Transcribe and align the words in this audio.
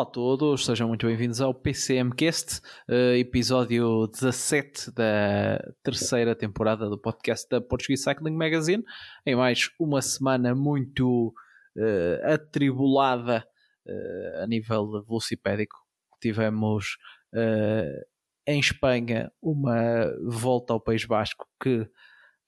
Olá 0.00 0.08
a 0.08 0.12
todos, 0.12 0.64
sejam 0.64 0.88
muito 0.88 1.06
bem-vindos 1.06 1.42
ao 1.42 1.52
PCMcast, 1.52 2.62
uh, 2.88 3.14
episódio 3.18 4.06
17 4.06 4.90
da 4.92 5.62
terceira 5.82 6.34
temporada 6.34 6.88
do 6.88 6.96
podcast 6.96 7.46
da 7.50 7.60
Portuguese 7.60 8.04
Cycling 8.04 8.34
Magazine. 8.34 8.82
Em 9.26 9.36
mais 9.36 9.70
uma 9.78 10.00
semana 10.00 10.54
muito 10.54 11.34
uh, 11.76 12.32
atribulada 12.32 13.46
uh, 13.86 14.42
a 14.42 14.46
nível 14.46 15.04
velocipédico. 15.04 15.76
Tivemos 16.18 16.96
em 18.46 18.58
Espanha 18.58 19.30
uma 19.42 20.10
volta 20.26 20.72
ao 20.72 20.80
País 20.80 21.04
Basco 21.04 21.46
que 21.62 21.86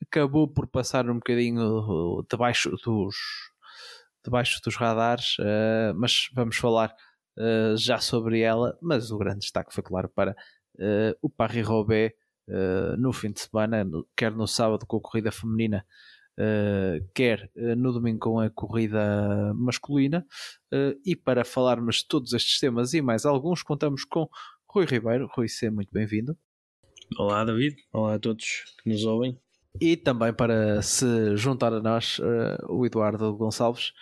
acabou 0.00 0.48
por 0.48 0.66
passar 0.66 1.06
um 1.10 1.16
bocadinho 1.16 2.24
debaixo 2.30 2.70
dos, 2.82 3.14
debaixo 4.24 4.58
dos 4.64 4.74
radares, 4.74 5.36
mas 5.94 6.30
vamos 6.34 6.56
falar 6.56 6.96
uh, 7.38 7.76
já 7.76 7.98
sobre 7.98 8.40
ela, 8.40 8.76
mas 8.80 9.10
o 9.10 9.18
grande 9.18 9.40
destaque 9.40 9.72
foi, 9.72 9.82
claro, 9.82 10.08
para 10.08 10.32
uh, 10.78 11.16
o 11.20 11.28
Paris-Roubaix 11.28 12.12
uh, 12.48 12.96
no 12.98 13.12
fim 13.12 13.30
de 13.30 13.40
semana, 13.40 13.84
quer 14.16 14.32
no 14.32 14.46
sábado 14.46 14.86
com 14.86 14.96
a 14.96 15.00
corrida 15.00 15.32
feminina, 15.32 15.84
quer 17.14 17.50
no 17.76 17.92
domingo 17.92 18.18
com 18.18 18.40
a 18.40 18.48
corrida 18.48 19.52
masculina. 19.54 20.26
e 21.04 21.14
para 21.14 21.44
falarmos 21.44 21.96
de 21.96 22.08
todos 22.08 22.32
estes 22.32 22.58
temas 22.58 22.94
e 22.94 23.02
mais 23.02 23.26
alguns, 23.26 23.62
contamos 23.62 24.02
com 24.06 24.26
Rui 24.66 24.86
Ribeiro. 24.86 25.28
Rui, 25.36 25.46
seja 25.46 25.70
muito 25.70 25.90
bem-vindo. 25.92 26.34
Olá, 27.18 27.44
David. 27.44 27.76
Olá 27.92 28.14
a 28.14 28.18
todos 28.18 28.64
que 28.82 28.88
nos 28.88 29.04
ouvem. 29.04 29.38
E 29.78 29.94
também 29.94 30.32
para 30.32 30.80
se 30.80 31.36
juntar 31.36 31.74
a 31.74 31.80
nós, 31.80 32.18
o 32.66 32.86
Eduardo 32.86 33.36
Gonçalves. 33.36 33.92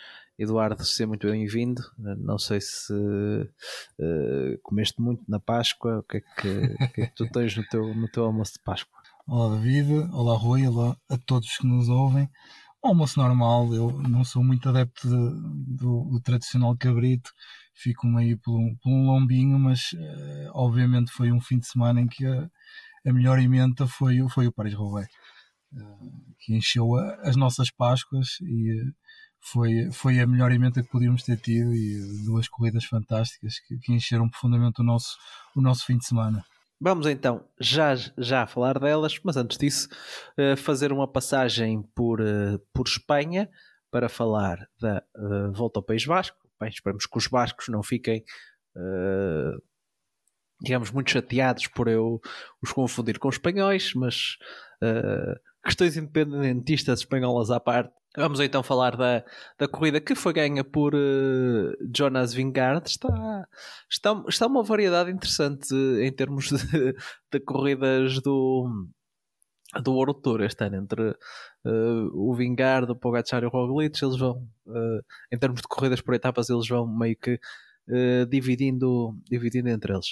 Eduardo, 0.40 0.82
seja 0.86 1.06
muito 1.06 1.26
bem-vindo. 1.26 1.82
Não 1.98 2.38
sei 2.38 2.62
se 2.62 2.94
uh, 2.94 4.58
comeste 4.62 4.98
muito 4.98 5.22
na 5.28 5.38
Páscoa, 5.38 5.98
o 5.98 6.02
que 6.02 6.16
é 6.16 6.20
que, 6.20 6.88
que, 6.94 7.00
é 7.02 7.06
que 7.08 7.14
tu 7.14 7.28
tens 7.28 7.54
no 7.54 7.62
teu, 7.68 7.94
no 7.94 8.08
teu 8.08 8.24
almoço 8.24 8.54
de 8.54 8.60
Páscoa? 8.60 8.98
Olá 9.26 9.54
David, 9.54 10.08
olá 10.14 10.34
Rui, 10.38 10.66
olá 10.66 10.96
a 11.10 11.18
todos 11.18 11.58
que 11.58 11.66
nos 11.66 11.90
ouvem. 11.90 12.26
Almoço 12.82 13.20
normal, 13.20 13.74
eu 13.74 13.92
não 14.08 14.24
sou 14.24 14.42
muito 14.42 14.66
adepto 14.70 15.06
de, 15.06 15.76
do, 15.76 16.04
do, 16.04 16.20
tradicional 16.22 16.74
cabrito, 16.74 17.30
fico 17.74 18.06
meio 18.06 18.38
por 18.38 18.58
um, 18.58 18.74
por 18.76 18.88
um 18.88 19.08
lombinho, 19.08 19.58
mas 19.58 19.92
uh, 19.92 20.52
obviamente 20.54 21.12
foi 21.12 21.30
um 21.30 21.40
fim 21.42 21.58
de 21.58 21.66
semana 21.66 22.00
em 22.00 22.06
que 22.06 22.24
a, 22.24 22.50
a 23.06 23.12
melhor 23.12 23.38
emenda 23.38 23.86
foi, 23.86 24.26
foi 24.30 24.46
o 24.46 24.52
Paris-Roubaix, 24.52 25.12
uh, 25.74 26.34
que 26.38 26.56
encheu 26.56 26.96
a, 26.96 27.28
as 27.28 27.36
nossas 27.36 27.70
Páscoas 27.70 28.38
e 28.40 28.90
foi, 29.40 29.90
foi 29.92 30.20
a 30.20 30.26
melhor 30.26 30.52
emenda 30.52 30.82
que 30.82 30.88
podíamos 30.88 31.22
ter 31.22 31.36
tido 31.38 31.74
e 31.74 32.24
duas 32.24 32.48
corridas 32.48 32.84
fantásticas 32.84 33.58
que, 33.60 33.78
que 33.78 33.92
encheram 33.92 34.28
profundamente 34.28 34.80
o 34.80 34.84
nosso, 34.84 35.16
o 35.56 35.60
nosso 35.60 35.84
fim 35.86 35.96
de 35.96 36.06
semana. 36.06 36.44
Vamos 36.82 37.06
então 37.06 37.44
já, 37.60 37.94
já 38.16 38.46
falar 38.46 38.78
delas, 38.78 39.20
mas 39.22 39.36
antes 39.36 39.58
disso, 39.58 39.86
uh, 40.38 40.56
fazer 40.56 40.92
uma 40.92 41.06
passagem 41.06 41.82
por, 41.94 42.22
uh, 42.22 42.58
por 42.72 42.86
Espanha 42.86 43.50
para 43.90 44.08
falar 44.08 44.66
da 44.80 45.02
uh, 45.14 45.52
volta 45.52 45.78
ao 45.78 45.82
País 45.82 46.06
Vasco. 46.06 46.38
Bem, 46.58 46.70
esperamos 46.70 47.04
que 47.04 47.18
os 47.18 47.26
bascos 47.26 47.68
não 47.68 47.82
fiquem, 47.82 48.22
digamos, 50.60 50.90
muito 50.90 51.10
chateados 51.10 51.66
por 51.68 51.88
eu 51.88 52.20
os 52.62 52.70
confundir 52.70 53.18
com 53.18 53.30
espanhóis, 53.30 53.94
mas 53.94 54.36
questões 55.64 55.96
independentistas 55.96 57.00
espanholas 57.00 57.50
à 57.50 57.58
parte, 57.58 57.94
Vamos 58.16 58.40
então 58.40 58.60
falar 58.60 58.96
da, 58.96 59.24
da 59.56 59.68
corrida 59.68 60.00
que 60.00 60.16
foi 60.16 60.32
ganha 60.32 60.64
por 60.64 60.94
uh, 60.94 61.76
Jonas 61.94 62.34
Vingard. 62.34 62.88
Está, 62.88 63.46
está, 63.88 64.24
está 64.26 64.46
uma 64.48 64.64
variedade 64.64 65.12
interessante 65.12 65.72
em 65.74 66.10
termos 66.12 66.48
de, 66.50 66.96
de 67.32 67.40
corridas 67.40 68.20
do, 68.20 68.68
do 69.80 69.92
World 69.92 70.20
Tour 70.22 70.40
este 70.40 70.64
ano 70.64 70.76
entre 70.78 71.10
uh, 71.10 72.10
o 72.12 72.34
Vingard, 72.34 72.90
o 72.90 72.96
Pogacar 72.96 73.44
e 73.44 73.46
o 73.46 73.48
Roglic. 73.48 74.02
Eles 74.02 74.18
vão, 74.18 74.44
uh, 74.66 75.00
em 75.30 75.38
termos 75.38 75.60
de 75.60 75.68
corridas 75.68 76.00
por 76.00 76.12
etapas, 76.12 76.50
eles 76.50 76.66
vão 76.66 76.86
meio 76.86 77.16
que 77.16 77.38
dividindo, 78.28 79.16
dividindo 79.28 79.68
entre 79.68 79.92
eles. 79.92 80.06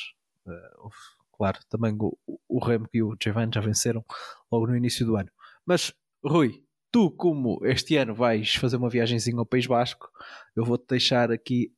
claro, 1.32 1.60
também 1.68 1.96
o, 2.00 2.18
o 2.48 2.58
Remo 2.58 2.88
e 2.92 3.00
o 3.00 3.16
Giovanni 3.22 3.52
já 3.54 3.60
venceram 3.60 4.04
logo 4.50 4.66
no 4.66 4.76
início 4.76 5.06
do 5.06 5.14
ano. 5.14 5.30
Mas, 5.64 5.94
Rui, 6.24 6.60
tu, 6.90 7.10
como 7.10 7.60
este 7.64 7.96
ano 7.96 8.14
vais 8.14 8.54
fazer 8.54 8.76
uma 8.76 8.90
viagemzinha 8.90 9.38
ao 9.38 9.46
País 9.46 9.66
Basco, 9.66 10.08
eu 10.56 10.64
vou-te 10.64 10.86
deixar 10.88 11.30
aqui 11.30 11.72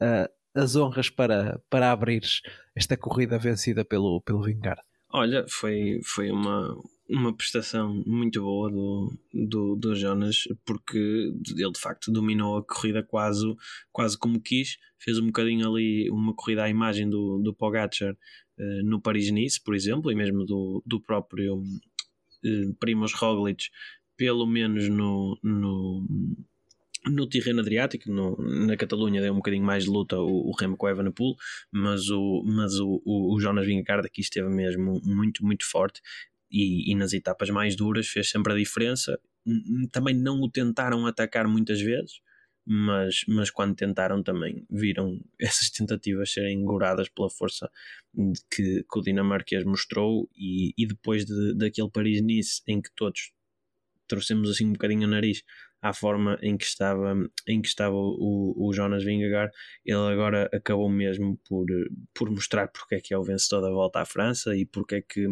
uh, 0.00 0.28
as 0.54 0.76
honras 0.76 1.08
para, 1.08 1.60
para 1.70 1.92
abrires 1.92 2.40
esta 2.74 2.96
corrida 2.96 3.38
vencida 3.38 3.84
pelo, 3.84 4.20
pelo 4.20 4.42
Vingard. 4.42 4.80
Olha, 5.12 5.44
foi, 5.48 6.00
foi 6.04 6.30
uma, 6.30 6.76
uma 7.08 7.36
prestação 7.36 8.02
muito 8.06 8.40
boa 8.40 8.70
do, 8.70 9.12
do, 9.32 9.76
do 9.76 9.94
Jonas, 9.94 10.44
porque 10.64 10.98
ele 10.98 11.72
de 11.72 11.80
facto 11.80 12.12
dominou 12.12 12.58
a 12.58 12.64
corrida 12.64 13.02
quase, 13.02 13.44
quase 13.90 14.16
como 14.16 14.40
quis, 14.40 14.78
fez 14.98 15.18
um 15.18 15.26
bocadinho 15.26 15.68
ali 15.68 16.08
uma 16.10 16.32
corrida 16.34 16.62
à 16.62 16.68
imagem 16.68 17.10
do, 17.10 17.40
do 17.42 17.52
Pogacar 17.52 18.12
uh, 18.12 18.84
no 18.84 19.00
Paris-Nice, 19.00 19.60
por 19.62 19.74
exemplo, 19.74 20.12
e 20.12 20.14
mesmo 20.14 20.44
do, 20.44 20.80
do 20.86 21.00
próprio 21.00 21.56
uh, 21.56 23.16
Roglic 23.16 23.64
pelo 24.20 24.46
menos 24.46 24.86
no, 24.90 25.38
no, 25.42 26.06
no 27.06 27.26
terreno 27.26 27.60
Adriático, 27.60 28.12
no, 28.12 28.36
na 28.36 28.76
Catalunha 28.76 29.22
deu 29.22 29.32
um 29.32 29.36
bocadinho 29.36 29.64
mais 29.64 29.84
de 29.84 29.88
luta 29.88 30.18
o, 30.18 30.50
o 30.50 30.52
Remo 30.52 30.76
com 30.76 30.90
Evenepoel, 30.90 31.36
mas 31.72 32.10
o, 32.10 32.42
mas 32.44 32.78
o, 32.78 33.00
o, 33.02 33.34
o 33.34 33.40
Jonas 33.40 33.64
Vingegaard 33.64 34.06
aqui 34.06 34.20
esteve 34.20 34.50
mesmo 34.50 35.00
muito, 35.02 35.42
muito 35.42 35.64
forte 35.64 36.02
e, 36.50 36.92
e, 36.92 36.94
nas 36.94 37.14
etapas 37.14 37.48
mais 37.48 37.74
duras 37.74 38.08
fez 38.08 38.28
sempre 38.28 38.52
a 38.52 38.56
diferença. 38.56 39.18
Também 39.90 40.14
não 40.14 40.38
o 40.42 40.50
tentaram 40.50 41.06
atacar 41.06 41.48
muitas 41.48 41.80
vezes, 41.80 42.20
mas, 42.66 43.24
mas 43.26 43.50
quando 43.50 43.74
tentaram 43.74 44.22
também 44.22 44.66
viram 44.70 45.18
essas 45.40 45.70
tentativas 45.70 46.30
serem 46.30 46.60
enguradas 46.60 47.08
pela 47.08 47.30
força 47.30 47.70
que, 48.54 48.84
que 48.84 48.98
o 48.98 49.00
dinamarquês 49.00 49.64
mostrou 49.64 50.28
e, 50.36 50.74
e 50.76 50.86
depois 50.86 51.24
de, 51.24 51.54
daquele 51.54 51.88
Paris-Nice 51.88 52.60
em 52.68 52.82
que 52.82 52.90
todos 52.94 53.32
trouxemos 54.10 54.50
assim 54.50 54.66
um 54.66 54.72
bocadinho 54.72 55.06
o 55.06 55.10
nariz 55.10 55.42
à 55.80 55.94
forma 55.94 56.38
em 56.42 56.58
que 56.58 56.64
estava, 56.64 57.14
em 57.48 57.62
que 57.62 57.68
estava 57.68 57.94
o, 57.94 58.54
o 58.56 58.72
Jonas 58.72 59.02
Vingegaard, 59.02 59.50
ele 59.84 60.12
agora 60.12 60.50
acabou 60.52 60.90
mesmo 60.90 61.38
por, 61.48 61.66
por 62.14 62.30
mostrar 62.30 62.68
porque 62.68 62.96
é 62.96 63.00
que 63.00 63.14
é 63.14 63.18
o 63.18 63.24
vencedor 63.24 63.62
da 63.62 63.70
volta 63.70 64.00
à 64.00 64.04
França 64.04 64.54
e 64.54 64.66
porque 64.66 64.96
é 64.96 65.00
que 65.00 65.26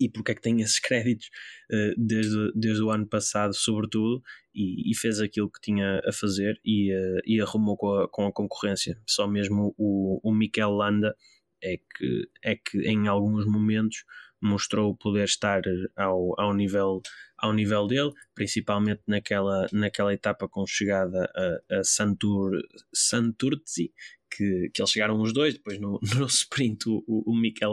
e 0.00 0.08
porque 0.08 0.32
é 0.32 0.34
que 0.34 0.40
tem 0.40 0.60
esses 0.60 0.80
créditos 0.80 1.28
uh, 1.70 1.94
desde, 1.96 2.52
desde 2.54 2.82
o 2.82 2.90
ano 2.90 3.06
passado, 3.06 3.54
sobretudo, 3.54 4.22
e, 4.54 4.90
e, 4.90 4.96
fez 4.96 5.20
aquilo 5.20 5.50
que 5.50 5.60
tinha 5.60 6.00
a 6.04 6.12
fazer 6.12 6.60
e, 6.64 6.92
uh, 6.92 7.20
e 7.24 7.40
arrumou 7.40 7.76
com 7.76 7.94
a, 7.94 8.08
com 8.08 8.26
a 8.26 8.32
concorrência. 8.32 9.00
Só 9.06 9.28
mesmo 9.28 9.74
o, 9.78 10.20
o 10.22 10.34
Mikel 10.34 10.70
Landa 10.70 11.14
é 11.62 11.76
que, 11.76 12.28
é 12.42 12.56
que 12.56 12.78
em 12.88 13.06
alguns 13.06 13.46
momentos 13.46 14.04
mostrou 14.42 14.96
poder 14.96 15.24
estar 15.24 15.62
ao, 15.96 16.38
ao, 16.38 16.52
nível, 16.52 17.00
ao 17.42 17.52
nível 17.52 17.88
dele, 17.88 18.12
principalmente 18.34 19.02
naquela, 19.06 19.66
naquela 19.72 20.14
etapa 20.14 20.48
com 20.48 20.64
chegada 20.64 21.28
a, 21.34 21.80
a 21.80 21.84
Santur, 21.84 22.52
Santurzi, 22.94 23.92
que, 24.30 24.70
que 24.72 24.80
eles 24.80 24.90
chegaram 24.90 25.20
os 25.20 25.32
dois, 25.34 25.54
depois 25.54 25.78
no, 25.80 25.98
no 26.16 26.26
sprint 26.26 26.88
o, 26.88 27.02
o 27.06 27.36
Mikel 27.36 27.72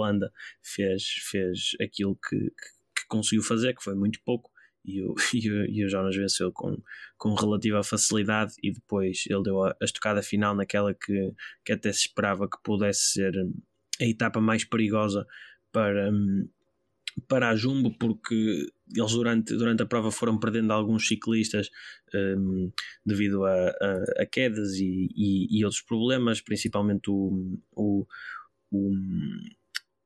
fez, 0.63 1.04
fez 1.30 1.75
aquilo 1.80 2.16
que, 2.16 2.36
que, 2.36 3.01
que, 3.01 3.07
conseguiu 3.07 3.44
fazer, 3.44 3.75
que 3.75 3.83
foi 3.83 3.94
muito 3.94 4.19
pouco, 4.25 4.50
e 4.83 5.04
o, 5.04 5.13
e 5.33 5.51
o, 5.51 5.66
e 5.69 5.86
o 5.86 5.89
Jonas 5.89 6.15
venceu 6.15 6.51
com, 6.51 6.75
com 7.15 7.36
relativa 7.36 7.83
facilidade 7.83 8.54
e 8.63 8.72
depois 8.72 9.25
ele 9.30 9.44
deu 9.44 9.63
a, 9.63 9.69
a 9.80 9.86
estocada 9.86 10.24
final 10.24 10.56
naquela 10.56 10.95
que, 10.95 11.31
que 11.63 11.74
até 11.74 11.94
se 11.94 12.07
esperava 12.07 12.50
que 12.50 12.57
pudesse 12.63 13.12
ser 13.12 13.33
a 14.01 14.06
etapa 14.06 14.42
mais 14.42 14.63
perigosa 14.65 15.27
para, 15.72 16.12
para 17.27 17.50
a 17.50 17.56
Jumbo, 17.56 17.92
porque 17.98 18.68
eles 18.95 19.12
durante, 19.12 19.56
durante 19.56 19.83
a 19.83 19.86
prova 19.86 20.12
foram 20.12 20.39
perdendo 20.39 20.74
alguns 20.74 21.07
ciclistas 21.07 21.69
um, 22.13 22.71
devido 23.06 23.45
a, 23.45 23.69
a, 23.69 24.04
a 24.24 24.25
quedas 24.25 24.75
e, 24.75 25.10
e, 25.16 25.60
e, 25.60 25.63
outros 25.63 25.81
problemas, 25.81 26.42
principalmente 26.42 27.10
o, 27.10 27.60
o, 27.75 28.06
o, 28.71 28.92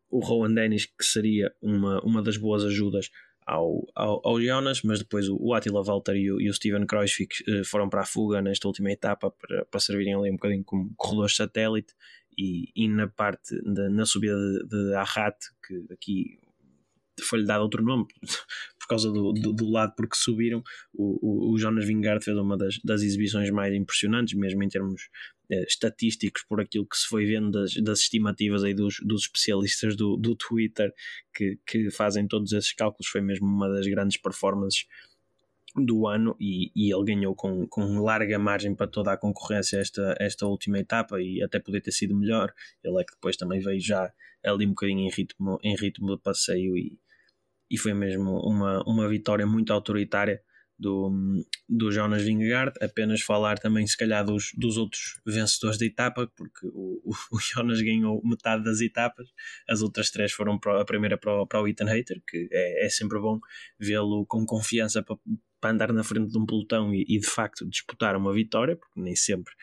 o 0.10 0.20
Rowan 0.20 0.54
Dennis, 0.54 0.86
que 0.86 1.06
seria 1.06 1.54
uma, 1.62 2.02
uma 2.04 2.22
das 2.22 2.38
boas 2.38 2.64
ajudas 2.64 3.10
ao, 3.46 3.86
ao, 3.96 4.22
ao 4.26 4.42
Jonas, 4.42 4.82
mas 4.84 5.00
depois 5.00 5.28
o, 5.28 5.38
o 5.40 5.54
Attila 5.54 5.84
Walter 5.84 6.16
e 6.16 6.32
o, 6.32 6.42
e 6.42 6.50
o 6.50 6.54
Steven 6.54 6.86
Kreuzvik 6.86 7.44
uh, 7.50 7.66
foram 7.66 7.90
para 7.90 8.02
a 8.02 8.06
fuga 8.06 8.42
nesta 8.42 8.68
última 8.68 8.92
etapa 8.92 9.32
para, 9.32 9.66
para 9.66 9.80
servirem 9.80 10.16
ali 10.16 10.30
um 10.30 10.36
bocadinho 10.36 10.64
como 10.64 10.94
corredores 10.96 11.36
satélite 11.36 11.94
e, 12.38 12.72
e 12.76 12.88
na 12.88 13.08
parte 13.08 13.56
de, 13.62 13.90
na 13.90 14.06
subida 14.06 14.36
de, 14.36 14.68
de 14.68 14.94
Arrat, 14.96 15.38
que 15.66 15.86
aqui 15.94 16.40
foi-lhe 17.22 17.46
dado 17.46 17.62
outro 17.62 17.84
nome 17.84 18.06
por 18.80 18.88
causa 18.88 19.12
do, 19.12 19.32
do, 19.34 19.54
do, 19.54 19.70
lado 19.70 19.94
porque 19.96 20.16
subiram 20.16 20.64
o, 20.94 21.20
o, 21.22 21.54
o 21.54 21.58
Jonas 21.58 21.86
Vingard 21.86 22.24
fez 22.24 22.36
uma 22.38 22.58
das, 22.58 22.80
das 22.84 23.02
exibições 23.02 23.50
mais 23.50 23.74
impressionantes 23.74 24.34
mesmo 24.34 24.64
em 24.64 24.70
termos 24.70 25.10
eh, 25.52 25.64
estatísticos 25.68 26.44
por 26.44 26.60
aquilo 26.60 26.86
que 26.86 26.98
se 26.98 27.08
foi 27.08 27.26
vendo 27.26 27.52
das, 27.52 27.74
das 27.76 28.00
estimativas 28.00 28.64
aí 28.64 28.74
dos, 28.74 28.98
dos 29.04 29.24
especialistas 29.24 29.96
do, 29.96 30.18
do 30.18 30.36
Twitter 30.36 30.92
que, 31.34 31.60
que 31.66 31.92
fazem 31.92 32.28
todos 32.28 32.52
esses 32.52 32.74
cálculos 32.74 33.08
foi 33.08 33.22
mesmo 33.22 33.46
uma 33.46 33.70
das 33.70 33.88
grandes 33.88 34.18
performances 34.18 34.88
do 35.76 36.08
ano 36.08 36.36
e, 36.40 36.72
e 36.76 36.94
ele 36.94 37.04
ganhou 37.04 37.36
com, 37.36 37.68
com 37.68 38.00
larga 38.00 38.38
margem 38.38 38.76
para 38.76 38.88
toda 38.88 39.12
a 39.12 39.18
concorrência 39.18 39.78
esta, 39.78 40.16
esta 40.20 40.46
última 40.46 40.80
etapa 40.80 41.20
e 41.20 41.42
até 41.42 41.60
poder 41.60 41.82
ter 41.82 41.92
sido 41.92 42.16
melhor. 42.16 42.54
Ele 42.84 43.02
é 43.02 43.04
que 43.04 43.14
depois 43.14 43.36
também 43.36 43.60
veio 43.60 43.80
já 43.80 44.12
ali 44.44 44.66
um 44.66 44.70
bocadinho 44.70 45.08
em 45.08 45.10
ritmo, 45.10 45.60
em 45.64 45.76
ritmo 45.76 46.16
de 46.16 46.22
passeio 46.22 46.78
e, 46.78 47.00
e 47.70 47.78
foi 47.78 47.94
mesmo 47.94 48.40
uma, 48.40 48.84
uma 48.88 49.08
vitória 49.08 49.46
muito 49.46 49.74
autoritária 49.74 50.42
do, 50.78 51.12
do 51.70 51.92
Jonas 51.92 52.24
Vingegaard, 52.24 52.74
apenas 52.82 53.22
falar 53.22 53.58
também 53.60 53.86
se 53.88 53.96
calhar 53.96 54.26
dos, 54.26 54.52
dos 54.58 54.78
outros 54.78 55.20
vencedores 55.26 55.78
da 55.78 55.86
etapa, 55.86 56.30
porque 56.36 56.68
o, 56.68 57.02
o, 57.32 57.40
Jonas 57.40 57.82
ganhou 57.82 58.22
metade 58.24 58.64
das 58.64 58.82
etapas, 58.82 59.28
as 59.68 59.82
outras 59.82 60.10
três 60.10 60.32
foram 60.32 60.60
para, 60.60 60.82
a 60.82 60.86
primeira 60.86 61.18
para 61.18 61.42
o, 61.42 61.48
para 61.48 61.62
o 61.62 61.68
Ethan 61.68 61.86
Hater, 61.86 62.22
que 62.28 62.50
é, 62.52 62.86
é 62.86 62.90
sempre 62.90 63.20
bom 63.20 63.40
vê-lo 63.80 64.26
com 64.26 64.46
confiança 64.46 65.02
para, 65.02 65.16
para 65.62 65.72
andar 65.72 65.94
na 65.94 66.04
frente 66.04 66.32
de 66.32 66.38
um 66.38 66.46
pelotão 66.46 66.94
e, 66.94 67.06
e, 67.08 67.20
de 67.20 67.28
facto 67.28 67.68
disputar 67.68 68.16
uma 68.16 68.34
vitória, 68.34 68.76
porque 68.76 69.00
nem 69.00 69.16
sempre 69.16 69.54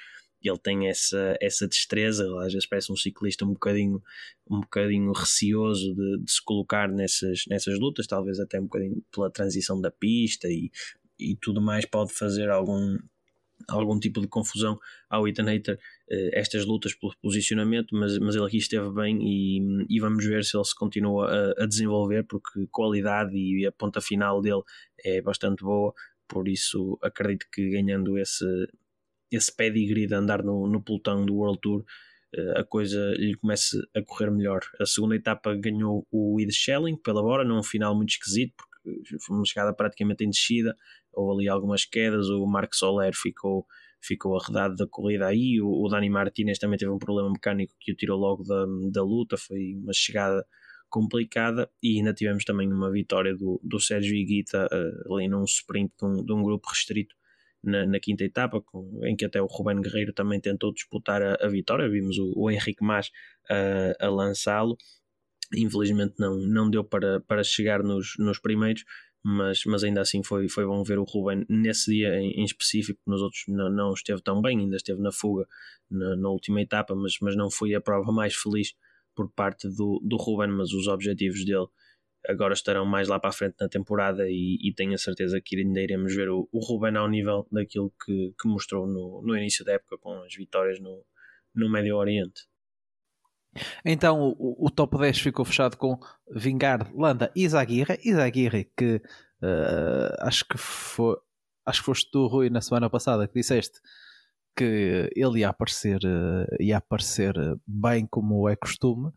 ele 0.43 0.59
tem 0.59 0.89
essa, 0.89 1.37
essa 1.41 1.69
destreza, 1.69 2.25
ele 2.25 2.39
às 2.39 2.53
vezes 2.53 2.67
parece 2.67 2.93
um 2.93 2.97
ciclista 2.97 3.45
um 3.45 3.53
bocadinho, 3.53 4.03
um 4.51 4.61
bocadinho 4.61 5.13
receoso 5.13 5.95
de, 5.95 6.25
de, 6.25 6.33
se 6.33 6.43
colocar 6.43 6.89
nessas, 6.89 7.45
nessas 7.49 7.79
lutas, 7.79 8.07
talvez 8.07 8.41
até 8.41 8.59
um 8.59 8.65
bocadinho 8.65 9.03
pela 9.13 9.31
transição 9.31 9.81
da 9.81 9.91
pista 9.91 10.49
e, 10.49 10.71
e 11.19 11.37
tudo 11.37 11.61
mais 11.61 11.85
pode 11.85 12.13
fazer 12.13 12.49
algum, 12.49 12.97
algum 13.69 13.99
tipo 13.99 14.21
de 14.21 14.29
confusão 14.29 14.79
ao 15.09 15.29
Ethan 15.29 15.45
Hater 15.45 15.75
uh, 15.77 16.31
estas 16.33 16.65
lutas 16.65 16.95
pelo 16.95 17.15
posicionamento, 17.21 17.95
mas, 17.95 18.19
mas 18.19 18.35
ele 18.35 18.47
aqui 18.47 18.57
esteve 18.57 18.91
bem 18.93 19.19
e, 19.21 19.87
e 19.89 20.01
vamos 20.01 20.25
ver 20.25 20.45
se 20.45 20.57
ele 20.57 20.65
se 20.65 20.75
continua 20.75 21.29
a, 21.31 21.65
a, 21.65 21.67
desenvolver, 21.67 22.25
porque 22.25 22.67
qualidade 22.71 23.37
e 23.37 23.67
a 23.67 23.73
ponta 23.73 24.01
final 24.01 24.41
dele 24.41 24.63
é 25.05 25.21
bastante 25.21 25.63
boa, 25.63 25.93
por 26.27 26.49
isso 26.49 26.99
acredito 27.03 27.47
que 27.53 27.71
ganhando 27.71 28.17
esse, 28.17 28.45
esse 29.31 29.55
pedigree 29.55 30.07
de 30.07 30.15
andar 30.15 30.43
no, 30.43 30.67
no 30.67 30.83
pelotão 30.83 31.25
do 31.25 31.35
World 31.35 31.61
Tour 31.61 31.85
uh, 32.37 32.59
a 32.59 32.65
coisa 32.65 33.15
lhe 33.17 33.35
comece 33.37 33.77
a 33.95 34.03
correr 34.03 34.31
melhor. 34.31 34.61
A 34.81 34.87
segunda 34.87 35.17
etapa 35.17 35.55
ganhou 35.55 36.07
o 36.11 36.41
Ed 36.41 36.53
Schelling 36.53 36.97
pela 36.97 37.23
Bora, 37.23 37.45
num 37.45 37.63
final 37.63 37.95
muito 37.95 38.11
esquisito, 38.11 38.55
porque 38.57 39.19
foi 39.25 39.37
uma 39.37 39.45
chegada 39.45 39.75
praticamente 39.75 40.25
em 40.25 40.31
descida, 40.31 40.77
houve 41.13 41.43
ali 41.43 41.49
algumas 41.49 41.85
quedas, 41.85 42.29
o 42.29 42.47
Marco 42.47 42.75
Soler 42.75 43.13
ficou, 43.15 43.67
ficou 44.01 44.39
arredado 44.39 44.77
da 44.77 44.87
corrida 44.87 45.27
aí, 45.27 45.61
o, 45.61 45.69
o 45.69 45.89
Dani 45.89 46.09
Martinez 46.09 46.59
também 46.59 46.79
teve 46.79 46.91
um 46.91 46.99
problema 46.99 47.31
mecânico 47.31 47.75
que 47.79 47.93
o 47.93 47.97
tirou 47.97 48.19
logo 48.19 48.45
da, 48.45 48.65
da 48.91 49.03
luta, 49.03 49.37
foi 49.37 49.75
uma 49.75 49.93
chegada 49.93 50.45
complicada 50.89 51.71
e 51.83 51.99
ainda 51.99 52.13
tivemos 52.13 52.45
também 52.45 52.71
uma 52.71 52.91
vitória 52.91 53.35
do, 53.37 53.61
do 53.63 53.79
Sérgio 53.79 54.15
Iguita 54.15 54.67
uh, 54.67 55.15
ali 55.15 55.29
num 55.29 55.45
sprint 55.45 55.93
de 55.97 56.05
um, 56.05 56.25
de 56.25 56.33
um 56.33 56.43
grupo 56.43 56.69
restrito 56.69 57.15
na, 57.63 57.87
na, 57.87 58.01
quinta 58.01 58.25
etapa, 58.25 58.61
com, 58.61 59.01
em 59.05 59.17
que 59.17 59.25
até 59.25 59.41
o 59.41 59.47
Ruben 59.47 59.81
Guerreiro 59.81 60.13
também 60.13 60.41
tentou 60.41 60.73
disputar 60.73 61.23
a, 61.23 61.35
a 61.41 61.49
vitória, 61.49 61.89
vimos 61.89 62.19
o, 62.19 62.33
o 62.37 62.51
Henrique 62.51 62.83
Mas 62.85 63.09
uh, 63.51 63.95
a 64.05 64.09
lançá-lo. 64.09 64.77
Infelizmente 65.55 66.15
não, 66.19 66.37
não 66.37 66.71
deu 66.71 66.85
para, 66.85 67.21
para 67.21 67.43
chegar 67.43 67.83
nos, 67.83 68.15
nos 68.19 68.39
primeiros, 68.39 68.85
mas, 69.23 69.65
mas 69.67 69.85
ainda 69.85 70.01
assim 70.01 70.23
foi, 70.23 70.49
foi 70.49 70.65
bom 70.65 70.83
ver 70.83 70.99
o 70.99 71.05
Ruben 71.05 71.45
nesse 71.49 71.91
dia 71.93 72.15
em, 72.19 72.41
em 72.41 72.45
específico, 72.45 73.01
nos 73.07 73.21
outros 73.21 73.43
não, 73.49 73.69
não 73.69 73.93
esteve 73.93 74.23
tão 74.23 74.41
bem, 74.41 74.59
ainda 74.59 74.77
esteve 74.77 75.01
na 75.03 75.13
fuga 75.13 75.47
na, 75.91 76.17
na, 76.17 76.29
última 76.31 76.61
etapa, 76.63 76.95
mas, 76.95 77.15
mas 77.21 77.37
não 77.37 77.51
foi 77.51 77.75
a 77.75 77.81
prova 77.81 78.11
mais 78.13 78.35
feliz 78.35 78.75
por 79.15 79.31
parte 79.33 79.69
do, 79.69 80.01
do 80.03 80.17
Ruben, 80.17 80.49
mas 80.49 80.73
os 80.73 80.87
objetivos 80.87 81.45
dele 81.45 81.67
agora 82.29 82.55
estarão 82.55 82.85
mais 82.85 83.09
lá 83.09 83.19
para 83.19 83.31
a 83.31 83.33
frente 83.33 83.57
na 83.61 83.69
temporada 83.69 84.29
e, 84.29 84.59
e 84.63 84.73
tenho 84.75 84.95
a 84.95 84.99
certeza 84.99 85.41
que 85.41 85.57
ainda 85.57 85.81
iremos 85.81 86.15
ver 86.15 86.29
o, 86.29 86.49
o 86.53 86.59
Ruben 86.59 86.97
ao 86.97 87.09
nível 87.09 87.47
daquilo 87.51 87.93
que, 88.05 88.35
que 88.41 88.49
mostrou 88.49 88.87
no, 88.87 89.23
no 89.23 89.37
início 89.37 89.65
da 89.65 89.73
época 89.73 89.97
com 89.99 90.13
as 90.23 90.35
vitórias 90.35 90.79
no, 90.81 91.05
no 91.55 91.71
Médio 91.71 91.97
Oriente. 91.97 92.49
Então 93.85 94.21
o, 94.39 94.67
o, 94.67 94.71
top 94.71 94.99
10 94.99 95.19
ficou 95.19 95.45
fechado 95.45 95.77
com 95.77 95.99
Vingard, 96.31 96.91
Landa 96.95 97.33
e 97.35 97.49
Zaguirre. 97.49 97.99
Zaguirre 98.13 98.71
que 98.77 98.97
uh, 99.43 100.15
acho 100.21 100.45
que 100.47 100.57
foi 100.57 101.17
acho 101.67 101.81
que 101.81 101.87
foste 101.87 102.11
tu, 102.11 102.27
Rui, 102.27 102.51
na 102.51 102.61
semana 102.61 102.89
passada 102.89 103.27
que 103.27 103.35
disseste 103.35 103.81
que 104.57 105.11
ele 105.15 105.41
ia 105.41 105.49
aparecer, 105.49 106.01
uh, 106.05 106.63
ia 106.63 106.79
aparecer 106.79 107.35
bem 107.67 108.07
como 108.07 108.49
é 108.49 108.57
costume 108.57 109.11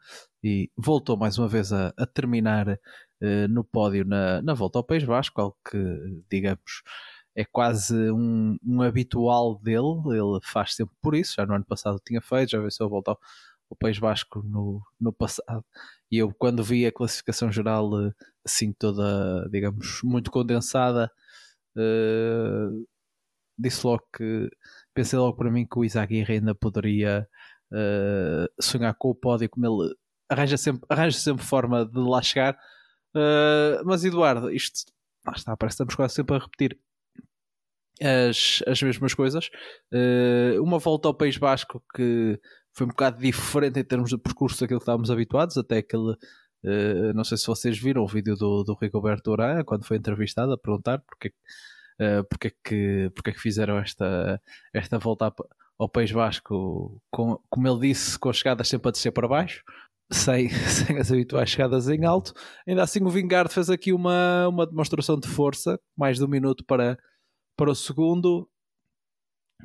e 0.44 0.70
voltou 0.78 1.18
mais 1.18 1.38
uma 1.38 1.48
vez 1.48 1.74
a, 1.74 1.94
a 1.98 2.06
terminar 2.06 2.68
uh, 2.70 3.48
no 3.50 3.64
pódio 3.64 4.06
na, 4.06 4.42
na 4.42 4.54
volta 4.54 4.80
ao 4.80 4.84
País 4.84 5.04
Vasco, 5.04 5.42
algo 5.42 5.58
que 5.70 6.24
digamos 6.30 6.84
é 7.36 7.44
quase 7.44 8.12
um, 8.12 8.58
um 8.64 8.82
habitual 8.84 9.60
dele, 9.60 10.02
ele 10.12 10.40
faz 10.44 10.76
sempre 10.76 10.96
por 11.02 11.16
isso, 11.16 11.34
já 11.36 11.46
no 11.46 11.56
ano 11.56 11.66
passado 11.66 12.00
tinha 12.06 12.22
feito, 12.22 12.52
já 12.52 12.60
veio 12.60 12.72
se 12.72 12.86
volta 12.88 13.12
ao 13.12 13.20
o 13.74 13.76
País 13.76 13.98
Vasco 13.98 14.42
no, 14.44 14.82
no 15.00 15.12
passado. 15.12 15.66
E 16.12 16.18
eu, 16.20 16.34
quando 16.34 16.64
vi 16.64 16.86
a 16.86 16.92
classificação 16.92 17.52
geral 17.52 17.90
eh, 18.06 18.12
assim 18.46 18.72
toda, 18.72 19.48
digamos, 19.50 20.02
muito 20.04 20.32
condensada, 20.32 21.12
uh, 21.76 22.88
disse 23.58 23.86
logo 23.86 24.04
que 24.16 24.50
pensei 24.94 25.18
logo 25.18 25.38
para 25.38 25.52
mim 25.52 25.66
que 25.66 25.78
o 25.78 25.86
Izaguirre 25.86 26.36
ainda 26.36 26.56
poderia 26.56 27.28
uh, 27.72 28.62
sonhar 28.62 28.94
com 28.96 29.10
o 29.10 29.16
pódio, 29.16 29.50
como 29.50 29.66
ele 29.66 29.96
arranja 30.30 30.58
sempre, 30.58 30.86
arranja 30.90 31.18
sempre 31.18 31.46
forma 31.46 31.86
de 31.86 32.00
lá 32.00 32.22
chegar. 32.22 32.58
Uh, 33.16 33.84
mas 33.86 34.04
Eduardo, 34.04 34.50
isto 34.52 34.92
lá 35.26 35.34
está, 35.34 35.56
parece 35.56 35.78
que 35.78 35.84
estamos 35.84 35.96
quase 35.96 36.16
sempre 36.16 36.36
a 36.36 36.40
repetir 36.40 36.78
as, 38.02 38.64
as 38.68 38.82
mesmas 38.82 39.14
coisas. 39.14 39.50
Uh, 39.92 40.62
uma 40.62 40.80
volta 40.80 41.08
ao 41.08 41.14
País 41.14 41.38
Basco 41.38 41.84
que 41.96 42.40
foi 42.74 42.86
um 42.86 42.90
bocado 42.90 43.20
diferente 43.20 43.80
em 43.80 43.84
termos 43.84 44.10
de 44.10 44.18
percurso 44.18 44.60
daquilo 44.60 44.80
que 44.80 44.84
estávamos 44.84 45.12
habituados, 45.12 45.58
até 45.58 45.78
aquele. 45.78 46.14
Uh, 46.66 47.14
não 47.14 47.24
sei 47.26 47.38
se 47.38 47.46
vocês 47.46 47.78
viram 47.78 48.04
o 48.04 48.08
vídeo 48.08 48.36
do, 48.36 48.64
do 48.64 48.74
Rigoberto 48.74 49.32
Urán 49.32 49.64
quando 49.66 49.86
foi 49.86 49.98
entrevistado 49.98 50.54
a 50.54 50.58
perguntar 50.58 51.00
porque, 51.00 51.34
uh, 52.00 52.24
porque, 52.30 52.48
é 52.48 52.52
que, 52.64 53.12
porque 53.16 53.30
é 53.30 53.34
que 53.34 53.40
fizeram 53.40 53.78
esta, 53.78 54.42
esta 54.74 54.98
volta 54.98 55.34
ao 55.78 55.90
País 55.90 56.12
Basco, 56.12 57.02
com, 57.12 57.40
como 57.50 57.68
ele 57.68 57.88
disse, 57.90 58.18
com 58.18 58.30
as 58.30 58.38
chegadas 58.38 58.68
sempre 58.68 58.90
a 58.90 58.92
descer 58.92 59.12
para 59.12 59.28
baixo, 59.28 59.64
sem, 60.12 60.50
sem 60.70 60.98
as 60.98 61.12
habituais 61.12 61.50
chegadas 61.50 61.88
em 61.90 62.06
alto. 62.06 62.34
Ainda 62.68 62.84
assim, 62.84 63.04
o 63.04 63.10
Vingard 63.10 63.54
fez 63.54 63.70
aqui 63.70 63.92
uma, 63.92 64.48
uma 64.48 64.66
demonstração 64.66 65.20
de 65.20 65.28
força, 65.28 65.80
mais 65.98 66.18
de 66.18 66.24
um 66.24 66.28
minuto 66.28 66.64
para, 66.66 66.98
para 67.58 67.72
o 67.72 67.76
segundo. 67.76 68.50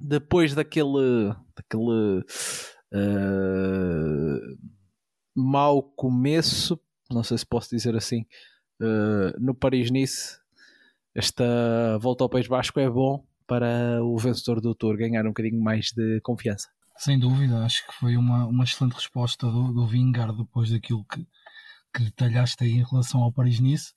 Depois 0.01 0.55
daquele, 0.55 1.35
daquele 1.57 2.25
uh, 2.95 4.59
mau 5.35 5.83
começo, 5.83 6.79
não 7.11 7.23
sei 7.23 7.39
se 7.39 7.47
posso 7.47 7.71
dizer 7.71 7.97
assim, 7.97 8.25
uh, 8.81 9.39
no 9.41 9.55
Paris-Nice. 9.55 10.38
Esta 11.19 11.99
volta 11.99 12.23
ao 12.23 12.29
País 12.29 12.47
Basco 12.47 12.79
é 12.79 12.89
bom 12.89 13.25
para 13.45 14.01
o 14.05 14.17
vencedor 14.17 14.61
do 14.61 14.73
Tour 14.73 14.97
ganhar 14.97 15.25
um 15.25 15.31
bocadinho 15.31 15.61
mais 15.61 15.87
de 15.91 16.21
confiança. 16.21 16.69
Sem 16.97 17.19
dúvida, 17.19 17.65
acho 17.65 17.85
que 17.85 17.93
foi 17.95 18.17
uma, 18.17 18.47
uma 18.47 18.63
excelente 18.63 18.95
resposta 18.95 19.51
do, 19.51 19.73
do 19.73 19.85
Vingard 19.85 20.39
depois 20.39 20.71
daquilo 20.71 21.05
que, 21.07 21.27
que 21.93 22.05
detalhaste 22.05 22.63
aí 22.63 22.75
em 22.75 22.85
relação 22.85 23.21
ao 23.21 23.33
Paris-Nice. 23.33 23.95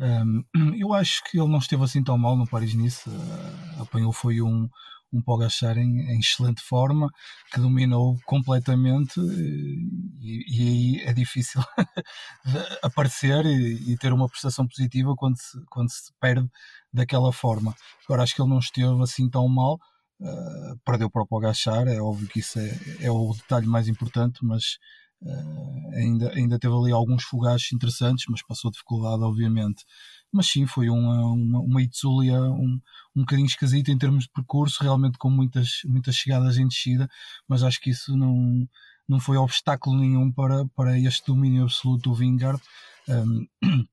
Um, 0.00 0.42
eu 0.76 0.92
acho 0.92 1.22
que 1.30 1.38
ele 1.38 1.46
não 1.46 1.58
esteve 1.58 1.84
assim 1.84 2.02
tão 2.02 2.18
mal 2.18 2.36
no 2.36 2.48
Paris-Nice. 2.48 3.08
Uh, 3.08 3.82
apanhou 3.82 4.12
foi 4.12 4.42
um, 4.42 4.68
um 5.12 5.22
Pogachar 5.22 5.78
em, 5.78 6.00
em 6.00 6.18
excelente 6.18 6.60
forma, 6.62 7.08
que 7.52 7.60
dominou 7.60 8.18
completamente 8.24 9.20
e, 9.20 10.44
e 10.48 10.62
aí 10.62 11.00
é 11.02 11.12
difícil 11.12 11.60
aparecer 12.82 13.44
e, 13.46 13.92
e, 13.92 13.96
ter 13.96 14.12
uma 14.12 14.28
prestação 14.28 14.66
positiva 14.66 15.14
quando 15.16 15.36
se, 15.36 15.58
quando 15.70 15.90
se 15.90 16.12
perde 16.20 16.48
daquela 16.92 17.32
forma. 17.32 17.74
Agora 18.04 18.22
acho 18.22 18.34
que 18.34 18.42
ele 18.42 18.50
não 18.50 18.58
esteve 18.58 19.02
assim 19.02 19.28
tão 19.30 19.48
mal, 19.48 19.78
uh, 20.20 20.78
perdeu 20.84 21.10
para 21.10 21.22
o 21.22 21.26
Pogachar, 21.26 21.86
é 21.88 22.00
óbvio 22.00 22.28
que 22.28 22.40
isso 22.40 22.58
é, 22.58 22.78
é 23.00 23.10
o 23.10 23.32
detalhe 23.32 23.66
mais 23.66 23.88
importante, 23.88 24.44
mas 24.44 24.78
Uh, 25.22 25.94
ainda, 25.94 26.30
ainda 26.34 26.58
teve 26.58 26.74
ali 26.74 26.92
alguns 26.92 27.24
fogachos 27.24 27.72
interessantes, 27.72 28.26
mas 28.28 28.42
passou 28.42 28.70
dificuldade, 28.70 29.22
obviamente. 29.22 29.84
Mas 30.32 30.48
sim, 30.48 30.66
foi 30.66 30.88
uma, 30.90 31.24
uma, 31.32 31.60
uma 31.60 31.82
Itzulia 31.82 32.40
um, 32.40 32.80
um 33.14 33.20
bocadinho 33.20 33.46
esquisita 33.46 33.90
em 33.90 33.98
termos 33.98 34.24
de 34.24 34.30
percurso, 34.30 34.82
realmente 34.82 35.18
com 35.18 35.30
muitas, 35.30 35.80
muitas 35.84 36.14
chegadas 36.14 36.58
em 36.58 36.68
descida, 36.68 37.08
mas 37.48 37.62
acho 37.62 37.80
que 37.80 37.90
isso 37.90 38.16
não, 38.16 38.68
não 39.08 39.20
foi 39.20 39.36
obstáculo 39.36 39.96
nenhum 39.98 40.30
para, 40.30 40.66
para 40.74 40.98
este 40.98 41.26
domínio 41.26 41.64
absoluto 41.64 42.10
do 42.10 42.14
Vingard. 42.14 42.60
Um, 43.08 43.46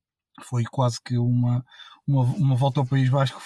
foi 0.43 0.63
quase 0.63 0.99
que 1.01 1.17
uma, 1.17 1.63
uma, 2.07 2.23
uma 2.23 2.55
volta 2.55 2.79
ao 2.79 2.85
País 2.85 3.09
Vasco 3.09 3.39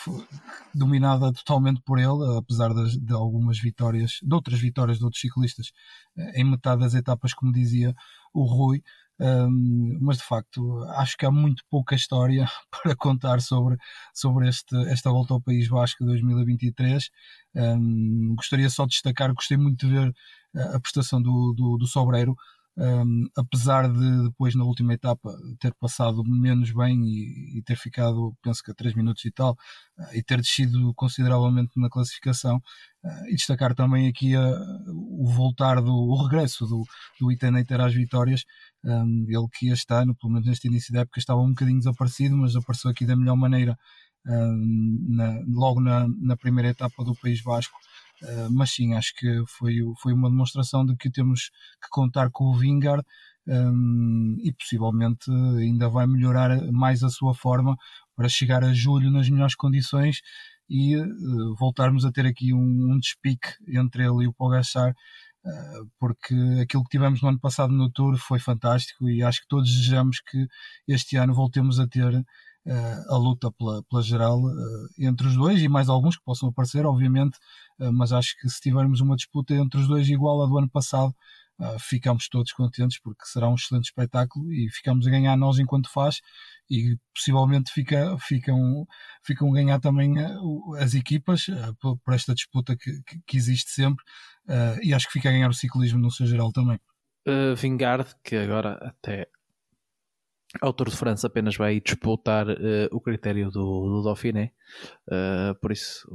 dominada 0.73 1.31
totalmente 1.33 1.81
por 1.81 1.99
ele, 1.99 2.37
apesar 2.37 2.73
de, 2.73 2.99
de, 2.99 3.13
algumas 3.13 3.59
vitórias, 3.59 4.19
de 4.23 4.33
outras 4.33 4.59
vitórias 4.59 4.97
de 4.97 5.03
outros 5.03 5.21
ciclistas 5.21 5.71
eh, 6.17 6.41
em 6.41 6.43
metade 6.43 6.81
das 6.81 6.93
etapas, 6.93 7.33
como 7.33 7.51
dizia 7.51 7.95
o 8.33 8.43
Rui. 8.45 8.81
Um, 9.19 9.97
mas 10.01 10.17
de 10.17 10.23
facto 10.23 10.83
acho 10.95 11.17
que 11.17 11.25
há 11.25 11.31
muito 11.31 11.63
pouca 11.69 11.95
história 11.95 12.47
para 12.71 12.95
contar 12.95 13.41
sobre, 13.41 13.77
sobre 14.13 14.47
este, 14.47 14.75
esta 14.89 15.09
volta 15.09 15.33
ao 15.33 15.41
País 15.41 15.67
Vasco 15.67 16.05
2023. 16.05 17.09
Um, 17.55 18.35
gostaria 18.35 18.69
só 18.69 18.83
de 18.85 18.91
destacar, 18.91 19.33
gostei 19.33 19.57
muito 19.57 19.85
de 19.87 19.91
ver 19.91 20.13
a 20.55 20.79
prestação 20.79 21.21
do, 21.21 21.53
do, 21.55 21.77
do 21.77 21.87
Sobreiro, 21.87 22.35
um, 22.77 23.27
apesar 23.35 23.91
de 23.91 24.23
depois 24.23 24.53
na 24.53 24.63
última 24.63 24.93
etapa 24.93 25.35
ter 25.59 25.73
passado 25.75 26.23
menos 26.23 26.71
bem 26.71 27.03
e, 27.05 27.57
e 27.57 27.61
ter 27.63 27.75
ficado, 27.75 28.35
penso 28.43 28.61
que 28.63 28.71
a 28.71 28.73
3 28.73 28.93
minutos 28.93 29.25
e 29.25 29.31
tal, 29.31 29.53
uh, 29.53 30.15
e 30.15 30.21
ter 30.21 30.39
descido 30.39 30.93
consideravelmente 30.93 31.71
na 31.75 31.89
classificação, 31.89 32.57
uh, 33.03 33.27
e 33.29 33.35
destacar 33.35 33.73
também 33.73 34.07
aqui 34.07 34.33
o 34.37 35.27
voltar 35.29 35.81
do 35.81 35.93
o 35.93 36.23
regresso 36.23 36.65
do, 36.67 36.83
do 37.19 37.31
Itaneiter 37.31 37.81
às 37.81 37.93
vitórias, 37.93 38.45
um, 38.83 39.25
ele 39.27 39.47
que 39.51 39.69
este 39.69 39.91
ano, 39.93 40.15
pelo 40.15 40.33
menos 40.33 40.47
neste 40.47 40.67
início 40.67 40.93
da 40.93 41.01
época, 41.01 41.19
estava 41.19 41.41
um 41.41 41.49
bocadinho 41.49 41.79
desaparecido, 41.79 42.37
mas 42.37 42.55
apareceu 42.55 42.91
aqui 42.91 43.05
da 43.05 43.15
melhor 43.15 43.35
maneira 43.35 43.77
um, 44.27 45.05
na, 45.09 45.41
logo 45.47 45.81
na, 45.81 46.07
na 46.19 46.37
primeira 46.37 46.69
etapa 46.69 47.03
do 47.03 47.15
País 47.15 47.41
Vasco. 47.41 47.77
Uh, 48.23 48.51
mas 48.51 48.71
sim, 48.71 48.93
acho 48.93 49.13
que 49.15 49.43
foi, 49.47 49.75
foi 50.01 50.13
uma 50.13 50.29
demonstração 50.29 50.85
de 50.85 50.95
que 50.95 51.09
temos 51.09 51.51
que 51.81 51.89
contar 51.89 52.31
com 52.31 52.45
o 52.45 52.55
Vingard 52.57 53.03
um, 53.47 54.37
e 54.43 54.51
possivelmente 54.51 55.31
ainda 55.57 55.87
vai 55.87 56.05
melhorar 56.05 56.71
mais 56.71 57.03
a 57.03 57.09
sua 57.09 57.33
forma 57.33 57.77
para 58.15 58.27
chegar 58.27 58.63
a 58.63 58.73
julho 58.73 59.09
nas 59.09 59.29
melhores 59.29 59.55
condições 59.55 60.21
e 60.69 60.97
uh, 60.97 61.55
voltarmos 61.57 62.03
a 62.03 62.11
ter 62.11 62.25
aqui 62.25 62.53
um, 62.53 62.91
um, 62.91 62.99
despique 62.99 63.49
entre 63.67 64.03
ele 64.03 64.25
e 64.25 64.27
o 64.27 64.33
Pogacar 64.33 64.91
uh, 64.91 65.89
porque 65.99 66.35
aquilo 66.61 66.83
que 66.83 66.89
tivemos 66.89 67.21
no 67.21 67.29
ano 67.29 67.39
passado 67.39 67.71
no 67.71 67.89
Tour 67.89 68.17
foi 68.17 68.39
fantástico 68.39 69.09
e 69.09 69.23
acho 69.23 69.41
que 69.41 69.47
todos 69.47 69.71
desejamos 69.71 70.19
que 70.19 70.47
este 70.87 71.15
ano 71.15 71.33
voltemos 71.33 71.79
a 71.79 71.87
ter 71.87 72.23
a 73.09 73.15
luta 73.15 73.49
pela, 73.53 73.81
pela 73.83 74.01
geral 74.01 74.41
entre 74.99 75.25
os 75.25 75.37
dois 75.37 75.61
e 75.61 75.69
mais 75.69 75.87
alguns 75.87 76.17
que 76.17 76.23
possam 76.25 76.49
aparecer, 76.49 76.85
obviamente, 76.85 77.37
eh, 77.37 77.66
mas 77.93 78.11
acho 78.11 78.35
que 78.39 78.49
se 78.49 78.59
tivermos 78.59 79.01
uma 79.01 79.15
disputa 79.15 79.53
entre 79.53 79.79
os 79.79 79.87
dois 79.87 80.07
igual 80.09 80.41
à 80.43 80.47
do 80.47 80.57
ano 80.57 80.69
passado, 80.69 81.13
uh, 81.59 81.79
ficamos 81.79 82.27
todos 82.29 82.51
contentes 82.51 82.99
porque 82.99 83.25
será 83.25 83.49
um 83.49 83.55
excelente 83.55 83.85
espetáculo 83.85 84.51
e 84.51 84.69
ficamos 84.69 85.07
a 85.07 85.09
ganhar 85.09 85.35
nós 85.35 85.59
enquanto 85.59 85.89
faz 85.91 86.21
e 86.69 86.97
possivelmente 87.13 87.71
fica, 87.71 88.17
ficam, 88.19 88.85
ficam 89.23 89.49
a 89.49 89.53
ganhar 89.53 89.79
também 89.79 90.13
uh, 90.19 90.75
as 90.75 90.93
equipas 90.93 91.47
uh, 91.47 91.75
por, 91.79 92.13
esta 92.13 92.33
disputa 92.33 92.75
que, 92.75 93.01
que, 93.25 93.37
existe 93.37 93.71
sempre 93.71 94.03
e 94.81 94.93
acho 94.93 95.07
que 95.07 95.13
fica 95.13 95.27
a 95.27 95.31
ganhar 95.31 95.49
o 95.49 95.53
ciclismo 95.53 95.99
no 95.99 96.09
seu 96.09 96.25
geral 96.25 96.53
também. 96.53 96.79
Uh, 97.27 97.53
que 98.23 98.37
agora 98.37 98.73
até 98.81 99.27
ao 100.61 100.71
Tour 100.71 100.89
de 100.89 100.95
França 100.95 101.27
apenas 101.27 101.57
vai 101.57 101.81
disputar 101.81 102.47
o 102.89 103.01
critério 103.01 103.51
do, 103.51 103.89
do 103.89 104.03
Dauphiné, 104.03 104.53
por 105.59 105.73
isso 105.73 106.07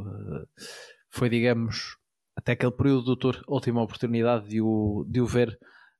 foi, 1.13 1.29
digamos, 1.29 1.97
até 2.35 2.53
aquele 2.53 2.73
período 2.73 3.15
do 3.15 3.45
última 3.47 3.83
oportunidade 3.83 4.49
de 4.49 4.61
o, 4.61 5.05
de 5.07 5.21
o 5.21 5.27
ver 5.27 5.59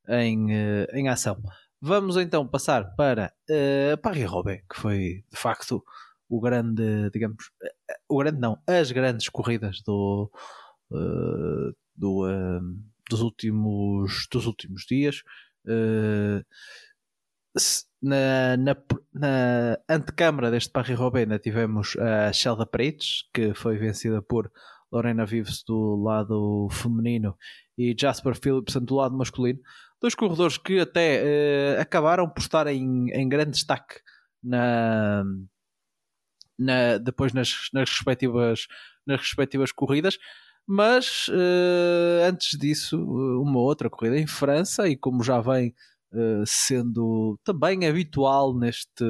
em, 0.09 0.47
uh, 0.47 0.87
em 0.95 1.09
ação. 1.09 1.41
Vamos 1.81 2.17
então 2.17 2.49
passar 2.49 2.95
para 2.97 3.33
uh, 3.51 3.99
Paris-Roubaix, 3.99 4.65
que 4.69 4.81
foi 4.81 5.25
de 5.31 5.37
facto 5.37 5.85
o 6.29 6.41
grande, 6.41 7.11
digamos, 7.11 7.45
uh, 7.63 7.95
o 8.09 8.19
grande 8.19 8.41
não, 8.41 8.59
as 8.67 8.91
grandes 8.91 9.29
corridas 9.29 9.83
do, 9.83 10.31
uh, 10.91 11.77
do 11.95 12.27
dos, 13.11 13.21
últimos, 13.21 14.27
dos 14.31 14.47
últimos 14.47 14.85
dias. 14.87 15.23
Na, 18.03 18.57
na, 18.57 18.75
na 19.13 19.79
antecâmara 19.89 20.51
deste 20.51 20.73
Paris-Roubaix 20.73 21.25
ainda 21.25 21.39
tivemos 21.39 21.97
a 21.99 22.33
Shelda 22.33 22.67
Prates, 22.67 23.29
que 23.33 23.55
foi 23.55 23.77
vencida 23.77 24.23
por 24.23 24.51
Lorena 24.93 25.25
Vives 25.25 25.65
do 25.67 25.97
lado 25.97 26.69
feminino 26.71 27.37
e 27.79 27.97
Jasper 27.99 28.35
Philipson 28.39 28.81
do 28.81 28.97
lado 28.97 29.17
masculino. 29.17 29.59
Dois 30.01 30.15
corredores 30.15 30.59
que 30.59 30.81
até 30.81 31.23
uh, 31.23 31.81
acabaram 31.81 32.29
por 32.29 32.41
estar 32.41 32.67
em, 32.67 33.11
em 33.11 33.29
grande 33.29 33.53
destaque 33.53 34.01
na, 34.43 35.25
na, 36.59 36.99
depois 36.99 37.33
nas, 37.33 37.69
nas, 37.73 37.89
respectivas, 37.89 38.67
nas 39.07 39.21
respectivas 39.21 39.73
corridas. 39.73 40.19
Mas 40.67 41.29
uh, 41.29 42.29
antes 42.29 42.59
disso, 42.59 42.97
uma 43.41 43.59
outra 43.61 43.89
corrida 43.89 44.19
em 44.19 44.27
França, 44.27 44.89
e 44.89 44.97
como 44.97 45.23
já 45.23 45.41
vem 45.41 45.75
uh, 46.13 46.45
sendo 46.47 47.39
também 47.43 47.87
habitual 47.87 48.57
neste, 48.57 49.05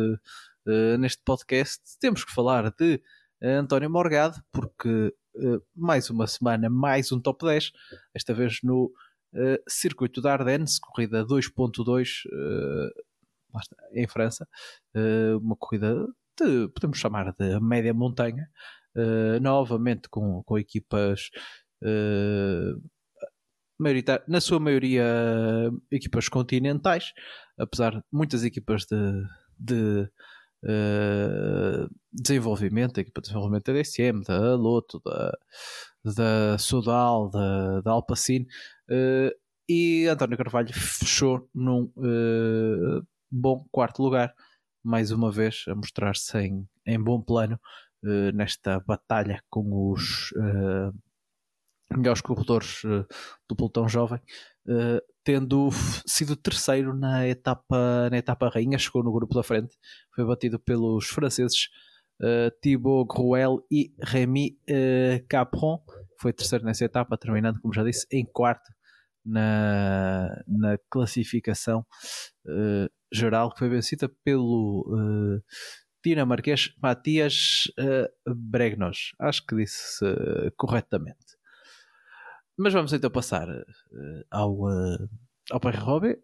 neste 0.98 1.22
podcast, 1.24 1.80
temos 1.98 2.24
que 2.24 2.32
falar 2.32 2.70
de 2.70 3.02
António 3.42 3.90
Morgado, 3.90 4.40
porque 4.52 5.12
uh, 5.36 5.62
mais 5.74 6.10
uma 6.10 6.26
semana, 6.26 6.68
mais 6.68 7.12
um 7.12 7.20
top 7.20 7.44
10, 7.44 7.72
esta 8.14 8.34
vez 8.34 8.58
no 8.62 8.92
uh, 9.34 9.62
circuito 9.68 10.20
da 10.20 10.32
Ardennes, 10.32 10.78
corrida 10.78 11.24
2.2 11.24 12.24
uh, 12.26 12.90
em 13.92 14.06
França, 14.08 14.48
uma 15.42 15.54
corrida 15.56 16.06
de, 16.40 16.68
podemos 16.68 16.98
chamar 16.98 17.34
de 17.38 17.60
média 17.60 17.92
montanha, 17.92 18.48
novamente 19.42 20.08
com, 20.08 20.42
com 20.42 20.56
equipas 20.56 21.28
na 24.26 24.40
sua 24.40 24.58
maioria 24.58 25.04
equipas 25.90 26.30
continentais, 26.30 27.12
apesar 27.58 27.96
de 27.96 28.02
muitas 28.10 28.42
equipas 28.42 28.86
de, 28.86 29.22
de 29.58 30.08
uh, 30.64 31.88
desenvolvimento, 32.12 32.98
a 32.98 33.00
equipa 33.00 33.20
de 33.20 33.28
desenvolvimento 33.28 33.72
da 33.72 33.80
DSM, 33.80 34.22
da 34.22 34.54
Loto, 34.54 35.00
da, 35.04 35.38
da 36.04 36.58
Sudal, 36.58 37.30
da, 37.30 37.80
da 37.80 37.90
Alpacine, 37.92 38.46
uh, 38.90 39.30
e 39.68 40.06
António 40.06 40.36
Carvalho 40.36 40.72
fechou 40.72 41.48
num 41.54 41.92
uh, 41.96 43.06
bom 43.30 43.64
quarto 43.70 44.02
lugar, 44.02 44.34
mais 44.82 45.10
uma 45.10 45.30
vez 45.30 45.64
a 45.68 45.74
mostrar-se 45.74 46.38
em, 46.38 46.68
em 46.86 47.02
bom 47.02 47.20
plano 47.20 47.58
nesta 48.34 48.80
batalha 48.80 49.40
com 49.48 49.92
os 49.92 50.32
melhores 51.96 52.20
corredores 52.20 52.82
do 53.48 53.54
pelotão 53.54 53.88
jovem. 53.88 54.18
Uh, 54.66 55.00
tendo 55.24 55.70
sido 56.06 56.36
terceiro 56.36 56.94
na 56.94 57.26
etapa, 57.26 58.08
na 58.10 58.18
etapa 58.18 58.48
rainha, 58.48 58.78
chegou 58.78 59.02
no 59.02 59.12
grupo 59.12 59.34
da 59.34 59.42
frente, 59.42 59.76
foi 60.14 60.24
batido 60.24 60.58
pelos 60.58 61.06
franceses 61.06 61.68
uh, 62.20 62.50
Thibaut 62.60 63.06
Gruel 63.08 63.64
e 63.70 63.94
Rémi 64.02 64.58
uh, 64.68 65.26
Capron, 65.28 65.78
foi 66.20 66.32
terceiro 66.32 66.64
nessa 66.64 66.84
etapa, 66.84 67.16
terminando, 67.16 67.60
como 67.60 67.74
já 67.74 67.84
disse, 67.84 68.06
em 68.10 68.24
quarto 68.24 68.68
na, 69.24 70.28
na 70.46 70.78
classificação 70.90 71.86
uh, 72.46 72.88
geral, 73.12 73.52
que 73.52 73.58
foi 73.58 73.68
vencida 73.68 74.10
pelo 74.24 75.40
dinamarquês 76.04 76.74
Matias 76.82 77.70
Bregnos, 78.26 79.12
acho 79.20 79.46
que 79.46 79.54
disse 79.54 80.04
corretamente. 80.56 81.41
Mas 82.56 82.72
vamos 82.74 82.92
então 82.92 83.10
passar 83.10 83.48
uh, 83.48 84.24
ao, 84.30 84.52
uh, 84.52 85.08
ao 85.50 85.60
Paris 85.60 85.80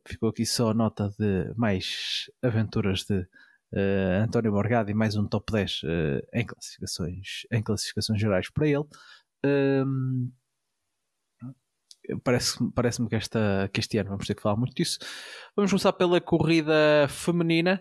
Ficou 0.06 0.28
aqui 0.28 0.44
só 0.44 0.70
a 0.70 0.74
nota 0.74 1.10
de 1.18 1.54
mais 1.56 2.30
aventuras 2.42 3.04
de 3.04 3.20
uh, 3.20 4.22
António 4.22 4.52
Morgado 4.52 4.90
e 4.90 4.94
mais 4.94 5.16
um 5.16 5.26
top 5.26 5.50
10 5.52 5.80
em, 6.34 6.44
classificações, 6.44 7.46
em 7.50 7.62
classificações 7.62 8.20
gerais 8.20 8.50
para 8.50 8.66
ele. 8.66 8.84
Um, 9.44 10.30
Parece-me 12.24 12.72
parece 12.72 13.06
que, 13.06 13.18
que 13.70 13.80
este 13.80 13.98
ano 13.98 14.08
vamos 14.08 14.26
ter 14.26 14.34
que 14.34 14.40
falar 14.40 14.56
muito 14.56 14.74
disso. 14.74 14.98
Vamos 15.54 15.70
começar 15.70 15.92
pela 15.92 16.18
corrida 16.18 17.06
feminina 17.06 17.78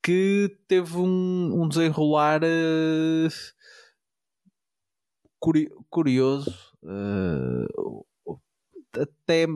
que 0.00 0.56
teve 0.68 0.96
um, 0.96 1.60
um 1.60 1.68
desenrolar 1.68 2.40
curioso 5.90 6.54
uh, 6.84 8.06
até 8.92 9.46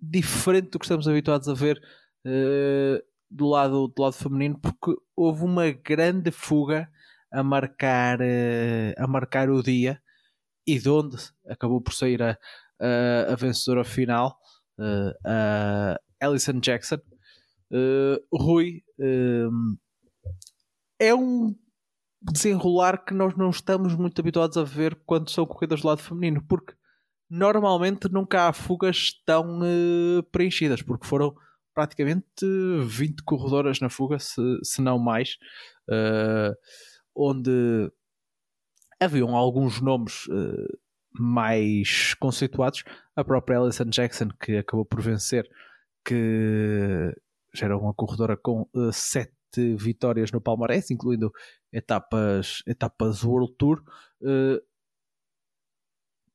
diferente 0.00 0.70
do 0.70 0.78
que 0.78 0.84
estamos 0.84 1.08
habituados 1.08 1.48
a 1.48 1.54
ver 1.54 1.80
uh, 2.26 3.02
do, 3.30 3.46
lado, 3.46 3.88
do 3.88 4.02
lado 4.02 4.14
feminino, 4.14 4.58
porque 4.60 5.00
houve 5.16 5.44
uma 5.44 5.70
grande 5.70 6.30
fuga 6.30 6.88
a 7.32 7.42
marcar, 7.42 8.20
uh, 8.20 8.94
a 8.96 9.06
marcar 9.06 9.50
o 9.50 9.62
dia 9.62 10.00
e 10.66 10.78
de 10.78 10.88
onde 10.88 11.16
acabou 11.48 11.80
por 11.80 11.92
sair 11.92 12.22
a, 12.22 12.38
a, 12.80 13.32
a 13.32 13.36
vencedora 13.36 13.84
final, 13.84 14.38
a 15.26 15.98
Alison 16.20 16.58
Jackson. 16.58 16.98
Rui, 18.32 18.82
é 20.98 21.14
um 21.14 21.54
desenrolar 22.32 23.04
que 23.04 23.12
nós 23.12 23.36
não 23.36 23.50
estamos 23.50 23.94
muito 23.94 24.18
habituados 24.20 24.56
a 24.56 24.64
ver 24.64 24.98
quando 25.04 25.30
são 25.30 25.44
corridas 25.46 25.82
do 25.82 25.88
lado 25.88 26.02
feminino, 26.02 26.42
porque 26.48 26.74
normalmente 27.28 28.08
nunca 28.10 28.48
há 28.48 28.52
fugas 28.52 29.12
tão 29.26 29.60
uh, 29.60 30.22
preenchidas, 30.30 30.82
porque 30.82 31.06
foram 31.06 31.34
praticamente 31.74 32.24
20 32.86 33.22
corredoras 33.24 33.80
na 33.80 33.90
fuga, 33.90 34.18
se, 34.18 34.40
se 34.62 34.80
não 34.80 34.98
mais, 34.98 35.36
uh, 35.90 36.54
onde 37.14 37.90
haviam 39.00 39.34
alguns 39.34 39.80
nomes 39.80 40.26
uh, 40.26 40.78
mais 41.12 42.14
conceituados. 42.14 42.84
A 43.16 43.24
própria 43.24 43.58
Alison 43.58 43.86
Jackson, 43.86 44.28
que 44.40 44.56
acabou 44.56 44.84
por 44.84 45.02
vencer, 45.02 45.48
que 46.04 47.12
já 47.52 47.66
era 47.66 47.76
uma 47.76 47.94
corredora 47.94 48.36
com 48.36 48.62
uh, 48.74 48.92
sete 49.54 49.76
vitórias 49.76 50.32
no 50.32 50.40
palmarés, 50.40 50.90
incluindo 50.90 51.32
etapas, 51.72 52.62
etapas 52.66 53.22
World 53.22 53.54
Tour. 53.56 53.82
Uh, 54.20 54.60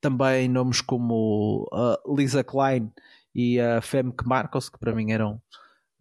também 0.01 0.47
nomes 0.47 0.81
como 0.81 1.67
a 1.73 1.99
Lisa 2.07 2.43
Klein 2.43 2.91
e 3.35 3.59
a 3.59 3.81
Femke 3.81 4.25
Marcos, 4.25 4.69
que 4.69 4.79
para 4.79 4.95
mim 4.95 5.11
eram, 5.11 5.41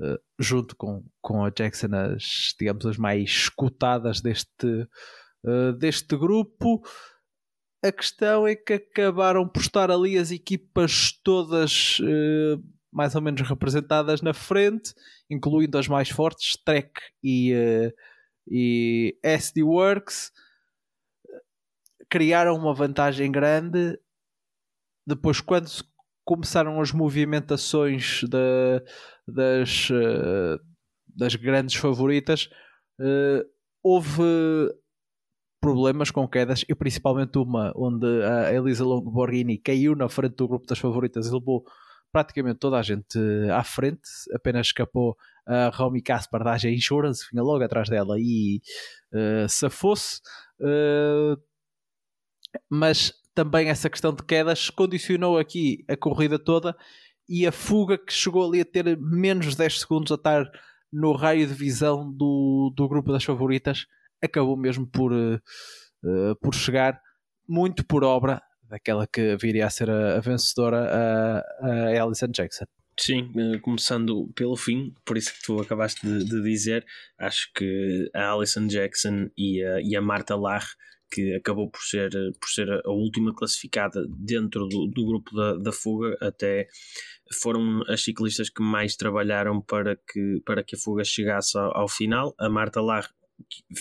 uh, 0.00 0.18
junto 0.38 0.76
com, 0.76 1.04
com 1.20 1.44
a 1.44 1.50
Jackson, 1.50 1.88
as, 1.92 2.54
digamos, 2.58 2.86
as 2.86 2.96
mais 2.96 3.48
cotadas 3.48 4.20
deste, 4.20 4.88
deste 5.78 6.16
grupo. 6.16 6.80
A 7.84 7.92
questão 7.92 8.46
é 8.46 8.56
que 8.56 8.74
acabaram 8.74 9.48
por 9.48 9.62
estar 9.62 9.90
ali 9.90 10.18
as 10.18 10.30
equipas 10.30 11.12
todas 11.22 12.00
mais 12.98 13.14
ou 13.14 13.22
menos 13.22 13.40
representadas 13.42 14.22
na 14.22 14.34
frente, 14.34 14.92
incluindo 15.30 15.78
as 15.78 15.86
mais 15.86 16.08
fortes, 16.10 16.56
Trek 16.64 16.90
e, 17.22 17.54
e 18.50 19.16
SD 19.22 19.62
Works 19.62 20.32
criaram 22.10 22.56
uma 22.56 22.74
vantagem 22.74 23.30
grande. 23.30 23.96
Depois, 25.06 25.40
quando 25.40 25.68
começaram 26.24 26.80
as 26.80 26.90
movimentações 26.90 28.24
da, 28.24 28.82
das, 29.28 29.90
uh, 29.90 30.60
das 31.06 31.36
grandes 31.36 31.76
favoritas, 31.76 32.50
uh, 33.00 33.48
houve 33.80 34.22
problemas 35.60 36.10
com 36.10 36.26
quedas 36.26 36.64
e 36.68 36.74
principalmente 36.74 37.38
uma 37.38 37.72
onde 37.76 38.06
a 38.24 38.52
Elisa 38.52 38.84
Longoborghini 38.84 39.56
caiu 39.56 39.94
na 39.94 40.08
frente 40.08 40.36
do 40.36 40.48
grupo 40.48 40.66
das 40.66 40.78
favoritas 40.80 41.26
e 41.26 41.32
levou 41.32 41.64
praticamente 42.12 42.58
toda 42.58 42.78
a 42.78 42.82
gente 42.82 43.18
à 43.52 43.62
frente, 43.62 44.08
apenas 44.34 44.68
escapou 44.68 45.16
a 45.46 45.68
Romy 45.68 46.02
Kaspar 46.02 46.44
da 46.44 46.52
AG 46.52 46.68
Insurance, 46.68 47.26
vinha 47.30 47.42
logo 47.42 47.64
atrás 47.64 47.88
dela 47.88 48.16
e 48.18 48.60
uh, 49.12 49.48
se 49.48 49.66
uh, 49.66 51.40
mas 52.70 53.12
também 53.34 53.68
essa 53.68 53.88
questão 53.88 54.12
de 54.12 54.22
quedas 54.22 54.68
condicionou 54.68 55.38
aqui 55.38 55.84
a 55.88 55.96
corrida 55.96 56.38
toda 56.38 56.76
e 57.28 57.46
a 57.46 57.52
fuga 57.52 57.96
que 57.96 58.12
chegou 58.12 58.46
ali 58.46 58.60
a 58.60 58.64
ter 58.64 58.98
menos 58.98 59.46
de 59.50 59.56
10 59.56 59.80
segundos 59.80 60.12
a 60.12 60.16
estar 60.16 60.50
no 60.92 61.12
raio 61.12 61.46
de 61.46 61.54
visão 61.54 62.10
do, 62.10 62.72
do 62.74 62.88
grupo 62.88 63.12
das 63.12 63.24
favoritas 63.24 63.86
acabou 64.22 64.56
mesmo 64.56 64.86
por, 64.86 65.12
uh, 65.12 66.36
por 66.40 66.54
chegar 66.54 67.00
muito 67.46 67.84
por 67.86 68.04
obra 68.04 68.42
daquela 68.68 69.06
que 69.06 69.36
viria 69.36 69.66
a 69.66 69.70
ser 69.70 69.90
a, 69.90 70.16
a 70.16 70.20
vencedora, 70.20 70.88
a, 70.90 71.66
a 71.66 72.02
Alison 72.02 72.28
Jackson. 72.28 72.66
Sim, 72.98 73.30
eh, 73.36 73.58
começando 73.60 74.28
pelo 74.34 74.56
fim, 74.56 74.92
por 75.04 75.16
isso 75.16 75.32
que 75.32 75.42
tu 75.42 75.60
acabaste 75.60 76.04
de, 76.04 76.24
de 76.24 76.42
dizer, 76.42 76.84
acho 77.16 77.48
que 77.54 78.10
a 78.12 78.32
Alison 78.32 78.66
Jackson 78.66 79.30
e 79.36 79.62
a, 79.62 79.80
e 79.80 79.94
a 79.94 80.02
Marta 80.02 80.34
Larre 80.34 80.66
que 81.10 81.34
acabou 81.34 81.70
por 81.70 81.80
ser, 81.80 82.10
por 82.40 82.48
ser 82.48 82.68
a 82.70 82.90
última 82.90 83.34
classificada 83.34 84.06
dentro 84.08 84.66
do, 84.66 84.86
do 84.86 85.06
grupo 85.06 85.34
da, 85.34 85.54
da 85.54 85.72
fuga, 85.72 86.16
até 86.20 86.68
foram 87.40 87.82
as 87.88 88.02
ciclistas 88.02 88.50
que 88.50 88.62
mais 88.62 88.96
trabalharam 88.96 89.60
para 89.60 89.96
que, 89.96 90.40
para 90.44 90.62
que 90.62 90.76
a 90.76 90.78
fuga 90.78 91.04
chegasse 91.04 91.56
ao, 91.56 91.76
ao 91.76 91.88
final. 91.88 92.34
A 92.38 92.48
Marta 92.48 92.80
Lar 92.80 93.08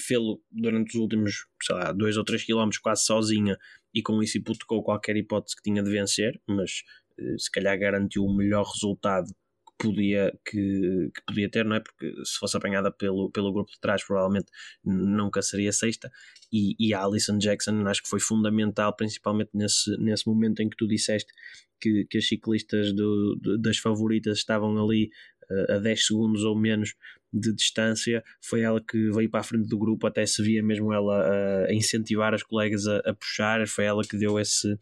fê-lo 0.05 0.39
durante 0.51 0.95
os 0.95 1.01
últimos, 1.01 1.47
sei 1.61 1.75
lá, 1.75 1.91
dois 1.91 2.17
ou 2.17 2.23
três 2.23 2.43
quilómetros 2.43 2.79
quase 2.79 3.03
sozinha 3.03 3.57
e 3.97 4.01
com 4.03 4.21
isso 4.21 4.37
hipotecou 4.37 4.83
qualquer 4.83 5.17
hipótese 5.17 5.55
que 5.55 5.63
tinha 5.63 5.81
de 5.81 5.89
vencer, 5.89 6.39
mas 6.47 6.83
eh, 7.19 7.35
se 7.39 7.49
calhar 7.51 7.77
garantiu 7.79 8.23
o 8.23 8.35
melhor 8.35 8.63
resultado 8.63 9.33
podia, 9.77 10.31
que, 10.45 11.11
que, 11.13 11.21
podia 11.25 11.49
ter, 11.49 11.65
não 11.65 11.75
é? 11.75 11.79
Porque 11.79 12.11
se 12.25 12.37
fosse 12.39 12.57
apanhada 12.57 12.91
pelo, 12.91 13.31
pelo 13.31 13.53
grupo 13.53 13.71
de 13.71 13.79
trás, 13.79 14.03
provavelmente 14.05 14.47
nunca 14.83 15.41
seria 15.41 15.71
sexta. 15.71 16.11
E, 16.51 16.75
e 16.79 16.93
a 16.93 17.03
Alison 17.03 17.37
Jackson 17.37 17.85
acho 17.87 18.03
que 18.03 18.09
foi 18.09 18.19
fundamental, 18.19 18.95
principalmente 18.95 19.51
nesse, 19.53 19.95
nesse 19.97 20.27
momento 20.27 20.61
em 20.61 20.69
que 20.69 20.77
tu 20.77 20.87
disseste 20.87 21.31
que, 21.79 22.05
que 22.09 22.17
as 22.17 22.27
ciclistas 22.27 22.93
do, 22.93 23.39
das 23.59 23.77
favoritas 23.77 24.39
estavam 24.39 24.83
ali 24.83 25.09
uh, 25.51 25.73
a 25.73 25.79
10 25.79 26.05
segundos 26.05 26.43
ou 26.43 26.57
menos 26.57 26.95
de 27.33 27.53
distância. 27.53 28.23
Foi 28.41 28.61
ela 28.61 28.81
que 28.81 29.09
veio 29.11 29.29
para 29.29 29.41
a 29.41 29.43
frente 29.43 29.67
do 29.67 29.77
grupo, 29.77 30.07
até 30.07 30.25
se 30.25 30.41
via 30.41 30.63
mesmo 30.63 30.93
ela 30.93 31.65
a 31.67 31.73
incentivar 31.73 32.33
as 32.33 32.43
colegas 32.43 32.87
a, 32.87 32.97
a 32.99 33.13
puxar. 33.13 33.67
Foi 33.67 33.85
ela 33.85 34.03
que 34.03 34.17
deu 34.17 34.39
esse, 34.39 34.77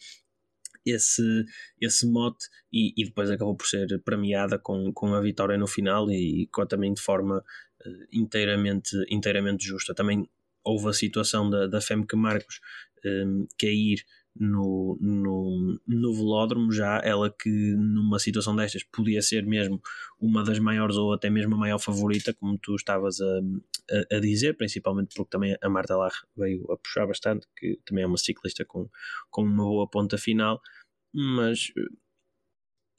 esse, 0.85 1.45
esse 1.81 2.05
mote 2.07 2.45
e, 2.71 2.93
e, 2.95 3.05
depois 3.05 3.29
acabou 3.29 3.55
por 3.55 3.65
ser 3.65 3.87
premiada 4.03 4.59
com, 4.59 4.91
com 4.93 5.13
a 5.13 5.21
vitória 5.21 5.57
no 5.57 5.67
final 5.67 6.09
e, 6.11 6.47
com, 6.51 6.65
também 6.65 6.93
de 6.93 7.01
forma 7.01 7.37
uh, 7.39 8.05
inteiramente, 8.13 8.95
inteiramente 9.09 9.65
justa. 9.65 9.95
Também 9.95 10.29
houve 10.63 10.89
a 10.89 10.93
situação 10.93 11.49
da, 11.49 11.67
da 11.67 11.81
Femke 11.81 12.15
Marcos 12.15 12.59
um, 13.03 13.09
ehm, 13.09 13.47
cair 13.57 14.03
no, 14.37 14.97
no, 14.99 15.79
no 15.87 16.13
velódromo 16.13 16.71
já, 16.71 16.99
ela 17.03 17.29
que 17.31 17.49
numa 17.49 18.19
situação 18.19 18.55
destas 18.55 18.83
podia 18.83 19.21
ser 19.21 19.45
mesmo 19.45 19.81
uma 20.19 20.43
das 20.43 20.59
maiores 20.59 20.97
ou 20.97 21.13
até 21.13 21.29
mesmo 21.29 21.55
a 21.55 21.57
maior 21.57 21.79
favorita, 21.79 22.33
como 22.33 22.57
tu 22.57 22.75
estavas 22.75 23.21
a, 23.21 23.39
a, 23.91 24.17
a 24.17 24.19
dizer, 24.19 24.57
principalmente 24.57 25.15
porque 25.15 25.29
também 25.29 25.55
a 25.61 25.69
Marta 25.69 25.95
Larre 25.95 26.17
veio 26.35 26.69
a 26.71 26.77
puxar 26.77 27.07
bastante, 27.07 27.47
que 27.57 27.79
também 27.85 28.03
é 28.03 28.07
uma 28.07 28.17
ciclista 28.17 28.65
com, 28.65 28.89
com 29.29 29.43
uma 29.43 29.63
boa 29.63 29.87
ponta 29.89 30.17
final, 30.17 30.61
mas 31.13 31.71
eh, 31.77 31.95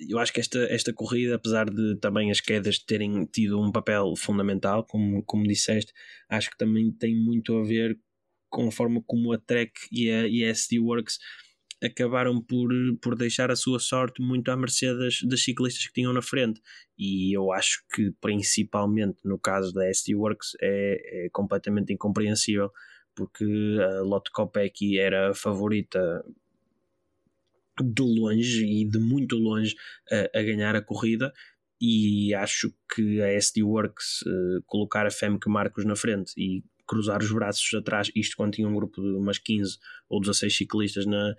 eu 0.09 0.19
acho 0.19 0.33
que 0.33 0.41
esta, 0.41 0.59
esta 0.71 0.93
corrida, 0.93 1.37
apesar 1.37 1.69
de 1.71 1.97
também 1.97 2.31
as 2.31 2.41
quedas 2.41 2.79
terem 2.79 3.25
tido 3.27 3.61
um 3.61 3.73
papel 3.73 4.15
fundamental, 4.17 4.85
como, 4.85 5.23
como 5.25 5.47
disseste, 5.47 5.93
acho 6.29 6.51
que 6.51 6.57
também 6.57 6.93
tem 6.93 7.15
muito 7.15 7.57
a 7.57 7.63
ver 7.63 7.99
com 8.49 8.69
a 8.69 8.73
forma 8.73 9.03
como 9.07 9.33
a 9.33 9.39
Trek 9.39 9.73
e 9.91 10.11
a, 10.11 10.27
e 10.27 10.45
a 10.45 10.49
SD 10.49 10.79
Works 10.79 11.19
acabaram 11.83 12.41
por, 12.41 12.71
por 13.03 13.17
deixar 13.17 13.51
a 13.51 13.57
sua 13.57 13.79
sorte 13.79 14.23
muito 14.23 14.51
à 14.51 14.57
mercê 14.57 14.95
das, 14.95 15.21
das 15.23 15.43
ciclistas 15.43 15.87
que 15.87 15.93
tinham 15.93 16.13
na 16.13 16.23
frente. 16.23 16.61
E 16.99 17.37
eu 17.37 17.53
acho 17.53 17.85
que, 17.95 18.13
principalmente 18.21 19.19
no 19.25 19.39
caso 19.39 19.73
da 19.73 19.87
SD 19.89 20.15
Works, 20.15 20.57
é, 20.61 21.27
é 21.27 21.29
completamente 21.31 21.93
incompreensível, 21.93 22.71
porque 23.15 23.45
a 23.81 24.01
Lotte 24.03 24.31
Kopecky 24.31 24.99
era 24.99 25.31
a 25.31 25.35
favorita 25.35 26.25
de 27.83 28.03
longe 28.03 28.65
e 28.65 28.89
de 28.89 28.99
muito 28.99 29.37
longe 29.37 29.77
a, 30.11 30.39
a 30.39 30.43
ganhar 30.43 30.75
a 30.75 30.83
corrida 30.83 31.33
e 31.81 32.35
acho 32.35 32.73
que 32.95 33.21
a 33.21 33.29
SD 33.35 33.63
Works 33.63 34.23
uh, 34.23 34.63
colocar 34.67 35.07
a 35.07 35.11
Femke 35.11 35.49
Marcos 35.49 35.85
na 35.85 35.95
frente 35.95 36.33
e 36.37 36.65
cruzar 36.87 37.23
os 37.23 37.33
braços 37.33 37.73
atrás, 37.75 38.11
isto 38.15 38.37
quando 38.37 38.55
tinha 38.55 38.69
um 38.69 38.75
grupo 38.75 39.01
de 39.01 39.09
umas 39.09 39.39
15 39.39 39.79
ou 40.09 40.21
16 40.21 40.57
ciclistas 40.57 41.07
na, 41.07 41.35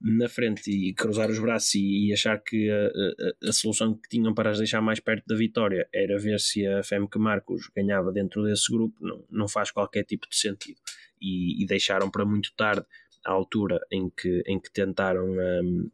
na 0.00 0.28
frente 0.28 0.70
e 0.70 0.92
cruzar 0.92 1.30
os 1.30 1.38
braços 1.38 1.74
e, 1.74 2.08
e 2.08 2.12
achar 2.12 2.38
que 2.38 2.70
a, 2.70 2.86
a, 2.86 3.48
a, 3.48 3.52
solução 3.52 3.94
que 3.94 4.08
tinham 4.08 4.34
para 4.34 4.50
as 4.50 4.58
deixar 4.58 4.80
mais 4.80 5.00
perto 5.00 5.24
da 5.26 5.34
vitória 5.34 5.88
era 5.92 6.18
ver 6.18 6.38
se 6.40 6.66
a 6.66 6.82
Femke 6.82 7.18
Marcos 7.18 7.70
ganhava 7.74 8.12
dentro 8.12 8.42
desse 8.44 8.70
grupo, 8.70 8.94
não, 9.00 9.24
não 9.30 9.48
faz 9.48 9.70
qualquer 9.70 10.04
tipo 10.04 10.28
de 10.28 10.36
sentido. 10.36 10.78
E, 11.20 11.62
e 11.62 11.66
deixaram 11.66 12.10
para 12.10 12.24
muito 12.24 12.52
tarde 12.54 12.84
a 13.24 13.32
altura 13.32 13.80
em 13.90 14.10
que, 14.10 14.42
em 14.46 14.60
que 14.60 14.70
tentaram 14.70 15.26
um, 15.26 15.90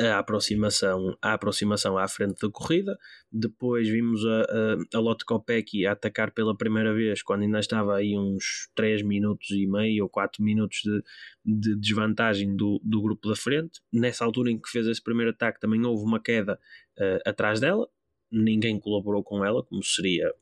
a 0.00 0.18
aproximação, 0.18 1.16
a 1.20 1.34
aproximação 1.34 1.98
à 1.98 2.08
frente 2.08 2.40
da 2.40 2.50
corrida. 2.50 2.98
Depois 3.30 3.88
vimos 3.88 4.24
a, 4.24 4.40
a, 4.42 4.96
a 4.96 5.00
Lotte 5.00 5.24
Kopecky 5.24 5.86
a 5.86 5.92
atacar 5.92 6.30
pela 6.30 6.56
primeira 6.56 6.94
vez, 6.94 7.22
quando 7.22 7.42
ainda 7.42 7.58
estava 7.58 7.96
aí 7.96 8.16
uns 8.16 8.70
3 8.74 9.02
minutos 9.02 9.50
e 9.50 9.66
meio 9.66 10.04
ou 10.04 10.08
4 10.08 10.42
minutos 10.42 10.80
de, 10.82 11.02
de 11.44 11.76
desvantagem 11.76 12.56
do, 12.56 12.80
do 12.82 13.02
grupo 13.02 13.28
da 13.28 13.36
frente. 13.36 13.80
Nessa 13.92 14.24
altura 14.24 14.50
em 14.50 14.58
que 14.58 14.70
fez 14.70 14.86
esse 14.86 15.02
primeiro 15.02 15.32
ataque, 15.32 15.60
também 15.60 15.84
houve 15.84 16.04
uma 16.04 16.20
queda 16.20 16.58
uh, 16.98 17.28
atrás 17.28 17.60
dela. 17.60 17.86
Ninguém 18.30 18.80
colaborou 18.80 19.22
com 19.22 19.44
ela, 19.44 19.62
como 19.62 19.82
seria 19.82 20.32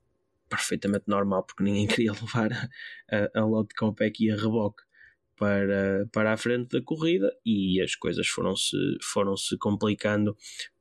perfeitamente 0.49 1.05
normal, 1.09 1.43
porque 1.43 1.65
ninguém 1.65 1.87
queria 1.89 2.13
levar 2.13 2.53
a, 3.11 3.41
a 3.41 3.45
Lotte 3.45 3.75
Kopecky 3.75 4.31
a 4.31 4.37
reboque 4.37 4.88
para, 5.39 6.07
para 6.13 6.33
a 6.33 6.37
frente 6.37 6.71
da 6.71 6.83
corrida 6.83 7.33
e 7.45 7.81
as 7.81 7.95
coisas 7.95 8.27
foram-se 8.27 8.77
foram 9.03 9.37
-se 9.37 9.57
complicando 9.59 10.37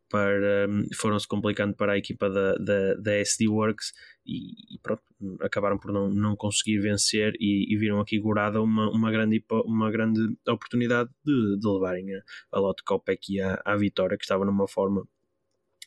para 0.09 0.67
foram-se 0.95 1.27
complicando 1.27 1.75
para 1.75 1.93
a 1.93 1.97
equipa 1.97 2.29
da, 2.29 2.55
da, 2.55 2.93
da 2.95 3.13
SD 3.15 3.47
Works 3.47 3.93
e, 4.25 4.75
e, 4.75 4.79
pronto, 4.81 5.03
acabaram 5.41 5.77
por 5.77 5.91
não, 5.91 6.09
não 6.09 6.35
conseguir 6.35 6.79
vencer 6.79 7.33
e, 7.39 7.73
e 7.73 7.77
viram 7.77 7.99
aqui 7.99 8.19
gorada 8.19 8.61
uma, 8.61 8.89
uma, 8.89 9.11
grande, 9.11 9.43
uma 9.65 9.91
grande 9.91 10.19
oportunidade 10.47 11.09
de, 11.25 11.59
de 11.59 11.67
levarem 11.67 12.13
a, 12.15 12.21
a 12.51 12.59
Lotte 12.59 12.83
Kopecky 12.83 13.41
à, 13.41 13.61
à 13.65 13.75
vitória, 13.75 14.17
que 14.17 14.23
estava 14.23 14.45
numa 14.45 14.67
forma 14.67 15.07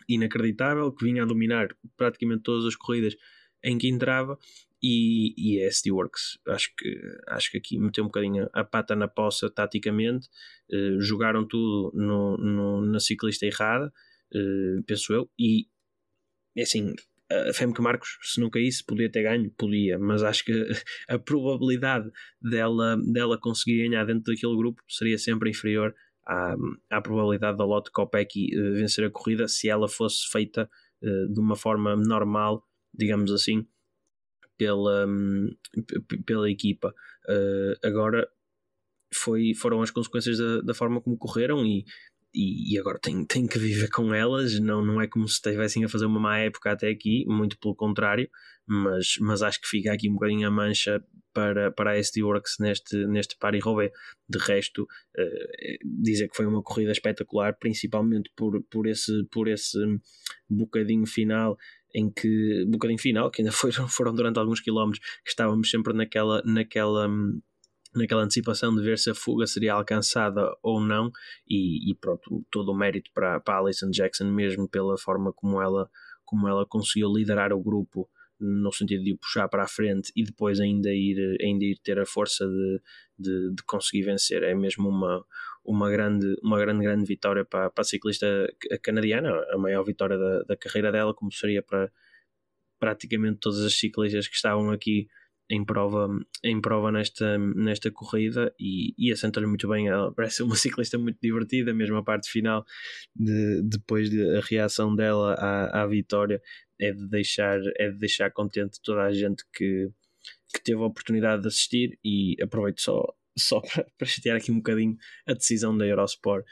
inacreditável, 0.08 0.92
que 0.92 1.04
vinha 1.04 1.22
a 1.22 1.26
dominar 1.26 1.68
praticamente 1.96 2.42
todas 2.42 2.66
as 2.66 2.76
corridas 2.76 3.16
em 3.62 3.78
que 3.78 3.88
entrava 3.88 4.38
e, 4.82 5.34
e 5.36 5.62
a 5.62 5.66
SD 5.66 5.90
Works. 5.90 6.38
Acho 6.48 6.70
que, 6.76 7.00
acho 7.28 7.50
que 7.50 7.58
aqui 7.58 7.78
meteu 7.78 8.04
um 8.04 8.08
bocadinho 8.08 8.48
a 8.52 8.64
pata 8.64 8.96
na 8.96 9.08
poça 9.08 9.50
taticamente. 9.50 10.28
Uh, 10.72 11.00
jogaram 11.00 11.46
tudo 11.46 11.92
no, 11.94 12.36
no, 12.36 12.80
na 12.86 13.00
ciclista 13.00 13.46
errada 13.46 13.92
uh, 14.34 14.82
penso 14.84 15.12
eu. 15.12 15.30
E 15.38 15.66
é 16.56 16.62
assim 16.62 16.94
a 17.30 17.52
Femke 17.52 17.80
Marcos 17.80 18.18
se 18.22 18.40
não 18.40 18.50
caísse 18.50 18.84
podia 18.84 19.10
ter 19.10 19.22
ganho, 19.22 19.52
podia 19.56 19.98
mas 19.98 20.22
acho 20.22 20.44
que 20.44 20.52
a 21.08 21.16
probabilidade 21.18 22.10
dela, 22.42 22.96
dela 23.12 23.38
conseguir 23.38 23.88
ganhar 23.88 24.04
dentro 24.04 24.32
daquele 24.34 24.56
grupo 24.56 24.82
seria 24.88 25.16
sempre 25.16 25.50
inferior 25.50 25.94
à, 26.26 26.56
à 26.90 27.00
probabilidade 27.00 27.56
da 27.56 27.64
Lotte 27.64 27.92
Kopecky 27.92 28.50
uh, 28.58 28.74
vencer 28.74 29.04
a 29.04 29.10
corrida 29.10 29.46
se 29.46 29.68
ela 29.68 29.88
fosse 29.88 30.28
feita 30.30 30.68
de 31.02 31.40
uma 31.40 31.56
forma 31.56 31.96
normal 31.96 32.62
digamos 32.92 33.32
assim 33.32 33.66
pela, 34.60 35.06
pela 36.26 36.50
equipa. 36.50 36.94
Uh, 37.26 37.74
agora 37.82 38.28
foi, 39.12 39.54
foram 39.54 39.80
as 39.80 39.90
consequências 39.90 40.36
da, 40.36 40.60
da 40.60 40.74
forma 40.74 41.00
como 41.00 41.16
correram 41.16 41.64
e, 41.64 41.86
e, 42.34 42.74
e, 42.74 42.78
agora 42.78 42.98
tem, 43.00 43.24
tem 43.24 43.46
que 43.46 43.58
viver 43.58 43.88
com 43.88 44.12
elas. 44.12 44.60
Não, 44.60 44.84
não 44.84 45.00
é 45.00 45.06
como 45.06 45.26
se 45.26 45.36
estivessem 45.36 45.82
a 45.82 45.88
fazer 45.88 46.04
uma 46.04 46.20
má 46.20 46.38
época 46.38 46.72
até 46.72 46.90
aqui, 46.90 47.24
muito 47.26 47.58
pelo 47.58 47.74
contrário, 47.74 48.28
mas, 48.66 49.14
mas 49.18 49.40
acho 49.40 49.62
que 49.62 49.66
fica 49.66 49.94
aqui 49.94 50.10
um 50.10 50.12
bocadinho 50.12 50.46
a 50.46 50.50
mancha 50.50 51.02
para, 51.32 51.70
para 51.70 51.92
a 51.92 51.96
SD 51.96 52.22
Works 52.22 52.56
neste, 52.60 53.06
neste 53.06 53.38
Paris-Roubaix. 53.38 53.92
De 54.28 54.38
resto, 54.38 54.82
uh, 54.82 56.02
dizer 56.02 56.28
que 56.28 56.36
foi 56.36 56.44
uma 56.44 56.62
corrida 56.62 56.92
espetacular, 56.92 57.56
principalmente 57.58 58.30
por, 58.36 58.62
por, 58.64 58.86
esse, 58.86 59.24
por 59.30 59.48
esse 59.48 59.78
bocadinho 60.50 61.06
final 61.06 61.56
em 61.94 62.10
que, 62.10 62.64
um 62.66 62.70
bocadinho 62.70 62.98
final, 62.98 63.30
que 63.30 63.42
ainda 63.42 63.52
foram, 63.52 63.88
foram 63.88 64.14
durante 64.14 64.38
alguns 64.38 64.60
quilómetros, 64.60 65.04
que 65.24 65.30
estávamos 65.30 65.70
sempre 65.70 65.92
naquela, 65.92 66.42
naquela, 66.44 67.08
naquela 67.94 68.22
antecipação 68.22 68.74
de 68.74 68.82
ver 68.82 68.98
se 68.98 69.10
a 69.10 69.14
fuga 69.14 69.46
seria 69.46 69.74
alcançada 69.74 70.50
ou 70.62 70.80
não, 70.80 71.10
e, 71.48 71.90
e 71.90 71.94
pronto, 71.94 72.44
todo 72.50 72.70
o 72.70 72.76
mérito 72.76 73.10
para, 73.14 73.40
para 73.40 73.58
Alison 73.58 73.90
Jackson, 73.90 74.30
mesmo 74.30 74.68
pela 74.68 74.96
forma 74.98 75.32
como 75.32 75.60
ela, 75.60 75.88
como 76.24 76.48
ela 76.48 76.66
conseguiu 76.66 77.12
liderar 77.12 77.52
o 77.52 77.62
grupo 77.62 78.08
no 78.40 78.72
sentido 78.72 79.04
de 79.04 79.12
o 79.12 79.18
puxar 79.18 79.48
para 79.48 79.64
a 79.64 79.68
frente 79.68 80.10
e 80.16 80.24
depois 80.24 80.58
ainda 80.60 80.88
ir, 80.90 81.36
ainda 81.42 81.62
ir 81.62 81.78
ter 81.84 81.98
a 81.98 82.06
força 82.06 82.46
de, 82.46 82.80
de, 83.18 83.54
de 83.54 83.62
conseguir 83.64 84.02
vencer. 84.02 84.42
É 84.42 84.54
mesmo 84.54 84.88
uma, 84.88 85.22
uma 85.64 85.90
grande, 85.90 86.36
uma 86.42 86.58
grande, 86.58 86.84
grande 86.84 87.04
vitória 87.06 87.44
para, 87.44 87.70
para 87.70 87.82
a 87.82 87.84
ciclista 87.84 88.26
canadiana, 88.82 89.30
a 89.52 89.58
maior 89.58 89.84
vitória 89.84 90.18
da, 90.18 90.42
da 90.42 90.56
carreira 90.56 90.90
dela, 90.90 91.14
como 91.14 91.32
seria 91.32 91.62
para 91.62 91.90
praticamente 92.78 93.38
todas 93.40 93.60
as 93.60 93.74
ciclistas 93.74 94.26
que 94.26 94.34
estavam 94.34 94.70
aqui 94.70 95.08
em 95.50 95.64
prova, 95.64 96.08
em 96.44 96.60
prova 96.60 96.92
nesta, 96.92 97.36
nesta 97.36 97.90
corrida 97.90 98.54
e, 98.58 98.94
e 98.96 99.12
assenta-lhe 99.12 99.46
muito 99.46 99.68
bem. 99.68 99.88
Ela 99.88 100.12
parece 100.14 100.42
uma 100.42 100.54
ciclista 100.54 100.96
muito 100.96 101.18
divertida, 101.20 101.74
mesmo 101.74 101.96
a 101.96 102.04
parte 102.04 102.30
final, 102.30 102.64
de, 103.14 103.60
depois 103.62 104.08
da 104.08 104.16
de 104.16 104.40
reação 104.48 104.94
dela 104.94 105.34
à, 105.34 105.82
à 105.82 105.86
vitória, 105.86 106.40
é 106.80 106.92
de, 106.92 107.06
deixar, 107.08 107.60
é 107.76 107.90
de 107.90 107.98
deixar 107.98 108.30
contente 108.30 108.80
toda 108.80 109.02
a 109.02 109.12
gente 109.12 109.44
que, 109.52 109.90
que 110.54 110.62
teve 110.62 110.80
a 110.80 110.86
oportunidade 110.86 111.42
de 111.42 111.48
assistir. 111.48 111.98
E 112.04 112.36
aproveito 112.40 112.80
só 112.80 113.12
só 113.40 113.60
para, 113.62 113.86
para 113.98 114.06
chatear 114.06 114.36
aqui 114.36 114.50
um 114.50 114.56
bocadinho 114.56 114.96
a 115.26 115.34
decisão 115.34 115.76
da 115.76 115.86
Eurosport 115.86 116.44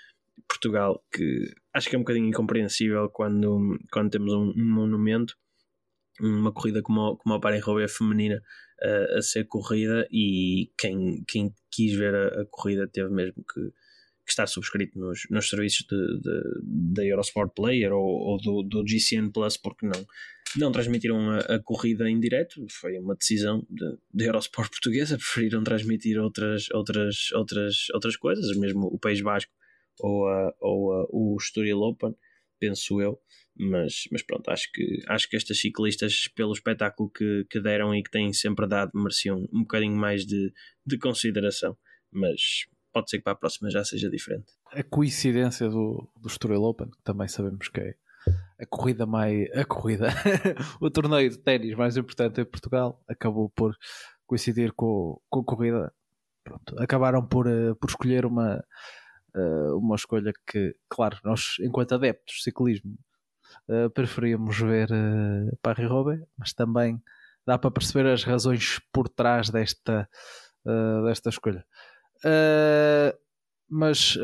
Portugal, 0.46 1.02
que 1.12 1.52
acho 1.74 1.88
que 1.88 1.96
é 1.96 1.98
um 1.98 2.02
bocadinho 2.02 2.28
incompreensível 2.28 3.08
quando, 3.08 3.78
quando 3.92 4.10
temos 4.10 4.32
um, 4.32 4.52
um 4.56 4.64
monumento, 4.64 5.36
uma 6.20 6.52
corrida 6.52 6.82
como, 6.82 7.16
como 7.16 7.34
a 7.34 7.40
Paris-Roubaix 7.40 7.96
feminina 7.96 8.42
uh, 8.82 9.18
a 9.18 9.22
ser 9.22 9.44
corrida 9.44 10.06
e 10.10 10.70
quem, 10.78 11.24
quem 11.26 11.54
quis 11.70 11.94
ver 11.94 12.14
a, 12.14 12.42
a 12.42 12.46
corrida 12.46 12.88
teve 12.88 13.10
mesmo 13.10 13.44
que, 13.44 13.60
que 14.24 14.30
estar 14.30 14.46
subscrito 14.46 14.98
nos, 14.98 15.26
nos 15.30 15.48
serviços 15.48 15.86
da 16.62 17.04
Eurosport 17.04 17.52
Player 17.54 17.92
ou, 17.92 18.04
ou 18.04 18.38
do, 18.38 18.62
do, 18.62 18.86
GCN 18.86 19.30
Plus, 19.30 19.56
porque 19.56 19.86
não, 19.86 20.06
não 20.56 20.72
transmitiram 20.72 21.30
a, 21.30 21.38
a, 21.38 21.62
corrida 21.62 22.08
em 22.08 22.18
direto. 22.18 22.64
Foi 22.70 22.98
uma 22.98 23.14
decisão 23.14 23.66
da 24.12 24.24
Eurosport 24.24 24.70
portuguesa, 24.70 25.16
preferiram 25.18 25.62
transmitir 25.62 26.18
outras, 26.18 26.70
outras, 26.72 27.32
outras, 27.32 27.86
outras 27.92 28.16
coisas, 28.16 28.56
mesmo 28.56 28.86
o 28.86 28.98
País 28.98 29.20
Basco 29.20 29.52
ou, 30.00 30.28
a, 30.28 30.54
ou 30.60 30.92
a, 30.92 31.06
o 31.10 31.36
Estoril 31.38 31.80
Open, 31.80 32.14
penso 32.58 33.00
eu. 33.00 33.20
Mas, 33.60 34.04
mas 34.12 34.22
pronto, 34.22 34.48
acho 34.50 34.70
que, 34.72 35.02
acho 35.08 35.28
que 35.28 35.36
estas 35.36 35.58
ciclistas, 35.58 36.28
pelo 36.28 36.52
espetáculo 36.52 37.10
que, 37.10 37.44
que 37.50 37.60
deram 37.60 37.92
e 37.92 38.04
que 38.04 38.10
têm 38.10 38.32
sempre 38.32 38.68
dado, 38.68 38.92
mereciam 38.94 39.48
um 39.52 39.62
bocadinho 39.62 39.96
mais 39.96 40.24
de, 40.24 40.52
de 40.86 40.96
consideração. 40.96 41.76
Mas 42.10 42.66
pode 42.92 43.10
ser 43.10 43.18
que 43.18 43.24
para 43.24 43.32
a 43.32 43.36
próxima 43.36 43.68
já 43.68 43.84
seja 43.84 44.08
diferente. 44.08 44.52
A 44.66 44.82
coincidência 44.84 45.68
do, 45.68 46.08
do 46.20 46.28
Estoril 46.28 46.62
Open, 46.62 46.88
que 46.88 47.02
também 47.02 47.26
sabemos 47.26 47.68
que 47.68 47.80
é 47.80 47.94
a 48.60 48.66
corrida 48.66 49.06
mais. 49.06 49.50
A 49.56 49.64
corrida. 49.64 50.08
o 50.80 50.90
torneio 50.90 51.30
de 51.30 51.38
ténis 51.38 51.76
mais 51.76 51.96
importante 51.96 52.40
em 52.40 52.44
Portugal 52.44 53.02
acabou 53.08 53.50
por 53.50 53.76
coincidir 54.26 54.72
com, 54.72 55.20
com 55.30 55.40
a 55.40 55.44
corrida. 55.44 55.92
Pronto, 56.44 56.80
acabaram 56.82 57.26
por, 57.26 57.46
uh, 57.46 57.76
por 57.76 57.90
escolher 57.90 58.24
uma, 58.24 58.64
uh, 59.36 59.76
uma 59.76 59.96
escolha 59.96 60.32
que, 60.46 60.74
claro, 60.88 61.18
nós, 61.22 61.56
enquanto 61.60 61.94
adeptos 61.94 62.36
de 62.36 62.42
ciclismo, 62.44 62.96
uh, 63.68 63.90
preferíamos 63.90 64.58
ver 64.58 64.88
Paris-Roubaix, 65.60 66.22
mas 66.38 66.52
também 66.54 67.02
dá 67.46 67.58
para 67.58 67.70
perceber 67.70 68.06
as 68.06 68.24
razões 68.24 68.80
por 68.92 69.08
trás 69.08 69.50
desta, 69.50 70.08
desta 71.06 71.30
escolha. 71.30 71.64
Mas, 73.70 74.18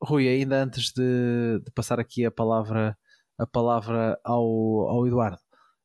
Rui, 0.00 0.28
ainda 0.28 0.62
antes 0.62 0.92
de, 0.92 1.60
de, 1.64 1.70
passar 1.72 1.98
aqui 1.98 2.24
a 2.24 2.30
palavra, 2.30 2.96
a 3.40 3.46
palavra 3.46 4.18
ao, 4.24 4.44
ao 4.88 5.06
Eduardo, 5.06 5.38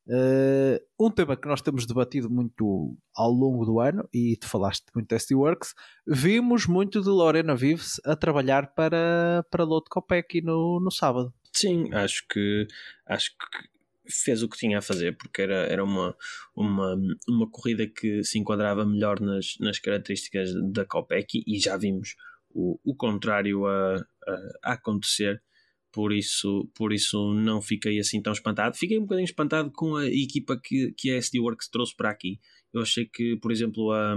uh, 0.08 0.80
um 1.00 1.10
tema 1.10 1.38
que 1.38 1.48
nós 1.48 1.62
temos 1.62 1.86
debatido 1.86 2.30
muito 2.30 2.98
ao 3.16 3.32
longo 3.32 3.66
do 3.66 3.80
ano, 3.80 4.08
e 4.14 4.36
tu 4.38 4.48
falaste 4.48 4.86
muito 4.94 5.08
da 5.08 5.16
SD-Works, 5.16 5.74
vimos 6.06 6.66
muito 6.66 7.02
de 7.02 7.10
Lorena 7.10 7.56
Vives 7.56 8.00
a 8.06 8.16
trabalhar 8.16 8.74
para, 8.76 9.46
para 9.50 9.64
Lotte 9.64 9.90
Kopecky 9.90 10.42
no, 10.42 10.80
no 10.80 10.92
sábado. 10.92 11.34
Sim, 11.54 11.94
acho 11.94 12.28
que 12.28 12.68
acho 13.08 13.32
que 13.32 13.76
fez 14.10 14.44
o 14.44 14.50
que 14.50 14.58
tinha 14.58 14.80
a 14.80 14.82
fazer, 14.82 15.18
porque 15.18 15.42
era, 15.42 15.66
era 15.66 15.84
uma, 15.84 16.16
uma, 16.56 16.96
uma 17.28 17.50
corrida 17.50 17.88
que 17.88 18.24
se 18.24 18.38
enquadrava 18.38 18.86
melhor 18.86 19.20
nas, 19.20 19.56
nas 19.60 19.80
características 19.80 20.50
da 20.72 20.86
Copec 20.86 21.44
e 21.46 21.60
já 21.60 21.78
vimos 21.78 22.16
o, 22.50 22.80
o 22.84 22.96
contrário 22.96 23.66
a, 23.66 23.96
a, 23.96 24.34
a, 24.64 24.74
acontecer. 24.74 25.42
Por 25.96 26.12
isso, 26.12 26.70
por 26.76 26.92
isso 26.92 27.34
não 27.34 27.62
fiquei 27.62 27.98
assim 28.00 28.22
tão 28.22 28.34
espantado. 28.34 28.76
Fiquei 28.76 28.98
um 28.98 29.04
bocadinho 29.04 29.24
espantado 29.24 29.72
com 29.72 29.96
a 29.96 30.06
equipa 30.06 30.60
que, 30.62 30.92
que 30.92 31.10
a 31.10 31.16
SD 31.16 31.40
Works 31.40 31.70
trouxe 31.70 31.96
para 31.96 32.10
aqui. 32.10 32.38
Eu 32.74 32.82
achei 32.82 33.06
que, 33.06 33.38
por 33.38 33.50
exemplo, 33.50 33.94
a. 33.94 34.12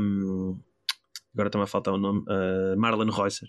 agora 1.33 1.47
está-me 1.47 1.63
a 1.63 1.69
faltar 1.69 1.95
o 1.95 1.97
nome. 1.99 2.25
A 2.27 2.75
Marlon 2.77 3.09
Reusser 3.13 3.49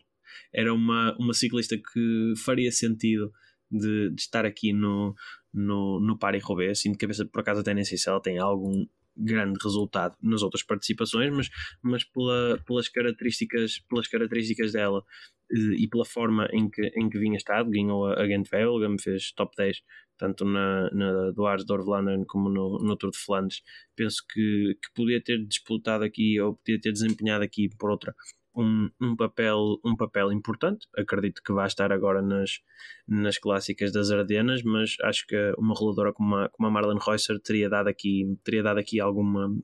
era 0.53 0.71
uma, 0.71 1.17
uma 1.17 1.33
ciclista 1.33 1.75
que 1.75 2.33
faria 2.37 2.71
sentido 2.71 3.33
de, 3.71 4.11
de 4.11 4.21
estar 4.21 4.45
aqui 4.45 4.73
no, 4.73 5.15
no, 5.51 5.99
no 5.99 6.15
Paris-Roubaix, 6.15 6.77
assim 6.77 6.91
de 6.91 6.99
cabeça 6.99 7.25
por 7.25 7.39
acaso 7.39 7.61
até 7.61 7.73
nem 7.73 7.83
sei 7.83 7.97
se 7.97 8.09
ela 8.09 8.21
tem 8.21 8.37
algum 8.37 8.85
grande 9.17 9.57
resultado 9.63 10.15
nas 10.21 10.43
outras 10.43 10.61
participações, 10.61 11.35
mas, 11.35 11.49
mas 11.81 12.03
pela, 12.03 12.61
pelas, 12.63 12.87
características, 12.87 13.79
pelas 13.89 14.07
características 14.07 14.71
dela 14.71 15.03
e 15.51 15.87
pela 15.87 16.05
forma 16.05 16.47
em 16.51 16.69
que, 16.69 16.81
em 16.95 17.09
que 17.09 17.19
vinha 17.19 17.37
estado, 17.37 17.69
ganhou 17.69 18.07
a, 18.07 18.21
a 18.21 18.27
Gent 18.27 18.47
Wevelgem, 18.51 18.97
fez 18.99 19.31
top 19.33 19.55
10 19.57 19.81
tanto 20.17 20.43
na, 20.43 20.89
na 20.91 21.31
do 21.31 21.45
Ars 21.45 21.63
Vlaanderen 21.65 22.25
como 22.25 22.49
no, 22.49 22.77
no 22.79 22.97
Tour 22.97 23.11
de 23.11 23.17
Flandres. 23.17 23.63
Penso 23.95 24.21
que, 24.29 24.77
que 24.81 24.93
podia 24.93 25.23
ter 25.23 25.43
disputado 25.45 26.03
aqui 26.03 26.39
ou 26.41 26.55
podia 26.55 26.79
ter 26.79 26.91
desempenhado 26.91 27.43
aqui 27.43 27.69
por 27.77 27.89
outra 27.89 28.13
um, 28.55 28.89
um, 29.01 29.15
papel, 29.15 29.79
um 29.83 29.95
papel 29.95 30.31
importante. 30.31 30.87
Acredito 30.97 31.41
que 31.43 31.53
vai 31.53 31.67
estar 31.67 31.91
agora 31.91 32.21
nas, 32.21 32.59
nas 33.07 33.37
clássicas 33.37 33.91
das 33.91 34.11
Ardenas, 34.11 34.61
mas 34.63 34.95
acho 35.03 35.25
que 35.27 35.53
uma 35.57 35.73
roladora 35.73 36.13
como 36.13 36.35
a, 36.35 36.49
como 36.49 36.67
a 36.67 36.71
Marlene 36.71 36.99
Reusser 37.01 37.39
teria 37.39 37.69
dado 37.69 37.87
aqui, 37.87 38.37
teria 38.43 38.63
dado 38.63 38.79
aqui 38.79 38.99
alguma, 38.99 39.55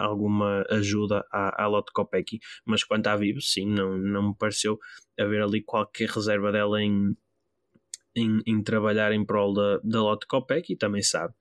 alguma 0.00 0.64
ajuda 0.70 1.24
à, 1.30 1.64
à 1.64 1.66
Lotte 1.66 1.92
Kopecky. 1.92 2.40
Mas 2.64 2.84
quanto 2.84 3.06
à 3.08 3.16
Vivo, 3.16 3.40
sim, 3.40 3.66
não, 3.66 3.96
não 3.98 4.28
me 4.28 4.36
pareceu 4.36 4.78
haver 5.18 5.42
ali 5.42 5.62
qualquer 5.62 6.08
reserva 6.08 6.50
dela 6.50 6.82
em, 6.82 7.16
em, 8.16 8.40
em 8.46 8.62
trabalhar 8.62 9.12
em 9.12 9.24
prol 9.24 9.52
da, 9.52 9.78
da 9.84 10.02
Lotte 10.02 10.26
Kopecky. 10.26 10.76
Também 10.76 11.02
sabe 11.02 11.34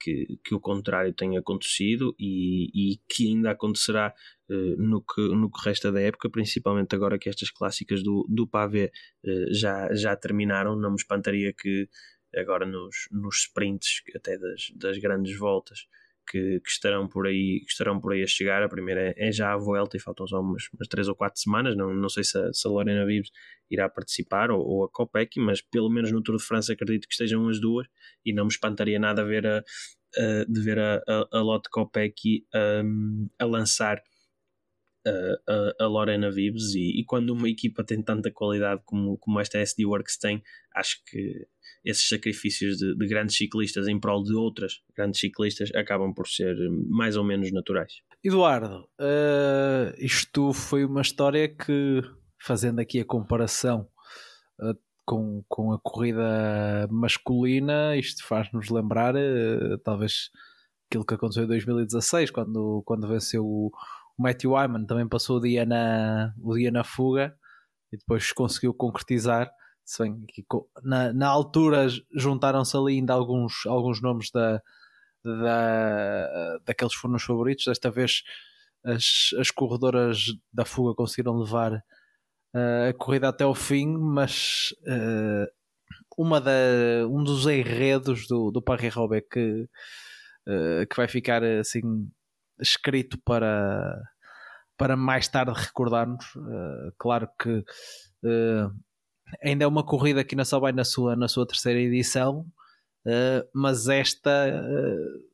que, 0.00 0.38
que 0.44 0.54
o 0.54 0.60
contrário 0.60 1.12
tenha 1.12 1.40
acontecido 1.40 2.14
e, 2.18 2.70
e 2.74 3.00
que 3.08 3.28
ainda 3.28 3.50
acontecerá 3.50 4.14
uh, 4.48 4.76
no, 4.76 5.02
que, 5.02 5.20
no 5.20 5.50
que 5.50 5.60
resta 5.64 5.90
da 5.90 6.00
época, 6.00 6.30
principalmente 6.30 6.94
agora 6.94 7.18
que 7.18 7.28
estas 7.28 7.50
clássicas 7.50 8.02
do, 8.02 8.26
do 8.28 8.46
Pavé 8.46 8.90
uh, 9.24 9.54
já, 9.54 9.92
já 9.94 10.16
terminaram. 10.16 10.76
Não 10.76 10.90
me 10.90 10.96
espantaria 10.96 11.52
que 11.52 11.88
agora 12.36 12.66
nos, 12.66 13.08
nos 13.10 13.42
sprints, 13.42 14.02
até 14.14 14.38
das, 14.38 14.70
das 14.74 14.98
grandes 14.98 15.36
voltas, 15.38 15.86
que, 16.26 16.60
que, 16.60 16.70
estarão 16.70 17.08
por 17.08 17.26
aí, 17.26 17.60
que 17.60 17.70
estarão 17.70 18.00
por 18.00 18.12
aí 18.12 18.22
a 18.22 18.26
chegar. 18.26 18.62
A 18.62 18.68
primeira 18.68 19.14
é, 19.16 19.28
é 19.28 19.32
já 19.32 19.52
a 19.52 19.56
Vuelta 19.56 19.96
e 19.96 20.00
faltam 20.00 20.26
só 20.26 20.40
umas, 20.40 20.64
umas 20.74 20.88
3 20.88 21.08
ou 21.08 21.14
4 21.14 21.40
semanas. 21.40 21.76
Não, 21.76 21.94
não 21.94 22.08
sei 22.08 22.24
se 22.24 22.38
a, 22.38 22.52
se 22.52 22.66
a 22.66 22.70
Lorena 22.70 23.06
Vives 23.06 23.30
irá 23.70 23.88
participar 23.88 24.50
ou, 24.50 24.60
ou 24.60 24.84
a 24.84 24.88
Copec, 24.88 25.38
mas 25.40 25.60
pelo 25.60 25.90
menos 25.90 26.12
no 26.12 26.22
Tour 26.22 26.36
de 26.36 26.44
França 26.44 26.72
acredito 26.72 27.06
que 27.06 27.14
estejam 27.14 27.48
as 27.48 27.60
duas 27.60 27.86
e 28.24 28.32
não 28.32 28.44
me 28.44 28.50
espantaria 28.50 28.98
nada 28.98 29.24
ver 29.24 29.46
a, 29.46 29.58
a 29.58 30.44
de 30.48 30.60
ver 30.60 30.78
a, 30.78 31.02
a, 31.06 31.38
a 31.38 31.40
Lotte 31.40 31.70
Copec 31.70 32.44
um, 32.84 33.28
a 33.38 33.44
lançar 33.44 34.02
a, 35.08 35.84
a, 35.84 35.86
Lorena 35.86 36.30
Vives 36.30 36.74
e, 36.74 37.00
e, 37.00 37.04
quando 37.04 37.30
uma 37.30 37.48
equipa 37.48 37.84
tem 37.84 38.02
tanta 38.02 38.30
qualidade 38.30 38.82
como, 38.84 39.16
como 39.18 39.40
esta 39.40 39.58
SD 39.58 39.86
Works 39.86 40.18
tem, 40.18 40.42
acho 40.74 41.02
que 41.04 41.46
esses 41.84 42.08
sacrifícios 42.08 42.78
de, 42.78 42.96
de, 42.96 43.06
grandes 43.06 43.36
ciclistas 43.36 43.86
em 43.86 43.98
prol 43.98 44.22
de 44.22 44.34
outras 44.34 44.82
grandes 44.96 45.20
ciclistas 45.20 45.70
acabam 45.74 46.12
por 46.12 46.26
ser 46.26 46.56
mais 46.88 47.16
ou 47.16 47.24
menos 47.24 47.52
naturais. 47.52 48.00
Eduardo, 48.24 48.88
uh, 49.00 49.94
isto 49.98 50.52
foi 50.52 50.84
uma 50.84 51.02
história 51.02 51.48
que, 51.48 52.02
fazendo 52.40 52.80
aqui 52.80 52.98
a 52.98 53.04
comparação 53.04 53.88
uh, 54.60 54.76
com, 55.04 55.44
com 55.48 55.72
a 55.72 55.78
corrida 55.78 56.88
masculina, 56.90 57.96
isto 57.96 58.26
faz-nos 58.26 58.68
lembrar 58.68 59.14
uh, 59.14 59.78
talvez 59.84 60.30
aquilo 60.88 61.04
que 61.04 61.14
aconteceu 61.14 61.44
em 61.44 61.48
2016, 61.48 62.32
quando, 62.32 62.82
quando 62.84 63.06
venceu 63.06 63.44
o, 63.44 63.70
o 64.18 64.22
Matthew 64.22 64.52
Wyman, 64.52 64.86
também 64.86 65.08
passou 65.08 65.38
o 65.38 65.40
dia 65.40 65.64
na, 65.66 66.32
o 66.40 66.54
dia 66.54 66.70
na 66.70 66.84
fuga 66.84 67.36
e 67.92 67.96
depois 67.96 68.32
conseguiu 68.32 68.74
concretizar 68.74 69.50
se 69.86 70.02
bem 70.02 70.24
que 70.26 70.44
na, 70.82 71.12
na 71.12 71.28
altura 71.28 71.86
juntaram-se 72.12 72.76
ali 72.76 72.94
ainda 72.94 73.12
alguns, 73.12 73.64
alguns 73.66 74.02
nomes 74.02 74.32
da, 74.32 74.60
da, 75.24 76.58
daqueles 76.64 76.94
foram 76.94 77.14
os 77.14 77.22
favoritos. 77.22 77.66
Desta 77.66 77.88
vez 77.88 78.24
as, 78.84 79.30
as 79.38 79.50
corredoras 79.52 80.26
da 80.52 80.64
fuga 80.64 80.94
conseguiram 80.94 81.38
levar 81.38 81.72
uh, 81.72 82.90
a 82.90 82.92
corrida 82.94 83.28
até 83.28 83.44
ao 83.44 83.54
fim, 83.54 83.86
mas 83.96 84.74
uh, 84.88 85.46
uma 86.18 86.40
da, 86.40 86.50
um 87.08 87.22
dos 87.22 87.46
enredos 87.46 88.26
do, 88.26 88.50
do 88.50 88.60
Paris 88.60 88.92
Roubaix 88.92 89.24
que, 89.30 89.68
uh, 90.48 90.86
que 90.90 90.96
vai 90.96 91.06
ficar 91.06 91.44
assim 91.44 92.10
escrito 92.60 93.18
para, 93.24 94.00
para 94.76 94.96
mais 94.96 95.28
tarde 95.28 95.52
recordarmos. 95.52 96.26
claro 96.98 97.28
que 97.40 97.64
ainda 99.42 99.64
é 99.64 99.66
uma 99.66 99.84
corrida 99.84 100.20
aqui 100.20 100.36
na 100.36 100.44
Salbai 100.44 100.72
na 100.72 100.84
sua, 100.84 101.16
na 101.16 101.28
sua 101.28 101.46
terceira 101.46 101.80
edição, 101.80 102.46
uh, 103.06 103.48
mas 103.54 103.88
esta 103.88 104.48
uh, 104.48 105.26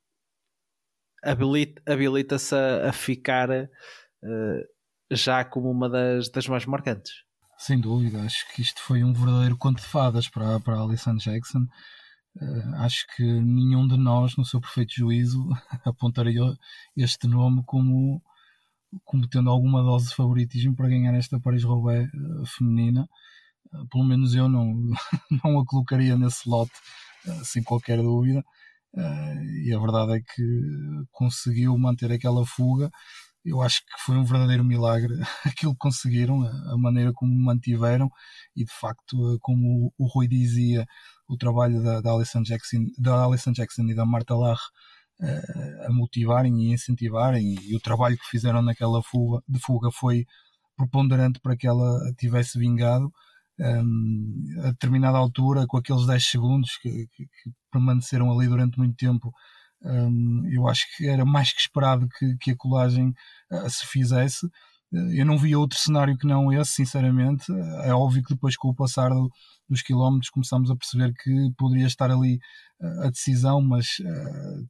habilita-se 1.22 1.92
habilita 1.92 2.36
a, 2.36 2.88
a, 2.88 2.92
ficar 2.92 3.50
uh, 3.50 4.68
já 5.10 5.44
como 5.44 5.70
uma 5.70 5.88
das, 5.88 6.28
das 6.30 6.46
mais 6.46 6.66
marcantes. 6.66 7.12
Sem 7.58 7.80
dúvida, 7.80 8.20
acho 8.22 8.50
que 8.52 8.62
isto 8.62 8.80
foi 8.82 9.04
um 9.04 9.12
verdadeiro 9.12 9.56
conto 9.56 9.80
de 9.80 9.86
fadas 9.86 10.28
para, 10.28 10.58
para 10.60 10.80
Alison 10.80 11.16
Jackson. 11.16 11.66
Uh, 12.36 12.74
acho 12.76 13.06
que 13.14 13.22
nenhum 13.22 13.86
de 13.86 13.96
nós, 13.96 14.36
no 14.36 14.44
seu 14.44 14.60
perfeito 14.60 14.94
juízo, 14.94 15.48
apontaria 15.84 16.40
este 16.96 17.26
nome 17.28 17.62
como, 17.66 18.22
como 19.04 19.28
tendo 19.28 19.50
alguma 19.50 19.82
dose 19.82 20.08
de 20.08 20.14
favoritismo 20.14 20.74
para 20.74 20.88
ganhar 20.88 21.14
esta 21.14 21.38
Paris-Roubaix 21.40 22.08
uh, 22.14 22.46
feminina 22.46 23.08
pelo 23.90 24.04
menos 24.04 24.34
eu 24.34 24.48
não, 24.48 24.74
não 25.44 25.60
a 25.60 25.66
colocaria 25.66 26.16
nesse 26.16 26.48
lote 26.48 26.72
eh, 27.26 27.40
sem 27.44 27.62
qualquer 27.62 27.98
dúvida. 27.98 28.42
Eh, 28.96 29.44
e 29.66 29.74
a 29.74 29.78
verdade 29.78 30.18
é 30.18 30.20
que 30.20 30.42
conseguiu 31.10 31.76
manter 31.78 32.12
aquela 32.12 32.44
fuga. 32.46 32.90
Eu 33.44 33.60
acho 33.62 33.80
que 33.80 34.02
foi 34.04 34.16
um 34.16 34.24
verdadeiro 34.24 34.64
milagre 34.64 35.14
aquilo 35.44 35.72
que 35.72 35.78
conseguiram, 35.78 36.42
a 36.44 36.78
maneira 36.78 37.12
como 37.12 37.32
mantiveram 37.34 38.10
e 38.56 38.64
de 38.64 38.72
facto, 38.72 39.38
como 39.40 39.92
o 39.98 40.06
Rui 40.06 40.28
dizia, 40.28 40.86
o 41.32 41.36
trabalho 41.36 41.82
da, 41.82 42.00
da, 42.00 42.12
Alison, 42.12 42.42
Jackson, 42.42 42.86
da 42.98 43.24
Alison 43.24 43.52
Jackson 43.52 43.82
e 43.82 43.94
da 43.94 44.04
Marta 44.04 44.34
Larre 44.34 44.60
eh, 45.20 45.86
a 45.86 45.92
motivarem 45.92 46.54
e 46.62 46.72
incentivarem 46.72 47.56
e 47.62 47.74
o 47.74 47.80
trabalho 47.80 48.18
que 48.18 48.28
fizeram 48.28 48.60
naquela 48.62 49.02
fuga, 49.02 49.42
de 49.48 49.58
fuga 49.58 49.90
foi 49.90 50.26
preponderante 50.76 51.40
para 51.40 51.56
que 51.56 51.66
ela 51.66 51.98
tivesse 52.18 52.58
vingado 52.58 53.12
um, 53.58 54.46
a 54.64 54.70
determinada 54.70 55.18
altura, 55.18 55.66
com 55.66 55.76
aqueles 55.76 56.06
10 56.06 56.24
segundos 56.24 56.76
que, 56.78 57.06
que, 57.12 57.24
que 57.26 57.50
permaneceram 57.70 58.30
ali 58.32 58.48
durante 58.48 58.78
muito 58.78 58.96
tempo, 58.96 59.32
um, 59.82 60.42
eu 60.50 60.68
acho 60.68 60.86
que 60.96 61.06
era 61.06 61.24
mais 61.24 61.52
que 61.52 61.60
esperado 61.60 62.08
que, 62.18 62.36
que 62.38 62.50
a 62.52 62.56
colagem 62.56 63.14
uh, 63.50 63.70
se 63.70 63.86
fizesse. 63.86 64.46
Uh, 64.92 65.12
eu 65.12 65.26
não 65.26 65.38
vi 65.38 65.54
outro 65.56 65.78
cenário 65.78 66.16
que 66.16 66.26
não 66.26 66.52
esse, 66.52 66.72
sinceramente. 66.72 67.50
Uh, 67.50 67.82
é 67.82 67.94
óbvio 67.94 68.22
que 68.22 68.34
depois, 68.34 68.56
com 68.56 68.68
o 68.68 68.74
passar 68.74 69.08
do, 69.10 69.30
dos 69.68 69.82
quilómetros, 69.82 70.30
começamos 70.30 70.70
a 70.70 70.76
perceber 70.76 71.12
que 71.14 71.50
poderia 71.56 71.86
estar 71.86 72.10
ali 72.10 72.38
a 73.04 73.10
decisão, 73.10 73.62
mas 73.62 73.86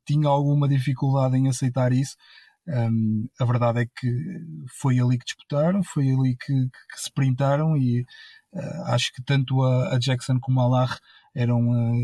tinha 0.07 0.29
alguma 0.29 0.69
dificuldade 0.69 1.35
em 1.35 1.49
aceitar 1.49 1.93
isso. 1.95 2.15
Um, 2.69 3.27
a 3.41 3.45
verdade 3.45 3.81
é 3.81 3.87
que 3.87 4.09
foi 4.81 5.01
ali 5.01 5.19
que 5.19 5.25
disputaram, 5.25 5.83
foi 5.83 6.11
ali 6.11 6.37
que, 6.37 6.53
que, 6.55 7.01
se 7.01 7.13
printaram 7.13 7.77
e 7.77 8.05
Uh, 8.55 8.83
acho 8.89 9.11
que 9.15 9.23
tanto 9.23 9.63
a, 9.63 9.95
a, 9.95 9.99
Jackson 9.99 10.39
como 10.39 10.61
a 10.61 10.69
Larre 10.69 10.99
eram 11.35 11.71
uh, 11.71 11.97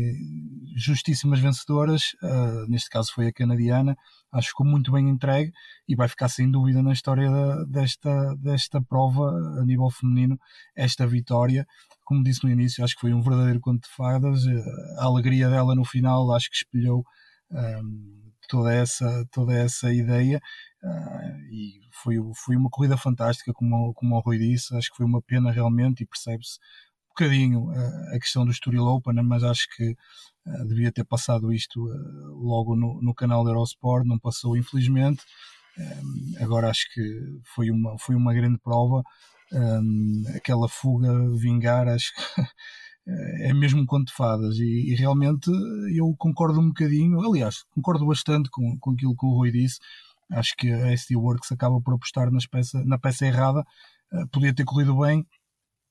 justíssimas 0.75 1.39
vencedoras, 1.39 2.13
uh, 2.23 2.67
neste 2.67 2.89
caso 2.89 3.13
foi 3.13 3.27
a 3.27 3.31
canadiana, 3.31 3.95
acho 4.31 4.47
que 4.47 4.51
ficou 4.53 4.65
muito 4.65 4.91
bem 4.91 5.07
entregue 5.07 5.51
e 5.87 5.95
vai 5.95 6.07
ficar 6.07 6.27
sem 6.27 6.49
dúvida 6.49 6.81
na 6.81 6.91
história 6.91 7.29
da, 7.29 7.63
desta, 7.65 8.35
desta 8.37 8.81
prova 8.81 9.29
a 9.61 9.63
nível 9.63 9.91
feminino, 9.91 10.39
esta 10.75 11.05
vitória. 11.05 11.67
Como 12.03 12.23
disse 12.23 12.43
no 12.43 12.49
início, 12.49 12.83
acho 12.83 12.95
que 12.95 13.01
foi 13.01 13.13
um 13.13 13.21
verdadeiro 13.21 13.59
conto 13.59 13.87
de 13.87 13.95
fadas, 13.95 14.41
a 14.97 15.05
alegria 15.05 15.51
dela 15.51 15.75
no 15.75 15.85
final 15.85 16.33
acho 16.33 16.49
que 16.49 16.55
espelhou 16.55 17.05
um, 17.51 18.28
toda, 18.49 18.73
essa, 18.73 19.25
toda 19.31 19.53
essa 19.53 19.93
ideia 19.93 20.41
Uh, 20.83 21.51
e 21.51 21.81
foi, 21.91 22.15
foi 22.35 22.55
uma 22.55 22.69
corrida 22.69 22.95
fantástica, 22.95 23.51
como, 23.53 23.93
como 23.93 24.15
o 24.15 24.19
Rui 24.19 24.37
disse. 24.37 24.75
Acho 24.75 24.89
que 24.91 24.97
foi 24.97 25.05
uma 25.05 25.21
pena 25.21 25.51
realmente 25.51 26.03
e 26.03 26.05
percebe-se 26.05 26.57
um 27.05 27.09
bocadinho 27.09 27.63
uh, 27.65 28.15
a 28.15 28.19
questão 28.19 28.45
do 28.45 28.51
Estoril 28.51 28.85
Open, 28.85 29.13
né, 29.13 29.21
mas 29.21 29.43
acho 29.43 29.67
que 29.75 29.95
uh, 30.45 30.67
devia 30.67 30.91
ter 30.91 31.03
passado 31.03 31.51
isto 31.51 31.81
logo 32.41 32.75
no, 32.75 33.01
no 33.01 33.13
canal 33.13 33.43
da 33.43 33.51
Eurosport. 33.51 34.05
Não 34.05 34.17
passou, 34.17 34.55
infelizmente. 34.55 35.21
Um, 35.77 36.43
agora 36.43 36.69
acho 36.69 36.89
que 36.93 37.01
foi 37.43 37.69
uma, 37.71 37.97
foi 37.99 38.15
uma 38.15 38.33
grande 38.33 38.57
prova. 38.59 39.03
Um, 39.51 40.23
aquela 40.35 40.69
fuga 40.69 41.09
vingar, 41.35 41.87
acho 41.87 42.13
que. 42.15 42.21
é 43.39 43.53
mesmo 43.53 43.81
um 43.81 43.85
conto 43.85 44.07
de 44.07 44.13
fadas 44.13 44.57
e, 44.57 44.91
e, 44.91 44.95
realmente 44.95 45.49
eu 45.95 46.13
concordo 46.17 46.59
um 46.59 46.67
bocadinho, 46.67 47.19
aliás, 47.21 47.63
concordo 47.71 48.05
bastante 48.05 48.49
com, 48.49 48.77
com 48.79 48.91
aquilo 48.91 49.15
que 49.15 49.25
o 49.25 49.35
Rui 49.35 49.51
disse, 49.51 49.79
Acho 50.31 50.55
que 50.55 50.71
a 50.71 50.91
SD 50.91 51.15
Works 51.15 51.51
acaba 51.51 51.81
por 51.81 51.95
apostar 51.95 52.31
nas 52.31 52.45
peça, 52.45 52.83
na 52.85 52.99
peça 52.99 53.25
errada. 53.25 53.65
Uh, 54.11 54.27
podia 54.29 54.53
ter 54.53 54.63
corrido 54.63 54.97
bem, 54.99 55.25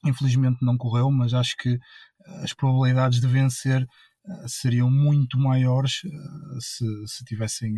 infelizmente 0.05 0.59
não 0.63 0.77
correu, 0.77 1.11
mas 1.11 1.35
acho 1.35 1.57
que 1.57 1.75
uh, 1.75 1.81
as 2.45 2.53
probabilidades 2.53 3.21
de 3.21 3.27
vencer 3.27 3.83
uh, 3.83 4.49
seriam 4.49 4.89
muito 4.91 5.39
maiores 5.39 6.03
se, 6.61 6.87
se 7.07 7.25
tivessem 7.25 7.75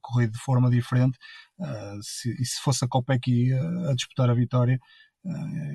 corrido 0.00 0.32
de 0.32 0.38
forma 0.38 0.68
diferente. 0.68 1.16
Se, 2.02 2.30
e 2.42 2.44
se 2.44 2.60
fosse 2.60 2.84
a 2.84 2.88
Copec 2.88 3.52
a 3.88 3.94
disputar 3.94 4.28
a 4.28 4.34
vitória, 4.34 4.80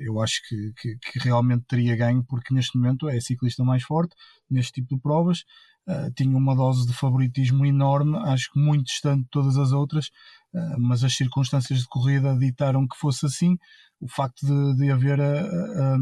eu 0.06 0.20
acho 0.20 0.40
que, 0.46 0.72
que, 0.78 0.98
que, 0.98 1.18
realmente 1.18 1.64
teria 1.66 1.96
ganho, 1.96 2.24
porque 2.24 2.52
neste 2.52 2.76
momento 2.76 3.08
é 3.08 3.20
ciclista 3.20 3.64
mais 3.64 3.82
forte 3.82 4.14
neste 4.50 4.72
tipo 4.72 4.94
de 4.94 5.00
provas. 5.00 5.44
Uh, 5.88 6.12
tinha 6.14 6.36
uma 6.36 6.54
dose 6.54 6.86
de 6.86 6.92
favoritismo 6.92 7.64
enorme, 7.64 8.18
acho 8.26 8.50
que 8.52 8.60
muito 8.60 8.84
distante 8.84 9.22
de 9.22 9.28
todas 9.30 9.56
as 9.56 9.72
outras, 9.72 10.08
uh, 10.54 10.78
mas 10.78 11.02
as 11.02 11.14
circunstâncias 11.14 11.78
de 11.80 11.88
corrida 11.88 12.36
ditaram 12.36 12.86
que 12.86 12.96
fosse 12.98 13.24
assim. 13.24 13.56
O 13.98 14.06
facto 14.06 14.46
de, 14.46 14.76
de 14.76 14.90
haver 14.90 15.18
a, 15.18 15.40
a, 15.40 15.96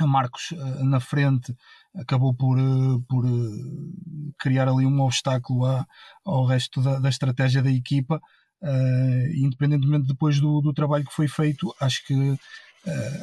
a 0.00 0.06
Marcos 0.06 0.52
na 0.80 0.98
frente 0.98 1.54
acabou 1.94 2.34
por, 2.34 2.58
por 3.08 3.24
criar 4.38 4.68
ali 4.68 4.84
um 4.84 5.00
obstáculo 5.00 5.64
a, 5.64 5.86
ao 6.24 6.44
resto 6.44 6.82
da, 6.82 6.98
da 6.98 7.08
estratégia 7.08 7.62
da 7.62 7.70
equipa 7.70 8.20
Uh, 8.62 9.26
independentemente 9.34 10.06
depois 10.06 10.38
do, 10.38 10.60
do, 10.60 10.72
trabalho 10.72 11.04
que 11.04 11.12
foi 11.12 11.26
feito, 11.26 11.74
acho 11.80 12.06
que 12.06 12.14
uh, 12.14 12.38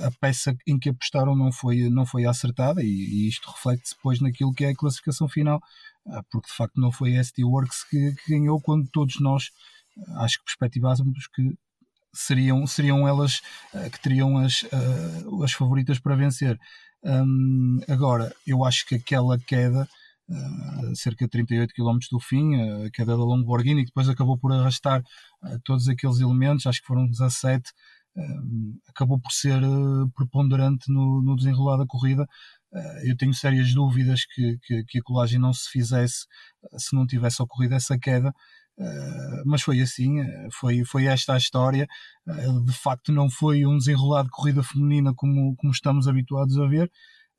a 0.05 0.11
peça 0.19 0.53
em 0.67 0.77
que 0.77 0.89
apostaram 0.89 1.33
não 1.33 1.49
foi, 1.49 1.89
não 1.89 2.05
foi 2.05 2.25
acertada 2.25 2.83
e, 2.83 2.87
e 2.87 3.27
isto 3.29 3.49
reflete-se 3.49 3.95
depois 3.95 4.19
naquilo 4.19 4.53
que 4.53 4.65
é 4.65 4.69
a 4.71 4.75
classificação 4.75 5.29
final, 5.29 5.61
uh, 6.05 6.21
porque 6.29 6.49
de 6.49 6.53
facto 6.53 6.81
não 6.81 6.91
foi 6.91 7.15
a 7.15 7.23
ST 7.23 7.41
Works 7.41 7.85
que, 7.85 8.13
que 8.15 8.31
ganhou 8.31 8.59
quando 8.59 8.89
todos 8.89 9.21
nós 9.21 9.49
acho 10.17 10.39
que 10.39 10.45
perspectivávamos 10.45 11.27
que 11.27 11.53
seriam, 12.13 12.67
seriam 12.67 13.07
elas 13.07 13.41
que 13.91 14.01
teriam 14.01 14.37
as, 14.37 14.65
as 15.43 15.51
favoritas 15.51 15.99
para 15.99 16.15
vencer. 16.15 16.59
Um, 17.03 17.79
agora, 17.87 18.33
eu 18.47 18.63
acho 18.63 18.85
que 18.85 18.95
aquela 18.95 19.37
queda 19.37 19.87
uh, 20.29 20.95
cerca 20.95 21.25
de 21.25 21.29
38 21.29 21.73
km 21.73 21.97
do 22.11 22.19
fim, 22.19 22.55
a 22.55 22.91
queda 22.91 23.17
da 23.17 23.23
Lamborghini, 23.23 23.81
que 23.81 23.87
depois 23.89 24.07
acabou 24.07 24.37
por 24.37 24.51
arrastar 24.51 25.01
uh, 25.01 25.59
todos 25.63 25.87
aqueles 25.87 26.19
elementos, 26.19 26.65
acho 26.65 26.81
que 26.81 26.87
foram 26.87 27.07
17, 27.07 27.71
uh, 28.15 28.21
acabou 28.89 29.19
por 29.19 29.31
ser 29.31 29.59
preponderante 30.15 30.91
no, 30.91 31.21
no 31.21 31.35
desenrolar 31.35 31.77
da 31.77 31.85
corrida. 31.85 32.27
eu 33.03 33.17
tenho 33.17 33.33
sérias 33.33 33.73
dúvidas 33.73 34.25
que, 34.25 34.57
que, 34.63 34.83
que, 34.85 34.99
a 34.99 35.03
colagem 35.03 35.39
não 35.39 35.51
se 35.53 35.69
fizesse 35.71 36.27
se 36.77 36.95
não 36.95 37.07
tivesse 37.07 37.41
ocorrido 37.41 37.75
essa 37.75 37.97
queda. 37.97 38.33
Uh, 38.79 39.43
mas 39.45 39.61
foi 39.61 39.81
assim, 39.81 40.19
foi, 40.53 40.85
foi 40.85 41.05
esta 41.05 41.33
a 41.33 41.37
história. 41.37 41.85
Uh, 42.25 42.63
de 42.63 42.71
facto, 42.71 43.11
não 43.11 43.29
foi 43.29 43.65
um 43.65 43.77
desenrolar 43.77 44.23
de 44.23 44.29
corrida 44.29 44.63
feminina 44.63 45.13
como, 45.13 45.53
como 45.57 45.73
estamos 45.73 46.07
habituados 46.07 46.57
a 46.57 46.65
ver, 46.65 46.89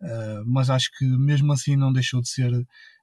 Uh, 0.00 0.42
mas 0.46 0.70
acho 0.70 0.90
que 0.96 1.04
mesmo 1.04 1.52
assim 1.52 1.76
não 1.76 1.92
deixou 1.92 2.22
de 2.22 2.28
ser 2.30 2.50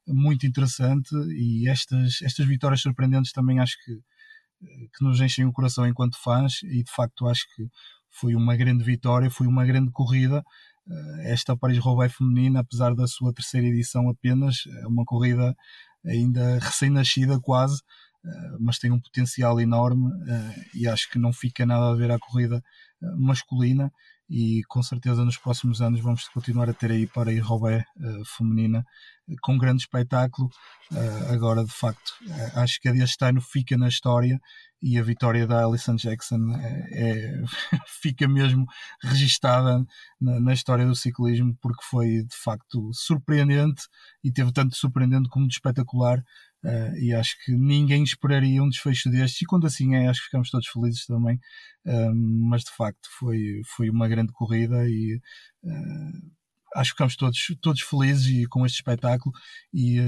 muito 0.07 0.47
interessante 0.47 1.13
e 1.29 1.69
estas, 1.69 2.21
estas 2.23 2.47
vitórias 2.47 2.81
surpreendentes 2.81 3.31
também 3.31 3.59
acho 3.59 3.75
que, 3.85 3.93
que 4.61 5.03
nos 5.03 5.21
enchem 5.21 5.45
o 5.45 5.51
coração 5.51 5.85
enquanto 5.85 6.17
fãs 6.17 6.63
e 6.63 6.83
de 6.83 6.91
facto 6.91 7.27
acho 7.27 7.45
que 7.55 7.67
foi 8.09 8.33
uma 8.33 8.55
grande 8.55 8.83
vitória, 8.83 9.29
foi 9.29 9.45
uma 9.45 9.63
grande 9.63 9.91
corrida. 9.91 10.43
Uh, 10.87 11.21
esta 11.25 11.55
Paris-Roubaix 11.55 12.15
feminina, 12.15 12.61
apesar 12.61 12.95
da 12.95 13.05
sua 13.05 13.31
terceira 13.31 13.67
edição 13.67 14.09
apenas, 14.09 14.63
é 14.81 14.87
uma 14.87 15.05
corrida 15.05 15.55
ainda 16.03 16.57
recém-nascida 16.57 17.39
quase, 17.39 17.75
uh, 18.25 18.57
mas 18.59 18.79
tem 18.79 18.91
um 18.91 18.99
potencial 18.99 19.59
enorme 19.59 20.09
e 20.73 20.87
acho 20.87 21.11
que 21.11 21.19
não 21.19 21.31
fica 21.31 21.63
nada 21.63 21.91
a 21.91 21.95
ver 21.95 22.09
à 22.09 22.17
corrida 22.17 22.63
masculina 23.19 23.91
e 24.29 24.61
com 24.67 24.83
certeza 24.83 25.23
nos 25.23 25.37
próximos 25.37 25.81
anos 25.81 26.01
vamos 26.01 26.27
continuar 26.29 26.69
a 26.69 26.73
ter 26.73 26.91
aí 26.91 27.07
para 27.07 27.31
ir 27.31 27.39
Robé 27.39 27.85
uh, 27.97 28.25
feminina 28.25 28.85
uh, 29.27 29.35
com 29.41 29.57
grande 29.57 29.83
espetáculo. 29.83 30.49
Uh, 30.91 31.33
agora, 31.33 31.63
de 31.63 31.71
facto, 31.71 32.13
acho 32.55 32.79
que 32.81 32.89
a 32.89 32.91
deste 32.91 33.23
ano 33.23 33.41
fica 33.41 33.77
na 33.77 33.87
história 33.87 34.39
e 34.81 34.97
a 34.97 35.03
vitória 35.03 35.47
da 35.47 35.65
Alison 35.65 35.95
Jackson 35.95 36.51
é, 36.59 36.87
é 36.91 37.43
fica 38.01 38.27
mesmo 38.27 38.65
registada 39.01 39.85
na, 40.19 40.39
na, 40.39 40.53
história 40.53 40.85
do 40.85 40.95
ciclismo 40.95 41.57
porque 41.61 41.83
foi 41.83 42.23
de 42.23 42.35
facto 42.35 42.91
surpreendente 42.93 43.83
e 44.23 44.31
teve 44.31 44.51
tanto 44.51 44.71
de 44.71 44.77
surpreendente 44.77 45.29
como 45.29 45.47
de 45.47 45.53
espetacular 45.53 46.23
Uh, 46.63 46.97
e 46.97 47.13
acho 47.13 47.35
que 47.45 47.51
ninguém 47.51 48.03
esperaria 48.03 48.63
um 48.63 48.69
desfecho 48.69 49.09
destes, 49.09 49.41
e 49.41 49.45
quando 49.45 49.67
assim 49.67 49.95
é, 49.95 50.07
acho 50.07 50.21
que 50.21 50.25
ficamos 50.25 50.49
todos 50.49 50.67
felizes 50.67 51.05
também. 51.05 51.39
Uh, 51.85 52.13
mas 52.49 52.63
de 52.63 52.71
facto 52.71 53.07
foi, 53.17 53.61
foi 53.75 53.89
uma 53.89 54.07
grande 54.07 54.33
corrida 54.33 54.87
e 54.89 55.19
uh, 55.63 56.37
acho 56.75 56.91
que 56.91 56.95
ficamos 56.95 57.15
todos, 57.15 57.39
todos 57.61 57.81
felizes 57.81 58.27
e, 58.27 58.45
com 58.47 58.65
este 58.65 58.75
espetáculo 58.75 59.33
e, 59.73 59.99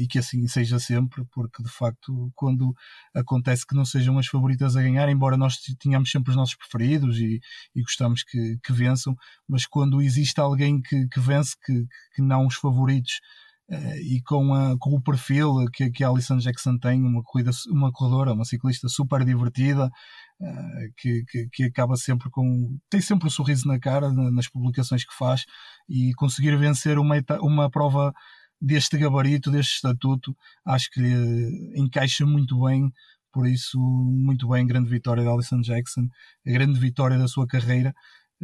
e, 0.00 0.06
que 0.06 0.18
assim 0.18 0.46
seja 0.46 0.78
sempre, 0.78 1.24
porque 1.32 1.62
de 1.62 1.68
facto, 1.68 2.30
quando 2.34 2.74
acontece 3.14 3.66
que 3.66 3.74
não 3.74 3.84
sejam 3.84 4.18
as 4.18 4.26
favoritas 4.26 4.76
a 4.76 4.82
ganhar, 4.82 5.08
embora 5.08 5.36
nós 5.36 5.58
tenhamos 5.78 6.10
sempre 6.10 6.30
os 6.30 6.36
nossos 6.36 6.56
preferidos 6.56 7.18
e, 7.18 7.40
e 7.74 7.82
gostamos 7.82 8.22
que, 8.22 8.58
que 8.62 8.72
vençam, 8.72 9.16
mas 9.48 9.66
quando 9.66 10.00
existe 10.00 10.40
alguém 10.40 10.80
que, 10.80 11.08
que 11.08 11.20
vence, 11.20 11.54
que, 11.64 11.86
que 12.14 12.22
não 12.22 12.46
os 12.46 12.54
favoritos 12.54 13.20
Uh, 13.66 13.96
e 13.96 14.20
com, 14.22 14.52
a, 14.52 14.76
com 14.78 14.90
o 14.90 15.02
perfil 15.02 15.64
que, 15.72 15.90
que 15.90 16.04
a 16.04 16.08
Alison 16.08 16.36
Jackson 16.36 16.76
tem, 16.76 17.02
uma, 17.02 17.22
corrida, 17.22 17.50
uma 17.70 17.90
corredora, 17.90 18.34
uma 18.34 18.44
ciclista 18.44 18.88
super 18.88 19.24
divertida, 19.24 19.86
uh, 19.86 20.92
que, 20.98 21.24
que, 21.24 21.48
que, 21.50 21.64
acaba 21.64 21.96
sempre 21.96 22.28
com. 22.30 22.78
tem 22.90 23.00
sempre 23.00 23.26
um 23.26 23.30
sorriso 23.30 23.66
na 23.66 23.78
cara 23.80 24.12
nas 24.12 24.48
publicações 24.48 25.04
que 25.04 25.16
faz 25.16 25.44
e 25.88 26.12
conseguir 26.14 26.54
vencer 26.58 26.98
uma, 26.98 27.16
uma 27.40 27.70
prova 27.70 28.12
deste 28.60 28.98
gabarito, 28.98 29.50
deste 29.50 29.76
estatuto, 29.76 30.36
acho 30.66 30.90
que 30.90 31.00
lhe 31.00 31.80
encaixa 31.80 32.24
muito 32.26 32.60
bem. 32.60 32.92
Por 33.32 33.48
isso, 33.48 33.78
muito 33.78 34.48
bem, 34.48 34.64
grande 34.64 34.88
vitória 34.88 35.24
da 35.24 35.30
Alison 35.30 35.60
Jackson, 35.60 36.06
grande 36.46 36.78
vitória 36.78 37.18
da 37.18 37.26
sua 37.26 37.46
carreira. 37.46 37.92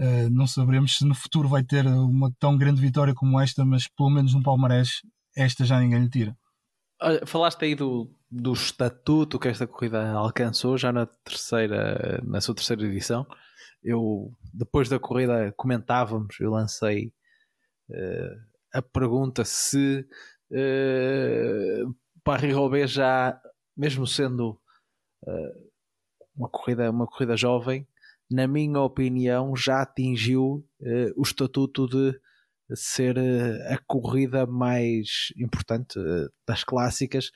Uh, 0.01 0.31
não 0.31 0.47
saberemos 0.47 0.97
se 0.97 1.05
no 1.05 1.15
futuro 1.15 1.47
vai 1.47 1.63
ter 1.63 1.87
uma 1.87 2.33
tão 2.39 2.57
grande 2.57 2.81
vitória 2.81 3.15
como 3.15 3.39
esta, 3.39 3.67
mas 3.67 3.87
pelo 3.87 4.09
menos 4.09 4.33
no 4.33 4.43
palmarés 4.43 5.03
esta 5.37 5.63
já 5.63 5.79
ninguém 5.79 6.01
lhe 6.01 6.09
tira. 6.09 6.35
Olha, 7.03 7.27
falaste 7.27 7.65
aí 7.67 7.75
do, 7.75 8.11
do 8.31 8.55
estatuto 8.55 9.39
que 9.39 9.49
esta 9.49 9.67
corrida 9.67 10.11
alcançou 10.13 10.79
já 10.79 10.91
na 10.91 11.05
terceira, 11.05 12.21
na 12.25 12.41
sua 12.41 12.55
terceira 12.55 12.83
edição. 12.85 13.27
Eu, 13.83 14.33
depois 14.55 14.89
da 14.89 14.99
corrida, 14.99 15.53
comentávamos, 15.57 16.39
eu 16.41 16.51
lancei 16.51 17.13
uh, 17.91 18.51
a 18.73 18.81
pergunta 18.81 19.45
se 19.45 20.07
uh, 20.51 21.95
Paris-Roubaix 22.23 22.91
já, 22.91 23.41
mesmo 23.77 24.07
sendo 24.07 24.61
uh, 25.27 25.71
uma, 26.37 26.49
corrida, 26.49 26.91
uma 26.91 27.07
corrida 27.07 27.37
jovem, 27.37 27.87
na 28.31 28.47
minha 28.47 28.81
opinião, 28.81 29.57
já 29.57 29.83
atingiu 29.83 30.65
uh, 30.81 31.13
o 31.17 31.23
estatuto 31.23 31.89
de 31.89 32.17
ser 32.77 33.19
uh, 33.19 33.75
a 33.75 33.79
corrida 33.87 34.47
mais 34.47 35.33
importante 35.37 35.99
uh, 35.99 36.31
das 36.47 36.63
clássicas 36.63 37.33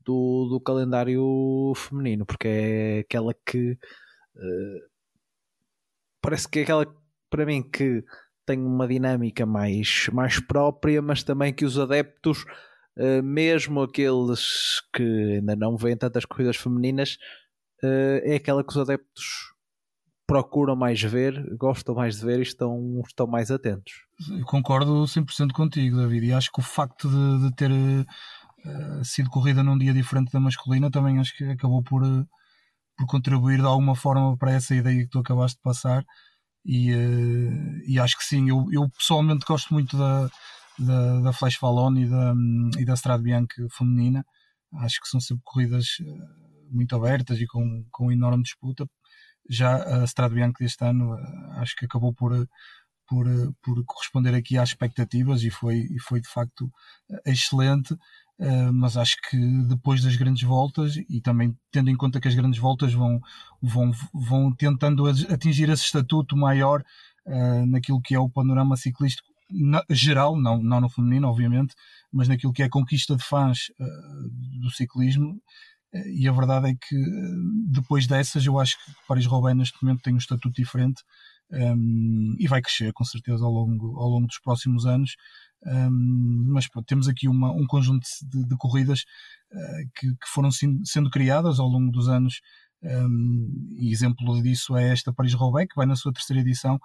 do, 0.00 0.48
do 0.48 0.60
calendário 0.60 1.72
feminino, 1.74 2.24
porque 2.24 2.46
é 2.48 2.98
aquela 3.00 3.34
que 3.44 3.76
parece 6.22 6.48
que 6.48 6.60
é 6.60 6.62
aquela 6.62 6.86
para 7.28 7.44
mim 7.44 7.60
que 7.60 8.04
tem 8.46 8.60
uma 8.60 8.86
dinâmica 8.86 9.44
mais, 9.44 10.08
mais 10.12 10.40
própria, 10.40 11.02
mas 11.02 11.22
também 11.22 11.52
que 11.52 11.64
os 11.64 11.78
adeptos, 11.78 12.46
mesmo 13.22 13.82
aqueles 13.82 14.80
que 14.94 15.02
ainda 15.02 15.56
não 15.56 15.76
veem 15.76 15.96
tantas 15.96 16.24
corridas 16.24 16.56
femininas, 16.56 17.18
é 17.82 18.36
aquela 18.36 18.64
que 18.64 18.70
os 18.70 18.78
adeptos 18.78 19.52
procuram 20.28 20.76
mais 20.76 21.00
ver, 21.00 21.56
gostam 21.56 21.94
mais 21.94 22.18
de 22.18 22.26
ver 22.26 22.38
e 22.38 22.42
estão, 22.42 23.00
estão 23.06 23.26
mais 23.26 23.50
atentos. 23.50 23.94
Eu 24.30 24.44
concordo 24.44 25.04
100% 25.04 25.52
contigo, 25.52 25.96
David, 25.96 26.26
e 26.26 26.32
acho 26.34 26.52
que 26.52 26.60
o 26.60 26.62
facto 26.62 27.08
de, 27.08 27.48
de 27.48 27.56
ter 27.56 27.70
uh, 27.72 29.02
sido 29.02 29.30
corrida 29.30 29.62
num 29.62 29.78
dia 29.78 29.94
diferente 29.94 30.30
da 30.30 30.38
masculina 30.38 30.90
também 30.90 31.18
acho 31.18 31.34
que 31.34 31.44
acabou 31.44 31.82
por, 31.82 32.04
uh, 32.04 32.28
por 32.98 33.06
contribuir 33.06 33.58
de 33.58 33.64
alguma 33.64 33.96
forma 33.96 34.36
para 34.36 34.52
essa 34.52 34.74
ideia 34.74 35.02
que 35.02 35.08
tu 35.08 35.18
acabaste 35.18 35.56
de 35.56 35.62
passar. 35.62 36.04
E, 36.62 36.92
uh, 36.92 37.82
e 37.86 37.98
acho 37.98 38.18
que 38.18 38.24
sim, 38.24 38.50
eu, 38.50 38.66
eu 38.70 38.86
pessoalmente 38.90 39.46
gosto 39.46 39.72
muito 39.72 39.96
da, 39.96 40.28
da, 40.78 41.20
da 41.20 41.32
Flash 41.32 41.56
Fallon 41.56 41.96
e 41.96 42.06
da, 42.06 42.34
e 42.78 42.84
da 42.84 42.92
Strade 42.92 43.22
Bianca 43.22 43.66
feminina. 43.70 44.26
Acho 44.74 45.00
que 45.00 45.08
são 45.08 45.20
sempre 45.20 45.42
corridas 45.42 45.86
muito 46.70 46.94
abertas 46.94 47.40
e 47.40 47.46
com, 47.46 47.82
com 47.90 48.12
enorme 48.12 48.42
disputa 48.42 48.86
já 49.48 50.02
a 50.02 50.04
Strade 50.04 50.34
Bianca 50.34 50.62
deste 50.62 50.84
ano 50.84 51.14
eh, 51.18 51.60
acho 51.60 51.76
que 51.76 51.86
acabou 51.86 52.12
por, 52.12 52.34
eh, 52.34 52.46
por, 53.06 53.26
eh, 53.26 53.48
por 53.62 53.84
corresponder 53.84 54.34
aqui 54.34 54.58
às 54.58 54.70
expectativas 54.70 55.42
e 55.42 55.50
foi, 55.50 55.88
e 55.90 55.98
foi 56.00 56.20
de 56.20 56.28
facto 56.28 56.70
excelente. 57.26 57.94
Uh, 58.40 58.72
mas 58.72 58.96
acho 58.96 59.16
que 59.28 59.36
depois 59.64 60.00
das 60.00 60.14
grandes 60.14 60.44
voltas 60.44 60.94
e 60.96 61.20
também 61.20 61.58
tendo 61.72 61.90
em 61.90 61.96
conta 61.96 62.20
que 62.20 62.28
as 62.28 62.36
grandes 62.36 62.60
voltas 62.60 62.92
vão, 62.92 63.20
vão, 63.60 63.90
vão 64.14 64.54
tentando 64.54 65.08
atingir 65.08 65.68
esse 65.68 65.82
estatuto 65.82 66.36
maior 66.36 66.84
uh, 67.26 67.66
naquilo 67.66 68.00
que 68.00 68.14
é 68.14 68.18
o 68.20 68.30
panorama 68.30 68.76
ciclístico 68.76 69.26
na, 69.50 69.82
geral, 69.90 70.36
não, 70.36 70.62
não 70.62 70.80
no 70.80 70.88
feminino, 70.88 71.28
obviamente, 71.28 71.74
mas 72.12 72.28
naquilo 72.28 72.52
que 72.52 72.62
é 72.62 72.66
a 72.66 72.70
conquista 72.70 73.16
de 73.16 73.24
fãs 73.24 73.70
uh, 73.80 74.60
do 74.60 74.70
ciclismo, 74.70 75.40
e 75.92 76.28
a 76.28 76.32
verdade 76.32 76.70
é 76.70 76.74
que 76.74 76.96
depois 77.66 78.06
dessas 78.06 78.44
eu 78.44 78.58
acho 78.58 78.76
que 78.84 78.92
Paris-Roubaix 79.06 79.56
neste 79.56 79.82
momento 79.82 80.02
tem 80.02 80.14
um 80.14 80.18
estatuto 80.18 80.54
diferente 80.54 81.02
um, 81.50 82.34
e 82.38 82.46
vai 82.46 82.60
crescer 82.60 82.92
com 82.92 83.04
certeza 83.04 83.44
ao 83.44 83.50
longo, 83.50 83.98
ao 83.98 84.08
longo 84.08 84.26
dos 84.26 84.38
próximos 84.38 84.86
anos. 84.86 85.16
Um, 85.66 86.50
mas 86.52 86.68
pronto, 86.68 86.86
temos 86.86 87.08
aqui 87.08 87.26
uma, 87.28 87.50
um 87.50 87.66
conjunto 87.66 88.06
de, 88.30 88.46
de 88.46 88.56
corridas 88.56 89.04
uh, 89.52 89.90
que, 89.96 90.08
que, 90.08 90.28
foram 90.28 90.50
sendo 90.52 91.10
criadas 91.10 91.58
ao 91.58 91.66
longo 91.66 91.90
dos 91.90 92.08
anos. 92.08 92.40
Um, 92.82 93.74
e 93.76 93.90
exemplo 93.90 94.40
disso 94.40 94.76
é 94.76 94.92
esta 94.92 95.12
Paris-Roubaix, 95.12 95.68
que 95.68 95.76
vai 95.76 95.86
na 95.86 95.96
sua 95.96 96.12
terceira 96.12 96.40
edição, 96.40 96.78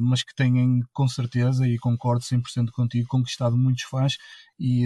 mas 0.00 0.22
que 0.22 0.34
têm 0.34 0.80
com 0.92 1.08
certeza, 1.08 1.66
e 1.66 1.78
concordo 1.78 2.24
100% 2.24 2.70
contigo, 2.72 3.08
conquistado 3.08 3.56
muitos 3.56 3.84
fãs 3.84 4.16
e, 4.58 4.84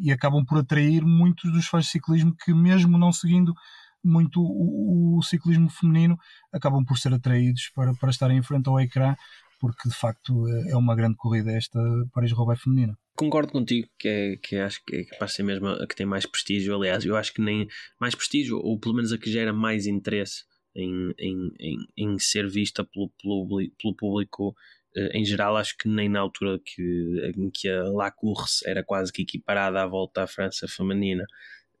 e 0.00 0.10
acabam 0.10 0.44
por 0.44 0.58
atrair 0.58 1.04
muitos 1.04 1.52
dos 1.52 1.66
fãs 1.66 1.84
de 1.84 1.90
ciclismo 1.92 2.34
que, 2.44 2.52
mesmo 2.52 2.98
não 2.98 3.12
seguindo 3.12 3.54
muito 4.02 4.40
o, 4.40 5.18
o, 5.18 5.22
ciclismo 5.22 5.68
feminino, 5.68 6.16
acabam 6.52 6.84
por 6.84 6.98
ser 6.98 7.12
atraídos 7.12 7.70
para, 7.74 7.92
para 7.94 8.10
estarem 8.10 8.38
em 8.38 8.42
frente 8.42 8.68
ao 8.68 8.80
ecrã 8.80 9.14
porque 9.60 9.88
de 9.88 9.94
facto 9.94 10.46
é 10.68 10.76
uma 10.76 10.94
grande 10.94 11.16
corrida 11.16 11.52
esta 11.52 11.80
Paris-Roubaix 12.12 12.62
feminina. 12.62 12.96
Concordo 13.16 13.52
contigo 13.52 13.88
que, 13.98 14.08
é, 14.08 14.36
que 14.36 14.56
acho 14.56 14.80
que 14.84 14.96
é 14.96 15.04
capaz 15.04 15.32
de 15.32 15.36
ser 15.36 15.42
mesmo 15.42 15.66
a 15.66 15.86
que 15.86 15.96
tem 15.96 16.06
mais 16.06 16.24
prestígio. 16.24 16.74
Aliás, 16.74 17.04
eu 17.04 17.16
acho 17.16 17.34
que 17.34 17.42
nem 17.42 17.66
mais 18.00 18.14
prestígio, 18.14 18.58
ou 18.58 18.78
pelo 18.78 18.94
menos 18.94 19.12
a 19.12 19.18
que 19.18 19.30
gera 19.30 19.52
mais 19.52 19.86
interesse 19.86 20.44
em, 20.78 21.14
em, 21.18 21.52
em, 21.58 21.78
em 21.96 22.18
ser 22.18 22.48
vista 22.48 22.84
pelo, 22.84 23.10
pelo, 23.20 23.46
pelo 23.80 23.94
público 23.96 24.54
eh, 24.96 25.18
em 25.18 25.24
geral. 25.24 25.56
Acho 25.56 25.76
que 25.76 25.88
nem 25.88 26.08
na 26.08 26.20
altura 26.20 26.60
que, 26.64 27.32
em 27.36 27.50
que 27.50 27.68
a 27.68 27.84
La 27.84 28.10
Course 28.10 28.68
era 28.68 28.82
quase 28.82 29.12
que 29.12 29.22
equiparada 29.22 29.82
à 29.82 29.86
volta 29.86 30.22
à 30.22 30.26
França 30.26 30.66
feminina, 30.68 31.24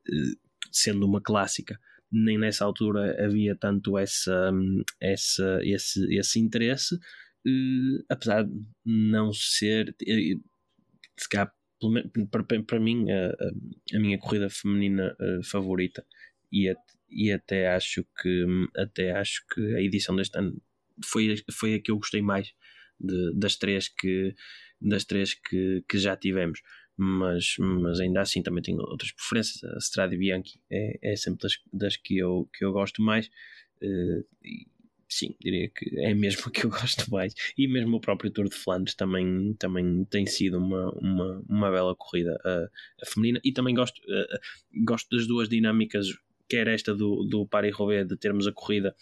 eh, 0.08 0.36
sendo 0.72 1.06
uma 1.06 1.20
clássica 1.20 1.78
nem 2.10 2.38
nessa 2.38 2.64
altura 2.64 3.22
havia 3.22 3.54
tanto 3.54 3.98
essa, 3.98 4.50
essa, 5.00 5.60
esse, 5.62 6.18
esse 6.18 6.40
interesse 6.40 6.94
uh, 6.94 8.04
apesar 8.08 8.44
de 8.44 8.54
não 8.84 9.32
ser, 9.32 9.94
se 11.18 11.28
calhar, 11.28 11.52
para, 12.66 12.80
mim, 12.80 13.10
a, 13.10 13.28
a, 13.94 14.00
minha 14.00 14.18
corrida 14.18 14.50
feminina 14.50 15.16
favorita 15.44 16.04
e, 16.52 16.74
e 17.10 17.32
até 17.32 17.68
acho 17.68 18.04
que 18.20 18.46
até 18.76 19.12
acho 19.12 19.44
que 19.48 19.74
a 19.74 19.80
edição 19.80 20.14
deste 20.16 20.38
ano 20.38 20.60
foi, 21.04 21.36
foi 21.50 21.74
a 21.74 21.80
que 21.80 21.90
eu 21.90 21.96
gostei 21.96 22.22
mais 22.22 22.52
de, 23.00 23.32
das 23.34 23.56
três 23.56 23.88
que 23.88 24.34
das 24.80 25.04
três 25.04 25.34
que, 25.34 25.84
que 25.88 25.98
já 25.98 26.16
tivemos 26.16 26.60
mas, 26.96 27.54
mas 27.58 28.00
ainda 28.00 28.20
assim 28.20 28.42
também 28.42 28.62
tenho 28.62 28.80
outras 28.80 29.12
preferências 29.12 29.62
a 29.64 29.78
Strade 29.78 30.16
Bianchi 30.16 30.60
é, 30.70 31.12
é 31.12 31.16
sempre 31.16 31.42
das, 31.42 31.52
das 31.72 31.96
que, 31.96 32.18
eu, 32.18 32.48
que 32.52 32.64
eu 32.64 32.72
gosto 32.72 33.00
mais 33.02 33.28
uh, 33.82 34.24
sim, 35.08 35.34
diria 35.40 35.68
que 35.70 35.98
é 36.00 36.12
mesmo 36.14 36.50
que 36.50 36.66
eu 36.66 36.70
gosto 36.70 37.10
mais. 37.10 37.34
E 37.56 37.66
mesmo 37.66 37.96
o 37.96 38.00
próprio 38.00 38.30
Tour 38.30 38.48
de 38.48 38.54
Flandres 38.54 38.94
também, 38.94 39.54
também 39.54 40.04
tem 40.04 40.26
sido 40.26 40.58
uma, 40.58 40.90
uma, 40.92 41.44
uma 41.48 41.70
bela 41.70 41.96
corrida 41.96 42.38
a, 42.44 42.68
a 43.02 43.06
feminina. 43.06 43.40
E 43.42 43.52
também 43.52 43.74
gosto, 43.74 43.98
uh, 43.98 44.84
gosto 44.84 45.16
das 45.16 45.26
duas 45.26 45.48
dinâmicas, 45.48 46.08
quer 46.48 46.68
esta 46.68 46.94
do, 46.94 47.24
do 47.24 47.46
Paris-Roubaix, 47.46 48.06
de 48.06 48.16
termos 48.16 48.46
a 48.46 48.52
corrida 48.52 48.94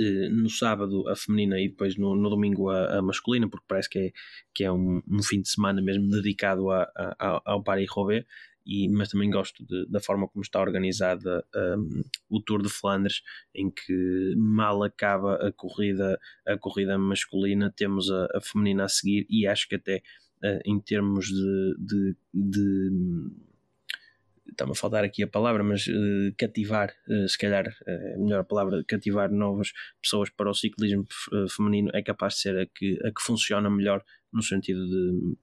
uh, 0.00 0.30
no 0.30 0.50
sábado 0.50 1.08
a 1.08 1.16
feminina 1.16 1.60
e 1.60 1.68
depois 1.68 1.96
no, 1.96 2.14
no 2.14 2.28
domingo 2.28 2.70
a, 2.70 2.98
a, 2.98 3.02
masculina, 3.02 3.48
porque 3.48 3.66
parece 3.68 3.88
que 3.88 3.98
é, 3.98 4.12
que 4.54 4.64
é 4.64 4.72
um, 4.72 5.02
um 5.08 5.22
fim 5.22 5.40
de 5.40 5.48
semana 5.48 5.80
mesmo 5.80 6.08
dedicado 6.08 6.70
a, 6.70 6.90
a, 6.96 7.42
ao 7.44 7.62
Paris-Roubaix 7.62 8.26
e, 8.66 8.88
mas 8.88 9.08
também 9.08 9.30
gosto 9.30 9.64
de, 9.64 9.86
da 9.86 10.00
forma 10.00 10.26
como 10.26 10.42
está 10.42 10.60
organizada 10.60 11.46
um, 11.54 12.02
o 12.28 12.40
Tour 12.40 12.60
de 12.60 12.68
Flandres, 12.68 13.22
em 13.54 13.70
que 13.70 14.34
mal 14.36 14.82
acaba 14.82 15.36
a 15.36 15.52
corrida, 15.52 16.18
a 16.44 16.58
corrida 16.58 16.98
masculina, 16.98 17.72
temos 17.74 18.10
a, 18.10 18.26
a 18.34 18.40
feminina 18.40 18.84
a 18.84 18.88
seguir, 18.88 19.24
e 19.30 19.46
acho 19.46 19.68
que 19.68 19.76
até 19.76 20.02
uh, 20.42 20.60
em 20.64 20.80
termos 20.80 21.26
de, 21.28 21.76
de, 21.78 22.16
de 22.34 22.90
está-me 24.50 24.72
a 24.72 24.74
faltar 24.74 25.04
aqui 25.04 25.22
a 25.22 25.28
palavra, 25.28 25.62
mas 25.62 25.86
uh, 25.86 26.34
cativar, 26.38 26.92
uh, 27.08 27.28
se 27.28 27.38
calhar 27.38 27.66
é 27.86 28.14
a 28.14 28.18
melhor 28.18 28.44
palavra, 28.44 28.84
cativar 28.86 29.30
novas 29.30 29.72
pessoas 30.02 30.30
para 30.30 30.50
o 30.50 30.54
ciclismo 30.54 31.04
feminino 31.54 31.90
é 31.94 32.02
capaz 32.02 32.34
de 32.34 32.40
ser 32.40 32.58
a 32.58 32.66
que, 32.66 32.98
a 33.04 33.08
que 33.08 33.22
funciona 33.22 33.70
melhor 33.70 34.02
no 34.32 34.42
sentido 34.42 34.86
de 34.86 35.36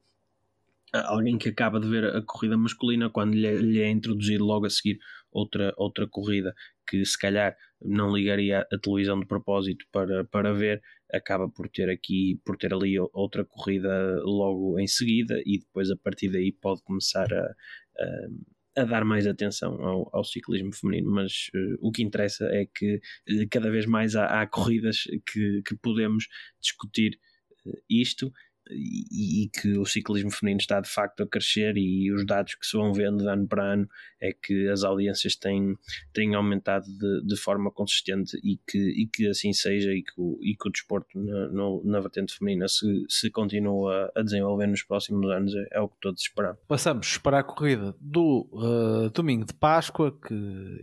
alguém 0.93 1.37
que 1.37 1.49
acaba 1.49 1.79
de 1.79 1.87
ver 1.87 2.05
a 2.05 2.21
corrida 2.21 2.55
masculina 2.55 3.09
quando 3.09 3.33
lhe, 3.33 3.57
lhe, 3.57 3.81
é 3.81 3.89
introduzido 3.89 4.45
logo 4.45 4.65
a 4.65 4.69
seguir 4.69 4.99
outra, 5.31 5.73
outra 5.75 6.07
corrida 6.07 6.53
que 6.87 7.03
se 7.03 7.17
calhar 7.17 7.55
não 7.81 8.15
ligaria 8.15 8.65
a 8.71 8.77
televisão 8.77 9.19
de 9.19 9.25
propósito 9.25 9.85
para, 9.91 10.23
para 10.25 10.53
ver, 10.53 10.81
acaba 11.11 11.49
por 11.49 11.67
ter 11.67 11.89
aqui, 11.89 12.39
por 12.45 12.57
ter 12.57 12.73
ali 12.73 12.97
outra 13.11 13.43
corrida 13.43 14.21
logo 14.23 14.79
em 14.79 14.87
seguida 14.87 15.41
e 15.45 15.59
depois 15.59 15.89
a 15.89 15.97
partir 15.97 16.29
daí 16.29 16.51
pode 16.51 16.83
começar 16.83 17.27
a, 17.33 17.43
a, 17.43 18.27
a 18.75 18.83
dar 18.83 19.05
mais 19.05 19.27
atenção 19.27 19.73
ao, 19.81 20.09
ao 20.11 20.23
ciclismo 20.23 20.73
feminino, 20.73 21.11
mas 21.11 21.49
uh, 21.55 21.77
o 21.79 21.91
que 21.91 22.03
interessa 22.03 22.45
é 22.45 22.65
que 22.65 22.95
uh, 23.29 23.47
cada 23.51 23.69
vez 23.69 23.85
mais 23.85 24.15
há, 24.15 24.41
há 24.41 24.47
corridas 24.47 25.03
que, 25.31 25.61
que 25.63 25.75
podemos 25.75 26.27
discutir 26.61 27.19
uh, 27.65 27.81
isto 27.89 28.31
e, 28.69 29.43
e, 29.43 29.49
que 29.49 29.77
o 29.77 29.85
ciclismo 29.85 30.31
feminino 30.31 30.59
está 30.59 30.79
de 30.79 30.89
facto 30.89 31.23
a 31.23 31.27
crescer 31.27 31.75
e 31.77 32.11
os 32.11 32.25
dados 32.25 32.55
que 32.55 32.65
se 32.65 32.77
vão 32.77 32.93
vendo 32.93 33.17
de 33.17 33.27
ano 33.27 33.47
para 33.47 33.73
ano 33.73 33.89
é 34.21 34.31
que 34.31 34.69
as 34.69 34.83
audiências 34.83 35.35
têm, 35.35 35.77
têm 36.13 36.33
aumentado 36.35 36.85
de, 36.85 37.25
de 37.25 37.35
forma 37.35 37.69
consistente 37.71 38.37
e 38.43 38.57
que, 38.65 38.77
e 38.77 39.07
que 39.07 39.27
assim 39.27 39.51
seja 39.51 39.91
e 39.91 40.01
que 40.01 40.13
o, 40.17 40.39
e 40.41 40.55
que 40.55 40.67
o 40.67 40.71
desporto 40.71 41.19
na, 41.19 41.49
no, 41.49 41.81
na 41.83 41.99
vertente 41.99 42.37
feminina 42.37 42.67
se, 42.67 43.05
se 43.09 43.29
continua 43.29 44.11
a 44.15 44.21
desenvolver 44.21 44.67
nos 44.67 44.83
próximos 44.83 45.29
anos 45.29 45.53
é, 45.53 45.67
é 45.73 45.81
o 45.81 45.89
que 45.89 45.97
todos 45.99 46.21
esperamos. 46.21 46.59
Passamos 46.67 47.17
para 47.17 47.39
a 47.39 47.43
corrida 47.43 47.95
do 47.99 48.47
uh, 48.53 49.09
domingo 49.09 49.45
de 49.45 49.53
Páscoa 49.53 50.17
que 50.25 50.33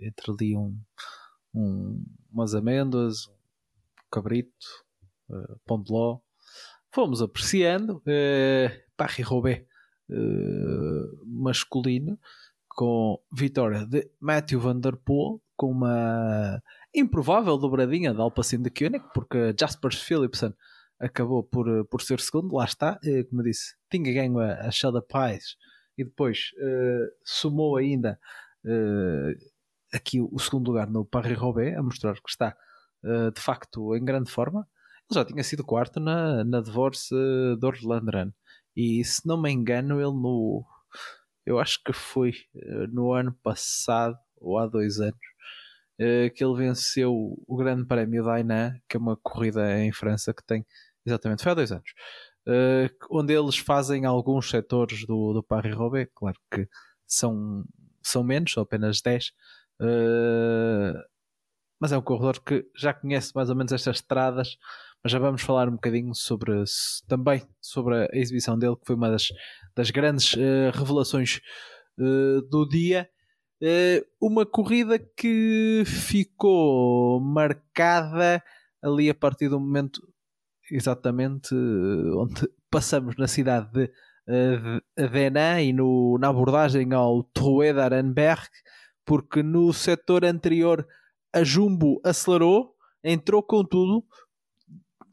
entre 0.03 0.31
ali 0.31 0.57
um, 0.57 0.79
um 1.55 2.05
umas 2.31 2.55
amêndoas, 2.55 3.27
um 3.27 4.11
cabrito, 4.11 4.67
uh, 5.31 5.59
pão 5.67 5.83
de 5.83 5.91
ló 5.91 6.21
fomos 6.93 7.23
apreciando 7.23 8.03
eh, 8.07 8.85
Paris-Roubaix 8.97 9.65
eh, 10.11 11.07
masculino 11.25 12.19
com 12.69 13.21
vitória 13.33 13.87
de 13.87 14.11
Matthew 14.21 14.61
Van 14.61 14.79
Der 14.79 14.97
Poel 14.97 15.41
com 15.57 15.71
uma 15.71 16.63
improvável 16.95 17.57
dobradinha 17.59 18.15
de 18.15 18.21
Alpacin 18.21 18.63
de 18.63 18.71
Koenig 18.71 19.05
porque 19.15 19.55
Jasper 19.59 19.95
Philipsen 19.95 20.55
acabou 20.99 21.43
por, 21.43 21.85
por 21.87 22.03
ser 22.03 22.21
segundo, 22.21 22.55
lá 22.55 22.65
está, 22.65 22.99
eh, 23.05 23.25
como 23.25 23.43
disse, 23.43 23.75
tinha 23.91 24.13
ganho 24.13 24.39
a, 24.39 24.67
a 24.67 24.71
Shada 24.71 25.03
e 25.97 26.05
depois 26.05 26.51
eh, 26.59 27.07
somou 27.25 27.77
ainda 27.77 28.19
eh, 28.65 29.35
aqui 29.93 30.21
o 30.21 30.39
segundo 30.39 30.69
lugar 30.69 30.89
no 30.89 31.05
Paris-Roubaix 31.05 31.77
a 31.77 31.83
mostrar 31.83 32.15
que 32.15 32.29
está 32.29 32.57
eh, 33.05 33.31
de 33.31 33.41
facto 33.41 33.95
em 33.97 34.05
grande 34.05 34.31
forma 34.31 34.69
ele 35.11 35.21
já 35.21 35.25
tinha 35.25 35.43
sido 35.43 35.65
quarto 35.65 35.99
na, 35.99 36.45
na 36.45 36.61
Divorce 36.61 37.15
de 37.15 37.67
Orlando 37.67 38.11
Run. 38.13 38.33
E 38.77 39.05
se 39.05 39.27
não 39.27 39.41
me 39.41 39.51
engano, 39.51 40.01
ele 40.01 40.13
no. 40.13 40.65
Eu 41.45 41.59
acho 41.59 41.83
que 41.83 41.93
foi 41.93 42.33
eh, 42.55 42.87
no 42.89 43.13
ano 43.13 43.33
passado, 43.43 44.17
ou 44.37 44.59
há 44.59 44.67
dois 44.67 45.01
anos, 45.01 45.19
eh, 45.99 46.31
que 46.31 46.45
ele 46.45 46.57
venceu 46.57 47.13
o 47.47 47.57
Grande 47.57 47.85
Prémio 47.87 48.25
da 48.25 48.35
Ainan, 48.35 48.75
que 48.89 48.97
é 48.97 49.01
uma 49.01 49.17
corrida 49.17 49.79
em 49.81 49.93
França 49.93 50.33
que 50.33 50.45
tem. 50.45 50.65
Exatamente, 51.05 51.43
foi 51.43 51.53
há 51.53 51.55
dois 51.55 51.73
anos. 51.73 51.91
Eh, 52.47 52.91
onde 53.11 53.35
eles 53.35 53.59
fazem 53.59 54.05
alguns 54.05 54.49
setores 54.51 55.05
do, 55.07 55.33
do 55.33 55.43
Paris-Roubaix, 55.43 56.11
claro 56.15 56.39
que 56.53 56.69
são, 57.07 57.65
são 58.03 58.23
menos, 58.23 58.53
são 58.53 58.63
apenas 58.63 59.01
10, 59.03 59.33
mas 61.81 61.93
é 61.93 61.99
um 61.99 62.03
corredor 62.03 62.41
que 62.43 62.67
já 62.77 62.93
conhece 62.93 63.35
mais 63.35 63.49
ou 63.51 63.57
menos 63.57 63.73
estas 63.73 63.97
estradas 63.97 64.59
mas 65.03 65.13
já 65.13 65.19
vamos 65.19 65.43
falar 65.43 65.69
um 65.69 65.73
bocadinho 65.73 66.15
sobre 66.15 66.63
também 67.09 67.43
sobre 67.61 68.05
a 68.05 68.09
exibição 68.13 68.59
dele, 68.59 68.77
que 68.77 68.87
foi 68.87 68.97
uma 68.97 69.11
das, 69.11 69.29
das 69.75 69.91
grandes 69.91 70.35
uh, 70.35 70.71
revelações 70.73 71.41
uh, 71.99 72.43
do 72.43 72.69
dia. 72.69 73.09
Uh, 73.63 74.05
uma 74.21 74.47
corrida 74.47 74.99
que 74.99 75.83
ficou 75.87 77.21
marcada 77.21 78.43
ali 78.83 79.11
a 79.11 79.15
partir 79.15 79.49
do 79.49 79.61
momento 79.61 80.01
exatamente 80.71 81.55
onde 81.55 82.49
passamos 82.71 83.17
na 83.17 83.27
cidade 83.27 83.69
de 83.73 83.91
Denan 84.97 85.61
e 85.61 85.73
no, 85.73 86.17
na 86.19 86.29
abordagem 86.29 86.93
ao 86.93 87.25
Troué 87.25 87.73
d'Arenberg, 87.73 88.49
porque 89.05 89.43
no 89.43 89.73
setor 89.73 90.25
anterior 90.25 90.87
a 91.33 91.43
Jumbo 91.43 92.01
acelerou, 92.05 92.77
entrou 93.03 93.43
com 93.43 93.65
tudo, 93.65 94.05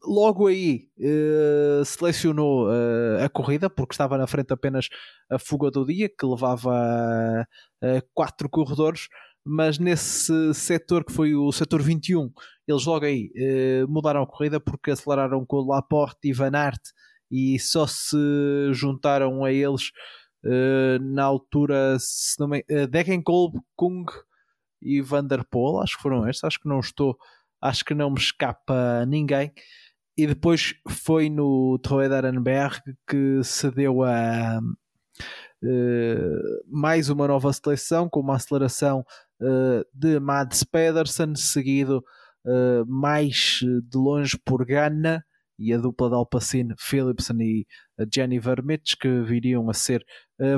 logo 0.04 0.46
aí 0.46 0.88
uh, 0.98 1.84
selecionou 1.84 2.66
uh, 2.66 3.24
a 3.24 3.28
corrida, 3.28 3.68
porque 3.68 3.94
estava 3.94 4.18
na 4.18 4.26
frente 4.26 4.52
apenas 4.52 4.88
a 5.30 5.38
fuga 5.38 5.70
do 5.70 5.84
dia, 5.84 6.08
que 6.08 6.26
levava 6.26 7.46
uh, 7.82 8.08
quatro 8.14 8.48
corredores, 8.48 9.08
mas 9.44 9.78
nesse 9.78 10.52
setor 10.54 11.04
que 11.04 11.12
foi 11.12 11.34
o 11.34 11.50
setor 11.52 11.82
21, 11.82 12.30
eles 12.66 12.84
logo 12.84 13.06
aí 13.06 13.30
mudaram 13.88 14.22
a 14.22 14.26
corrida 14.26 14.60
porque 14.60 14.90
aceleraram 14.90 15.46
com 15.46 15.66
Laporte 15.66 16.28
e 16.28 16.32
Van 16.34 16.52
Aert 16.54 16.82
e 17.30 17.58
só 17.58 17.86
se 17.86 18.16
juntaram 18.72 19.42
a 19.42 19.50
eles 19.50 19.90
na 21.00 21.24
altura 21.24 21.96
se 21.98 22.38
não 22.38 22.48
me, 22.48 22.58
uh, 22.70 22.86
Degenkolb, 22.86 23.58
Kung 23.74 24.04
e 24.80 25.00
Van 25.00 25.24
der 25.24 25.44
Poel, 25.44 25.80
acho 25.82 25.96
que 25.96 26.02
foram 26.02 26.28
estes, 26.28 26.44
acho 26.44 26.60
que 26.60 26.68
não 26.68 26.80
estou, 26.80 27.16
acho 27.60 27.84
que 27.84 27.94
não 27.94 28.10
me 28.10 28.18
escapa 28.18 29.04
ninguém. 29.06 29.52
E 30.18 30.26
depois 30.26 30.74
foi 30.88 31.30
no 31.30 31.78
Troedarenberg 31.78 32.80
que 33.06 33.40
se 33.44 33.70
deu 33.70 34.02
a 34.02 34.58
uh, 34.58 35.68
mais 36.66 37.08
uma 37.08 37.28
nova 37.28 37.52
seleção 37.52 38.08
com 38.08 38.18
uma 38.18 38.34
aceleração 38.34 39.06
uh, 39.40 39.84
de 39.94 40.18
Mads 40.18 40.64
Pedersen, 40.64 41.36
seguido 41.36 42.02
uh, 42.44 42.84
mais 42.84 43.60
de 43.60 43.96
longe 43.96 44.36
por 44.44 44.66
Ganna 44.66 45.24
e 45.56 45.72
a 45.72 45.78
dupla 45.78 46.08
de 46.08 46.16
Alpacine, 46.16 46.74
Philipsen 46.76 47.40
e 47.40 47.66
Jenny 48.12 48.40
Vermitz, 48.40 48.96
que 48.96 49.22
viriam 49.22 49.70
a 49.70 49.74
ser 49.74 50.04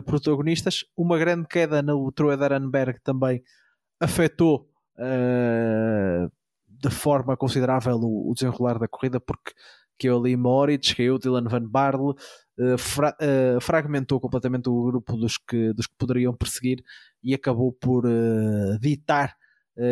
protagonistas. 0.04 0.84
Uma 0.96 1.18
grande 1.18 1.46
queda 1.48 1.82
no 1.82 2.10
Troedarenberg 2.12 2.98
também 3.02 3.42
afetou 3.98 4.68
de 6.80 6.90
forma 6.90 7.36
considerável 7.36 7.96
o, 7.96 8.30
o, 8.30 8.34
desenrolar 8.34 8.78
da 8.78 8.88
corrida, 8.88 9.20
porque 9.20 9.52
caiu 9.98 10.18
ali 10.18 10.36
Moritz, 10.36 10.94
caiu 10.94 11.18
Dylan 11.18 11.44
Van 11.44 11.68
Barle, 11.68 12.14
uh, 12.58 12.78
fra 12.78 13.14
uh, 13.20 13.60
fragmentou 13.60 14.18
completamente 14.18 14.68
o 14.68 14.84
grupo 14.84 15.16
dos 15.16 15.36
que, 15.36 15.72
dos 15.74 15.86
que 15.86 15.94
poderiam 15.98 16.34
perseguir 16.34 16.82
e 17.22 17.34
acabou 17.34 17.72
por 17.72 18.04
ditar 18.80 19.36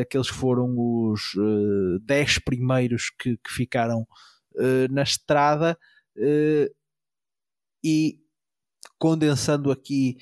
aqueles 0.00 0.30
que 0.30 0.36
foram 0.36 0.74
os 0.76 1.34
10 2.02 2.38
primeiros 2.40 3.10
que, 3.10 3.36
que 3.36 3.50
ficaram 3.50 4.06
na 4.90 5.02
estrada 5.02 5.78
e 7.84 8.18
condensando 8.98 9.70
aqui 9.70 10.16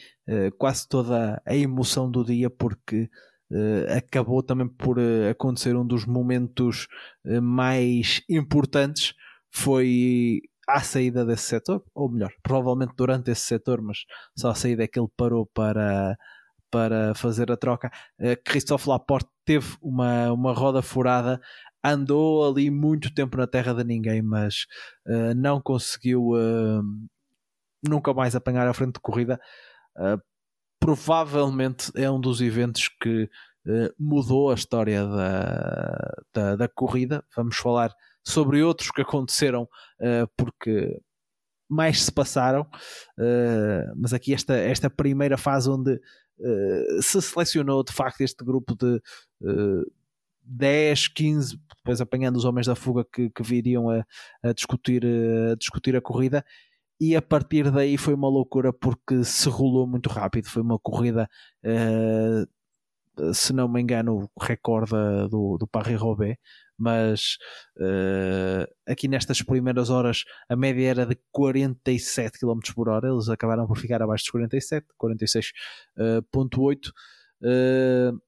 quase 0.59 0.89
toda 0.89 1.41
a 1.47 1.57
emoção 1.57 2.11
do 2.11 2.25
dia, 2.25 2.51
porque 2.51 3.09
Uh, 3.51 3.97
acabou 3.97 4.43
também 4.43 4.67
por 4.67 4.99
uh, 4.99 5.31
acontecer 5.31 5.77
um 5.77 5.87
dos 5.87 6.05
momentos 6.05 6.89
uh, 7.25 7.41
mais 7.41 8.21
importantes 8.29 9.15
foi 9.53 10.41
à 10.69 10.81
saída 10.81 11.25
desse 11.25 11.45
setor, 11.45 11.85
ou 11.95 12.11
melhor, 12.11 12.33
provavelmente 12.43 12.95
durante 12.97 13.31
esse 13.31 13.43
setor, 13.43 13.81
mas 13.81 13.99
só 14.37 14.51
a 14.51 14.55
saída 14.55 14.83
é 14.83 14.89
que 14.89 14.99
ele 14.99 15.09
parou 15.17 15.47
para, 15.47 16.17
para 16.73 17.15
fazer 17.15 17.53
a 17.53 17.57
troca. 17.57 17.89
Christophe 18.45 18.89
Laporte 18.89 19.31
teve 19.45 19.77
uma, 19.81 20.33
uma 20.33 20.53
roda 20.53 20.83
furada, 20.83 21.41
andou 21.85 22.51
ali 22.51 22.69
muito 22.69 23.15
tempo 23.15 23.37
na 23.37 23.47
terra 23.47 23.73
de 23.73 23.85
ninguém, 23.85 24.21
mas 24.21 24.67
não 25.37 25.61
conseguiu 25.63 26.33
nunca 27.89 28.13
mais 28.13 28.35
apanhar 28.35 28.67
a 28.67 28.75
frente 28.75 28.95
de 28.95 29.01
corrida 29.01 29.41
provavelmente 30.87 31.91
é 31.97 32.09
um 32.09 32.21
dos 32.21 32.41
eventos 32.41 32.89
que 33.03 33.25
uh, 33.25 33.93
mudou 33.99 34.53
a 34.53 34.55
história 34.55 35.05
da, 35.05 36.15
da, 36.33 36.57
da, 36.57 36.69
corrida. 36.69 37.25
Vamos 37.35 37.57
falar 37.57 37.93
sobre 38.23 38.63
outros 38.63 38.93
que 38.93 39.03
aconteceram 39.03 39.65
uh, 39.65 40.29
porque 40.37 40.97
mais 41.69 42.05
se 42.05 42.13
passaram, 42.13 42.61
uh, 42.63 43.93
mas 43.97 44.13
aqui 44.13 44.33
esta, 44.33 44.55
esta 44.55 44.89
primeira 44.89 45.37
fase 45.37 45.69
onde 45.69 46.01
se 47.01 47.23
selecionou 47.23 47.83
de 47.83 47.95
facto 47.95 48.21
este 48.21 48.45
grupo 48.45 48.77
de 48.77 49.01
10, 50.43 51.09
15, 51.09 51.59
depois 51.79 51.99
apanhando 51.99 52.37
os 52.37 52.45
homens 52.45 52.67
da 52.67 52.75
fuga 52.75 53.07
que, 53.11 53.31
que 53.31 53.43
viriam 53.43 53.89
a, 53.89 54.05
a 54.43 54.53
discutir, 54.53 55.03
a 55.51 55.55
discutir 55.55 55.97
a 55.97 56.01
corrida 56.01 56.45
e 57.01 57.15
a 57.15 57.23
partir 57.23 57.71
daí 57.71 57.99
foi 57.99 58.15
uma 58.15 58.29
loucura 58.29 58.73
porque 58.73 59.23
se 59.25 59.49
rolou 59.49 59.87
muito 59.87 60.09
rápido. 60.09 60.49
Foi 60.49 60.63
uma 60.63 60.79
corrida, 60.79 61.29
uh, 61.65 63.35
se 63.35 63.53
não 63.53 63.69
me 63.69 63.81
engano, 63.81 64.31
o 64.35 64.43
recorde 64.43 64.93
do, 65.31 65.59
do 65.59 65.67
Paris-Roubaix, 65.67 66.37
mas 66.79 67.39
uh, 67.79 68.67
aqui 68.87 69.09
nestas 69.09 69.43
primeiras 69.43 69.91
horas 69.91 70.25
a 70.49 70.57
média 70.57 70.89
era 70.89 71.07
de 71.07 71.19
47 71.33 72.39
km 72.39 72.61
por 72.75 72.89
hora, 72.89 73.09
eles 73.09 73.29
acabaram 73.29 73.67
por 73.67 73.79
ficar 73.79 74.03
abaixo 74.03 74.25
dos 74.25 74.31
47, 74.31 74.87
46.8. 74.99 76.91
Uh, 77.43 78.19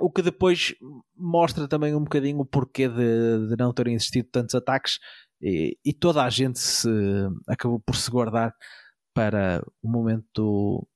o 0.00 0.10
que 0.10 0.22
depois 0.22 0.74
mostra 1.16 1.68
também 1.68 1.94
um 1.94 2.02
bocadinho 2.02 2.40
o 2.40 2.44
porquê 2.44 2.88
de, 2.88 3.48
de 3.48 3.56
não 3.56 3.72
terem 3.72 3.94
existido 3.94 4.28
tantos 4.30 4.54
ataques 4.54 4.98
e, 5.44 5.78
e, 5.84 5.92
toda 5.92 6.24
a 6.24 6.30
gente 6.30 6.58
se 6.58 6.88
acabou 7.46 7.78
por 7.78 7.94
se 7.94 8.10
guardar 8.10 8.54
para 9.12 9.62
o 9.82 9.88
momento 9.88 10.88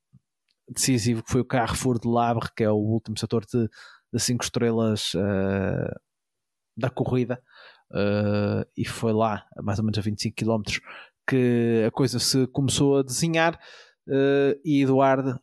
decisivo 0.66 1.22
que 1.22 1.30
foi 1.30 1.42
o 1.42 1.44
Carrefour 1.44 2.00
de 2.00 2.08
Labre, 2.08 2.48
que 2.56 2.64
é 2.64 2.70
o 2.70 2.76
último 2.76 3.18
setor 3.18 3.44
de, 3.44 3.68
5 4.18 4.42
estrelas 4.42 5.12
uh, 5.12 6.00
da 6.74 6.88
corrida, 6.88 7.42
uh, 7.90 8.66
e 8.74 8.86
foi 8.86 9.12
lá, 9.12 9.46
mais 9.62 9.78
ou 9.78 9.84
menos 9.84 9.98
a 9.98 10.02
25 10.02 10.34
km, 10.34 10.62
que 11.28 11.84
a 11.86 11.90
coisa 11.90 12.18
se 12.18 12.46
começou 12.46 12.96
a 12.96 13.02
desenhar. 13.02 13.60
Uh, 14.08 14.58
e 14.64 14.82
Eduardo, 14.82 15.38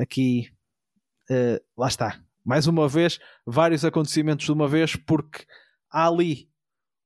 aqui, 0.00 0.50
lá 1.76 1.88
está, 1.88 2.18
mais 2.42 2.66
uma 2.66 2.88
vez, 2.88 3.18
vários 3.46 3.84
acontecimentos 3.84 4.46
de 4.46 4.52
uma 4.52 4.66
vez, 4.66 4.96
porque 4.96 5.44
há 5.90 6.08
ali 6.08 6.50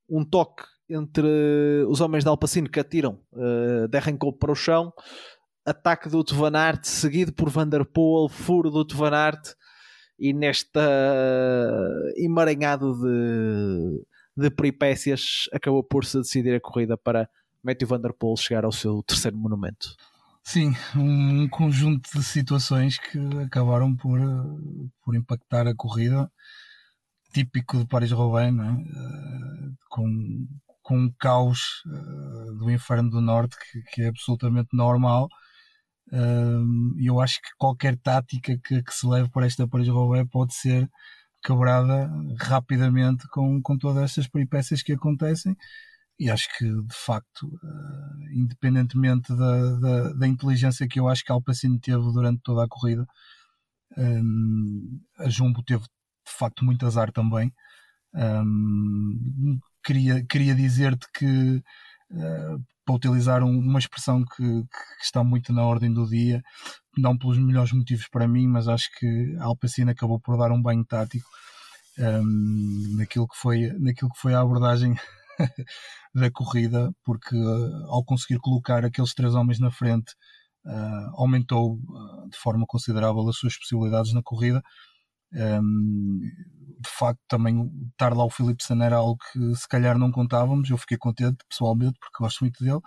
um 0.09 0.25
toque 0.25 0.63
entre 0.93 1.85
os 1.89 2.01
homens 2.01 2.25
de 2.25 2.31
Alpacino 2.31 2.69
que 2.69 2.81
atiram 2.81 3.19
uh, 3.33 3.89
Derrencourt 3.89 4.39
para 4.39 4.53
o 4.53 4.55
chão, 4.55 4.93
ataque 5.65 6.09
do 6.09 6.25
Van 6.33 6.53
seguido 6.83 7.33
por 7.33 7.49
Van 7.51 7.69
der 7.69 7.85
Poel, 7.85 8.29
furo 8.29 8.71
do 8.71 8.87
Van 8.95 9.33
e 10.19 10.33
nesta 10.33 10.81
uh, 10.81 12.13
emaranhado 12.17 12.95
de, 13.01 14.05
de 14.37 14.51
peripécias 14.51 15.49
acabou 15.53 15.83
por 15.83 16.05
se 16.05 16.19
decidir 16.19 16.55
a 16.55 16.61
corrida 16.61 16.97
para 16.97 17.29
Matthew 17.63 17.89
Van 17.89 18.01
der 18.01 18.13
Poel 18.13 18.37
chegar 18.37 18.65
ao 18.65 18.73
seu 18.73 19.03
terceiro 19.03 19.37
monumento. 19.37 19.97
Sim, 20.45 20.75
um 20.97 21.49
conjunto 21.49 22.11
de 22.13 22.23
situações 22.25 22.99
que 22.99 23.19
acabaram 23.45 23.95
por, 23.95 24.19
por 25.05 25.15
impactar 25.15 25.69
a 25.69 25.75
corrida, 25.75 26.31
típico 27.33 27.79
de 27.79 27.87
Paris-Roubaix, 27.87 28.53
é? 28.53 28.77
com 29.89 30.47
com 30.93 30.99
um 30.99 31.13
caos 31.19 31.83
uh, 31.87 32.55
do 32.59 32.71
inferno 32.71 33.09
do 33.09 33.23
norte 33.23 33.57
que, 33.57 33.83
que 33.95 34.03
é 34.03 34.09
absolutamente 34.09 34.69
normal. 34.75 35.27
E 36.99 37.07
eu 37.07 37.21
acho 37.21 37.41
que 37.41 37.49
qualquer 37.57 37.97
tática 37.97 38.59
que, 38.63 38.83
que 38.83 38.93
se 38.93 39.07
leve 39.07 39.31
para 39.31 39.47
esta 39.47 39.67
Paris-Roubaix 39.67 40.29
pode 40.31 40.53
ser 40.53 40.87
quebrada 41.43 42.11
rapidamente 42.39 43.27
com, 43.29 43.63
com 43.63 43.79
todas 43.79 44.03
estas 44.05 44.29
peripécias 44.29 44.83
que 44.83 44.93
acontecem. 44.93 45.57
E 46.19 46.31
acho 46.31 46.47
que 46.59 46.67
de 46.67 46.95
facto 46.95 47.47
uh, 47.47 48.33
independentemente 48.35 49.35
da, 49.35 49.77
da, 49.81 50.13
da, 50.13 50.29
inteligência 50.29 50.87
que 50.87 51.01
eu 51.01 51.09
acho 51.09 51.25
que 51.25 51.33
Alpacine 51.33 51.81
teve 51.81 52.03
durante 52.13 52.43
toda 52.43 52.65
a 52.65 52.69
corrida 52.69 53.07
um, 53.97 55.01
a 55.19 55.29
Jumbo 55.31 55.63
teve 55.63 55.83
de 55.83 56.33
facto 56.39 56.65
muito 56.65 56.87
azar 56.87 57.11
também. 57.11 57.53
Um, 58.15 59.59
queria, 59.83 60.25
queria 60.25 60.55
dizer-te 60.55 61.07
que, 61.13 61.63
uh, 62.11 62.65
para 62.85 62.95
utilizar 62.95 63.43
um, 63.43 63.59
uma 63.59 63.79
expressão 63.79 64.25
que, 64.25 64.43
que, 64.43 65.03
está 65.05 65.23
muito 65.23 65.53
na 65.53 65.65
ordem 65.65 65.93
do 65.93 66.07
dia, 66.07 66.43
não 66.97 67.17
pelos 67.17 67.39
melhores 67.39 67.73
motivos 67.73 68.09
para 68.09 68.29
mim, 68.29 68.47
mas 68.47 68.69
acho 68.69 68.91
que 68.99 69.37
a 69.39 69.45
Alpacina 69.45 69.93
acabou 69.93 70.21
por 70.21 70.37
dar 70.37 70.53
um 70.53 70.61
banho 70.61 70.85
tático 70.85 71.29
um, 71.99 72.03
ehm, 72.05 72.97
naquilo, 72.97 73.29
que 73.29 73.37
foi, 73.37 73.73
naquilo 73.79 74.11
que 74.11 74.21
foi 74.21 74.35
a 74.35 74.41
abordagem 74.41 74.95
da 76.15 76.31
corrida, 76.31 76.93
porque 77.05 77.37
uh, 77.37 77.87
ao 77.89 78.05
conseguir 78.05 78.39
colocar 78.41 78.85
aqueles 78.85 79.15
três 79.15 79.35
homens 79.35 79.59
na 79.59 79.71
frente, 79.71 80.13
uh, 80.67 81.11
aumentou 81.15 81.79
de 82.31 82.39
forma 82.39 82.65
considerável 82.67 83.29
as 83.29 83.37
suas 83.37 83.57
possibilidades 83.57 84.13
na 84.13 84.23
corrida. 84.23 84.63
Um, 85.35 86.21
de 86.81 86.91
facto, 86.91 87.21
também 87.29 87.71
estar 87.93 88.15
lá 88.15 88.25
o 88.25 88.31
Filipe 88.31 88.63
Sana 88.63 88.87
era 88.87 88.97
algo 88.97 89.19
que 89.33 89.55
se 89.55 89.69
calhar 89.69 89.99
não 89.99 90.11
contávamos. 90.11 90.69
Eu 90.69 90.79
fiquei 90.79 90.99
contente 90.99 91.39
pessoalmente 91.49 91.99
porque 92.01 92.23
gosto 92.23 92.41
muito 92.41 92.63
dele. 92.63 92.81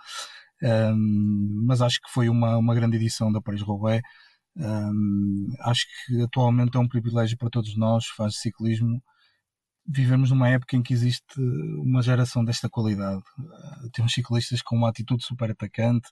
Um, 0.62 1.64
mas 1.66 1.80
acho 1.82 2.00
que 2.00 2.10
foi 2.10 2.28
uma, 2.28 2.56
uma 2.56 2.74
grande 2.74 2.96
edição 2.96 3.32
da 3.32 3.40
Paris-Roubaix. 3.40 4.02
Um, 4.56 5.48
acho 5.60 5.86
que 6.06 6.22
atualmente 6.22 6.76
é 6.76 6.80
um 6.80 6.88
privilégio 6.88 7.36
para 7.36 7.50
todos 7.50 7.76
nós, 7.76 8.06
faz 8.06 8.32
de 8.34 8.38
ciclismo, 8.40 9.02
vivemos 9.86 10.30
numa 10.30 10.48
época 10.48 10.76
em 10.76 10.82
que 10.82 10.94
existe 10.94 11.40
uma 11.78 12.02
geração 12.02 12.44
desta 12.44 12.68
qualidade. 12.68 13.22
Uh, 13.38 13.90
temos 13.92 14.12
ciclistas 14.12 14.62
com 14.62 14.76
uma 14.76 14.88
atitude 14.88 15.24
super 15.24 15.50
atacante, 15.50 16.08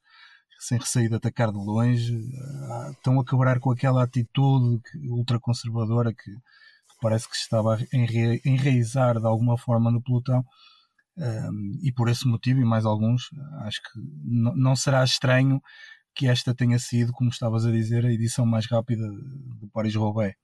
sem 0.67 0.79
receio 0.79 1.09
de 1.09 1.17
atacar 1.17 1.51
de 1.51 1.59
longe, 1.59 2.15
uh, 2.15 2.91
estão 2.93 3.21
a 3.21 3.25
quebrar 3.25 3.59
com 3.61 3.71
aquela 3.71 4.03
atitude 4.03 4.81
ultraconservadora 5.09 6.13
que, 6.13 6.31
parece 7.01 7.29
que 7.29 7.37
estava 7.37 7.77
a 7.77 7.79
enraizar 8.45 9.21
de 9.21 9.27
alguma 9.27 9.59
forma 9.59 9.91
no 9.91 10.03
pelotão. 10.03 10.45
Um, 11.17 11.79
e 11.83 11.93
por 11.93 12.09
esse 12.09 12.27
motivo 12.27 12.61
e 12.61 12.65
mais 12.65 12.85
alguns, 12.85 13.29
acho 13.63 13.81
que 13.83 14.01
não 14.33 14.75
será 14.75 15.05
estranho 15.05 15.61
que 16.15 16.27
esta 16.27 16.55
tenha 16.55 16.79
sido, 16.79 17.13
como 17.13 17.31
estavas 17.31 17.67
a 17.67 17.71
dizer, 17.71 18.05
a 18.05 18.13
edição 18.13 18.47
mais 18.47 18.67
rápida 18.67 19.07
do 19.61 19.69
Paris-Roubaix. 19.73 20.35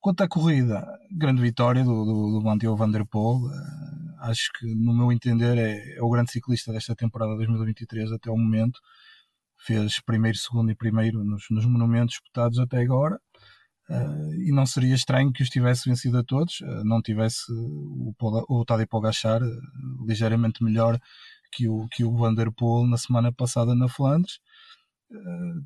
Quanto 0.00 0.22
à 0.22 0.28
corrida, 0.28 0.86
grande 1.10 1.42
vitória 1.42 1.82
do, 1.82 2.04
do, 2.04 2.40
do 2.40 2.76
Van 2.76 2.90
Der 2.90 3.04
Poel. 3.04 3.38
Uh, 3.46 3.98
acho 4.20 4.50
que, 4.58 4.66
no 4.74 4.96
meu 4.96 5.12
entender, 5.12 5.58
é, 5.58 5.96
é, 5.96 6.02
o 6.02 6.10
grande 6.10 6.30
ciclista 6.30 6.72
desta 6.72 6.94
temporada 6.94 7.34
2023 7.36 8.12
até 8.12 8.30
o 8.30 8.36
momento. 8.36 8.80
Fez 9.60 10.00
primeiro, 10.00 10.38
segundo 10.38 10.70
e 10.70 10.74
primeiro 10.74 11.24
nos, 11.24 11.44
nos 11.50 11.64
monumentos 11.66 12.14
disputados 12.14 12.58
até 12.58 12.80
agora. 12.80 13.18
Uh, 13.90 14.34
e 14.34 14.52
não 14.52 14.66
seria 14.66 14.94
estranho 14.94 15.32
que 15.32 15.42
os 15.42 15.48
tivesse 15.48 15.88
vencido 15.88 16.18
a 16.18 16.22
todos, 16.22 16.60
uh, 16.60 16.84
não 16.84 17.00
tivesse 17.00 17.50
o, 17.50 18.14
o 18.46 18.64
Tadej 18.64 18.86
Pogacar 18.86 19.42
uh, 19.42 20.06
ligeiramente 20.06 20.62
melhor 20.62 21.00
que 21.50 21.66
o, 21.66 21.88
que 21.88 22.04
o 22.04 22.14
Van 22.14 22.34
Der 22.34 22.52
Poel 22.52 22.86
na 22.86 22.98
semana 22.98 23.32
passada 23.32 23.74
na 23.74 23.88
Flandres. 23.88 24.40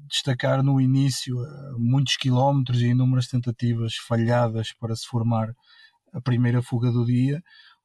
destacar 0.09 0.63
no 0.63 0.81
início 0.81 1.35
muitos 1.77 2.17
quilómetros 2.17 2.81
e 2.81 2.87
inúmeras 2.87 3.27
tentativas 3.27 3.97
falhadas 3.97 4.73
para 4.79 4.95
se 4.95 5.05
formar 5.09 5.53
a 6.13 6.21
primeira 6.21 6.63
fuga 6.63 6.93
do 6.93 7.05
dia. 7.05 7.43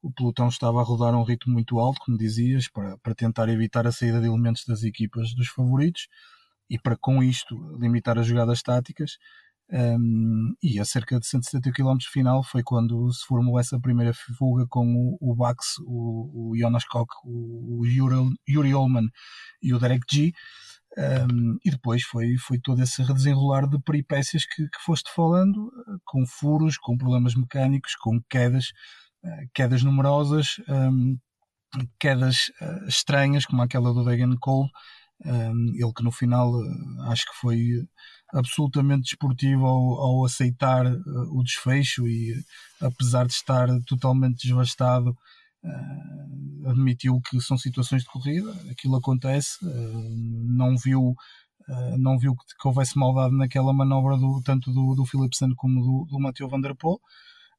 O 0.07 0.11
pelotão 0.13 0.47
estava 0.47 0.79
a 0.79 0.83
rodar 0.83 1.13
a 1.13 1.17
um 1.17 1.23
ritmo 1.23 1.51
muito 1.53 1.79
alto, 1.79 1.99
como 1.99 2.17
dizias, 2.17 2.69
para, 2.69 2.97
para 2.99 3.13
tentar 3.13 3.49
evitar 3.49 3.85
a 3.85 3.91
saída 3.91 4.21
de 4.21 4.27
elementos 4.27 4.63
das 4.65 4.83
equipas 4.83 5.33
dos 5.35 5.49
favoritos 5.49 6.07
e 6.69 6.79
para 6.79 6.95
com 6.95 7.21
isto 7.21 7.55
limitar 7.77 8.17
as 8.17 8.25
jogadas 8.25 8.61
táticas 8.61 9.17
um, 9.69 10.55
e 10.63 10.79
a 10.79 10.85
cerca 10.85 11.19
de 11.19 11.27
170 11.27 11.73
km 11.73 11.97
final 12.09 12.41
foi 12.41 12.63
quando 12.63 13.11
se 13.11 13.25
formou 13.25 13.59
essa 13.59 13.77
primeira 13.77 14.13
fuga 14.13 14.65
com 14.69 14.85
o, 14.95 15.17
o 15.19 15.35
Bax, 15.35 15.77
o, 15.85 16.51
o 16.51 16.57
Jonas 16.57 16.85
Koch, 16.85 17.13
o, 17.25 17.81
o 17.81 17.85
Yuri, 17.85 18.73
Ullman 18.73 19.09
e 19.61 19.73
o 19.73 19.79
Derek 19.79 20.05
G. 20.09 20.31
Um, 20.97 21.57
e 21.65 21.69
depois 21.69 22.01
foi, 22.03 22.37
foi 22.37 22.59
todo 22.59 22.81
esse 22.81 23.03
desenrolar 23.13 23.67
de 23.67 23.77
peripécias 23.81 24.45
que, 24.45 24.63
que 24.69 24.79
foste 24.85 25.11
falando, 25.13 25.69
com 26.05 26.25
furos, 26.25 26.77
com 26.77 26.97
problemas 26.97 27.35
mecânicos, 27.35 27.93
com 27.95 28.21
quedas, 28.29 28.71
quedas 29.53 29.83
numerosas, 29.83 30.55
um, 30.69 31.17
quedas 31.99 32.51
uh, 32.61 32.87
estranhas, 32.87 33.45
como 33.45 33.61
aquela 33.61 33.93
do 33.93 34.03
Degan 34.03 34.35
Cole, 34.39 34.69
um, 35.25 35.73
ele 35.73 35.93
que 35.93 36.03
no 36.03 36.11
final 36.11 36.51
uh, 36.51 37.01
acho 37.11 37.25
que 37.25 37.37
foi 37.39 37.87
absolutamente 38.33 39.03
desportivo 39.03 39.65
ao, 39.65 39.99
ao 39.99 40.25
aceitar 40.25 40.85
uh, 40.85 41.37
o 41.37 41.43
desfecho 41.43 42.07
e, 42.07 42.33
apesar 42.81 43.25
de 43.25 43.33
estar 43.33 43.67
totalmente 43.85 44.47
desvastado, 44.47 45.15
admitiu 46.65 47.19
que 47.19 47.41
são 47.41 47.57
situações 47.57 48.03
de 48.03 48.07
corrida, 48.07 48.49
aquilo 48.71 48.95
acontece, 48.95 49.57
não 50.45 50.77
viu. 50.77 51.13
não 51.97 52.17
viu 52.17 52.33
que, 52.35 52.45
que, 52.57 52.67
houvesse 52.67 52.97
maldade 52.97 53.35
naquela 53.35 53.73
manobra 53.73 54.15
do, 54.15 54.41
tanto 54.45 54.71
do, 54.71 54.95
do 54.95 55.05
Philipsen 55.05 55.53
como 55.55 55.81
do, 55.81 56.05
do 56.09 56.19
Matteo 56.19 56.47
Van 56.47 56.61
Der 56.61 56.73
Poel, 56.73 57.01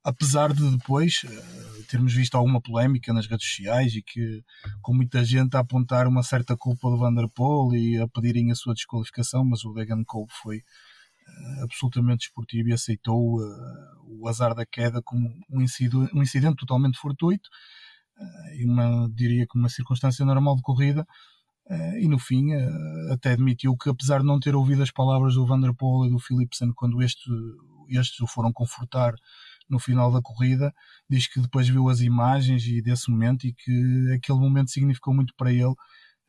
apesar 0.09 0.55
de 0.55 0.71
depois 0.71 1.21
uh, 1.25 1.83
termos 1.85 2.15
visto 2.15 2.35
alguma 2.35 2.63
polémica 2.63 3.13
nas 3.13 3.27
redes 3.27 3.47
sociais 3.47 3.95
e 3.95 4.03
que 4.03 4.43
com 4.81 4.95
muita 4.95 5.23
gente 5.23 5.55
a 5.55 5.61
apontar 5.61 6.07
uma 6.07 6.23
certa 6.23 6.57
culpa 6.57 6.89
do 6.89 6.97
Van 6.97 7.13
der 7.13 7.29
Poel 7.29 7.77
e 7.77 8.01
a 8.01 8.09
pedirem 8.09 8.51
a 8.51 8.55
sua 8.55 8.73
desqualificação, 8.73 9.45
mas 9.45 9.65
o 9.67 9.73
Degan 9.75 10.03
Cole 10.05 10.27
foi 10.31 10.59
uh, 10.59 11.65
absolutamente 11.65 12.27
esportivo 12.27 12.71
e 12.71 12.73
aceitou 12.73 13.39
uh, 13.39 14.19
o 14.19 14.27
azar 14.27 14.55
da 14.55 14.65
queda 14.65 15.03
como 15.03 15.29
um 15.51 15.61
incidente, 15.61 16.11
um 16.17 16.23
incidente 16.23 16.57
totalmente 16.57 16.99
fortuito 16.99 17.49
e 18.57 18.65
uma, 18.65 19.09
diria 19.15 19.47
que 19.47 19.57
uma 19.57 19.69
circunstância 19.69 20.25
normal 20.25 20.57
de 20.57 20.63
corrida 20.63 21.07
e 22.01 22.09
no 22.09 22.19
fim 22.19 22.53
até 23.13 23.31
admitiu 23.31 23.77
que 23.77 23.89
apesar 23.89 24.19
de 24.21 24.27
não 24.27 24.41
ter 24.41 24.57
ouvido 24.57 24.83
as 24.83 24.91
palavras 24.91 25.35
do 25.35 25.47
Van 25.47 25.61
der 25.61 25.73
Poel 25.73 26.09
e 26.09 26.11
do 26.11 26.19
Philipsen 26.19 26.73
quando 26.75 27.01
este, 27.01 27.31
estes 27.89 28.19
o 28.21 28.27
foram 28.27 28.53
confortar 28.53 29.15
no 29.69 29.79
final 29.79 30.11
da 30.11 30.23
corrida, 30.23 30.73
diz 31.09 31.27
que 31.27 31.41
depois 31.41 31.69
viu 31.69 31.89
as 31.89 32.01
imagens 32.01 32.65
e 32.67 32.81
desse 32.81 33.11
momento 33.11 33.47
e 33.47 33.53
que 33.53 34.13
aquele 34.15 34.39
momento 34.39 34.71
significou 34.71 35.15
muito 35.15 35.35
para 35.37 35.53
ele. 35.53 35.75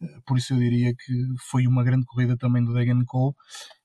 Eh, 0.02 0.20
por 0.26 0.38
isso 0.38 0.54
eu 0.54 0.58
diria 0.58 0.94
que 0.96 1.14
foi 1.50 1.68
uma 1.68 1.84
grande 1.84 2.06
corrida 2.06 2.38
também 2.38 2.64
do 2.64 2.74
Degan 2.74 3.04
Cole. 3.06 3.36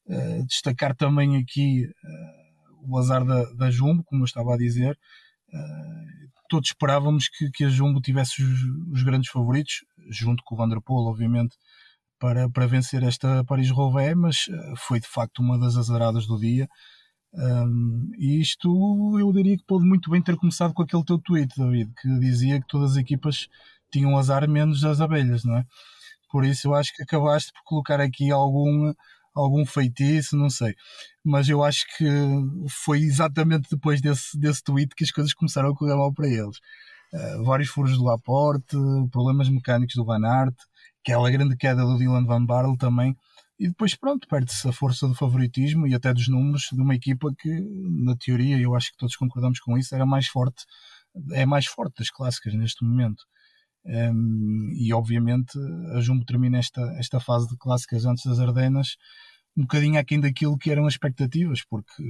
Uh, 0.07 0.45
destacar 0.47 0.95
também 0.95 1.39
aqui 1.39 1.87
uh, 1.87 2.93
o 2.93 2.99
azar 2.99 3.25
da, 3.25 3.45
da, 3.55 3.71
Jumbo, 3.71 4.05
como 4.05 4.23
eu 4.23 4.27
estava 4.27 4.55
a 4.55 4.59
dizer. 4.59 4.99
Todos 6.49 6.71
esperávamos 6.71 7.29
que, 7.29 7.51
que 7.51 7.65
a 7.65 7.69
Jumbo 7.69 8.01
tivesse 8.01 8.43
os, 8.43 8.61
os, 8.93 9.03
grandes 9.03 9.31
favoritos, 9.31 9.85
junto 10.11 10.43
com 10.45 10.55
o 10.55 10.59
Vanderpool, 10.59 11.09
obviamente, 11.09 11.57
para, 12.19 12.51
para 12.51 12.67
vencer 12.67 13.03
esta 13.03 13.45
Paris-Roubaix, 13.45 14.15
mas 14.17 14.37
foi 14.77 15.01
de 15.01 15.07
facto 15.07 15.39
uma 15.39 15.59
das 15.59 15.77
azaradas 15.77 16.27
do 16.27 16.39
dia. 16.39 16.69
Um, 17.37 18.13
e 18.17 18.41
isto 18.41 19.19
eu 19.19 19.33
diria 19.33 19.57
que 19.57 19.65
pode 19.65 19.85
muito 19.85 20.09
bem 20.09 20.23
ter 20.23 20.37
começado 20.37 20.73
com 20.73 20.83
aquele 20.83 21.05
teu 21.05 21.19
tweet, 21.19 21.53
David, 21.57 21.93
que 22.01 22.09
dizia 22.21 22.61
que 22.61 22.69
todas 22.69 22.93
as 22.93 22.97
equipas 22.97 23.49
tinham 23.91 24.17
azar 24.17 24.49
menos 24.49 24.85
as 24.85 25.01
abelhas, 25.01 25.45
não 25.45 25.57
é? 25.59 25.65
Por 26.31 26.45
isso 26.45 26.69
eu 26.69 26.75
acho 26.75 26.95
que 26.95 27.03
acabaste 27.03 27.53
por 27.53 27.63
colocar 27.65 28.01
aqui 28.01 28.31
algum, 28.31 28.93
algum 29.35 29.67
feitiço, 29.67 30.37
não 30.37 30.49
sei. 30.49 30.75
Mas 31.25 31.49
eu 31.49 31.63
acho 31.65 31.87
que 31.97 32.07
foi 32.69 33.01
exatamente 33.01 33.69
depois 33.71 34.01
desse, 34.01 34.39
desse 34.39 34.63
tweet 34.63 34.95
que 34.95 35.05
as 35.05 35.11
coisas 35.11 35.35
começaram 35.35 35.71
a 35.71 35.77
correr 35.77 35.97
mal 35.97 36.13
para 36.13 36.29
eles. 36.29 36.59
Uh, 37.13 37.45
vários 37.45 37.69
furos 37.69 37.97
do 37.97 38.05
Laporte, 38.05 38.77
problemas 39.11 39.49
mecânicos 39.49 39.95
do 39.95 40.05
Van 40.05 40.25
Aert, 40.25 40.57
aquela 41.05 41.31
grande 41.31 41.57
queda 41.57 41.85
do 41.85 41.99
Dylan 41.99 42.27
Van 42.27 42.45
Barle 42.45 42.77
também 42.77 43.17
e 43.59 43.69
depois, 43.69 43.95
pronto, 43.95 44.27
perde-se 44.29 44.69
a 44.69 44.73
força 44.73 45.07
do 45.07 45.15
favoritismo 45.15 45.87
e 45.87 45.95
até 45.95 46.13
dos 46.13 46.29
números 46.29 46.69
de 46.73 46.81
uma 46.81 46.95
equipa 46.95 47.33
que, 47.39 47.51
na 48.05 48.17
teoria, 48.17 48.59
eu 48.59 48.75
acho 48.75 48.91
que 48.91 48.97
todos 48.99 49.17
concordamos 49.17 49.61
com 49.61 49.79
isso, 49.79 49.95
era 49.95 50.05
mais 50.05 50.27
forte, 50.27 50.65
é 51.33 51.47
mais 51.47 51.67
forte 51.67 51.99
das 51.99 52.11
clássicas 52.11 52.55
neste 52.55 52.85
momento. 52.85 53.25
Um, 53.87 54.73
e 54.75 54.93
obviamente 54.95 55.59
a 55.95 56.01
Jumbo 56.01 56.25
termina 56.25 56.59
esta, 56.59 56.81
esta 56.99 57.21
fase 57.21 57.49
de 57.49 57.57
clássicas 57.59 58.07
antes 58.07 58.25
das 58.25 58.41
Ardenas 58.41 58.97
um 59.57 59.63
bocadinho 59.63 59.99
aquém 59.99 60.21
daquilo 60.21 60.59
que 60.59 60.71
eram 60.71 60.87
as 60.87 60.95
expectativas, 60.95 61.63
porque 61.65 62.03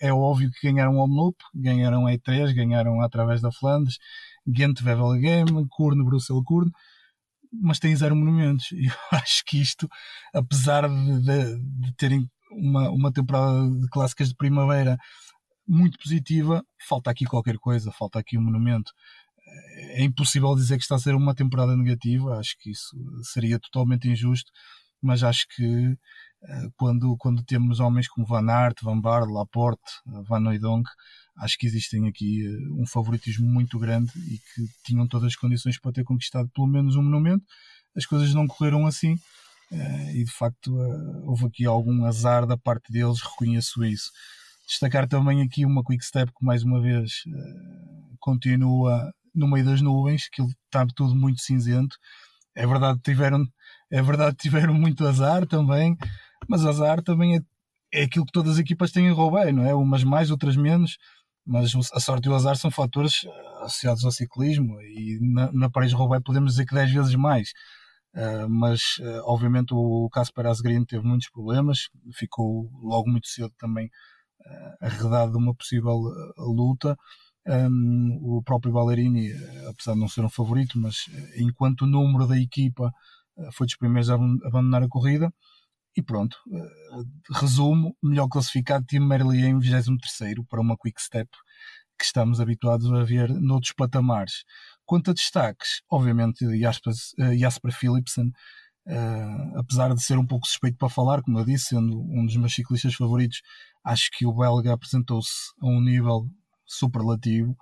é 0.00 0.12
óbvio 0.12 0.50
que 0.50 0.70
ganharam 0.70 0.96
o 0.96 1.04
Omloop, 1.04 1.36
ganharam 1.54 2.06
a 2.06 2.12
E3, 2.12 2.54
ganharam 2.54 3.02
através 3.02 3.42
da 3.42 3.52
Flandres, 3.52 3.98
Ghent, 4.46 4.80
Wevelgem, 4.80 5.44
Kurne, 5.68 6.02
mas 7.52 7.78
tem 7.78 7.94
zero 7.96 8.16
monumentos. 8.16 8.70
E 8.72 8.86
eu 8.86 8.92
acho 9.18 9.44
que 9.44 9.60
isto, 9.60 9.88
apesar 10.34 10.88
de, 10.88 11.20
de, 11.20 11.58
de 11.58 11.94
terem 11.96 12.28
uma, 12.50 12.90
uma 12.90 13.12
temporada 13.12 13.68
de 13.70 13.88
clássicas 13.88 14.28
de 14.28 14.36
primavera 14.36 14.98
muito 15.66 15.98
positiva, 15.98 16.64
falta 16.88 17.10
aqui 17.10 17.26
qualquer 17.26 17.58
coisa, 17.58 17.92
falta 17.92 18.18
aqui 18.18 18.38
um 18.38 18.42
monumento. 18.42 18.92
É 19.96 20.02
impossível 20.02 20.54
dizer 20.54 20.76
que 20.76 20.82
está 20.82 20.96
a 20.96 20.98
ser 20.98 21.14
uma 21.14 21.34
temporada 21.34 21.76
negativa, 21.76 22.38
acho 22.38 22.56
que 22.58 22.70
isso 22.70 22.96
seria 23.22 23.58
totalmente 23.58 24.08
injusto, 24.08 24.50
mas 25.02 25.22
acho 25.22 25.46
que 25.54 25.96
quando, 26.76 27.16
quando 27.16 27.44
temos 27.44 27.80
homens 27.80 28.08
como 28.08 28.26
Van 28.26 28.48
Aert, 28.48 28.82
Van 28.82 29.00
Baarle, 29.00 29.32
Laporte, 29.32 29.90
Van 30.06 30.40
Noydonk, 30.40 30.88
acho 31.38 31.56
que 31.58 31.66
existem 31.66 32.06
aqui 32.08 32.44
eh, 32.46 32.72
um 32.72 32.86
favoritismo 32.86 33.48
muito 33.48 33.78
grande 33.78 34.10
e 34.16 34.38
que 34.38 34.68
tinham 34.84 35.06
todas 35.06 35.28
as 35.28 35.36
condições 35.36 35.78
para 35.78 35.92
ter 35.92 36.04
conquistado 36.04 36.48
pelo 36.54 36.66
menos 36.66 36.96
um 36.96 37.02
monumento. 37.02 37.44
As 37.96 38.06
coisas 38.06 38.34
não 38.34 38.46
correram 38.46 38.86
assim 38.86 39.16
eh, 39.72 40.16
e 40.16 40.24
de 40.24 40.30
facto 40.30 40.80
eh, 40.80 41.20
houve 41.24 41.46
aqui 41.46 41.64
algum 41.64 42.04
azar 42.04 42.46
da 42.46 42.56
parte 42.56 42.92
deles, 42.92 43.20
reconheço 43.22 43.84
isso. 43.84 44.10
Destacar 44.66 45.08
também 45.08 45.42
aqui 45.42 45.64
uma 45.64 45.82
quick 45.84 46.04
step 46.04 46.30
que 46.32 46.44
mais 46.44 46.62
uma 46.62 46.80
vez 46.80 47.24
continua 48.20 49.10
no 49.34 49.48
meio 49.48 49.64
das 49.64 49.80
nuvens, 49.80 50.28
que 50.28 50.42
está 50.42 50.86
tudo 50.94 51.14
muito 51.14 51.40
cinzento. 51.40 51.96
É 52.54 52.66
verdade 52.66 53.00
tiveram, 53.02 53.46
é 53.90 54.02
verdade 54.02 54.36
tiveram 54.36 54.74
muito 54.74 55.06
azar 55.06 55.46
também, 55.46 55.96
mas 56.46 56.64
azar 56.64 57.02
também 57.02 57.36
é, 57.36 57.40
é 57.92 58.02
aquilo 58.04 58.26
que 58.26 58.32
todas 58.32 58.54
as 58.54 58.58
equipas 58.58 58.92
têm 58.92 59.06
em 59.06 59.12
Roubaix, 59.12 59.54
não 59.54 59.64
é? 59.64 59.74
Umas 59.74 60.04
mais, 60.04 60.30
outras 60.30 60.56
menos 60.56 60.98
mas 61.48 61.74
a 61.94 61.98
sorte 61.98 62.26
e 62.26 62.28
o 62.28 62.34
azar 62.34 62.56
são 62.58 62.70
fatores 62.70 63.24
eh, 63.24 63.64
associados 63.64 64.04
ao 64.04 64.12
ciclismo 64.12 64.78
e 64.82 65.18
na, 65.22 65.50
na 65.50 65.70
Paris-Roubaix 65.70 66.22
podemos 66.22 66.52
dizer 66.52 66.66
que 66.66 66.74
10 66.74 66.92
vezes 66.92 67.14
mais. 67.14 67.52
Uh, 68.14 68.48
mas 68.48 68.80
uh, 69.00 69.22
obviamente 69.24 69.72
o 69.72 70.08
Casper 70.10 70.46
Asgreen 70.46 70.84
teve 70.84 71.06
muitos 71.06 71.30
problemas, 71.30 71.88
ficou 72.12 72.70
logo 72.82 73.08
muito 73.08 73.28
cedo 73.28 73.52
também 73.58 73.86
uh, 73.86 74.84
arredado 74.86 75.32
de 75.32 75.38
uma 75.38 75.54
possível 75.54 75.94
luta. 76.36 76.96
Um, 77.46 78.18
o 78.20 78.42
próprio 78.42 78.72
Ballerini, 78.72 79.32
apesar 79.70 79.94
de 79.94 80.00
não 80.00 80.08
ser 80.08 80.22
um 80.22 80.28
favorito, 80.28 80.78
mas 80.78 81.06
enquanto 81.38 81.82
o 81.82 81.86
número 81.86 82.26
da 82.26 82.38
equipa 82.38 82.92
foi 83.52 83.66
dos 83.66 83.76
primeiros 83.76 84.10
a 84.10 84.14
abandonar 84.14 84.82
a 84.82 84.88
corrida. 84.88 85.32
E 85.98 86.02
pronto, 86.02 86.36
resumo, 87.28 87.92
melhor 88.00 88.28
classificado 88.28 88.86
Tim 88.86 89.00
Merlier 89.00 89.46
em 89.46 89.58
23 89.58 90.46
para 90.48 90.60
uma 90.60 90.76
quick 90.76 91.02
step 91.02 91.28
que 91.98 92.04
estamos 92.04 92.40
habituados 92.40 92.88
a 92.92 93.02
ver 93.02 93.28
noutros 93.30 93.72
patamares. 93.72 94.44
Quanto 94.86 95.10
a 95.10 95.12
destaques, 95.12 95.82
obviamente 95.90 96.46
Jasper, 96.60 96.92
Jasper 97.36 97.72
Philipsen, 97.72 98.30
Uh, 98.90 99.58
apesar 99.58 99.94
de 99.94 100.02
ser 100.02 100.16
um 100.16 100.24
pouco 100.26 100.46
suspeito 100.46 100.78
para 100.78 100.88
falar, 100.88 101.20
como 101.20 101.38
eu 101.38 101.44
disse, 101.44 101.66
sendo 101.66 102.00
um 102.00 102.24
dos 102.24 102.34
meus 102.38 102.54
ciclistas 102.54 102.94
favoritos, 102.94 103.42
acho 103.84 104.08
que 104.16 104.24
o 104.24 104.32
belga 104.32 104.72
apresentou-se 104.72 105.52
a 105.60 105.66
um 105.66 105.78
nível 105.78 106.26
superlativo. 106.64 107.54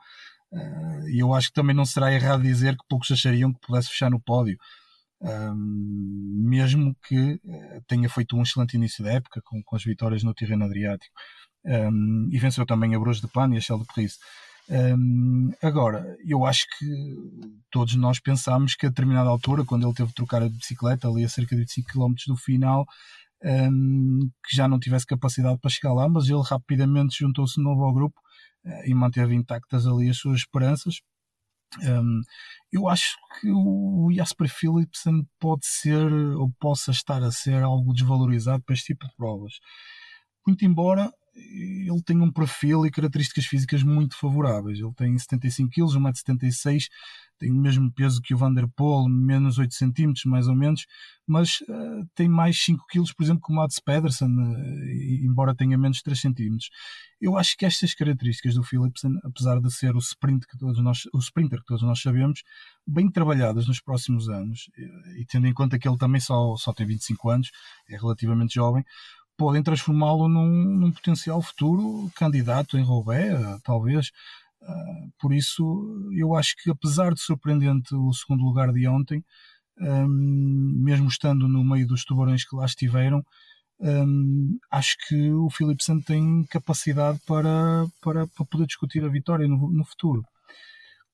E 1.08 1.20
eu 1.20 1.34
acho 1.34 1.48
que 1.48 1.54
também 1.54 1.74
não 1.74 1.84
será 1.84 2.12
errado 2.12 2.44
dizer 2.44 2.76
que 2.76 2.84
poucos 2.88 3.10
achariam 3.10 3.52
que 3.52 3.58
pudesse 3.58 3.88
fechar 3.88 4.08
no 4.08 4.20
pódio. 4.20 4.56
Um, 5.20 6.44
mesmo 6.46 6.94
que 7.06 7.40
uh, 7.42 7.82
tenha 7.86 8.08
feito 8.08 8.36
um 8.36 8.42
excelente 8.42 8.74
início 8.76 9.02
da 9.02 9.12
época 9.12 9.40
com, 9.44 9.62
com 9.62 9.74
as 9.74 9.82
vitórias 9.82 10.22
no 10.22 10.34
terreno 10.34 10.66
Adriático 10.66 11.14
um, 11.64 12.28
e 12.30 12.38
venceu 12.38 12.64
também 12.64 12.94
a 12.94 12.98
Bruges 12.98 13.20
de 13.20 13.28
Pan 13.28 13.52
e 13.52 13.56
a 13.56 13.60
Shell 13.60 13.78
de 13.78 13.86
Paris. 13.86 14.18
Um, 14.68 15.52
agora, 15.62 16.16
eu 16.26 16.44
acho 16.44 16.66
que 16.78 16.86
todos 17.70 17.94
nós 17.94 18.18
pensámos 18.20 18.74
que 18.74 18.86
a 18.86 18.88
determinada 18.88 19.28
altura, 19.28 19.64
quando 19.64 19.86
ele 19.86 19.94
teve 19.94 20.08
de 20.08 20.14
trocar 20.14 20.42
a 20.42 20.48
bicicleta 20.48 21.08
ali 21.08 21.24
a 21.24 21.28
cerca 21.28 21.54
de 21.54 21.62
25 21.62 21.92
km 21.92 22.14
do 22.26 22.36
final, 22.36 22.86
um, 23.44 24.30
que 24.44 24.56
já 24.56 24.66
não 24.66 24.78
tivesse 24.78 25.06
capacidade 25.06 25.58
para 25.60 25.70
chegar 25.70 25.92
lá, 25.92 26.08
mas 26.08 26.28
ele 26.28 26.42
rapidamente 26.42 27.18
juntou-se 27.18 27.54
de 27.56 27.62
novo 27.62 27.84
ao 27.84 27.92
grupo 27.92 28.20
uh, 28.64 28.88
e 28.88 28.94
manteve 28.94 29.34
intactas 29.34 29.86
ali 29.86 30.08
as 30.08 30.16
suas 30.16 30.38
esperanças. 30.38 30.96
Um, 31.82 32.20
eu 32.72 32.88
acho 32.88 33.16
que 33.40 33.50
o 33.50 34.10
Jasper 34.12 34.48
Philipsen 34.48 35.26
pode 35.38 35.66
ser 35.66 36.12
ou 36.36 36.50
possa 36.58 36.90
estar 36.90 37.22
a 37.22 37.30
ser 37.30 37.62
algo 37.62 37.92
desvalorizado 37.92 38.62
para 38.62 38.74
este 38.74 38.94
tipo 38.94 39.06
de 39.06 39.14
provas. 39.16 39.54
Muito 40.46 40.64
embora 40.64 41.12
ele 41.36 42.02
tem 42.04 42.20
um 42.20 42.32
perfil 42.32 42.86
e 42.86 42.90
características 42.90 43.44
físicas 43.46 43.82
muito 43.82 44.16
favoráveis. 44.16 44.78
Ele 44.78 44.92
tem 44.94 45.16
75 45.18 45.70
kg, 45.70 45.98
1,76m, 45.98 46.88
tem 47.38 47.50
o 47.50 47.54
mesmo 47.54 47.92
peso 47.92 48.22
que 48.22 48.34
o 48.34 48.38
Vanderpool, 48.38 49.08
menos 49.08 49.58
8 49.58 49.74
cm 49.74 50.12
mais 50.24 50.48
ou 50.48 50.54
menos, 50.54 50.86
mas 51.26 51.60
uh, 51.62 52.08
tem 52.14 52.28
mais 52.28 52.58
5 52.62 52.86
kg, 52.88 53.02
por 53.14 53.22
exemplo, 53.24 53.42
que 53.44 53.52
o 53.52 53.56
Mads 53.56 53.78
Pedersen, 53.78 54.28
uh, 54.28 55.24
embora 55.24 55.54
tenha 55.54 55.76
menos 55.76 56.00
3 56.00 56.18
cm. 56.18 56.56
Eu 57.20 57.36
acho 57.36 57.56
que 57.56 57.66
estas 57.66 57.94
características 57.94 58.54
do 58.54 58.62
Philipsen, 58.62 59.12
apesar 59.22 59.60
de 59.60 59.70
ser 59.70 59.94
o, 59.94 59.98
sprint 59.98 60.46
que 60.46 60.56
todos 60.56 60.82
nós, 60.82 61.06
o 61.12 61.18
sprinter 61.18 61.60
que 61.60 61.66
todos 61.66 61.82
nós 61.82 62.00
sabemos, 62.00 62.42
bem 62.86 63.10
trabalhadas 63.10 63.66
nos 63.66 63.80
próximos 63.80 64.28
anos, 64.28 64.70
e, 64.78 65.20
e 65.20 65.26
tendo 65.26 65.46
em 65.46 65.52
conta 65.52 65.78
que 65.78 65.86
ele 65.86 65.98
também 65.98 66.20
só, 66.20 66.56
só 66.56 66.72
tem 66.72 66.86
25 66.86 67.28
anos, 67.28 67.50
é 67.88 67.96
relativamente 67.96 68.54
jovem, 68.54 68.84
podem 69.36 69.62
transformá-lo 69.62 70.28
num, 70.28 70.76
num, 70.78 70.92
potencial 70.92 71.40
futuro 71.42 72.10
candidato 72.14 72.78
em 72.78 72.82
Roubaix, 72.82 73.38
talvez. 73.62 74.10
Uh, 74.62 75.12
por 75.20 75.32
isso, 75.32 76.10
eu 76.12 76.34
acho 76.34 76.56
que 76.56 76.70
apesar 76.70 77.12
de 77.12 77.20
surpreendente 77.20 77.94
o 77.94 78.12
segundo 78.12 78.42
lugar 78.42 78.72
de 78.72 78.88
ontem, 78.88 79.24
um, 79.78 80.72
mesmo 80.82 81.08
estando 81.08 81.46
no 81.48 81.62
meio 81.64 81.86
dos 81.86 82.04
tubarões 82.04 82.44
que 82.48 82.56
lá 82.56 82.64
estiveram, 82.64 83.24
um, 83.78 84.58
acho 84.70 84.96
que 85.06 85.30
o 85.32 85.50
Philipsen 85.50 86.00
tem 86.00 86.44
capacidade 86.50 87.20
para, 87.26 87.86
para, 88.00 88.26
para 88.26 88.46
poder 88.46 88.66
discutir 88.66 89.04
a 89.04 89.08
vitória 89.08 89.46
no, 89.46 89.70
no 89.70 89.84
futuro. 89.84 90.24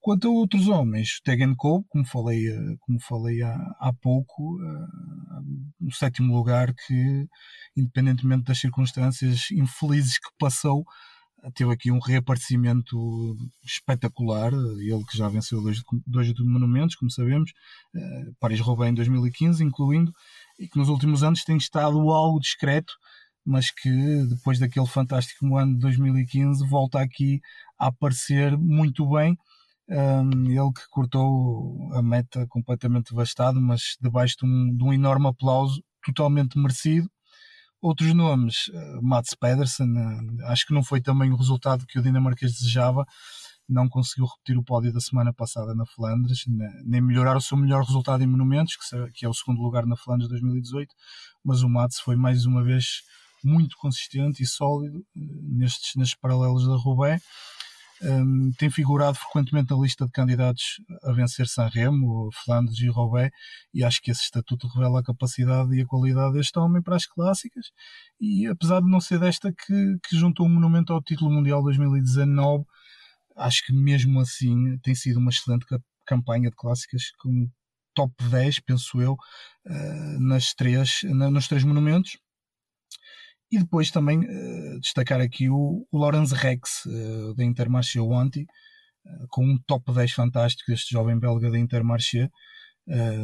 Quanto 0.03 0.27
a 0.27 0.31
outros 0.31 0.67
homens, 0.67 1.21
Tegan 1.23 1.55
Cole, 1.55 1.85
como 1.87 2.05
falei, 2.05 2.49
eh, 2.49 2.75
como 2.81 2.99
falei 2.99 3.41
há, 3.41 3.55
há 3.79 3.93
pouco, 4.01 4.59
no 5.79 5.93
sétimo 5.93 6.35
lugar, 6.35 6.73
que, 6.73 7.25
independentemente 7.73 8.43
das 8.43 8.59
circunstâncias 8.59 9.49
infelizes 9.51 10.19
que 10.19 10.29
passou, 10.37 10.83
teve 11.55 11.71
aqui 11.71 11.89
um 11.89 11.99
reaparecimento 11.99 12.97
espetacular. 13.63 14.51
Ele 14.51 15.05
que 15.09 15.17
já 15.17 15.29
venceu 15.29 15.61
dois, 15.61 15.81
dois 16.05 16.33
monumentos, 16.39 16.97
como 16.97 17.09
sabemos, 17.09 17.51
uh, 17.95 18.35
Paris-Roubaix 18.41 18.91
em 18.91 18.95
2015, 18.95 19.63
incluindo, 19.63 20.13
e 20.59 20.67
que 20.67 20.77
nos 20.77 20.89
últimos 20.89 21.23
anos 21.23 21.45
tem 21.45 21.55
estado 21.55 21.97
algo 22.11 22.41
discreto, 22.41 22.93
mas 23.45 23.71
que 23.71 23.89
depois 24.27 24.59
daquele 24.59 24.85
fantástico 24.85 25.57
ano 25.57 25.75
de 25.75 25.79
2015 25.79 26.67
volta 26.67 26.99
aqui 26.99 27.39
a 27.79 27.87
aparecer 27.87 28.57
muito 28.57 29.09
bem 29.09 29.37
um, 29.89 30.49
ele 30.49 30.73
que 30.73 30.87
cortou 30.89 31.91
a 31.93 32.01
meta 32.01 32.45
completamente 32.47 33.09
devastado, 33.11 33.61
mas 33.61 33.97
debaixo 34.01 34.37
de 34.39 34.45
um, 34.45 34.75
de 34.75 34.83
um 34.83 34.93
enorme 34.93 35.27
aplauso 35.27 35.83
totalmente 36.05 36.57
merecido. 36.57 37.09
Outros 37.81 38.13
nomes, 38.13 38.69
uh, 38.69 39.01
Mats 39.01 39.35
Pedersen, 39.35 39.91
uh, 39.91 40.45
acho 40.45 40.65
que 40.65 40.73
não 40.73 40.83
foi 40.83 41.01
também 41.01 41.31
o 41.31 41.35
resultado 41.35 41.85
que 41.85 41.99
o 41.99 42.01
dinamarquês 42.01 42.53
desejava, 42.53 43.05
não 43.67 43.89
conseguiu 43.89 44.25
repetir 44.25 44.57
o 44.57 44.63
pódio 44.63 44.93
da 44.93 45.01
semana 45.01 45.33
passada 45.33 45.73
na 45.75 45.85
Flandres, 45.85 46.45
nem 46.85 47.01
melhorar 47.01 47.35
o 47.35 47.41
seu 47.41 47.57
melhor 47.57 47.83
resultado 47.83 48.23
em 48.23 48.27
monumentos, 48.27 48.77
que 49.13 49.25
é 49.25 49.29
o 49.29 49.33
segundo 49.33 49.61
lugar 49.61 49.85
na 49.85 49.97
Flandres 49.97 50.29
2018, 50.29 50.93
mas 51.43 51.61
o 51.61 51.69
Mats 51.69 51.99
foi 51.99 52.15
mais 52.15 52.45
uma 52.45 52.63
vez 52.63 53.03
muito 53.43 53.75
consistente 53.77 54.41
e 54.41 54.47
sólido 54.47 54.99
uh, 54.99 55.57
nestes, 55.57 55.95
nestes 55.95 56.17
paralelos 56.17 56.65
da 56.65 56.75
Roubaix 56.75 57.21
um, 58.01 58.51
tem 58.57 58.69
figurado 58.69 59.17
frequentemente 59.17 59.71
na 59.71 59.79
lista 59.79 60.05
de 60.05 60.11
candidatos 60.11 60.81
a 61.03 61.11
vencer 61.11 61.47
Sanremo, 61.47 62.29
Flandres 62.43 62.79
e 62.79 62.87
Roubaix, 62.87 63.31
e 63.73 63.83
acho 63.83 64.01
que 64.01 64.11
esse 64.11 64.23
estatuto 64.23 64.67
revela 64.67 64.99
a 64.99 65.03
capacidade 65.03 65.73
e 65.75 65.81
a 65.81 65.85
qualidade 65.85 66.33
deste 66.33 66.57
homem 66.59 66.81
para 66.81 66.95
as 66.95 67.05
clássicas. 67.05 67.71
E 68.19 68.47
apesar 68.47 68.81
de 68.81 68.89
não 68.89 68.99
ser 68.99 69.19
desta 69.19 69.51
que, 69.51 69.97
que 70.07 70.17
juntou 70.17 70.45
um 70.45 70.49
monumento 70.49 70.93
ao 70.93 71.01
título 71.01 71.31
mundial 71.31 71.61
2019, 71.63 72.65
acho 73.37 73.65
que 73.65 73.73
mesmo 73.73 74.19
assim 74.19 74.77
tem 74.79 74.95
sido 74.95 75.17
uma 75.17 75.31
excelente 75.31 75.65
campanha 76.05 76.49
de 76.49 76.55
clássicas 76.55 77.11
com 77.19 77.49
top 77.93 78.13
10, 78.29 78.59
penso 78.61 79.01
eu, 79.01 79.13
uh, 79.13 80.19
nas 80.19 80.53
três, 80.53 81.01
nos 81.03 81.47
três 81.47 81.63
monumentos 81.63 82.17
e 83.53 83.59
depois 83.59 83.91
também 83.91 84.17
uh, 84.19 84.79
destacar 84.79 85.21
aqui 85.21 85.47
o, 85.47 85.85
o 85.91 85.97
Lawrence 85.99 86.33
Rex, 86.33 86.85
uh, 86.87 87.35
da 87.35 87.43
Intermarché 87.43 87.99
Wanty, 87.99 88.47
uh, 89.05 89.27
com 89.29 89.45
um 89.45 89.59
top 89.67 89.93
10 89.93 90.11
fantástico 90.11 90.71
deste 90.71 90.91
jovem 90.91 91.19
belga 91.19 91.51
da 91.51 91.59
Intermarché, 91.59 92.29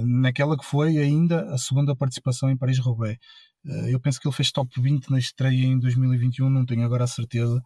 naquela 0.05 0.57
que 0.57 0.63
foi 0.63 0.99
ainda 0.99 1.41
a 1.53 1.57
segunda 1.57 1.93
participação 1.93 2.49
em 2.49 2.55
Paris-Roubaix. 2.55 3.19
eu 3.89 3.99
penso 3.99 4.17
que 4.17 4.25
ele 4.25 4.34
fez 4.34 4.53
top 4.53 4.69
20 4.80 5.09
na 5.09 5.19
estreia 5.19 5.65
em 5.65 5.77
2021, 5.77 6.49
não 6.49 6.65
tenho 6.65 6.86
agora 6.86 7.03
a 7.03 7.07
certeza. 7.07 7.61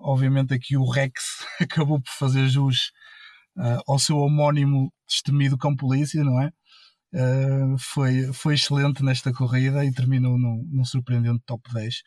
obviamente 0.00 0.54
aqui 0.54 0.74
o 0.74 0.88
Rex 0.88 1.44
acabou 1.60 2.00
por 2.00 2.10
fazer 2.18 2.48
jus 2.48 2.90
ao 3.86 3.98
seu 3.98 4.16
homónimo 4.16 4.90
destemido 5.06 5.58
com 5.58 5.76
polícia, 5.76 6.24
não 6.24 6.40
é? 6.40 6.50
Uh, 7.14 7.76
foi, 7.78 8.32
foi 8.32 8.54
excelente 8.54 9.02
nesta 9.02 9.32
corrida 9.32 9.84
e 9.84 9.92
terminou 9.92 10.38
num, 10.38 10.66
num 10.70 10.84
surpreendente 10.84 11.42
top 11.44 11.62
10, 11.72 12.02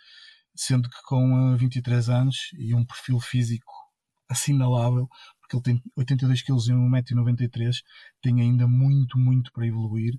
sendo 0.55 0.89
que 0.89 0.97
com 1.03 1.55
23 1.55 2.09
anos 2.09 2.49
e 2.57 2.73
um 2.73 2.83
perfil 2.83 3.19
físico 3.19 3.71
assinalável, 4.27 5.07
porque 5.39 5.55
ele 5.55 5.63
tem 5.63 5.91
82 5.95 6.41
kg 6.41 6.53
e 6.53 6.73
1,93m, 6.73 7.75
tem 8.21 8.41
ainda 8.41 8.67
muito, 8.67 9.17
muito 9.19 9.51
para 9.51 9.67
evoluir 9.67 10.13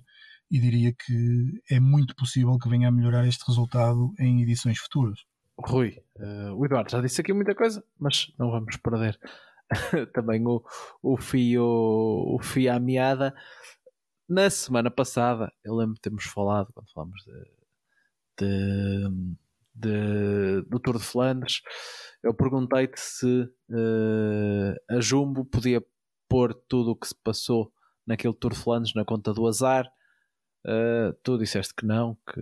e 0.49 0.59
diria 0.59 0.93
que 0.93 1.61
é 1.69 1.79
muito 1.79 2.15
possível 2.15 2.57
que 2.57 2.69
venha 2.69 2.87
a 2.87 2.91
melhorar 2.91 3.27
este 3.27 3.45
resultado 3.45 4.13
em 4.17 4.41
edições 4.41 4.79
futuras. 4.79 5.19
Rui, 5.59 6.01
uh, 6.17 6.53
o 6.55 6.65
Eduardo 6.65 6.91
já 6.91 7.01
disse 7.01 7.19
aqui 7.19 7.33
muita 7.33 7.53
coisa, 7.53 7.83
mas 7.99 8.31
não 8.37 8.51
vamos 8.51 8.77
perder 8.77 9.19
também 10.13 10.45
o, 10.45 10.63
o 11.01 11.17
fio 11.17 11.63
o 11.65 12.39
fio 12.41 12.71
à 12.71 12.79
meada 12.79 13.33
na 14.27 14.49
semana 14.49 14.91
passada, 14.91 15.51
eu 15.63 15.75
lembro 15.75 15.95
de 15.95 16.01
termos 16.01 16.25
falado, 16.25 16.71
quando 16.73 16.91
falamos 16.91 17.23
de, 17.23 18.45
de, 18.45 19.37
de 19.73 20.61
do 20.69 20.79
Tour 20.79 20.97
de 20.97 21.03
Flandres, 21.03 21.61
eu 22.21 22.33
perguntei-te 22.33 22.99
se 22.99 23.43
uh, 23.69 24.75
a 24.89 24.99
Jumbo 24.99 25.45
podia 25.45 25.81
pôr 26.27 26.53
tudo 26.53 26.91
o 26.91 26.95
que 26.95 27.07
se 27.07 27.15
passou 27.15 27.71
naquele 28.05 28.33
Tour 28.33 28.51
de 28.51 28.59
Flandres 28.59 28.93
na 28.93 29.05
conta 29.05 29.33
do 29.33 29.47
azar. 29.47 29.89
Uh, 30.65 31.13
tu 31.23 31.37
disseste 31.37 31.73
que 31.73 31.85
não, 31.85 32.17
que, 32.29 32.41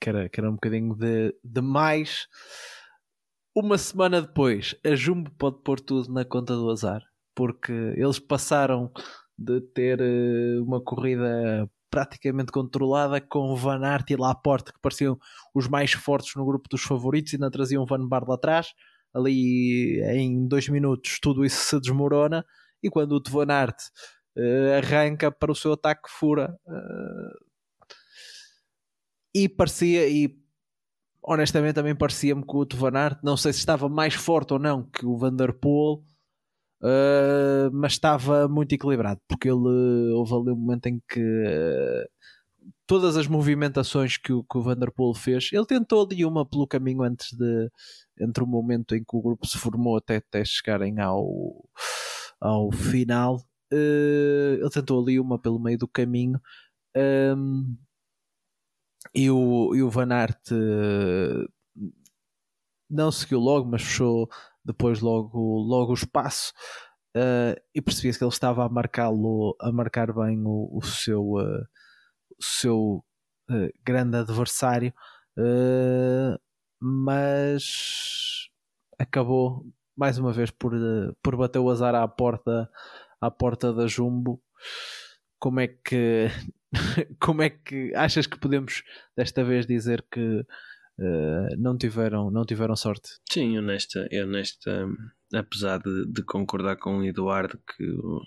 que, 0.00 0.08
era, 0.08 0.28
que 0.28 0.40
era 0.40 0.50
um 0.50 0.54
bocadinho 0.54 0.94
de, 0.96 1.36
de 1.44 1.60
mais. 1.60 2.26
Uma 3.54 3.78
semana 3.78 4.20
depois, 4.20 4.74
a 4.84 4.96
Jumbo 4.96 5.30
pode 5.32 5.62
pôr 5.62 5.78
tudo 5.78 6.12
na 6.12 6.24
conta 6.24 6.56
do 6.56 6.70
azar, 6.70 7.02
porque 7.34 7.72
eles 7.72 8.18
passaram 8.18 8.90
de 9.38 9.60
ter 9.60 10.00
uh, 10.00 10.64
uma 10.64 10.80
corrida 10.80 11.68
praticamente 11.90 12.50
controlada 12.50 13.20
com 13.20 13.54
Van 13.54 13.84
Aert 13.84 14.10
e 14.10 14.16
Laporte 14.16 14.72
que 14.72 14.80
pareciam 14.80 15.18
os 15.54 15.68
mais 15.68 15.92
fortes 15.92 16.34
no 16.36 16.44
grupo 16.44 16.68
dos 16.68 16.82
favoritos 16.82 17.32
e 17.32 17.36
ainda 17.36 17.50
traziam 17.50 17.84
Van 17.84 18.06
Bar 18.06 18.24
lá 18.26 18.34
atrás 18.34 18.68
ali 19.14 20.00
em 20.02 20.46
dois 20.46 20.68
minutos 20.68 21.18
tudo 21.20 21.44
isso 21.44 21.62
se 21.64 21.80
desmorona 21.80 22.44
e 22.82 22.90
quando 22.90 23.12
o 23.12 23.20
de 23.20 23.30
Van 23.30 23.50
Aert 23.50 23.78
uh, 24.36 24.78
arranca 24.78 25.30
para 25.30 25.52
o 25.52 25.54
seu 25.54 25.72
ataque 25.72 26.10
fura. 26.10 26.58
Uh, 26.66 27.52
e 29.34 29.48
parecia, 29.48 30.08
e 30.08 30.36
honestamente 31.22 31.74
também 31.74 31.94
parecia-me 31.94 32.44
que 32.44 32.56
o 32.56 32.66
Van 32.74 32.98
Aert, 32.98 33.18
não 33.22 33.36
sei 33.36 33.52
se 33.52 33.60
estava 33.60 33.88
mais 33.88 34.14
forte 34.14 34.52
ou 34.52 34.58
não 34.58 34.82
que 34.82 35.06
o 35.06 35.16
Vanderpool, 35.16 36.04
uh, 36.82 37.70
mas 37.72 37.92
estava 37.92 38.48
muito 38.48 38.72
equilibrado, 38.74 39.20
porque 39.28 39.48
ele 39.48 40.12
houve 40.14 40.34
ali 40.34 40.50
um 40.50 40.56
momento 40.56 40.86
em 40.86 41.00
que 41.08 41.20
todas 42.86 43.16
as 43.16 43.26
movimentações 43.26 44.16
que 44.16 44.32
o, 44.32 44.44
que 44.44 44.58
o 44.58 44.62
Vanderpool 44.62 45.14
fez, 45.14 45.50
ele 45.52 45.66
tentou 45.66 46.04
ali 46.04 46.24
uma 46.24 46.44
pelo 46.44 46.66
caminho 46.66 47.02
antes 47.02 47.32
de 47.32 47.70
entre 48.20 48.44
o 48.44 48.46
momento 48.46 48.94
em 48.94 49.02
que 49.02 49.16
o 49.16 49.22
grupo 49.22 49.46
se 49.46 49.58
formou 49.58 49.96
até, 49.96 50.16
até 50.16 50.44
chegarem 50.44 51.00
ao, 51.00 51.64
ao 52.40 52.70
final. 52.70 53.36
Uh, 53.72 54.60
ele 54.60 54.70
tentou 54.70 55.00
ali 55.02 55.18
uma 55.18 55.38
pelo 55.38 55.58
meio 55.58 55.78
do 55.78 55.88
caminho. 55.88 56.40
Um, 56.94 57.76
e 59.14 59.30
o, 59.30 59.74
e 59.74 59.82
o 59.82 59.90
Van 59.90 60.12
Aert 60.12 60.50
não 62.88 63.10
seguiu 63.10 63.40
logo, 63.40 63.68
mas 63.68 63.82
fechou 63.82 64.28
depois 64.64 65.00
logo, 65.00 65.58
logo 65.58 65.92
o 65.92 65.94
espaço. 65.94 66.52
Uh, 67.16 67.54
e 67.74 67.82
percebia-se 67.82 68.18
que 68.18 68.24
ele 68.24 68.32
estava 68.32 68.64
a 68.64 68.68
marcá-lo, 68.68 69.54
a 69.60 69.70
marcar 69.70 70.12
bem 70.12 70.42
o, 70.46 70.70
o 70.72 70.82
seu, 70.82 71.22
uh, 71.22 71.62
o 72.30 72.42
seu 72.42 73.04
grande 73.84 74.16
adversário, 74.16 74.94
mas 76.80 78.48
acabou 78.98 79.66
mais 79.94 80.16
uma 80.16 80.32
vez 80.32 80.50
por, 80.50 80.72
por 81.22 81.36
bater 81.36 81.58
o 81.58 81.68
azar 81.68 81.94
à 81.94 82.08
porta, 82.08 82.70
à 83.20 83.30
porta 83.30 83.72
da 83.74 83.86
Jumbo. 83.86 84.42
Como 85.38 85.60
é 85.60 85.68
que 85.68 86.28
como 87.20 87.42
é 87.42 87.50
que 87.50 87.94
achas 87.94 88.26
que 88.26 88.38
podemos 88.38 88.82
desta 89.16 89.44
vez 89.44 89.66
dizer 89.66 90.04
que 90.10 90.44
uh, 90.98 91.56
não, 91.58 91.76
tiveram, 91.76 92.30
não 92.30 92.44
tiveram 92.44 92.76
sorte? 92.76 93.10
Sim, 93.30 93.58
honesta, 93.58 94.08
honesta 94.12 94.88
apesar 95.34 95.78
de, 95.78 96.06
de, 96.06 96.22
concordar 96.22 96.76
com 96.76 96.98
o 96.98 97.04
Eduardo 97.04 97.58
que 97.58 97.84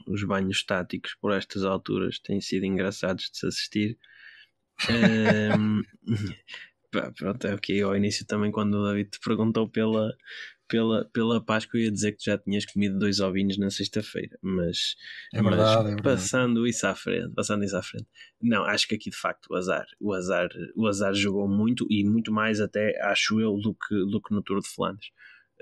os 0.07 0.23
banhos 0.23 0.63
táticos 0.63 1.15
por 1.21 1.31
estas 1.31 1.63
alturas 1.63 2.19
têm 2.19 2.41
sido 2.41 2.65
engraçados 2.65 3.29
de 3.31 3.37
se 3.37 3.47
assistir. 3.47 3.97
um, 5.57 5.81
pronto, 7.17 7.47
é 7.47 7.53
o 7.53 7.59
que 7.59 7.81
ao 7.81 7.95
início 7.95 8.25
também 8.25 8.51
quando 8.51 8.75
o 8.75 8.85
David 8.85 9.09
te 9.11 9.19
perguntou 9.19 9.69
pela, 9.69 10.15
pela, 10.67 11.05
pela 11.13 11.43
Páscoa, 11.43 11.79
eu 11.79 11.85
ia 11.85 11.91
dizer 11.91 12.13
que 12.13 12.25
já 12.25 12.37
tinhas 12.37 12.65
comido 12.65 12.97
dois 12.97 13.19
ovinhos 13.19 13.57
na 13.57 13.69
sexta-feira, 13.69 14.37
mas, 14.41 14.95
é 15.33 15.41
verdade, 15.41 15.89
mas 15.89 15.99
é 15.99 16.01
passando 16.01 16.67
isso 16.67 16.87
à 16.87 16.95
frente, 16.95 17.33
passando 17.33 17.63
isso 17.63 17.77
à 17.77 17.81
frente, 17.81 18.07
não, 18.41 18.63
acho 18.65 18.87
que 18.87 18.95
aqui 18.95 19.09
de 19.09 19.17
facto 19.17 19.47
o 19.51 19.55
azar, 19.55 19.85
o 19.99 20.13
azar, 20.13 20.49
o 20.75 20.87
azar 20.87 21.13
jogou 21.13 21.47
muito 21.47 21.85
e 21.89 22.03
muito 22.03 22.31
mais 22.31 22.59
até 22.59 22.99
acho 23.03 23.39
eu 23.39 23.57
do 23.57 23.73
que, 23.73 23.95
do 24.09 24.21
que 24.21 24.33
no 24.33 24.41
Tour 24.41 24.61
de 24.61 24.67
Flandres. 24.67 25.09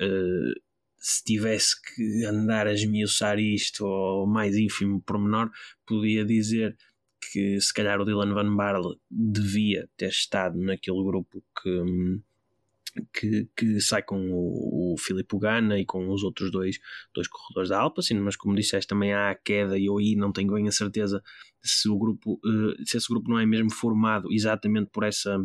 Uh, 0.01 0.54
se 0.97 1.22
tivesse 1.22 1.76
que 1.82 2.26
andar 2.26 2.66
a 2.66 2.74
esmiuçar 2.74 3.38
isto 3.38 3.86
ou 3.86 4.26
mais 4.26 4.56
ínfimo 4.56 5.01
pormenor, 5.01 5.51
podia 5.86 6.24
dizer 6.24 6.78
que 7.32 7.60
se 7.60 7.74
calhar 7.74 7.99
o 7.99 8.06
Dylan 8.06 8.34
Van 8.34 8.56
Barle 8.56 8.95
devia 9.12 9.89
ter 9.97 10.10
estado 10.10 10.58
naquele 10.58 11.04
grupo 11.04 11.43
que 11.62 11.70
hum, 11.70 12.22
que, 13.14 13.50
que 13.56 13.80
sai 13.80 14.04
com 14.04 14.32
o, 14.32 14.94
o 14.94 14.98
Filipe 14.98 15.38
Gana 15.39 15.80
e 15.80 15.86
com 15.86 16.10
os 16.10 16.24
outros 16.24 16.52
dois, 16.52 16.80
dois 17.14 17.28
corredores 17.28 17.70
da 17.70 17.80
Alpacin, 17.80 18.16
mas 18.20 18.36
como 18.36 18.56
disseste 18.56 18.88
também 18.88 19.14
há 19.14 19.32
a 19.32 19.36
queda 19.36 19.78
e 19.78 19.86
eu 19.86 19.98
aí 19.98 20.16
não 20.16 20.32
tenho 20.32 20.54
bem 20.54 20.68
a 20.68 20.72
certeza 20.72 21.22
se 21.64 21.89
o 21.89 21.98
grupo, 21.98 22.34
uh, 22.34 22.86
se 22.86 22.98
esse 22.98 23.08
grupo 23.08 23.30
não 23.30 23.39
é 23.39 23.46
mesmo 23.46 23.72
formado 23.72 24.32
exatamente 24.32 24.89
por 24.91 25.04
essa 25.04 25.38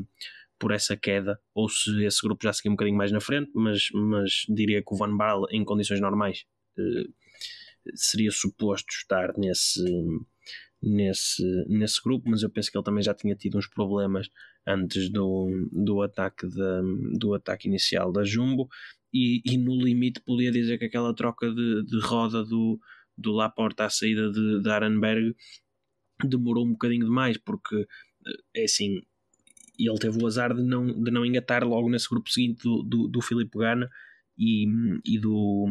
por 0.58 0.72
essa 0.72 0.96
queda, 0.96 1.40
ou 1.54 1.68
se 1.68 2.04
esse 2.04 2.20
grupo 2.20 2.42
já 2.42 2.52
seguiu 2.52 2.72
um 2.72 2.74
bocadinho 2.74 2.96
mais 2.96 3.12
na 3.12 3.20
frente, 3.20 3.48
mas, 3.54 3.90
mas 3.94 4.42
diria 4.48 4.82
que 4.82 4.92
o 4.92 4.96
Van 4.96 5.16
Barle 5.16 5.46
em 5.52 5.64
condições 5.64 6.00
normais 6.00 6.46
uh, 6.76 7.14
seria 7.94 8.32
suposto 8.32 8.92
estar 8.92 9.38
nesse 9.38 9.80
nesse, 10.82 11.42
nesse 11.68 12.00
grupo, 12.02 12.28
mas 12.30 12.42
eu 12.42 12.50
penso 12.50 12.70
que 12.70 12.78
ele 12.78 12.84
também 12.84 13.02
já 13.02 13.14
tinha 13.14 13.34
tido 13.34 13.58
uns 13.58 13.68
problemas 13.68 14.28
antes 14.68 15.10
do, 15.10 15.68
do, 15.72 16.02
ataque, 16.02 16.46
da, 16.46 16.82
do 17.18 17.34
ataque 17.34 17.68
inicial 17.68 18.12
da 18.12 18.22
Jumbo. 18.22 18.68
E, 19.12 19.40
e 19.44 19.56
no 19.56 19.74
limite 19.74 20.20
podia 20.20 20.52
dizer 20.52 20.78
que 20.78 20.84
aquela 20.84 21.14
troca 21.14 21.50
de, 21.50 21.82
de 21.84 21.98
roda 22.00 22.44
do, 22.44 22.78
do 23.16 23.32
Laporta 23.32 23.86
à 23.86 23.90
saída 23.90 24.30
de, 24.30 24.60
de 24.60 24.70
Arenberg 24.70 25.34
demorou 26.22 26.66
um 26.66 26.72
bocadinho 26.72 27.06
demais 27.06 27.38
porque 27.38 27.86
é 28.54 28.64
assim 28.64 29.00
ele 29.78 29.98
teve 29.98 30.22
o 30.22 30.26
azar 30.26 30.54
de 30.54 30.62
não, 30.62 30.86
de 30.86 31.10
não 31.10 31.24
engatar 31.24 31.64
logo 31.64 31.88
nesse 31.88 32.08
grupo 32.08 32.28
seguinte 32.28 32.62
do, 32.64 32.82
do, 32.82 33.08
do 33.08 33.22
Filipe 33.22 33.56
Gana 33.56 33.88
e, 34.36 34.66
e, 35.04 35.18
do, 35.18 35.66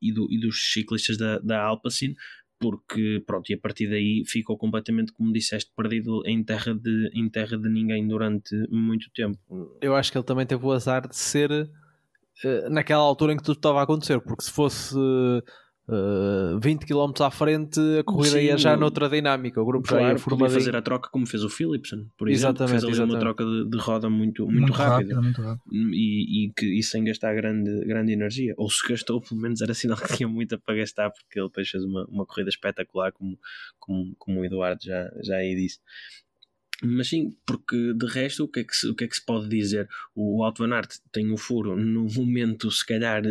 e, 0.00 0.12
do, 0.12 0.26
e 0.32 0.40
dos 0.40 0.72
ciclistas 0.72 1.18
da, 1.18 1.38
da 1.38 1.62
Alpacin 1.62 2.14
porque 2.58 3.22
pronto, 3.26 3.50
e 3.50 3.54
a 3.54 3.58
partir 3.58 3.88
daí 3.88 4.22
ficou 4.26 4.56
completamente, 4.56 5.12
como 5.12 5.32
disseste, 5.32 5.70
perdido 5.76 6.22
em 6.26 6.42
terra 6.42 6.74
de, 6.74 7.10
em 7.14 7.28
terra 7.28 7.56
de 7.56 7.68
ninguém 7.68 8.06
durante 8.06 8.54
muito 8.70 9.10
tempo. 9.14 9.38
Eu 9.80 9.94
acho 9.94 10.10
que 10.10 10.18
ele 10.18 10.24
também 10.24 10.46
teve 10.46 10.64
o 10.64 10.72
azar 10.72 11.06
de 11.08 11.16
ser 11.16 11.50
uh, 11.50 12.70
naquela 12.70 13.02
altura 13.02 13.32
em 13.32 13.36
que 13.36 13.42
tudo 13.42 13.56
estava 13.56 13.80
a 13.80 13.82
acontecer, 13.82 14.20
porque 14.20 14.44
se 14.44 14.50
fosse 14.50 14.96
uh, 14.96 15.42
uh, 15.88 16.58
20 16.60 16.84
km 16.84 17.12
à 17.22 17.30
frente, 17.30 17.80
a 17.98 18.04
corrida 18.04 18.40
ia 18.40 18.56
já 18.58 18.76
noutra 18.76 19.08
dinâmica. 19.08 19.60
O 19.60 19.64
grupo 19.64 19.88
claro, 19.88 20.04
já 20.04 20.12
ia 20.12 20.18
formar 20.18 20.50
fazer 20.50 20.76
a 20.76 20.82
troca 20.82 21.08
como 21.10 21.26
fez 21.26 21.42
o 21.44 21.48
Philipson, 21.48 22.06
por 22.16 22.28
exemplo, 22.28 22.50
exatamente, 22.50 22.70
fez 22.70 22.84
ali 22.84 22.92
exatamente. 22.92 23.14
uma 23.14 23.20
troca 23.20 23.44
de, 23.44 23.70
de, 23.70 23.78
roda 23.78 24.10
muito, 24.10 24.44
muito, 24.44 24.60
muito 24.60 24.72
rápida, 24.72 25.14
rápido, 25.14 25.22
muito 25.22 25.42
rápido. 25.42 25.62
E, 25.72 26.46
e, 26.46 26.52
que, 26.52 26.78
e 26.78 26.82
sem 26.82 27.04
gastar 27.04 27.34
grande, 27.34 27.84
grande 27.84 28.12
energia. 28.12 28.54
Ou 28.56 28.70
se 28.70 28.86
gastou, 28.88 29.20
pelo 29.20 29.40
menos 29.40 29.60
era 29.60 29.74
sinal 29.74 29.98
que 29.98 30.16
tinha 30.16 30.28
muita 30.28 30.58
para 30.58 30.76
gastar, 30.76 31.10
porque 31.10 31.38
ele 31.38 31.48
depois 31.48 31.68
fez 31.68 31.84
uma, 31.84 32.04
uma 32.06 32.26
corrida 32.26 32.50
espetacular, 32.50 33.12
como, 33.12 33.38
como, 33.78 34.14
como 34.18 34.40
o 34.40 34.44
Eduardo 34.44 34.82
já, 34.84 35.10
já 35.22 35.36
aí 35.36 35.54
disse. 35.54 35.78
Mas 36.82 37.08
sim, 37.08 37.34
porque 37.46 37.94
de 37.94 38.06
resto, 38.06 38.44
o 38.44 38.48
que 38.48 38.60
é 38.60 38.64
que 38.64 38.74
se, 38.74 38.86
o 38.88 38.94
que 38.94 39.04
é 39.04 39.08
que 39.08 39.16
se 39.16 39.24
pode 39.24 39.48
dizer? 39.48 39.88
O 40.14 40.44
Alto 40.44 40.62
Van 40.62 40.74
Aert 40.74 40.98
tem 41.10 41.32
o 41.32 41.36
furo 41.36 41.74
no 41.74 42.04
momento, 42.04 42.70
se 42.70 42.84
calhar, 42.84 43.22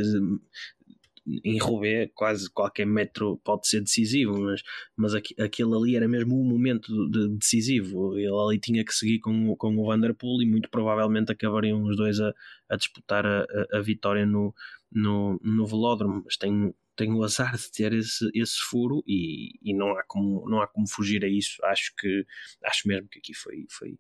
em 1.44 1.58
Roubaix 1.58 2.12
quase 2.14 2.50
qualquer 2.50 2.86
metro 2.86 3.38
pode 3.44 3.68
ser 3.68 3.82
decisivo, 3.82 4.40
mas, 4.40 4.62
mas 4.96 5.14
aquele 5.16 5.76
ali 5.76 5.96
era 5.96 6.08
mesmo 6.08 6.40
o 6.40 6.44
momento 6.44 6.92
de, 7.10 7.30
decisivo. 7.38 8.18
Ele 8.18 8.28
ali 8.28 8.60
tinha 8.60 8.86
que 8.86 8.94
seguir 8.94 9.20
com, 9.20 9.56
com 9.56 9.78
o 9.78 9.86
Vanderpool 9.86 10.42
e 10.42 10.46
muito 10.46 10.70
provavelmente 10.70 11.32
acabariam 11.32 11.84
os 11.84 11.98
dois 11.98 12.20
a, 12.20 12.34
a 12.70 12.76
disputar 12.76 13.26
a, 13.26 13.42
a, 13.42 13.78
a 13.78 13.82
vitória 13.82 14.26
no, 14.26 14.54
no, 14.92 15.40
no 15.44 15.66
velódromo. 15.66 16.22
Mas 16.24 16.38
tem, 16.38 16.74
tem 16.96 17.12
o 17.12 17.24
azar 17.24 17.56
de 17.58 17.72
ter 17.72 17.94
esse, 17.94 18.30
esse 18.34 18.60
furo 18.60 19.04
e, 19.08 19.58
e 19.64 19.74
não, 19.74 19.98
há 19.98 20.04
como, 20.04 20.48
não 20.48 20.62
há 20.62 20.68
como 20.68 20.88
fugir 20.88 21.26
a 21.26 21.28
isso. 21.28 21.58
Acho 21.66 21.94
que 21.98 22.26
acho 22.64 22.88
mesmo 22.88 23.08
que 23.10 23.20
aqui 23.20 23.34
foi, 23.34 23.66
foi 23.70 23.98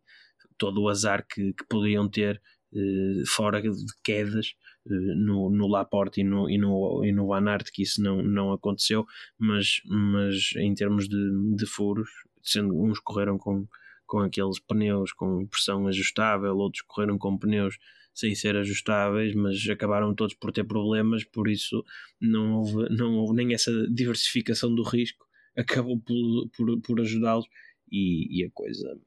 todo 0.57 0.81
o 0.81 0.89
azar 0.89 1.25
que, 1.27 1.53
que 1.53 1.65
podiam 1.67 2.07
ter 2.09 2.41
eh, 2.73 3.23
fora 3.27 3.61
de 3.61 3.71
quedas 4.03 4.53
no, 4.85 5.49
no 5.49 5.67
Laporte 5.67 6.21
e 6.21 6.23
no, 6.23 6.49
e 6.49 6.57
no, 6.57 7.03
e 7.03 7.11
no 7.11 7.27
Van 7.27 7.47
Aert 7.49 7.71
que 7.71 7.81
isso 7.81 8.01
não, 8.01 8.21
não 8.21 8.53
aconteceu, 8.53 9.05
mas, 9.37 9.81
mas 9.85 10.53
em 10.57 10.73
termos 10.73 11.07
de, 11.07 11.55
de 11.55 11.65
furos, 11.65 12.09
sendo 12.43 12.79
uns 12.79 12.99
correram 12.99 13.37
com, 13.37 13.67
com 14.05 14.19
aqueles 14.19 14.59
pneus 14.59 15.11
com 15.11 15.47
pressão 15.47 15.87
ajustável, 15.87 16.55
outros 16.55 16.83
correram 16.83 17.17
com 17.17 17.37
pneus 17.37 17.77
sem 18.13 18.33
ser 18.33 18.55
ajustáveis, 18.55 19.35
mas 19.35 19.67
acabaram 19.69 20.15
todos 20.15 20.35
por 20.35 20.51
ter 20.51 20.63
problemas, 20.63 21.25
por 21.25 21.49
isso 21.49 21.83
não 22.21 22.59
houve, 22.59 22.89
não 22.95 23.15
houve 23.15 23.35
nem 23.35 23.53
essa 23.53 23.71
diversificação 23.87 24.73
do 24.73 24.83
risco, 24.83 25.25
acabou 25.57 25.99
por, 25.99 26.49
por, 26.55 26.81
por 26.81 27.01
ajudá-los 27.01 27.45
e, 27.91 28.39
e 28.39 28.45
a 28.45 28.49
coisa 28.51 28.99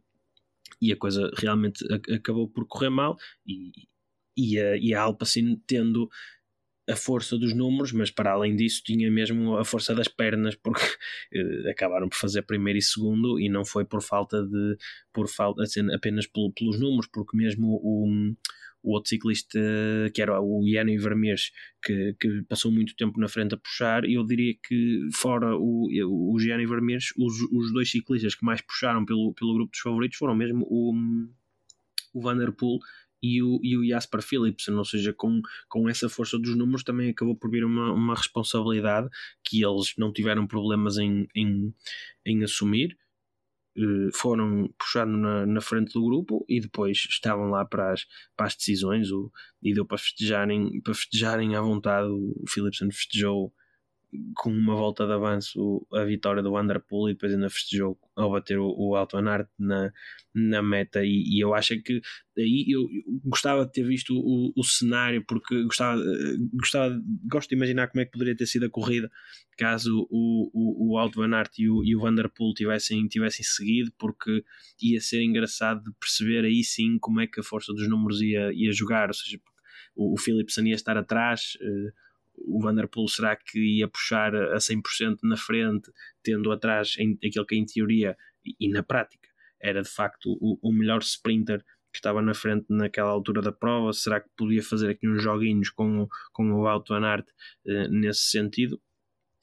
e 0.80 0.92
a 0.92 0.96
coisa 0.96 1.28
realmente 1.36 1.84
acabou 2.12 2.48
por 2.48 2.66
correr 2.66 2.90
mal 2.90 3.16
e, 3.46 3.72
e, 4.38 4.58
a, 4.58 4.76
e 4.76 4.94
a 4.94 5.04
tendo 5.66 6.08
a 6.88 6.96
força 6.96 7.36
dos 7.36 7.54
números, 7.54 7.92
mas 7.92 8.10
para 8.10 8.32
além 8.32 8.56
disso 8.56 8.82
tinha 8.82 9.10
mesmo 9.10 9.58
a 9.58 9.64
força 9.64 9.94
das 9.94 10.08
pernas, 10.08 10.54
porque 10.54 10.80
eh, 11.34 11.70
acabaram 11.70 12.08
por 12.08 12.16
fazer 12.16 12.42
primeiro 12.42 12.78
e 12.78 12.82
segundo 12.82 13.38
e 13.38 13.48
não 13.48 13.64
foi 13.64 13.84
por 13.84 14.02
falta 14.02 14.42
de 14.42 14.76
por 15.12 15.28
falta 15.28 15.62
assim, 15.64 15.92
apenas 15.92 16.26
pelos 16.26 16.80
números, 16.80 17.06
porque 17.12 17.36
mesmo 17.36 17.78
o, 17.82 18.34
o 18.82 18.92
outro 18.92 19.10
ciclista 19.10 19.58
que 20.14 20.22
era 20.22 20.40
o 20.40 20.66
Iano 20.66 20.98
Vermeers 20.98 21.52
que, 21.82 22.14
que 22.18 22.42
passou 22.48 22.72
muito 22.72 22.96
tempo 22.96 23.20
na 23.20 23.28
frente 23.28 23.54
a 23.54 23.58
puxar 23.58 24.04
e 24.04 24.14
eu 24.14 24.24
diria 24.24 24.54
que 24.66 25.08
fora 25.12 25.54
o, 25.56 25.88
o 26.32 26.38
Gianni 26.38 26.66
Vermeers 26.66 27.12
os, 27.18 27.34
os 27.52 27.72
dois 27.72 27.90
ciclistas 27.90 28.34
que 28.34 28.44
mais 28.44 28.60
puxaram 28.62 29.04
pelo, 29.04 29.34
pelo 29.34 29.54
grupo 29.54 29.72
dos 29.72 29.80
favoritos 29.80 30.16
foram 30.16 30.34
mesmo 30.34 30.64
o, 30.70 30.94
o 32.14 32.20
Vanderpool 32.20 32.78
e 33.22 33.42
o, 33.42 33.60
e 33.62 33.76
o 33.76 33.86
Jasper 33.86 34.22
Philipsen, 34.22 34.74
ou 34.74 34.84
seja, 34.84 35.12
com, 35.12 35.40
com 35.68 35.88
essa 35.88 36.08
força 36.08 36.38
dos 36.38 36.56
números 36.56 36.84
também 36.84 37.10
acabou 37.10 37.36
por 37.36 37.50
vir 37.50 37.64
uma, 37.64 37.92
uma 37.92 38.14
responsabilidade 38.14 39.08
que 39.44 39.64
eles 39.64 39.94
não 39.98 40.12
tiveram 40.12 40.46
problemas 40.46 40.98
em, 40.98 41.26
em, 41.34 41.74
em 42.24 42.44
assumir 42.44 42.96
eh, 43.78 44.10
foram 44.12 44.68
puxando 44.76 45.16
na, 45.16 45.46
na, 45.46 45.60
frente 45.60 45.92
do 45.92 46.04
grupo 46.04 46.44
e 46.48 46.60
depois 46.60 47.06
estavam 47.08 47.48
lá 47.50 47.64
para 47.64 47.92
as, 47.92 48.06
para 48.36 48.46
as 48.46 48.56
decisões 48.56 49.12
o, 49.12 49.30
e 49.62 49.72
deu 49.72 49.86
para 49.86 49.98
festejarem, 49.98 50.80
para 50.82 50.94
festejarem 50.94 51.54
à 51.54 51.60
vontade. 51.60 52.08
O 52.08 52.44
Philipson 52.48 52.90
festejou 52.90 53.52
com 54.34 54.50
uma 54.50 54.74
volta 54.74 55.06
de 55.06 55.12
avanço 55.12 55.86
a 55.92 56.02
vitória 56.04 56.42
do 56.42 56.52
Vanderpool 56.52 57.10
e 57.10 57.12
depois 57.12 57.32
ainda 57.32 57.50
festejou 57.50 57.98
ao 58.16 58.30
bater 58.30 58.58
o, 58.58 58.74
o 58.76 58.96
Alto 58.96 59.18
Anart 59.18 59.48
na, 59.58 59.92
na 60.34 60.62
meta. 60.62 61.04
E, 61.04 61.24
e, 61.26 61.40
eu 61.42 61.54
acho 61.54 61.80
que 61.82 62.00
aí 62.36 62.64
eu, 62.68 62.82
eu 62.82 63.20
gostava 63.24 63.66
de 63.66 63.72
ter 63.72 63.82
visto 63.84 64.14
o, 64.14 64.52
o, 64.56 64.64
cenário 64.64 65.22
porque 65.26 65.62
gostava, 65.64 66.00
gostava 66.54 66.98
gosto 67.30 67.50
de 67.50 67.56
imaginar 67.56 67.88
como 67.88 68.00
é 68.00 68.06
que 68.06 68.12
poderia 68.12 68.36
ter 68.36 68.46
sido 68.46 68.66
a 68.66 68.70
corrida 68.70 69.10
caso 69.58 70.06
o, 70.08 70.50
o, 70.54 70.92
o 70.92 70.98
Alto 70.98 71.20
Van 71.20 71.42
e 71.58 71.68
o, 71.68 71.84
e 71.84 71.96
o 71.96 72.00
Vanderpool 72.00 72.54
tivessem, 72.54 73.06
tivessem 73.08 73.44
seguido 73.44 73.92
porque 73.98 74.44
ia 74.80 75.00
ser 75.00 75.20
engraçado 75.22 75.82
de 75.82 75.92
perceber 75.98 76.44
aí 76.44 76.62
sim 76.62 76.96
como 76.98 77.20
é 77.20 77.26
que 77.26 77.40
a 77.40 77.42
força 77.42 77.74
dos 77.74 77.88
números 77.88 78.22
ia, 78.22 78.52
ia 78.52 78.72
jogar, 78.72 79.08
ou 79.08 79.14
seja 79.14 79.38
o, 79.96 80.14
o 80.14 80.16
Philipson 80.16 80.62
ia 80.62 80.74
estar 80.74 80.96
atrás 80.96 81.58
uh, 81.60 82.07
o 82.46 82.60
Vanderpool 82.60 83.08
será 83.08 83.36
que 83.36 83.58
ia 83.58 83.88
puxar 83.88 84.34
a 84.34 84.56
100% 84.56 85.18
na 85.22 85.36
frente, 85.36 85.90
tendo 86.22 86.50
atrás 86.50 86.94
em, 86.98 87.18
aquele 87.24 87.46
que 87.46 87.56
em 87.56 87.64
teoria 87.64 88.16
e, 88.58 88.68
na 88.68 88.82
prática 88.82 89.28
era 89.60 89.82
de 89.82 89.88
facto 89.88 90.36
o, 90.40 90.58
o, 90.62 90.72
melhor 90.72 91.02
sprinter 91.02 91.64
que 91.92 91.98
estava 91.98 92.22
na 92.22 92.34
frente 92.34 92.66
naquela 92.68 93.10
altura 93.10 93.42
da 93.42 93.52
prova? 93.52 93.92
Será 93.92 94.20
que 94.20 94.28
podia 94.36 94.62
fazer 94.62 94.90
aqui 94.90 95.08
uns 95.08 95.22
joguinhos 95.22 95.70
com, 95.70 96.06
com 96.32 96.52
o 96.52 96.66
Auto 96.66 96.94
Anart 96.94 97.26
eh, 97.66 97.88
nesse 97.88 98.30
sentido? 98.30 98.80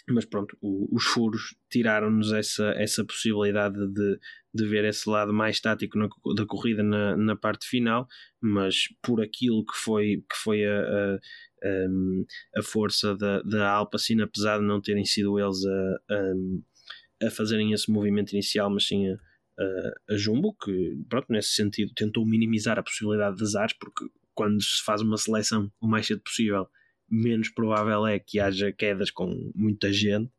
Mas 0.08 0.24
pronto, 0.26 0.56
o, 0.62 0.96
os 0.96 1.04
furos 1.04 1.56
tiraram-nos 1.70 2.32
essa, 2.32 2.70
essa 2.78 3.04
possibilidade 3.04 3.76
de, 3.91 4.20
de 4.54 4.66
ver 4.68 4.86
esse 4.86 5.10
lado 5.10 5.34
mais 5.34 5.60
tático 5.60 5.98
na, 5.98 6.08
da 6.36 6.46
corrida 6.46 6.84
na, 6.84 7.18
na 7.18 7.36
parte 7.36 7.68
final, 7.68 8.08
mas 8.39 8.88
por 9.02 9.22
aquilo 9.22 9.66
que 9.66 9.76
foi, 9.76 10.24
que 10.30 10.38
foi 10.43 10.64
a, 10.64 10.80
a, 10.80 11.20
a, 11.66 12.59
a 12.59 12.63
força 12.63 13.16
da, 13.16 13.41
da 13.41 13.72
Alpacine, 13.72 14.22
apesar 14.22 14.59
de 14.59 14.66
não 14.66 14.82
terem 14.82 15.05
sido 15.05 15.39
eles 15.39 15.66
a, 15.66 16.13
a, 16.13 17.28
a 17.28 17.32
fazerem 17.32 17.74
esse 17.74 17.91
movimento 17.91 18.34
inicial, 18.34 18.70
mas 18.70 18.88
sim 18.88 19.07
a, 19.07 19.16
a, 19.59 20.13
a 20.13 20.18
Jumbo, 20.18 20.55
que 20.63 20.97
pronto, 21.09 21.28
nesse 21.30 21.53
sentido 21.53 21.93
tentou 21.95 22.26
minimizar 22.26 22.78
a 22.78 22.84
possibilidade 22.84 23.38
de 23.38 23.43
azares, 23.43 23.76
porque 23.80 24.05
quando 24.34 24.61
se 24.61 24.84
faz 24.84 25.01
uma 25.01 25.18
seleção 25.18 25.72
o 25.82 25.88
mais 25.88 26.05
cedo 26.05 26.22
possível 26.22 26.68
menos 27.09 27.49
provável 27.49 28.05
é 28.05 28.20
que 28.20 28.39
haja 28.39 28.72
quedas 28.72 29.11
com 29.11 29.51
muita 29.55 29.93
gente, 29.93 30.32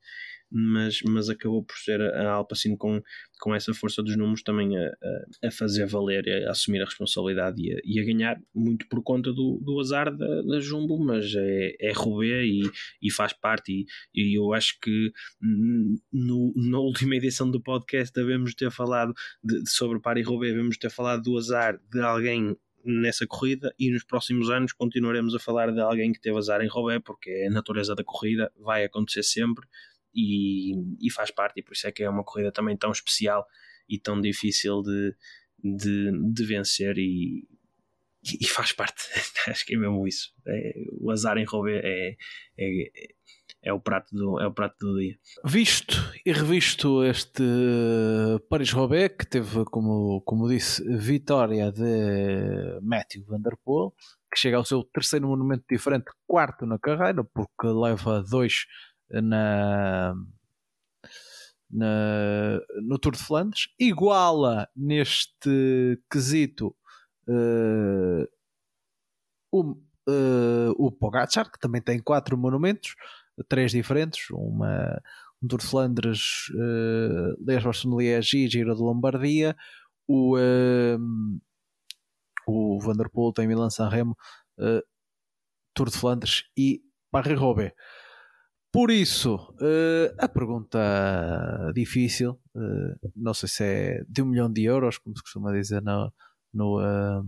mas, 0.50 1.00
mas 1.02 1.28
acabou 1.28 1.64
por 1.64 1.76
ser 1.76 2.00
a 2.00 2.32
Alpacino 2.32 2.76
com, 2.76 3.02
com 3.40 3.54
essa 3.54 3.74
força 3.74 4.02
dos 4.02 4.16
números 4.16 4.42
também 4.42 4.76
a, 4.76 4.90
a, 5.44 5.50
fazer 5.50 5.86
valer, 5.86 6.46
a, 6.46 6.50
assumir 6.50 6.80
a 6.80 6.84
responsabilidade 6.84 7.60
e 7.60 7.72
a, 7.72 7.80
e 7.84 8.00
a, 8.00 8.04
ganhar, 8.04 8.40
muito 8.54 8.88
por 8.88 9.02
conta 9.02 9.32
do, 9.32 9.60
do 9.62 9.80
azar 9.80 10.14
da, 10.16 10.42
da 10.42 10.60
Jumbo, 10.60 10.98
mas 10.98 11.34
é, 11.34 11.76
é 11.80 11.92
e, 12.44 12.62
e 13.02 13.10
faz 13.10 13.32
parte. 13.32 13.72
E, 13.72 13.86
e 14.14 14.38
eu 14.38 14.52
acho 14.52 14.78
que 14.80 15.12
no, 16.12 16.52
na 16.56 16.78
última 16.78 17.16
edição 17.16 17.50
do 17.50 17.60
podcast 17.60 18.12
devemos 18.14 18.54
ter 18.54 18.70
falado 18.70 19.12
de, 19.42 19.68
sobre 19.68 20.00
Paris 20.00 20.26
Rubé, 20.26 20.48
devemos 20.48 20.78
ter 20.78 20.90
falado 20.90 21.22
do 21.22 21.36
azar 21.36 21.78
de 21.90 22.00
alguém 22.00 22.56
nessa 22.86 23.26
corrida 23.26 23.74
e 23.78 23.90
nos 23.90 24.04
próximos 24.04 24.48
anos 24.48 24.72
continuaremos 24.72 25.34
a 25.34 25.40
falar 25.40 25.72
de 25.72 25.80
alguém 25.80 26.12
que 26.12 26.20
teve 26.20 26.38
azar 26.38 26.62
em 26.62 26.68
Robé, 26.68 27.00
porque 27.00 27.30
é 27.30 27.48
a 27.48 27.50
natureza 27.50 27.94
da 27.94 28.04
corrida, 28.04 28.50
vai 28.56 28.84
acontecer 28.84 29.24
sempre 29.24 29.66
e, 30.16 30.72
e 31.06 31.10
faz 31.10 31.30
parte, 31.30 31.60
e 31.60 31.62
por 31.62 31.74
isso 31.74 31.86
é 31.86 31.92
que 31.92 32.02
é 32.02 32.08
uma 32.08 32.24
corrida 32.24 32.50
também 32.50 32.76
tão 32.76 32.90
especial 32.90 33.46
e 33.88 33.98
tão 33.98 34.20
difícil 34.20 34.82
de, 34.82 35.14
de, 35.62 36.10
de 36.32 36.44
vencer 36.44 36.96
e, 36.96 37.46
e 38.40 38.46
faz 38.46 38.72
parte, 38.72 39.02
acho 39.48 39.66
que 39.66 39.74
é 39.74 39.78
mesmo 39.78 40.06
isso. 40.08 40.32
É, 40.46 40.72
o 41.00 41.10
azar 41.10 41.36
em 41.36 41.44
Robé 41.44 41.80
é, 41.84 42.16
é, 42.58 42.90
é 43.62 43.72
o 43.72 43.80
prato 43.80 44.14
do, 44.14 44.40
é 44.40 44.46
o 44.46 44.52
prato 44.52 44.76
do 44.78 44.98
dia. 44.98 45.18
Visto 45.44 45.94
e 46.24 46.32
revisto 46.32 47.04
este 47.04 47.42
Paris-Roubaix, 48.48 49.16
que 49.18 49.26
teve, 49.26 49.64
como, 49.66 50.22
como 50.22 50.48
disse, 50.48 50.82
vitória 50.96 51.70
de 51.70 52.80
Matthew 52.82 53.24
Van 53.26 53.40
Der 53.40 53.56
Poel, 53.62 53.92
que 54.32 54.40
chega 54.40 54.56
ao 54.56 54.64
seu 54.64 54.82
terceiro 54.82 55.28
monumento 55.28 55.64
diferente, 55.70 56.10
quarto 56.26 56.66
na 56.66 56.78
carreira, 56.78 57.22
porque 57.22 57.66
leva 57.66 58.22
dois 58.22 58.66
na, 59.10 60.14
na, 61.70 62.60
no 62.82 62.98
Tour 62.98 63.12
de 63.12 63.18
Flandres, 63.18 63.68
iguala 63.78 64.68
neste 64.74 66.00
quesito 66.10 66.74
uh, 67.28 68.26
o, 69.52 69.72
uh, 70.08 70.72
o 70.78 70.90
Pogacar, 70.90 71.50
que 71.50 71.58
também 71.58 71.80
tem 71.80 72.00
quatro 72.00 72.36
monumentos, 72.36 72.94
três 73.48 73.72
diferentes, 73.72 74.30
uma, 74.30 75.00
um 75.42 75.48
Tour 75.48 75.60
de 75.60 75.66
Flandres, 75.66 76.48
uh, 76.50 77.44
Liège-Bastogne-Liège 77.44 78.38
e 78.38 78.48
Giro 78.48 78.74
de 78.74 78.82
Lombardia, 78.82 79.56
o, 80.08 80.36
uh, 80.36 81.40
o 82.46 82.80
Vanderpool 82.80 83.32
tem 83.32 83.46
Milan-San 83.46 83.88
Remo, 83.88 84.16
uh, 84.58 84.82
Tour 85.74 85.90
de 85.90 85.96
Flandres 85.96 86.44
e 86.56 86.80
Paris-Roubaix. 87.10 87.72
Por 88.76 88.90
isso, 88.90 89.36
uh, 89.36 90.14
a 90.18 90.28
pergunta 90.28 90.78
difícil, 91.74 92.38
uh, 92.54 93.10
não 93.16 93.32
sei 93.32 93.48
se 93.48 93.64
é 93.64 94.04
de 94.06 94.20
um 94.20 94.26
milhão 94.26 94.52
de 94.52 94.64
euros, 94.64 94.98
como 94.98 95.16
se 95.16 95.22
costuma 95.22 95.50
dizer 95.50 95.80
no, 95.80 96.12
no, 96.52 96.78
uh, 96.78 97.24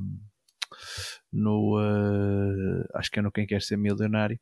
no 1.32 1.78
acho 2.92 3.10
que 3.10 3.18
é 3.18 3.22
no 3.22 3.32
Quem 3.32 3.46
Quer 3.46 3.62
Ser 3.62 3.78
Milionário, 3.78 4.38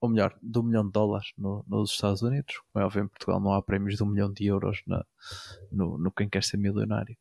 ou 0.00 0.08
melhor, 0.08 0.38
de 0.40 0.56
um 0.60 0.62
milhão 0.62 0.86
de 0.86 0.92
dólares 0.92 1.32
no, 1.36 1.64
nos 1.66 1.90
Estados 1.90 2.22
Unidos. 2.22 2.54
Como 2.72 2.80
é 2.80 2.86
óbvio, 2.86 3.02
em 3.02 3.08
Portugal 3.08 3.40
não 3.40 3.54
há 3.54 3.60
prémios 3.60 3.96
de 3.96 4.04
um 4.04 4.06
milhão 4.06 4.32
de 4.32 4.46
euros 4.46 4.80
na, 4.86 5.04
no, 5.72 5.98
no 5.98 6.12
Quem 6.12 6.28
Quer 6.28 6.44
Ser 6.44 6.58
Milionário. 6.58 7.16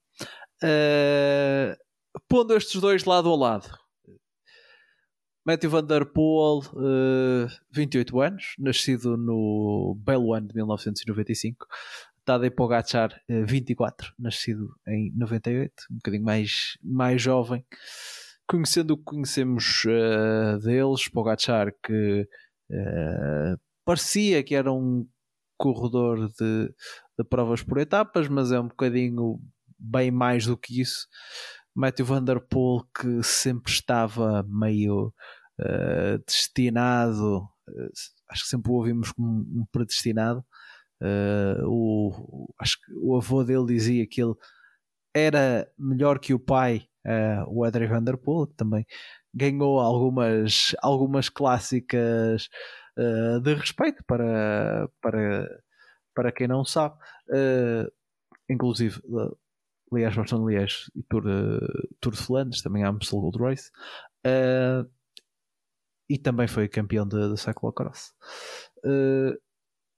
Uh, 0.63 1.75
pondo 2.27 2.55
estes 2.55 2.79
dois 2.79 3.05
lado 3.05 3.27
a 3.27 3.35
lado, 3.35 3.75
Matthew 5.45 5.69
Van 5.69 5.85
Der 5.85 6.05
Poel, 6.05 6.61
uh, 6.73 7.47
28 7.71 8.21
anos, 8.21 8.55
nascido 8.57 9.17
no 9.17 9.95
belo 9.99 10.33
ano 10.33 10.47
de 10.47 10.55
1995. 10.55 11.67
Tadej 12.25 12.51
Pogacar, 12.51 13.11
uh, 13.29 13.45
24, 13.45 14.13
nascido 14.17 14.73
em 14.87 15.11
98, 15.15 15.73
um 15.91 15.95
bocadinho 15.95 16.23
mais, 16.23 16.77
mais 16.81 17.21
jovem 17.21 17.65
conhecendo 18.47 18.91
o 18.91 18.97
que 18.97 19.03
conhecemos 19.03 19.83
uh, 19.85 20.59
deles, 20.59 21.07
Pogacar 21.07 21.73
que 21.83 22.27
uh, 22.69 23.59
parecia 23.85 24.43
que 24.43 24.55
era 24.55 24.71
um 24.71 25.07
corredor 25.57 26.29
de, 26.29 26.73
de, 27.17 27.23
provas 27.29 27.63
por 27.63 27.77
etapas, 27.77 28.27
mas 28.27 28.51
é 28.51 28.59
um 28.59 28.67
bocadinho 28.67 29.39
bem 29.79 30.11
mais 30.11 30.45
do 30.45 30.57
que 30.57 30.81
isso. 30.81 31.07
Matthew 31.75 32.05
Van 32.05 32.23
Der 32.23 32.39
Poel 32.39 32.85
que 32.93 33.23
sempre 33.23 33.71
estava 33.71 34.43
meio 34.43 35.13
uh, 35.59 36.23
destinado, 36.25 37.47
acho 38.29 38.43
que 38.43 38.49
sempre 38.49 38.71
o 38.71 38.75
ouvimos 38.75 39.11
como 39.11 39.29
um 39.29 39.65
predestinado. 39.71 40.45
o, 41.65 42.47
acho 42.59 42.77
que 42.79 42.93
o 43.01 43.15
avô 43.17 43.43
dele 43.43 43.65
dizia 43.65 44.07
que 44.07 44.21
ele 44.21 44.35
era 45.13 45.67
melhor 45.77 46.19
que 46.19 46.33
o 46.33 46.39
pai 46.39 46.87
uh, 47.05 47.43
o 47.47 47.63
Adrien 47.63 47.89
Van 47.89 48.03
Der 48.03 48.17
Poel, 48.17 48.47
que 48.47 48.55
também 48.55 48.85
ganhou 49.33 49.79
algumas, 49.79 50.75
algumas 50.81 51.29
clássicas 51.29 52.49
uh, 52.97 53.39
de 53.41 53.53
respeito 53.53 54.03
para, 54.05 54.89
para, 55.01 55.47
para 56.13 56.31
quem 56.31 56.47
não 56.47 56.63
sabe, 56.63 56.95
uh, 57.29 57.91
inclusive 58.49 58.99
uh, 59.05 59.37
Liège, 59.95 60.17
Bastogne 60.17 60.53
Liège 60.53 60.91
e 60.95 61.03
Tour, 61.03 61.23
uh, 61.25 61.95
Tour 61.99 62.13
de 62.13 62.19
Flandres, 62.19 62.61
também 62.61 62.83
a 62.83 62.89
Amstel 62.89 63.19
Gold 63.19 63.37
Race, 63.39 63.69
uh, 64.25 64.89
e 66.09 66.17
também 66.17 66.47
foi 66.47 66.67
campeão 66.67 67.07
de, 67.07 67.33
de 67.33 67.39
cyclocross. 67.39 68.13
Uh, 68.85 69.37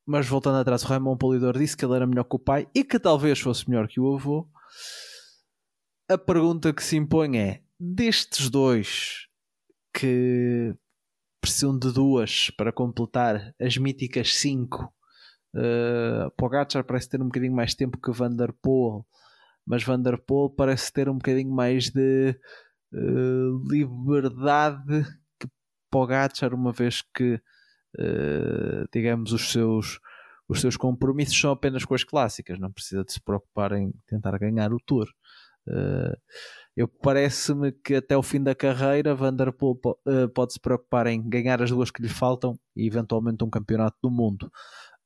mas 0.05 0.27
voltando 0.27 0.57
atrás, 0.57 0.83
o 0.83 0.87
Raymond 0.87 1.17
Polidor 1.17 1.57
disse 1.57 1.75
que 1.75 1.83
ele 1.83 1.95
era 1.95 2.05
melhor 2.05 2.25
que 2.25 2.35
o 2.35 2.39
pai 2.39 2.67
e 2.75 2.83
que 2.83 2.99
talvez 2.99 3.39
fosse 3.39 3.67
melhor 3.69 3.87
que 3.87 3.99
o 3.99 4.15
avô 4.15 4.47
a 6.09 6.17
pergunta 6.17 6.73
que 6.73 6.83
se 6.83 6.95
impõe 6.95 7.37
é: 7.37 7.61
destes 7.79 8.49
dois 8.49 9.27
que 9.93 10.75
precisam 11.41 11.77
de 11.77 11.91
duas 11.91 12.49
para 12.51 12.71
completar 12.71 13.53
as 13.59 13.77
míticas 13.77 14.35
cinco, 14.35 14.93
uh, 15.55 16.29
Pogacar 16.37 16.83
parece 16.83 17.09
ter 17.09 17.21
um 17.21 17.25
bocadinho 17.25 17.55
mais 17.55 17.73
tempo 17.73 17.99
que 17.99 18.11
Van 18.11 18.35
Der 18.35 18.51
Poel, 18.53 19.05
mas 19.65 19.83
Vanderpool 19.83 20.49
parece 20.49 20.91
ter 20.91 21.09
um 21.09 21.15
bocadinho 21.15 21.51
mais 21.51 21.89
de 21.89 22.39
uh, 22.93 23.67
liberdade 23.67 25.03
que 25.39 25.47
Pogacar, 25.89 26.53
uma 26.53 26.71
vez 26.71 27.01
que, 27.01 27.35
uh, 27.99 28.87
digamos, 28.93 29.31
os 29.31 29.51
seus, 29.51 29.99
os 30.47 30.61
seus 30.61 30.77
compromissos 30.77 31.39
são 31.39 31.51
apenas 31.51 31.83
com 31.85 31.95
as 31.95 32.03
clássicas, 32.03 32.59
não 32.59 32.71
precisa 32.71 33.03
de 33.03 33.13
se 33.13 33.21
preocupar 33.21 33.71
em 33.73 33.93
tentar 34.07 34.37
ganhar 34.37 34.71
o 34.73 34.79
Tour. 34.85 35.07
Uh, 35.67 36.15
eu 36.75 36.87
parece-me 36.87 37.71
que 37.71 37.95
até 37.95 38.15
o 38.15 38.21
fim 38.21 38.43
da 38.43 38.53
carreira 38.53 39.15
Vanderpool 39.15 39.79
uh, 39.85 40.29
pode 40.29 40.53
se 40.53 40.59
preocupar 40.59 41.07
em 41.07 41.27
ganhar 41.27 41.61
as 41.61 41.71
duas 41.71 41.89
que 41.89 42.01
lhe 42.01 42.09
faltam 42.09 42.59
e 42.75 42.85
eventualmente 42.85 43.43
um 43.43 43.49
campeonato 43.49 43.97
do 44.03 44.11
mundo. 44.11 44.51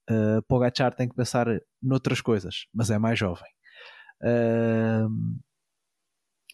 Uh, 0.10 0.42
Pogacar 0.48 0.94
tem 0.96 1.08
que 1.08 1.16
pensar 1.16 1.46
noutras 1.82 2.20
coisas, 2.20 2.66
mas 2.74 2.90
é 2.90 2.98
mais 2.98 3.18
jovem. 3.20 3.48
Uh, 4.22 5.10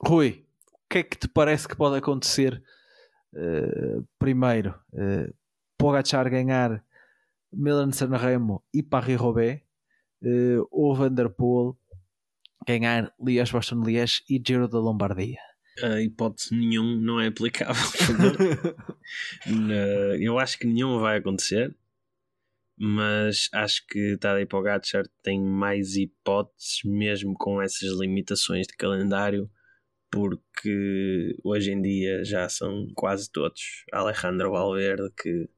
Rui, 0.02 0.46
o 0.74 0.90
que 0.90 1.00
é 1.00 1.04
que 1.04 1.18
te 1.18 1.28
parece 1.28 1.68
que 1.68 1.76
pode 1.76 1.98
acontecer 1.98 2.62
uh, 3.34 4.08
primeiro? 4.20 4.76
Uh, 4.94 5.34
Pogacar 5.78 6.30
ganhar 6.30 6.84
Milan 7.52 7.92
Sanremo 7.92 8.64
e 8.74 8.82
Paris-Roubaix 8.82 9.62
uh, 10.24 10.68
ou 10.72 10.96
Vanderpool 10.96 11.78
ganhar 12.68 13.14
Liège-Bastogne-Liège 13.20 14.24
e 14.30 14.42
Giro 14.46 14.68
da 14.68 14.80
Lombardia? 14.80 15.40
A 15.84 16.02
hipótese 16.02 16.56
nenhum 16.56 16.96
não 16.96 17.20
é 17.20 17.28
aplicável. 17.28 17.76
eu 20.20 20.40
acho 20.40 20.58
que 20.58 20.66
nenhum 20.66 21.00
vai 21.00 21.18
acontecer 21.18 21.76
mas 22.78 23.48
acho 23.54 23.86
que 23.88 24.18
Tadej 24.18 24.46
Pogacar 24.48 25.06
tem 25.24 25.42
mais 25.42 25.96
hipóteses 25.96 26.82
mesmo 26.84 27.34
com 27.38 27.62
essas 27.62 27.92
limitações 28.00 28.68
de 28.68 28.76
calendário 28.76 29.50
porque 30.12 31.36
hoje 31.44 31.72
em 31.72 31.82
dia 31.82 32.24
já 32.24 32.48
são 32.50 32.88
quase 32.96 33.32
todos 33.32 33.86
Alejandro 33.92 34.52
Valverde 34.52 35.10
que 35.22 35.50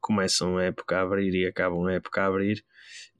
começam 0.00 0.56
a 0.56 0.64
época 0.64 0.96
a 0.96 1.02
abrir 1.02 1.34
e 1.34 1.46
acabam 1.46 1.86
a 1.86 1.92
época 1.94 2.22
a 2.22 2.26
abrir 2.26 2.64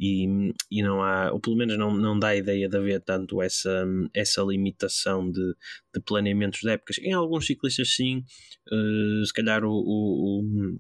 e, 0.01 0.53
e 0.71 0.83
não 0.83 1.03
há, 1.03 1.31
ou 1.33 1.41
pelo 1.41 1.57
menos 1.57 1.77
não, 1.77 1.93
não 1.95 2.19
dá 2.19 2.29
a 2.29 2.37
ideia 2.37 2.69
de 2.69 2.77
haver 2.77 3.01
tanto 3.03 3.43
essa, 3.43 3.85
essa 4.15 4.43
limitação 4.43 5.31
de, 5.31 5.55
de 5.95 6.01
planeamentos 6.01 6.61
de 6.61 6.71
épocas. 6.71 6.99
Em 6.99 7.13
alguns 7.13 7.47
ciclistas 7.47 7.95
sim, 7.95 8.25
uh, 8.73 9.27
se 9.27 9.33
calhar 9.33 9.65
o, 9.65 9.71
o, 9.71 10.41
o 10.41 10.79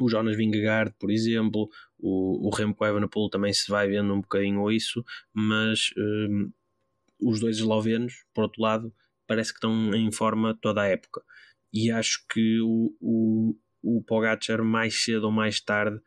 o 0.00 0.08
Jonas 0.08 0.36
Vingegaard, 0.36 0.94
por 0.98 1.10
exemplo, 1.10 1.68
o, 1.98 2.48
o 2.48 2.50
Remco 2.54 2.84
Evenepoel 2.84 3.28
também 3.30 3.52
se 3.52 3.70
vai 3.70 3.88
vendo 3.88 4.12
um 4.12 4.20
bocadinho 4.20 4.70
isso, 4.70 5.04
mas 5.32 5.90
um, 5.96 6.50
os 7.20 7.40
dois 7.40 7.56
eslovenos, 7.56 8.24
por 8.34 8.44
outro 8.44 8.62
lado, 8.62 8.94
parece 9.26 9.52
que 9.52 9.56
estão 9.56 9.94
em 9.94 10.10
forma 10.12 10.56
toda 10.60 10.82
a 10.82 10.86
época. 10.86 11.22
E 11.72 11.90
acho 11.90 12.24
que 12.28 12.60
o, 12.60 12.94
o, 13.00 13.56
o 13.82 14.02
Pogacar, 14.02 14.62
mais 14.62 15.02
cedo 15.02 15.24
ou 15.24 15.32
mais 15.32 15.60
tarde, 15.60 16.00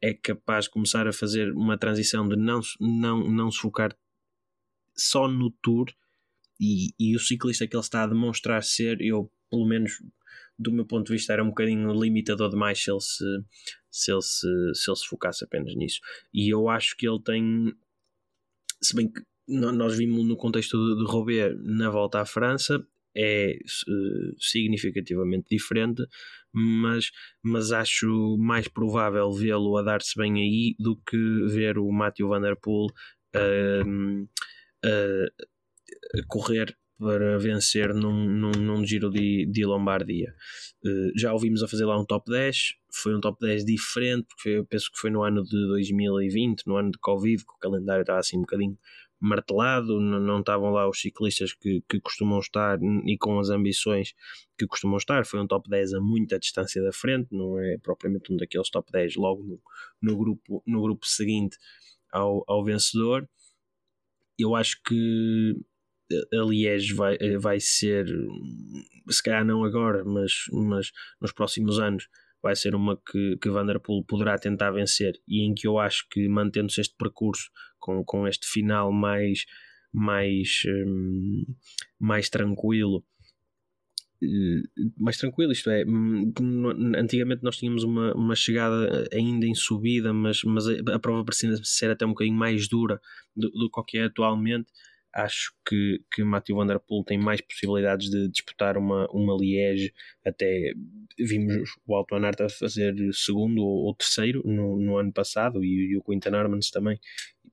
é 0.00 0.12
capaz 0.12 0.66
de 0.66 0.70
começar 0.70 1.08
a 1.08 1.12
fazer 1.12 1.52
uma 1.52 1.78
transição 1.78 2.28
de 2.28 2.36
não, 2.36 2.60
não, 2.80 3.30
não 3.30 3.50
se 3.50 3.58
focar 3.58 3.96
só 4.94 5.26
no 5.26 5.50
Tour 5.62 5.86
e, 6.60 6.94
e 6.98 7.16
o 7.16 7.20
ciclista 7.20 7.66
que 7.66 7.74
ele 7.74 7.82
está 7.82 8.04
a 8.04 8.06
demonstrar 8.06 8.62
ser, 8.62 9.00
eu 9.00 9.30
pelo 9.50 9.66
menos 9.66 10.02
do 10.58 10.72
meu 10.72 10.86
ponto 10.86 11.06
de 11.06 11.12
vista, 11.12 11.32
era 11.32 11.42
um 11.42 11.48
bocadinho 11.48 11.92
limitador 11.92 12.50
demais 12.50 12.82
se 12.82 12.90
ele 12.90 13.00
se, 13.00 13.24
se, 13.90 14.12
ele 14.12 14.22
se, 14.22 14.46
se, 14.74 14.90
ele 14.90 14.96
se 14.96 15.06
focasse 15.08 15.44
apenas 15.44 15.74
nisso. 15.74 16.00
E 16.32 16.52
eu 16.52 16.68
acho 16.68 16.96
que 16.96 17.08
ele 17.08 17.20
tem, 17.22 17.72
se 18.80 18.94
bem 18.94 19.10
que 19.10 19.22
nós 19.46 19.96
vimos 19.96 20.24
no 20.24 20.36
contexto 20.36 20.76
de, 20.76 21.04
de 21.04 21.10
Robert 21.10 21.56
na 21.62 21.90
volta 21.90 22.20
à 22.20 22.24
França, 22.24 22.84
é 23.16 23.56
uh, 23.88 24.34
significativamente 24.40 25.46
diferente, 25.50 26.04
mas, 26.52 27.10
mas 27.42 27.70
acho 27.72 28.36
mais 28.38 28.66
provável 28.68 29.30
vê-lo 29.32 29.76
a 29.76 29.82
dar-se 29.82 30.18
bem 30.18 30.34
aí 30.40 30.74
do 30.78 30.96
que 30.96 31.16
ver 31.48 31.78
o 31.78 31.90
Matthew 31.92 32.28
Van 32.28 32.40
Der 32.40 32.56
Poel 32.56 32.86
uh, 33.36 34.22
uh, 34.84 36.26
correr 36.26 36.76
para 36.98 37.38
vencer 37.38 37.92
num, 37.92 38.28
num, 38.28 38.52
num 38.52 38.84
giro 38.84 39.10
de, 39.10 39.46
de 39.46 39.64
Lombardia. 39.64 40.34
Uh, 40.84 41.18
já 41.18 41.32
ouvimos 41.32 41.62
a 41.62 41.68
fazer 41.68 41.84
lá 41.84 41.98
um 41.98 42.04
top 42.04 42.30
10, 42.30 42.74
foi 42.92 43.16
um 43.16 43.20
top 43.20 43.38
10 43.40 43.64
diferente, 43.64 44.26
porque 44.28 44.50
eu 44.50 44.66
penso 44.66 44.90
que 44.92 44.98
foi 44.98 45.10
no 45.10 45.22
ano 45.22 45.42
de 45.42 45.66
2020, 45.68 46.66
no 46.66 46.76
ano 46.76 46.90
de 46.90 46.98
Covid, 46.98 47.44
que 47.44 47.52
o 47.52 47.58
calendário 47.58 48.02
estava 48.02 48.20
assim 48.20 48.38
um 48.38 48.42
bocadinho 48.42 48.78
martelado, 49.20 50.00
não, 50.00 50.20
não 50.20 50.40
estavam 50.40 50.70
lá 50.70 50.88
os 50.88 51.00
ciclistas 51.00 51.52
que, 51.52 51.82
que 51.88 52.00
costumam 52.00 52.38
estar 52.38 52.78
e 53.06 53.16
com 53.16 53.38
as 53.38 53.48
ambições 53.48 54.14
que 54.58 54.66
costumam 54.66 54.98
estar. 54.98 55.24
Foi 55.24 55.40
um 55.40 55.46
top 55.46 55.68
10 55.68 55.94
a 55.94 56.00
muita 56.00 56.38
distância 56.38 56.82
da 56.82 56.92
frente, 56.92 57.28
não 57.32 57.58
é 57.58 57.78
propriamente 57.78 58.32
um 58.32 58.36
daqueles 58.36 58.70
top 58.70 58.90
10 58.92 59.16
logo 59.16 59.42
no, 59.42 59.60
no, 60.02 60.18
grupo, 60.18 60.62
no 60.66 60.82
grupo 60.82 61.06
seguinte 61.06 61.56
ao, 62.12 62.44
ao 62.46 62.64
vencedor. 62.64 63.28
Eu 64.38 64.54
acho 64.54 64.82
que 64.82 65.54
a 66.32 66.44
Liège 66.44 66.94
vai, 66.94 67.16
eh, 67.20 67.38
vai 67.38 67.60
ser, 67.60 68.06
se 69.08 69.22
calhar 69.22 69.44
não 69.44 69.64
agora, 69.64 70.04
mas, 70.04 70.44
mas 70.52 70.90
nos 71.20 71.32
próximos 71.32 71.78
anos, 71.78 72.08
vai 72.42 72.54
ser 72.54 72.74
uma 72.74 72.96
que, 72.96 73.38
que 73.38 73.48
Vanderpool 73.48 74.04
poderá 74.04 74.36
tentar 74.38 74.70
vencer 74.70 75.18
e 75.26 75.42
em 75.42 75.54
que 75.54 75.66
eu 75.66 75.78
acho 75.78 76.06
que 76.10 76.28
mantendo-se 76.28 76.82
este 76.82 76.94
percurso 76.94 77.50
com, 77.78 78.04
com 78.04 78.28
este 78.28 78.46
final 78.46 78.92
mais, 78.92 79.46
mais, 79.90 80.62
um, 80.66 81.42
mais 81.98 82.28
tranquilo 82.28 83.02
eh, 84.22 84.62
mais 84.98 85.16
tranquilo, 85.16 85.52
isto 85.52 85.70
é, 85.70 85.84
hum, 85.86 86.32
antigamente 86.96 87.42
nós 87.42 87.56
tínhamos 87.56 87.82
uma, 87.82 88.14
uma 88.14 88.34
chegada 88.34 89.08
ainda 89.12 89.46
em 89.46 89.54
subida, 89.54 90.12
mas, 90.12 90.42
mas 90.44 90.66
a, 90.68 90.72
a 90.94 90.98
prova 90.98 91.24
parecia 91.24 91.56
ser 91.62 91.90
até 91.90 92.04
um 92.04 92.10
bocadinho 92.10 92.36
mais 92.36 92.68
dura 92.68 93.00
do, 93.34 93.50
do 93.50 93.70
que 93.86 93.98
é 93.98 94.04
atualmente 94.04 94.70
acho 95.14 95.54
que, 95.64 96.02
que 96.12 96.24
Matthew 96.24 96.56
Van 96.56 96.66
Der 96.66 96.80
Poel 96.80 97.04
tem 97.04 97.16
mais 97.16 97.40
possibilidades 97.40 98.10
de 98.10 98.28
disputar 98.28 98.76
uma, 98.76 99.06
uma 99.12 99.36
Liège. 99.40 99.92
Até 100.24 100.72
vimos 101.18 101.70
o 101.86 101.94
Alto 101.94 102.16
Anart 102.16 102.40
a 102.40 102.48
fazer 102.48 102.94
segundo 103.12 103.62
ou, 103.62 103.86
ou 103.86 103.94
terceiro 103.94 104.42
no, 104.44 104.78
no, 104.78 104.98
ano 104.98 105.12
passado 105.12 105.64
e, 105.64 105.92
e 105.92 105.96
o 105.96 106.02
Quintan 106.02 106.36
Armans 106.36 106.70
também. 106.70 106.98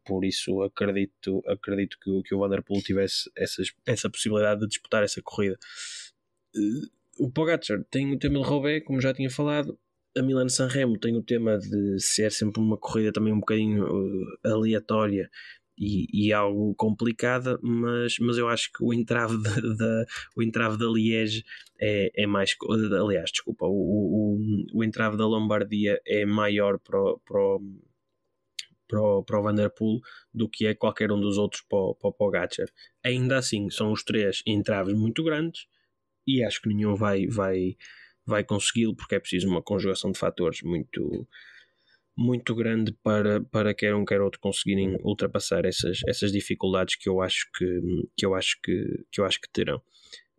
Por 0.04 0.26
isso 0.26 0.62
acredito, 0.64 1.44
acredito 1.48 1.98
que, 2.02 2.24
que 2.24 2.34
o 2.34 2.40
Van 2.40 2.50
Der 2.50 2.64
Poel 2.64 2.82
tivesse 2.82 3.30
essas, 3.38 3.72
essa 3.86 4.10
possibilidade 4.10 4.62
de 4.62 4.68
disputar 4.68 5.04
essa 5.04 5.22
corrida. 5.22 5.58
Eh, 6.56 6.88
o 7.20 7.32
Pogacar 7.32 7.84
tem 7.92 8.12
o 8.12 8.18
tema 8.18 8.40
de 8.40 8.46
Roubaix, 8.46 8.84
como 8.84 9.00
já 9.00 9.14
tinha 9.14 9.30
falado. 9.30 9.78
A 10.18 10.22
Milan 10.22 10.50
Sanremo 10.50 10.98
tem 10.98 11.16
o 11.16 11.24
tema 11.24 11.58
de 11.58 12.00
ser 12.00 12.32
sempre 12.32 12.60
uma 12.60 12.78
corrida 12.78 13.14
também 13.14 13.32
um 13.32 13.40
bocadinho 13.40 13.86
uh, 13.86 14.38
aleatória 14.44 15.30
e, 15.82 16.28
e, 16.28 16.32
algo 16.32 16.76
complicada, 16.76 17.58
mas, 17.64 18.20
mas 18.20 18.38
eu 18.38 18.48
acho 18.48 18.72
que 18.72 18.84
o 18.84 18.94
entrave 18.94 19.36
da, 19.78 20.06
o 20.36 20.44
entrave 20.44 20.78
da 20.78 20.86
Liege 20.86 21.44
é, 21.80 22.12
é 22.16 22.28
mais. 22.28 22.56
Aliás, 23.04 23.32
desculpa, 23.32 23.66
o, 23.66 23.72
o, 23.72 24.38
o 24.76 24.84
entrave 24.84 25.18
da 25.18 25.26
Lombardia 25.26 26.00
é 26.06 26.24
maior 26.24 26.78
para 26.78 27.02
o, 27.02 27.20
para 27.26 27.40
para 28.88 29.24
para 29.24 29.40
o 29.40 29.44
Vanderpool 29.44 30.02
do 30.32 30.48
que 30.48 30.68
é 30.68 30.76
qualquer 30.76 31.12
um 31.12 31.20
dos 31.20 31.38
outros 31.40 31.64
para 31.68 31.80
o, 31.80 31.96
para 31.96 32.10
o. 32.10 32.32
Ainda 33.04 33.38
assim, 33.38 33.70
são 33.72 33.92
os 33.92 34.04
três 34.04 34.44
entraves 34.46 34.94
muito 34.94 35.24
grandes 35.24 35.66
e 36.28 36.44
acho 36.44 36.62
que 36.62 36.70
nenhum 36.70 36.94
vai, 36.94 37.26
vai, 37.26 37.76
vai 38.24 38.44
consegui-lo 38.44 38.96
porque 38.96 39.16
é 39.16 39.20
preciso 39.20 39.48
uma 39.48 39.64
conjugação 39.64 40.12
de 40.12 40.20
fatores 40.20 40.62
muito 40.62 41.28
muito 42.18 42.54
grande 42.54 42.94
para, 43.04 43.42
para 43.42 43.74
quer 43.74 43.96
um 43.96 44.06
quer 44.06 44.22
outro 44.22 44.40
conseguirem 44.40 44.98
ultrapassar 45.04 45.66
essas, 45.66 46.00
essas 46.08 46.32
dificuldades 46.32 46.96
que 46.96 47.10
eu 47.10 47.22
acho 47.22 47.50
que, 47.58 47.82
que, 48.18 48.26
eu 48.26 48.36
acho 48.36 48.60
que, 48.62 49.06
que 49.12 49.22
eu 49.22 49.26
acho 49.26 49.40
que 49.40 49.50
terão. 49.52 49.82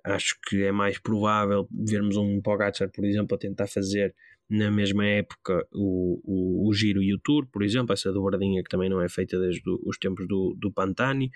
Acho 0.04 0.36
que 0.48 0.62
é 0.64 0.72
mais 0.72 0.98
provável 0.98 1.68
vermos 1.70 2.16
um 2.16 2.40
Pogacar, 2.42 2.90
por 2.90 3.04
exemplo, 3.04 3.34
a 3.34 3.38
tentar 3.38 3.68
fazer 3.68 4.14
na 4.50 4.70
mesma 4.70 5.06
época 5.06 5.66
o, 5.72 6.20
o, 6.24 6.68
o 6.68 6.74
Giro 6.74 7.02
e 7.02 7.14
o 7.14 7.18
Tour, 7.18 7.46
por 7.46 7.62
exemplo, 7.62 7.92
essa 7.92 8.12
dobradinha 8.12 8.62
que 8.62 8.68
também 8.68 8.90
não 8.90 9.00
é 9.00 9.08
feita 9.08 9.38
desde 9.38 9.62
os 9.84 9.96
tempos 9.98 10.26
do, 10.28 10.54
do 10.58 10.72
Pantani. 10.72 11.30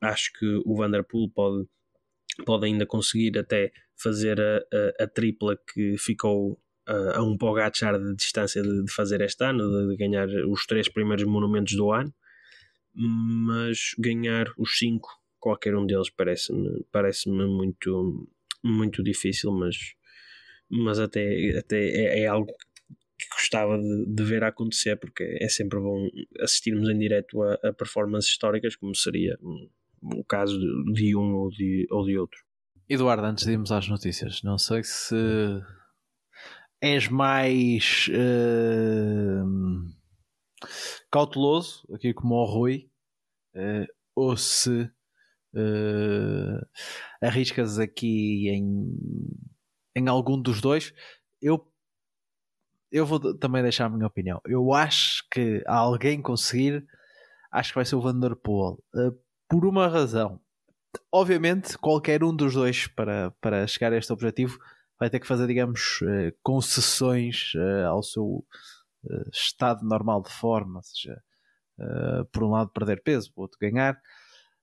Acho 0.00 0.30
que 0.38 0.60
o 0.64 0.76
Vanderpool 0.76 1.30
pode, 1.30 1.66
pode 2.44 2.66
ainda 2.66 2.86
conseguir 2.86 3.36
até 3.38 3.72
fazer 3.96 4.40
a, 4.40 4.58
a, 4.58 5.04
a 5.04 5.06
tripla 5.08 5.58
que 5.72 5.96
ficou 5.98 6.60
a, 6.86 7.18
a 7.18 7.22
um 7.22 7.36
Pogacar 7.36 7.98
de 7.98 8.14
distância 8.14 8.62
de, 8.62 8.84
de, 8.84 8.92
fazer 8.92 9.20
este 9.20 9.44
ano, 9.44 9.68
de, 9.68 9.90
de, 9.90 9.96
ganhar 9.96 10.28
os 10.48 10.66
três 10.66 10.88
primeiros 10.88 11.24
monumentos 11.24 11.74
do 11.74 11.92
ano, 11.92 12.12
mas 12.94 13.94
ganhar 13.98 14.46
os 14.58 14.78
cinco, 14.78 15.08
qualquer 15.38 15.74
um 15.76 15.86
deles 15.86 16.10
parece-me 16.10 16.84
parece 16.90 17.28
muito, 17.30 18.28
muito 18.62 19.02
difícil, 19.02 19.52
mas, 19.52 19.76
mas 20.70 20.98
até, 20.98 21.56
até 21.58 21.78
é, 21.78 22.20
é 22.20 22.26
algo 22.26 22.52
que 23.18 23.28
gostava 23.30 23.78
de, 23.78 24.06
de, 24.06 24.22
ver 24.24 24.44
acontecer, 24.44 24.96
porque 24.96 25.38
é 25.40 25.48
sempre 25.48 25.78
bom 25.78 26.08
assistirmos 26.40 26.88
em 26.88 26.98
direto 26.98 27.42
a, 27.42 27.54
a 27.62 27.72
performances 27.72 28.30
históricas, 28.30 28.76
como 28.76 28.94
seria 28.94 29.38
o 30.02 30.24
caso 30.24 30.58
de 30.92 31.16
um 31.16 31.34
ou 31.34 31.48
de, 31.50 31.86
ou 31.90 32.04
de 32.04 32.18
outro. 32.18 32.38
Eduardo, 32.88 33.24
antes 33.24 33.46
de 33.46 33.52
irmos 33.52 33.70
às 33.70 33.88
notícias, 33.88 34.42
não 34.42 34.58
sei 34.58 34.82
se 34.82 35.14
és 36.82 37.08
mais 37.08 38.08
uh, 38.08 39.46
cauteloso, 41.08 41.86
aqui 41.94 42.12
como 42.12 42.34
o 42.34 42.44
Rui, 42.44 42.90
uh, 43.54 43.86
ou 44.16 44.36
se 44.36 44.90
uh, 45.54 46.66
arriscas 47.22 47.78
aqui 47.78 48.48
em, 48.48 48.98
em 49.94 50.08
algum 50.08 50.36
dos 50.40 50.60
dois. 50.60 50.92
Eu, 51.40 51.72
eu 52.90 53.06
vou 53.06 53.38
também 53.38 53.62
deixar 53.62 53.86
a 53.86 53.88
minha 53.88 54.08
opinião. 54.08 54.40
Eu 54.44 54.72
acho 54.72 55.24
que 55.30 55.62
alguém 55.66 56.20
conseguir, 56.20 56.84
acho 57.52 57.70
que 57.70 57.76
vai 57.76 57.84
ser 57.84 57.94
o 57.94 58.00
Vanderpool. 58.00 58.82
Uh, 58.92 59.16
por 59.48 59.64
uma 59.64 59.86
razão. 59.86 60.40
Obviamente, 61.12 61.78
qualquer 61.78 62.24
um 62.24 62.34
dos 62.34 62.54
dois 62.54 62.88
para, 62.88 63.30
para 63.40 63.66
chegar 63.68 63.92
a 63.92 63.96
este 63.96 64.12
objetivo 64.12 64.58
vai 65.02 65.10
ter 65.10 65.18
que 65.18 65.26
fazer, 65.26 65.48
digamos, 65.48 66.00
uh, 66.02 66.32
concessões 66.42 67.52
ao 67.88 68.02
seu 68.02 68.46
estado 69.32 69.84
normal 69.84 70.22
de 70.22 70.30
forma, 70.30 70.78
ou 70.78 70.82
seja, 70.84 71.20
por 72.30 72.44
um 72.44 72.50
lado 72.50 72.70
perder 72.70 73.02
peso, 73.02 73.32
por 73.34 73.42
outro 73.42 73.58
ganhar. 73.60 74.00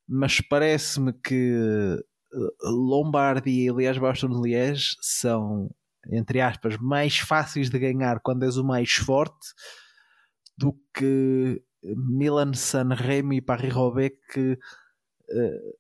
Mas 0.08 0.40
parece-me 0.40 1.12
que 1.12 2.02
eh, 2.34 2.70
Lombardia 2.70 3.70
e 3.70 3.74
Liège-Bastogne-Liège 3.74 4.96
são, 5.02 5.70
entre 6.12 6.42
aspas, 6.42 6.78
mais 6.78 7.18
fáceis 7.18 7.70
de 7.70 7.78
ganhar 7.78 8.20
quando 8.22 8.44
és 8.44 8.58
o 8.58 8.64
mais 8.64 8.94
forte 8.94 9.54
do 10.58 10.74
que 10.94 11.62
Milan, 11.84 12.54
San 12.54 12.90
Remo 12.90 13.34
e 13.34 13.42
Paris-Roubaix 13.42 14.14
que 14.32 14.54
uh, 14.54 15.78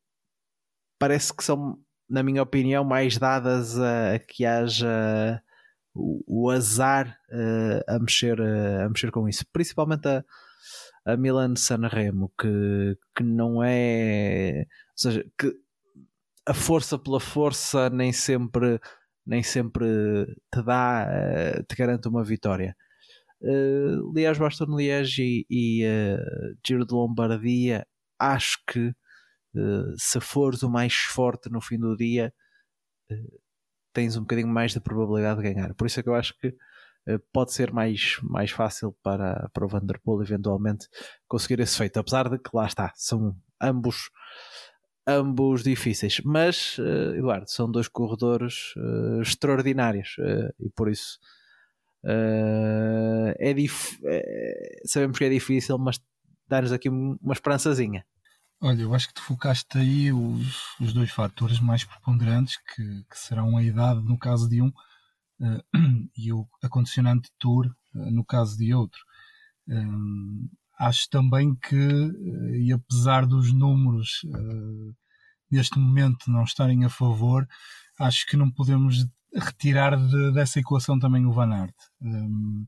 parece 0.97 1.33
que 1.33 1.43
são, 1.43 1.79
na 2.09 2.23
minha 2.23 2.41
opinião, 2.41 2.83
mais 2.83 3.17
dadas 3.17 3.79
a, 3.79 4.15
a 4.15 4.19
que 4.19 4.45
haja 4.45 5.41
o, 5.93 6.45
o 6.45 6.49
azar 6.49 7.17
uh, 7.29 7.83
a, 7.87 7.99
mexer, 7.99 8.39
uh, 8.39 8.85
a 8.85 8.89
mexer 8.89 9.11
com 9.11 9.27
isso. 9.27 9.45
Principalmente 9.51 10.07
a, 10.07 10.23
a 11.05 11.17
Milan 11.17 11.55
Sanremo, 11.55 12.31
que, 12.39 12.97
que 13.15 13.23
não 13.23 13.63
é. 13.63 14.65
Ou 14.91 14.97
seja, 14.97 15.25
que 15.37 15.53
a 16.45 16.53
força 16.53 16.97
pela 16.97 17.19
força 17.19 17.89
nem 17.89 18.11
sempre, 18.11 18.79
nem 19.25 19.43
sempre 19.43 19.85
te 20.51 20.63
dá, 20.63 21.05
eh, 21.07 21.63
te 21.67 21.75
garante 21.75 22.07
uma 22.07 22.23
vitória. 22.23 22.75
Uh, 23.41 24.11
Liège, 24.13 24.39
Bastogne 24.39 24.75
Liège 24.75 25.45
e, 25.49 25.81
e 25.81 25.85
uh, 25.85 26.57
Giro 26.65 26.85
de 26.85 26.93
Lombardia, 26.93 27.87
acho 28.17 28.57
que 28.67 28.93
se 29.97 30.19
fores 30.19 30.63
o 30.63 30.69
mais 30.69 30.93
forte 30.93 31.49
no 31.49 31.61
fim 31.61 31.77
do 31.79 31.95
dia, 31.95 32.33
uh, 33.11 33.39
tens 33.93 34.15
um 34.15 34.21
bocadinho 34.21 34.47
mais 34.47 34.73
de 34.73 34.79
probabilidade 34.79 35.41
de 35.41 35.53
ganhar. 35.53 35.73
Por 35.73 35.87
isso 35.87 35.99
é 35.99 36.03
que 36.03 36.09
eu 36.09 36.15
acho 36.15 36.37
que 36.39 36.55
eh, 37.07 37.19
pode 37.33 37.53
ser 37.53 37.71
mais, 37.71 38.17
mais 38.21 38.51
fácil 38.51 38.95
para, 39.01 39.49
para 39.53 39.65
o 39.65 39.67
Vanderpool 39.67 40.21
eventualmente 40.21 40.87
conseguir 41.27 41.59
esse 41.59 41.77
feito, 41.77 41.97
apesar 41.97 42.29
de 42.29 42.37
que 42.37 42.49
lá 42.53 42.67
está, 42.67 42.91
são 42.95 43.35
ambos 43.61 44.09
ambos 45.07 45.63
difíceis, 45.63 46.21
mas 46.23 46.77
uh, 46.77 47.15
Eduardo, 47.15 47.49
são 47.49 47.71
dois 47.71 47.87
corredores 47.87 48.75
uh, 48.77 49.21
extraordinários 49.21 50.15
uh, 50.19 50.53
e 50.59 50.69
por 50.69 50.87
isso 50.87 51.17
é 53.39 53.53
dif 53.53 53.97
sabemos 54.85 55.17
que 55.17 55.25
é 55.25 55.29
difícil, 55.29 55.77
mas 55.79 55.99
dá-nos 56.47 56.71
aqui 56.71 56.87
uma 56.87 57.33
esperançazinha. 57.33 58.05
Olha, 58.61 58.81
eu 58.81 58.93
acho 58.93 59.07
que 59.07 59.13
te 59.13 59.21
focaste 59.21 59.77
aí 59.77 60.11
os, 60.11 60.77
os 60.81 60.91
dois 60.91 61.09
fatores 61.11 61.61
mais 61.61 61.85
preponderantes, 61.85 62.57
que, 62.57 63.03
que 63.09 63.17
serão 63.17 63.55
a 63.55 63.63
idade 63.63 64.01
no 64.01 64.17
caso 64.17 64.49
de 64.49 64.61
um 64.61 64.67
uh, 64.67 65.63
e 66.17 66.33
o, 66.33 66.45
a 66.61 66.67
condicionante 66.67 67.31
tour 67.39 67.67
uh, 67.95 68.11
no 68.11 68.25
caso 68.25 68.57
de 68.57 68.73
outro. 68.73 68.99
Um, 69.65 70.49
acho 70.77 71.09
também 71.09 71.55
que, 71.55 71.75
uh, 71.75 72.55
e 72.55 72.73
apesar 72.73 73.25
dos 73.25 73.53
números 73.53 74.25
neste 75.49 75.79
momento 75.79 76.29
não 76.29 76.43
estarem 76.43 76.83
a 76.83 76.89
favor, 76.89 77.47
acho 77.97 78.27
que 78.27 78.35
não 78.35 78.51
podemos 78.51 79.07
retirar 79.33 79.95
de, 79.95 80.33
dessa 80.33 80.59
equação 80.59 80.99
também 80.99 81.25
o 81.25 81.31
Van 81.31 81.53
Aert. 81.53 81.75
Um, 82.01 82.67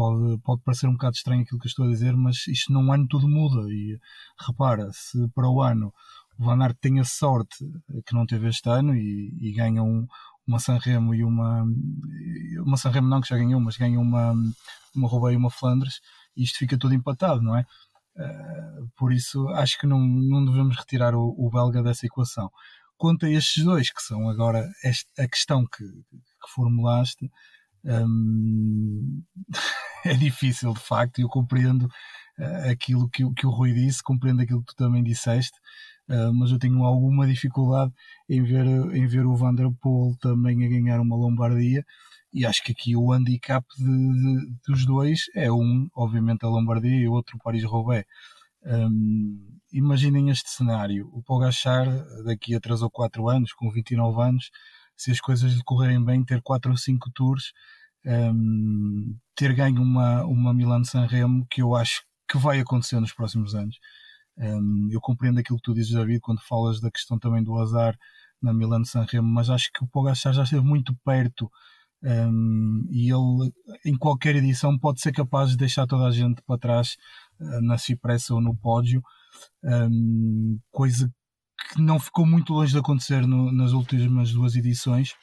pode, 0.00 0.38
pode 0.38 0.62
parecer 0.62 0.88
um 0.88 0.92
bocado 0.92 1.16
estranho 1.16 1.42
aquilo 1.42 1.60
que 1.60 1.66
eu 1.66 1.68
estou 1.68 1.84
a 1.84 1.90
dizer, 1.90 2.16
mas 2.16 2.46
isto 2.46 2.72
num 2.72 2.90
ano 2.90 3.06
tudo 3.06 3.28
muda. 3.28 3.70
E 3.70 3.98
repara, 4.46 4.88
se 4.92 5.28
para 5.34 5.48
o 5.48 5.60
ano 5.60 5.92
o 6.38 6.44
Van 6.44 6.62
Aert 6.62 6.78
tem 6.80 6.98
a 7.00 7.04
sorte 7.04 7.58
que 8.06 8.14
não 8.14 8.24
teve 8.24 8.48
este 8.48 8.66
ano 8.70 8.94
e, 8.94 9.36
e 9.38 9.52
ganha 9.52 9.82
um, 9.82 10.06
uma 10.46 10.58
Sanremo 10.58 11.14
e 11.14 11.22
uma 11.22 11.64
uma 12.64 12.78
Sanremo 12.78 13.08
não 13.08 13.20
que 13.20 13.28
já 13.28 13.36
ganhou, 13.36 13.60
mas 13.60 13.76
ganha 13.76 14.00
uma 14.00 14.32
uma 14.96 15.08
Roubaix 15.08 15.34
e 15.34 15.36
uma 15.36 15.50
Flandres 15.50 16.00
isto 16.34 16.58
fica 16.58 16.78
tudo 16.78 16.94
empatado, 16.94 17.42
não 17.42 17.56
é? 17.56 17.66
Uh, 18.16 18.88
por 18.96 19.12
isso 19.12 19.48
acho 19.50 19.78
que 19.78 19.86
não, 19.86 20.00
não 20.00 20.44
devemos 20.44 20.76
retirar 20.76 21.14
o, 21.14 21.34
o, 21.38 21.50
belga 21.50 21.82
dessa 21.82 22.06
equação. 22.06 22.50
Quanto 22.96 23.26
a 23.26 23.30
estes 23.30 23.64
dois, 23.64 23.90
que 23.90 24.02
são 24.02 24.28
agora 24.28 24.68
a 25.18 25.28
questão 25.28 25.66
que, 25.66 25.84
que 25.84 26.50
formulaste, 26.54 27.30
um, 27.84 29.22
é 30.04 30.14
difícil 30.14 30.72
de 30.74 30.80
facto, 30.80 31.20
eu 31.20 31.28
compreendo 31.28 31.84
uh, 32.38 32.70
aquilo 32.70 33.08
que, 33.08 33.28
que 33.34 33.46
o 33.46 33.50
Rui 33.50 33.72
disse, 33.72 34.02
compreendo 34.02 34.42
aquilo 34.42 34.60
que 34.60 34.74
tu 34.74 34.76
também 34.76 35.02
disseste, 35.02 35.58
uh, 36.08 36.32
mas 36.34 36.50
eu 36.50 36.58
tenho 36.58 36.82
alguma 36.84 37.26
dificuldade 37.26 37.92
em 38.28 38.42
ver, 38.42 38.66
em 38.66 39.06
ver 39.06 39.26
o 39.26 39.36
Vanderpool 39.36 40.16
também 40.20 40.64
a 40.64 40.68
ganhar 40.68 41.00
uma 41.00 41.16
Lombardia. 41.16 41.84
E 42.32 42.46
acho 42.46 42.62
que 42.62 42.70
aqui 42.70 42.96
o 42.96 43.12
handicap 43.12 43.66
de, 43.76 43.84
de, 43.84 44.52
dos 44.66 44.86
dois 44.86 45.24
é 45.34 45.50
um, 45.50 45.88
obviamente, 45.94 46.44
a 46.44 46.48
Lombardia 46.48 46.94
e 46.94 47.08
outro 47.08 47.36
Paris-Roubaix. 47.42 48.06
Um, 48.64 49.58
imaginem 49.72 50.30
este 50.30 50.48
cenário: 50.50 51.08
o 51.12 51.22
Pogachar, 51.22 51.86
daqui 52.24 52.54
a 52.54 52.60
3 52.60 52.82
ou 52.82 52.90
4 52.90 53.28
anos, 53.28 53.52
com 53.52 53.70
29 53.70 54.22
anos, 54.22 54.50
se 55.00 55.10
as 55.10 55.18
coisas 55.18 55.54
lhe 55.54 55.62
correrem 55.64 56.04
bem, 56.04 56.22
ter 56.22 56.42
4 56.42 56.70
ou 56.70 56.76
5 56.76 57.10
tours, 57.14 57.52
um, 58.04 59.16
ter 59.34 59.54
ganho 59.54 59.80
uma, 59.80 60.24
uma 60.26 60.52
Milan-San 60.52 61.06
Remo, 61.06 61.46
que 61.50 61.62
eu 61.62 61.74
acho 61.74 62.02
que 62.28 62.36
vai 62.36 62.60
acontecer 62.60 63.00
nos 63.00 63.14
próximos 63.14 63.54
anos. 63.54 63.78
Um, 64.36 64.88
eu 64.92 65.00
compreendo 65.00 65.40
aquilo 65.40 65.56
que 65.56 65.64
tu 65.64 65.72
dizes, 65.72 65.94
David, 65.94 66.20
quando 66.20 66.42
falas 66.42 66.80
da 66.80 66.90
questão 66.90 67.18
também 67.18 67.42
do 67.42 67.56
azar 67.58 67.96
na 68.42 68.52
Milan 68.52 68.84
San 68.84 69.06
Remo, 69.10 69.26
mas 69.26 69.48
acho 69.48 69.70
que 69.72 69.82
o 69.82 69.88
Pogacar 69.88 70.34
já 70.34 70.42
esteve 70.42 70.62
muito 70.62 70.94
perto 71.02 71.50
um, 72.02 72.86
e 72.90 73.10
ele 73.10 73.52
em 73.86 73.96
qualquer 73.96 74.36
edição 74.36 74.78
pode 74.78 75.00
ser 75.00 75.12
capaz 75.12 75.50
de 75.50 75.56
deixar 75.56 75.86
toda 75.86 76.06
a 76.06 76.10
gente 76.10 76.42
para 76.42 76.58
trás 76.58 76.96
uh, 77.40 77.62
na 77.62 77.78
cipressa 77.78 78.34
ou 78.34 78.40
no 78.40 78.54
pódio, 78.54 79.02
um, 79.64 80.58
coisa 80.70 81.10
que 81.68 81.80
não 81.80 81.98
ficou 81.98 82.26
muito 82.26 82.52
longe 82.52 82.72
de 82.72 82.78
acontecer 82.78 83.26
no, 83.26 83.52
nas 83.52 83.72
últimas 83.72 84.32
duas 84.32 84.56
edições. 84.56 85.14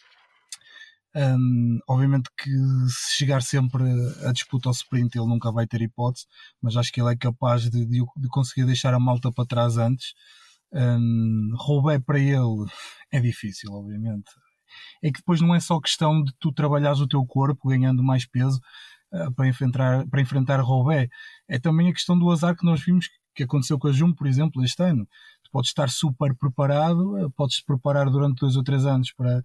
Um, 1.16 1.80
obviamente 1.88 2.30
que 2.38 2.52
se 2.90 3.18
chegar 3.18 3.42
sempre 3.42 3.84
a 4.24 4.32
disputa 4.32 4.70
ao 4.70 4.74
sprint 4.74 5.18
ele 5.18 5.26
nunca 5.26 5.52
vai 5.52 5.66
ter 5.66 5.82
hipótese, 5.82 6.28
mas 6.62 6.76
acho 6.76 6.92
que 6.92 7.02
ele 7.02 7.12
é 7.12 7.18
capaz 7.18 7.64
de, 7.64 7.86
de, 7.86 8.04
de 8.16 8.28
conseguir 8.30 8.66
deixar 8.66 8.94
a 8.94 9.00
malta 9.00 9.32
para 9.32 9.46
trás 9.46 9.78
antes. 9.78 10.14
Um, 10.72 11.54
Roubaix 11.56 12.04
para 12.06 12.20
ele 12.20 12.66
é 13.12 13.20
difícil, 13.20 13.72
obviamente. 13.72 14.30
É 15.04 15.08
que 15.08 15.20
depois 15.20 15.42
não 15.42 15.56
é 15.56 15.60
só 15.60 15.80
questão 15.80 16.22
de 16.24 16.32
tu 16.40 16.52
trabalhares 16.52 17.00
o 17.00 17.08
teu 17.08 17.26
corpo 17.26 17.70
ganhando 17.70 18.04
mais 18.04 18.26
peso 18.26 18.60
uh, 19.14 19.34
para, 19.34 19.48
enfrentar, 19.48 20.08
para 20.08 20.22
enfrentar 20.22 20.60
Roubaix, 20.60 21.10
é 21.48 21.58
também 21.58 21.90
a 21.90 21.94
questão 21.94 22.18
do 22.20 22.30
azar 22.30 22.56
que 22.56 22.66
nós 22.66 22.84
vimos 22.84 23.08
que 23.38 23.44
aconteceu 23.44 23.78
com 23.78 23.88
a 23.88 23.92
Jum, 23.92 24.12
por 24.12 24.28
exemplo, 24.28 24.64
este 24.64 24.82
ano. 24.84 25.08
Podes 25.52 25.70
estar 25.70 25.90
super 25.90 26.36
preparado, 26.36 27.26
uh, 27.26 27.32
podes 27.32 27.58
te 27.58 27.66
preparar 27.66 28.10
durante 28.10 28.40
dois 28.40 28.56
ou 28.56 28.64
três 28.64 28.86
anos 28.86 29.12
para, 29.14 29.42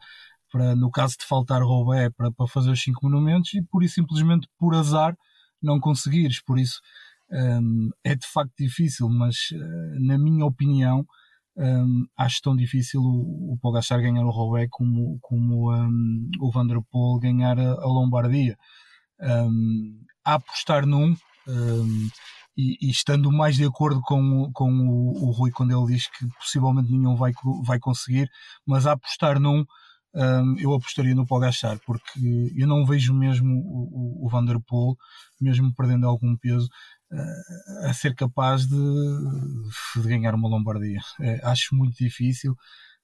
para, 0.51 0.77
no 0.77 0.91
caso 0.91 1.17
de 1.19 1.25
faltar 1.25 1.63
Robé, 1.63 2.11
para, 2.11 2.31
para 2.33 2.47
fazer 2.47 2.71
os 2.71 2.83
cinco 2.83 3.01
monumentos 3.05 3.55
e 3.55 3.63
por 3.63 3.83
isso 3.83 3.95
simplesmente 3.95 4.49
por 4.59 4.75
azar 4.75 5.17
não 5.63 5.81
conseguires. 5.81 6.43
Por 6.43 6.59
isso 6.59 6.81
um, 7.31 7.91
é 8.05 8.15
de 8.15 8.27
facto 8.27 8.53
difícil, 8.59 9.09
mas 9.09 9.37
uh, 9.53 10.07
na 10.07 10.19
minha 10.19 10.45
opinião 10.45 11.07
um, 11.57 12.07
acho 12.17 12.41
tão 12.43 12.57
difícil 12.57 13.01
o, 13.01 13.53
o 13.53 13.59
ganhar 14.01 14.25
o 14.25 14.31
Robé 14.31 14.67
como, 14.71 15.19
como 15.21 15.73
um, 15.73 16.31
o 16.41 16.51
Vanderpool 16.51 17.19
ganhar 17.19 17.59
a, 17.59 17.73
a 17.73 17.87
Lombardia. 17.87 18.57
a 20.25 20.35
apostar 20.35 20.87
num 20.87 21.15
e, 22.57 22.77
e, 22.81 22.91
estando 22.91 23.31
mais 23.33 23.57
de 23.57 23.65
acordo 23.65 24.01
com, 24.03 24.51
com 24.53 24.71
o, 24.71 25.29
o 25.29 25.31
Rui 25.31 25.51
quando 25.51 25.77
ele 25.77 25.95
diz 25.95 26.07
que 26.09 26.27
possivelmente 26.39 26.91
nenhum 26.91 27.17
vai, 27.17 27.33
vai 27.65 27.79
conseguir, 27.79 28.29
mas 28.67 28.87
a 28.87 28.93
apostar 28.93 29.41
num 29.41 29.65
um, 30.15 30.59
eu 30.59 30.75
apostaria 30.75 31.15
no 31.15 31.27
Pogachar, 31.27 31.79
porque 31.87 32.53
eu 32.55 32.67
não 32.67 32.85
vejo 32.85 33.15
mesmo 33.15 33.49
o, 33.51 34.25
o, 34.25 34.27
o 34.27 34.29
Vanderpool, 34.29 34.97
mesmo 35.41 35.73
perdendo 35.75 36.07
algum 36.07 36.37
peso, 36.37 36.69
uh, 37.11 37.89
a 37.89 37.95
ser 37.95 38.15
capaz 38.15 38.67
de, 38.67 38.77
de 38.77 40.09
ganhar 40.09 40.35
uma 40.35 40.49
Lombardia. 40.49 41.01
Uh, 41.19 41.47
acho 41.47 41.75
muito 41.75 41.97
difícil. 41.97 42.55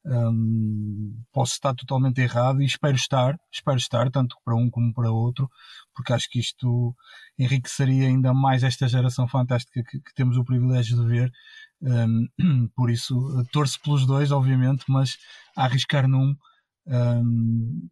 Um, 0.04 1.18
posso 1.32 1.54
estar 1.54 1.74
totalmente 1.74 2.20
errado 2.20 2.62
e 2.62 2.66
espero 2.66 2.96
estar, 2.96 3.36
espero 3.52 3.78
estar, 3.78 4.10
tanto 4.10 4.36
para 4.44 4.54
um 4.54 4.70
como 4.70 4.92
para 4.94 5.10
outro, 5.10 5.48
porque 5.98 6.12
acho 6.12 6.30
que 6.30 6.38
isto 6.38 6.94
enriqueceria 7.36 8.06
ainda 8.06 8.32
mais 8.32 8.62
esta 8.62 8.86
geração 8.86 9.26
fantástica 9.26 9.82
que, 9.82 9.98
que 9.98 10.14
temos 10.14 10.36
o 10.36 10.44
privilégio 10.44 10.96
de 10.96 11.04
ver. 11.04 11.32
Um, 11.82 12.68
por 12.76 12.88
isso, 12.88 13.16
torço 13.50 13.80
pelos 13.82 14.06
dois, 14.06 14.30
obviamente, 14.30 14.84
mas 14.88 15.18
a 15.56 15.64
arriscar 15.64 16.06
num. 16.06 16.36
Um, 16.86 17.88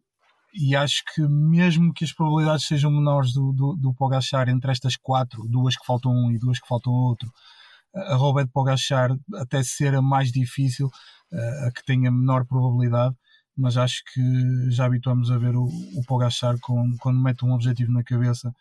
e 0.53 0.73
acho 0.73 1.03
que 1.13 1.21
mesmo 1.21 1.93
que 1.93 2.05
as 2.05 2.13
probabilidades 2.13 2.65
sejam 2.65 2.89
menores 2.89 3.33
do, 3.33 3.51
do, 3.51 3.75
do 3.75 3.93
Pogachar 3.93 4.47
entre 4.47 4.71
estas 4.71 4.95
quatro, 4.95 5.45
duas 5.49 5.75
que 5.75 5.85
faltam 5.85 6.13
um 6.13 6.31
e 6.31 6.39
duas 6.39 6.61
que 6.61 6.67
faltam 6.67 6.93
outro, 6.93 7.29
a 7.93 8.15
Robert 8.15 8.47
Pogachar 8.53 9.11
até 9.35 9.61
ser 9.63 9.93
a 9.93 10.01
mais 10.01 10.31
difícil, 10.31 10.89
a 11.67 11.71
que 11.71 11.83
tenha 11.83 12.09
menor 12.09 12.45
probabilidade, 12.45 13.13
mas 13.57 13.77
acho 13.77 14.03
que 14.13 14.71
já 14.71 14.85
habituamos 14.85 15.31
a 15.31 15.37
ver 15.37 15.55
o, 15.55 15.65
o 15.65 16.03
Pogachar 16.05 16.57
com, 16.59 16.95
quando 16.97 17.19
mete 17.19 17.43
um 17.43 17.53
objetivo 17.53 17.91
na 17.91 18.03
cabeça, 18.03 18.53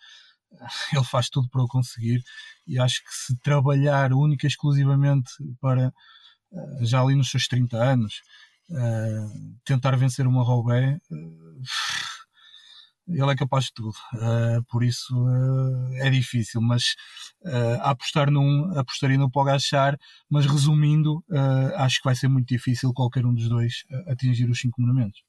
ele 0.92 1.04
faz 1.04 1.28
tudo 1.28 1.48
para 1.48 1.62
o 1.62 1.68
conseguir. 1.68 2.22
E 2.66 2.78
acho 2.78 3.04
que 3.04 3.10
se 3.12 3.36
trabalhar 3.40 4.12
única 4.12 4.46
e 4.46 4.48
exclusivamente 4.48 5.30
para 5.60 5.92
já 6.80 7.00
ali 7.00 7.14
nos 7.14 7.30
seus 7.30 7.46
30 7.46 7.76
anos 7.76 8.22
uh, 8.70 9.56
tentar 9.64 9.96
vencer 9.96 10.26
uma 10.26 10.42
Robé 10.42 10.98
uh, 11.10 11.62
ele 13.08 13.30
é 13.30 13.36
capaz 13.36 13.66
de 13.66 13.72
tudo, 13.74 13.90
uh, 14.14 14.64
por 14.68 14.82
isso 14.82 15.14
uh, 15.16 15.94
é 15.94 16.10
difícil, 16.10 16.60
mas 16.60 16.94
uh, 17.44 17.80
apostar 17.82 18.30
num, 18.30 18.76
apostaria 18.76 19.16
no 19.16 19.30
Pogachar, 19.30 19.96
mas 20.30 20.46
resumindo, 20.46 21.24
acho 21.76 21.98
que 21.98 22.04
vai 22.04 22.14
ser 22.14 22.28
muito 22.28 22.48
difícil 22.48 22.92
qualquer 22.92 23.24
um 23.24 23.32
dos 23.32 23.48
dois 23.48 23.84
atingir 24.08 24.48
os 24.50 24.60
5 24.60 24.80
monumentos. 24.80 25.22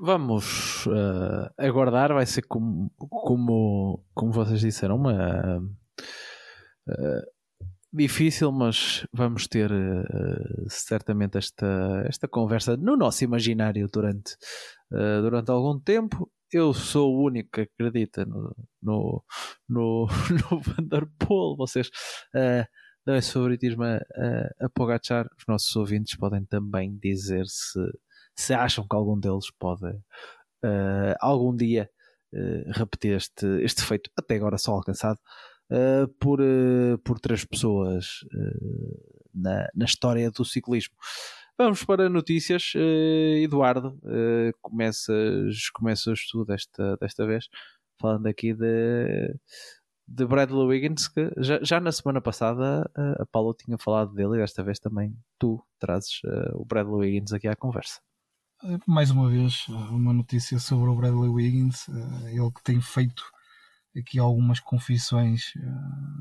Vamos 0.00 0.88
aguardar, 1.56 2.12
vai 2.12 2.26
ser 2.26 2.42
como, 2.42 2.90
como, 2.96 4.04
como 4.14 4.32
vocês 4.32 4.60
disseram, 4.60 4.96
uma 4.96 5.60
difícil, 7.92 8.50
mas 8.50 9.06
vamos 9.12 9.46
ter 9.46 9.70
certamente 10.68 11.38
esta, 11.38 12.04
esta 12.08 12.26
conversa 12.26 12.76
no 12.76 12.96
nosso 12.96 13.22
imaginário 13.22 13.86
durante, 13.92 14.34
durante 14.90 15.50
algum 15.50 15.78
tempo 15.78 16.28
eu 16.52 16.74
sou 16.74 17.14
o 17.14 17.24
único 17.24 17.50
que 17.52 17.60
acredita 17.62 18.24
no, 18.24 18.54
no, 18.82 19.24
no, 19.68 20.06
no 20.50 20.60
Vanderpool. 20.60 21.56
Vocês 21.56 21.88
uh, 22.34 22.66
dão 23.04 23.16
esse 23.16 23.32
favoritismo 23.32 23.84
a, 23.84 23.96
a, 23.96 24.66
a 24.66 24.68
Pogachar. 24.68 25.26
Os 25.38 25.44
nossos 25.48 25.74
ouvintes 25.76 26.16
podem 26.16 26.44
também 26.44 26.96
dizer 26.98 27.46
se, 27.46 27.80
se 28.36 28.54
acham 28.54 28.86
que 28.88 28.94
algum 28.94 29.18
deles 29.18 29.50
pode 29.58 29.86
uh, 30.64 31.14
algum 31.20 31.54
dia 31.54 31.90
uh, 32.32 32.70
repetir 32.72 33.16
este, 33.16 33.46
este 33.62 33.82
feito, 33.82 34.10
até 34.16 34.36
agora 34.36 34.58
só 34.58 34.72
alcançado, 34.72 35.18
uh, 35.70 36.08
por, 36.20 36.40
por 37.04 37.20
três 37.20 37.44
pessoas 37.44 38.06
na, 39.34 39.68
na 39.74 39.84
história 39.84 40.30
do 40.30 40.44
ciclismo. 40.44 40.94
Vamos 41.64 41.84
para 41.84 42.08
notícias. 42.08 42.72
Uh, 42.74 43.38
Eduardo, 43.44 43.96
uh, 44.02 44.52
começas, 44.60 45.70
começas 45.70 46.26
tu 46.28 46.44
desta, 46.44 46.96
desta 46.96 47.24
vez, 47.24 47.46
falando 48.00 48.26
aqui 48.26 48.52
de, 48.52 49.32
de 50.08 50.26
Bradley 50.26 50.66
Wiggins, 50.66 51.06
que 51.06 51.30
já, 51.36 51.60
já 51.62 51.78
na 51.78 51.92
semana 51.92 52.20
passada 52.20 52.90
uh, 52.98 53.22
a 53.22 53.26
Paulo 53.26 53.54
tinha 53.54 53.78
falado 53.78 54.12
dele 54.12 54.34
e 54.34 54.38
desta 54.38 54.64
vez 54.64 54.80
também 54.80 55.16
tu 55.38 55.64
trazes 55.78 56.20
o 56.54 56.64
Bradley 56.64 57.12
Wiggins 57.12 57.32
aqui 57.32 57.46
à 57.46 57.54
conversa. 57.54 58.00
Mais 58.84 59.12
uma 59.12 59.30
vez, 59.30 59.68
uma 59.68 60.12
notícia 60.12 60.58
sobre 60.58 60.90
o 60.90 60.96
Bradley 60.96 61.28
Wiggins, 61.28 61.86
ele 62.26 62.50
que 62.50 62.64
tem 62.64 62.80
feito 62.80 63.22
aqui 63.96 64.18
algumas 64.18 64.58
confissões 64.58 65.52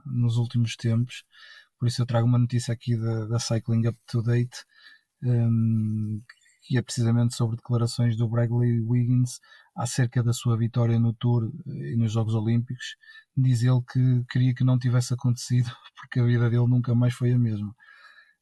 nos 0.06 0.38
últimos 0.38 0.76
tempos, 0.76 1.24
por 1.80 1.88
isso 1.88 2.00
eu 2.00 2.06
trago 2.06 2.28
uma 2.28 2.38
notícia 2.38 2.72
aqui 2.72 2.96
da, 2.96 3.26
da 3.26 3.40
Cycling 3.40 3.88
Up 3.88 3.98
to 4.06 4.22
Date 4.22 4.56
um, 5.24 6.22
que 6.64 6.78
é 6.78 6.82
precisamente 6.82 7.36
sobre 7.36 7.58
declarações 7.58 8.16
do 8.16 8.28
Bradley 8.28 8.82
Wiggins 8.82 9.40
acerca 9.76 10.24
da 10.24 10.34
sua 10.34 10.58
vitória 10.58 11.00
no 11.00 11.14
Tour 11.14 11.52
e 11.66 11.96
nos 11.96 12.12
Jogos 12.12 12.36
Olímpicos. 12.36 12.96
Diz 13.36 13.64
ele 13.64 13.82
que 13.92 14.24
queria 14.30 14.54
que 14.54 14.64
não 14.64 14.78
tivesse 14.78 15.14
acontecido 15.14 15.70
porque 16.00 16.20
a 16.20 16.26
vida 16.26 16.50
dele 16.50 16.68
nunca 16.68 16.94
mais 16.94 17.14
foi 17.14 17.34
a 17.34 17.40
mesma. 17.40 17.74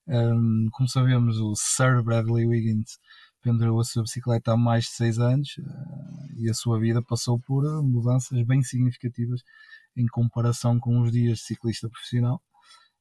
Um, 0.08 0.68
como 0.72 0.90
sabemos, 0.90 1.38
o 1.38 1.54
Sir 1.56 2.04
Bradley 2.04 2.46
Wiggins 2.46 3.00
pendurou 3.42 3.80
a 3.80 3.84
sua 3.84 4.04
bicicleta 4.04 4.54
há 4.54 4.58
mais 4.58 4.86
de 4.86 4.92
seis 4.92 5.20
anos 5.20 5.58
uh, 5.60 6.34
e 6.38 6.50
a 6.50 6.54
sua 6.54 6.80
vida 6.80 7.02
passou 7.02 7.40
por 7.40 7.64
mudanças 7.84 8.42
bem 8.44 8.62
significativas 8.64 9.42
em 9.96 10.06
comparação 10.08 10.80
com 10.80 11.02
os 11.02 11.12
dias 11.12 11.40
de 11.40 11.46
ciclista 11.46 11.90
profissional. 11.90 12.42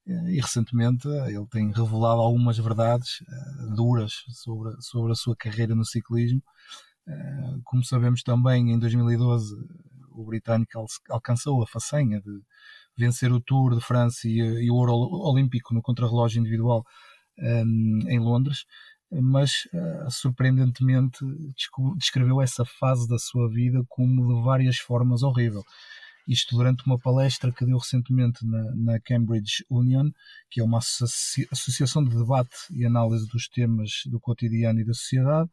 Eh, 0.09 0.37
e 0.37 0.41
recentemente 0.41 1.07
eh, 1.07 1.33
ele 1.33 1.47
tem 1.47 1.71
revelado 1.71 2.21
algumas 2.23 2.59
verdades 2.59 3.21
uh, 3.21 3.75
duras 3.75 4.25
sobre, 4.31 4.75
sobre 4.81 5.13
a 5.13 5.15
sua 5.15 5.37
carreira 5.37 5.75
no 5.75 5.85
ciclismo. 5.85 6.43
Como 7.65 7.83
sabemos 7.83 8.23
também, 8.23 8.71
em 8.71 8.79
2012 8.79 9.57
o 10.13 10.27
britânico 10.27 10.85
alcançou 11.09 11.63
a 11.63 11.67
façanha 11.67 12.21
de 12.21 12.43
vencer 12.99 13.33
o 13.33 13.41
Tour 13.41 13.75
de 13.75 13.81
França 13.81 14.29
e, 14.29 14.37
e 14.37 14.71
o 14.71 14.75
Ouro 14.75 14.93
Olímpico 14.93 15.73
no 15.73 15.81
contrarrelógio 15.81 16.41
individual 16.41 16.85
um, 17.39 18.01
em 18.09 18.19
Londres, 18.19 18.67
mas 19.11 19.67
surpreendentemente 20.11 21.25
descreveu 21.97 22.43
essa 22.43 22.63
fase 22.63 23.09
da 23.09 23.19
sua 23.19 23.49
vida 23.49 23.83
como 23.89 24.27
de 24.27 24.45
várias 24.45 24.77
formas 24.77 25.23
horrível 25.23 25.65
isto 26.29 26.55
durante 26.55 26.85
uma 26.85 26.99
palestra 26.99 27.51
que 27.51 27.65
deu 27.65 27.79
recentemente 27.79 28.47
na, 28.47 28.63
na 28.77 29.01
Cambridge 29.01 29.65
Union, 29.71 30.11
que 30.51 30.61
é 30.61 30.65
uma 30.65 30.79
associa 30.79 31.49
associação 31.51 32.05
de 32.05 32.15
debate 32.15 32.55
e 32.71 32.85
análise 32.85 33.27
dos 33.29 33.49
temas 33.49 34.03
do 34.05 34.21
cotidiano 34.21 34.79
e 34.79 34.85
da 34.85 34.93
sociedade. 34.93 35.49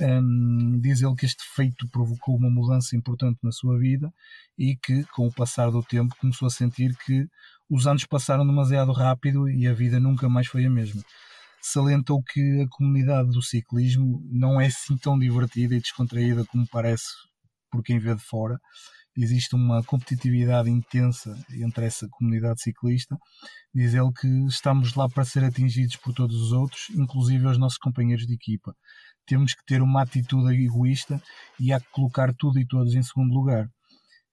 Um, 0.00 0.78
diz 0.80 1.02
ele 1.02 1.14
que 1.14 1.26
este 1.26 1.42
feito 1.54 1.86
provocou 1.88 2.36
uma 2.36 2.50
mudança 2.50 2.96
importante 2.96 3.38
na 3.42 3.52
sua 3.52 3.78
vida 3.78 4.12
e 4.58 4.76
que, 4.76 5.04
com 5.04 5.26
o 5.26 5.32
passar 5.32 5.70
do 5.70 5.82
tempo, 5.82 6.16
começou 6.18 6.46
a 6.46 6.50
sentir 6.50 6.96
que 7.04 7.26
os 7.68 7.86
anos 7.86 8.04
passaram 8.04 8.46
demasiado 8.46 8.92
rápido 8.92 9.48
e 9.50 9.66
a 9.66 9.74
vida 9.74 10.00
nunca 10.00 10.28
mais 10.28 10.46
foi 10.46 10.64
a 10.64 10.70
mesma. 10.70 11.02
Salientou 11.60 12.22
que 12.22 12.62
a 12.62 12.68
comunidade 12.68 13.30
do 13.30 13.42
ciclismo 13.42 14.22
não 14.30 14.60
é 14.60 14.66
assim 14.66 14.96
tão 14.96 15.18
divertida 15.18 15.74
e 15.74 15.80
descontraída 15.80 16.44
como 16.46 16.66
parece 16.68 17.06
por 17.70 17.82
quem 17.82 17.98
vê 17.98 18.14
de 18.14 18.22
fora 18.22 18.58
existe 19.16 19.54
uma 19.54 19.82
competitividade 19.82 20.70
intensa 20.70 21.36
entre 21.50 21.86
essa 21.86 22.06
comunidade 22.10 22.62
ciclista. 22.62 23.16
Diz 23.74 23.94
ele 23.94 24.12
que 24.12 24.28
estamos 24.46 24.94
lá 24.94 25.08
para 25.08 25.24
ser 25.24 25.44
atingidos 25.44 25.96
por 25.96 26.14
todos 26.14 26.36
os 26.36 26.52
outros, 26.52 26.88
inclusive 26.90 27.46
os 27.46 27.58
nossos 27.58 27.78
companheiros 27.78 28.26
de 28.26 28.34
equipa. 28.34 28.74
Temos 29.26 29.54
que 29.54 29.64
ter 29.64 29.82
uma 29.82 30.02
atitude 30.02 30.54
egoísta 30.54 31.20
e 31.58 31.72
há 31.72 31.80
que 31.80 31.90
colocar 31.90 32.32
tudo 32.34 32.58
e 32.58 32.66
todos 32.66 32.94
em 32.94 33.02
segundo 33.02 33.34
lugar. 33.34 33.68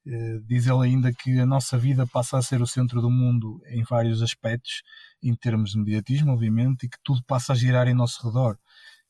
Eh, 0.06 0.40
diz 0.46 0.68
ele 0.68 0.84
ainda 0.84 1.14
que 1.14 1.40
a 1.40 1.46
nossa 1.46 1.78
vida 1.78 2.06
passa 2.06 2.38
a 2.38 2.42
ser 2.42 2.62
o 2.62 2.68
centro 2.68 3.02
do 3.02 3.10
mundo 3.10 3.62
em 3.68 3.84
vários 3.84 4.22
aspectos, 4.22 4.84
em 5.22 5.34
termos 5.36 5.72
de 5.72 5.80
mediatismo, 5.80 6.34
obviamente, 6.34 6.86
e 6.86 6.90
que 6.90 6.98
tudo 7.04 7.24
passa 7.26 7.54
a 7.54 7.56
girar 7.56 7.88
em 7.88 7.94
nosso 7.94 8.26
redor. 8.28 8.58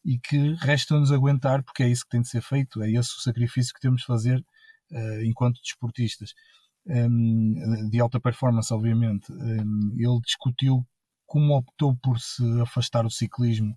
E 0.06 0.20
que 0.20 0.54
resta-nos 0.56 1.12
aguentar, 1.12 1.64
porque 1.64 1.84
é 1.84 1.90
isso 1.90 2.04
que 2.04 2.12
tem 2.12 2.22
de 2.22 2.30
ser 2.30 2.42
feito, 2.42 2.84
é 2.84 2.92
esse 2.92 3.18
o 3.18 3.22
sacrifício 3.22 3.74
que 3.74 3.80
temos 3.80 4.02
de 4.02 4.08
fazer 4.08 4.44
enquanto 5.24 5.62
desportistas 5.62 6.34
um, 6.88 7.90
de 7.90 8.00
alta 8.00 8.20
performance, 8.20 8.74
obviamente. 8.74 9.32
Um, 9.32 9.96
ele 9.98 10.20
discutiu 10.26 10.86
como 11.26 11.58
optou 11.58 11.96
por 11.98 12.20
se 12.20 12.44
afastar 12.62 13.04
do 13.04 13.10
ciclismo 13.10 13.72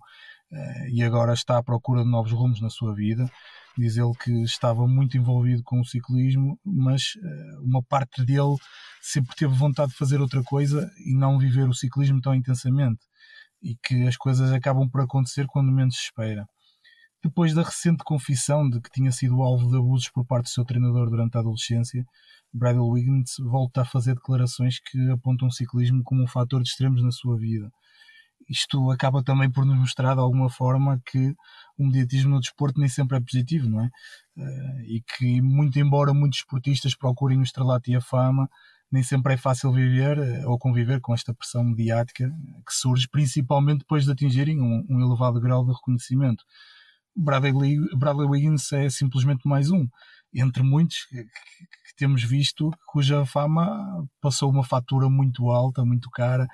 uh, 0.51 0.87
e 0.89 1.01
agora 1.03 1.33
está 1.33 1.57
à 1.57 1.63
procura 1.63 2.03
de 2.03 2.09
novos 2.09 2.31
rumos 2.31 2.61
na 2.61 2.69
sua 2.69 2.93
vida. 2.93 3.29
Diz 3.77 3.95
ele 3.95 4.13
que 4.23 4.31
estava 4.43 4.87
muito 4.87 5.17
envolvido 5.17 5.61
com 5.63 5.79
o 5.79 5.85
ciclismo, 5.85 6.59
mas 6.65 7.13
uma 7.61 7.83
parte 7.83 8.25
dele 8.25 8.55
sempre 8.99 9.35
teve 9.35 9.53
vontade 9.53 9.91
de 9.91 9.97
fazer 9.97 10.19
outra 10.19 10.41
coisa 10.43 10.89
e 11.05 11.15
não 11.15 11.37
viver 11.37 11.69
o 11.69 11.75
ciclismo 11.75 12.19
tão 12.19 12.33
intensamente. 12.33 13.05
E 13.61 13.75
que 13.75 14.07
as 14.07 14.17
coisas 14.17 14.51
acabam 14.51 14.89
por 14.89 15.01
acontecer 15.01 15.45
quando 15.45 15.71
menos 15.71 15.95
se 15.95 16.05
espera 16.05 16.47
depois 17.27 17.53
da 17.53 17.61
recente 17.61 18.03
confissão 18.03 18.69
de 18.69 18.81
que 18.81 18.89
tinha 18.89 19.11
sido 19.11 19.41
alvo 19.41 19.69
de 19.69 19.77
abusos 19.77 20.09
por 20.09 20.25
parte 20.25 20.45
do 20.45 20.49
seu 20.49 20.65
treinador 20.65 21.09
durante 21.09 21.37
a 21.37 21.39
adolescência, 21.39 22.05
Bradley 22.53 22.83
Wiggins 22.83 23.35
volta 23.39 23.81
a 23.81 23.85
fazer 23.85 24.15
declarações 24.15 24.79
que 24.79 25.11
apontam 25.11 25.47
o 25.47 25.51
ciclismo 25.51 26.01
como 26.03 26.23
um 26.23 26.27
fator 26.27 26.63
de 26.63 26.69
extremos 26.69 27.03
na 27.03 27.11
sua 27.11 27.37
vida. 27.37 27.69
Isto 28.49 28.91
acaba 28.91 29.21
também 29.21 29.51
por 29.51 29.65
nos 29.65 29.77
mostrar 29.77 30.13
de 30.13 30.21
alguma 30.21 30.49
forma 30.49 31.01
que 31.05 31.35
o 31.77 31.85
mediatismo 31.85 32.31
no 32.31 32.39
desporto 32.39 32.79
nem 32.79 32.87
sempre 32.87 33.17
é 33.17 33.19
positivo, 33.19 33.69
não 33.69 33.81
é? 33.81 33.89
Eh, 34.37 34.83
e 34.87 35.01
que, 35.01 35.41
muito 35.41 35.77
embora 35.79 36.13
muitos 36.13 36.39
esportistas 36.39 36.95
procurem 36.95 37.39
o 37.39 37.43
estrelato 37.43 37.91
e 37.91 37.95
a 37.95 38.01
fama, 38.01 38.49
nem 38.91 39.03
sempre 39.03 39.33
é 39.33 39.37
fácil 39.37 39.71
viver 39.73 40.17
uh, 40.17 40.49
ou 40.49 40.57
conviver 40.57 41.01
com 41.01 41.13
esta 41.13 41.33
pressão 41.33 41.63
mediática 41.63 42.29
que 42.65 42.73
surge 42.73 43.07
principalmente 43.09 43.79
depois 43.79 44.05
de 44.05 44.11
atingirem 44.11 44.61
um, 44.61 44.85
um 44.89 45.01
elevado 45.01 45.41
grau 45.41 45.65
de 45.65 45.73
reconhecimento. 45.73 46.45
Bradley, 47.17 47.77
Bradley 47.95 48.27
Wiggins 48.27 48.71
é 48.71 48.89
simplesmente 48.89 49.47
mais 49.47 49.71
um, 49.71 49.87
entre 50.33 50.61
muitos 50.61 51.05
que, 51.05 51.23
que, 51.23 51.95
temos 51.97 52.23
visto 52.23 52.69
cuja 52.85 53.25
fama 53.25 54.07
passou 54.21 54.51
uma 54.51 54.63
fatura 54.63 55.09
muito 55.09 55.49
alta, 55.49 55.83
muito 55.83 56.11
cara 56.11 56.47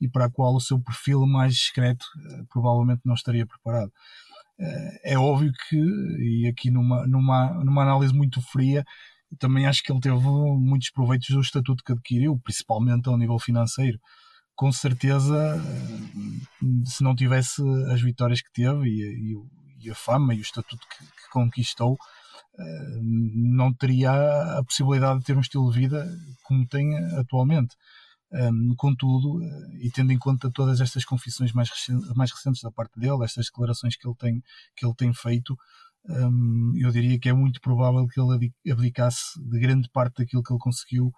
e 0.00 0.08
para 0.08 0.26
a 0.26 0.30
qual 0.30 0.54
o 0.54 0.60
seu 0.60 0.78
perfil 0.78 1.26
mais 1.26 1.54
discreto 1.54 2.04
uh, 2.04 2.46
provavelmente 2.48 3.00
não 3.04 3.14
estaria 3.14 3.44
preparado. 3.44 3.92
Uh, 4.58 4.98
é 5.02 5.18
óbvio 5.18 5.52
que, 5.68 5.76
e 5.76 6.46
aqui 6.48 6.70
numa, 6.70 7.06
numa, 7.08 7.64
numa 7.64 7.82
análise 7.82 8.14
muito 8.14 8.40
fria, 8.40 8.84
também 9.38 9.66
acho 9.66 9.82
que 9.82 9.90
ele 9.90 10.00
teve 10.00 10.16
muitos 10.16 10.90
proveitos 10.90 11.28
do 11.30 11.40
estatuto 11.40 11.82
que 11.82 11.90
adquiriu, 11.90 12.38
principalmente 12.38 13.08
ao 13.08 13.18
nível 13.18 13.38
financeiro. 13.40 13.98
Com 14.54 14.70
certeza, 14.70 15.56
uh, 15.56 16.86
se 16.86 17.02
não 17.02 17.16
tivesse 17.16 17.60
as 17.90 18.00
vitórias 18.00 18.40
que 18.40 18.52
teve 18.52 18.88
e, 18.88 19.32
e, 19.32 19.63
e 19.84 19.90
a 19.90 19.94
fama 19.94 20.34
e 20.34 20.38
o 20.38 20.42
estatuto 20.42 20.86
que, 20.88 21.04
que 21.04 21.30
conquistou, 21.30 21.96
não 23.02 23.72
teria 23.72 24.12
a 24.58 24.64
possibilidade 24.64 25.20
de 25.20 25.24
ter 25.24 25.36
um 25.36 25.40
estilo 25.40 25.70
de 25.72 25.78
vida 25.78 26.06
como 26.44 26.66
tem 26.66 26.96
atualmente. 27.16 27.76
Um, 28.32 28.74
contudo, 28.76 29.40
e 29.80 29.90
tendo 29.92 30.12
em 30.12 30.18
conta 30.18 30.50
todas 30.50 30.80
estas 30.80 31.04
confissões 31.04 31.52
mais, 31.52 31.70
recentes, 31.70 32.62
da 32.62 32.70
parte 32.70 32.98
dele, 32.98 33.22
estas 33.22 33.46
declarações 33.46 33.96
que 33.96 34.08
ele 34.08 34.16
tem, 34.16 34.42
que 34.76 34.84
ele 34.84 34.94
tem 34.94 35.14
feito, 35.14 35.56
um, 36.08 36.72
eu 36.76 36.90
diria 36.90 37.18
que 37.18 37.28
é 37.28 37.32
muito 37.32 37.60
provável 37.60 38.06
que 38.08 38.20
ele 38.20 38.52
abdicasse 38.70 39.40
de 39.40 39.60
grande 39.60 39.88
parte 39.90 40.18
daquilo 40.18 40.42
que 40.42 40.52
ele 40.52 40.58
conseguiu 40.58 41.12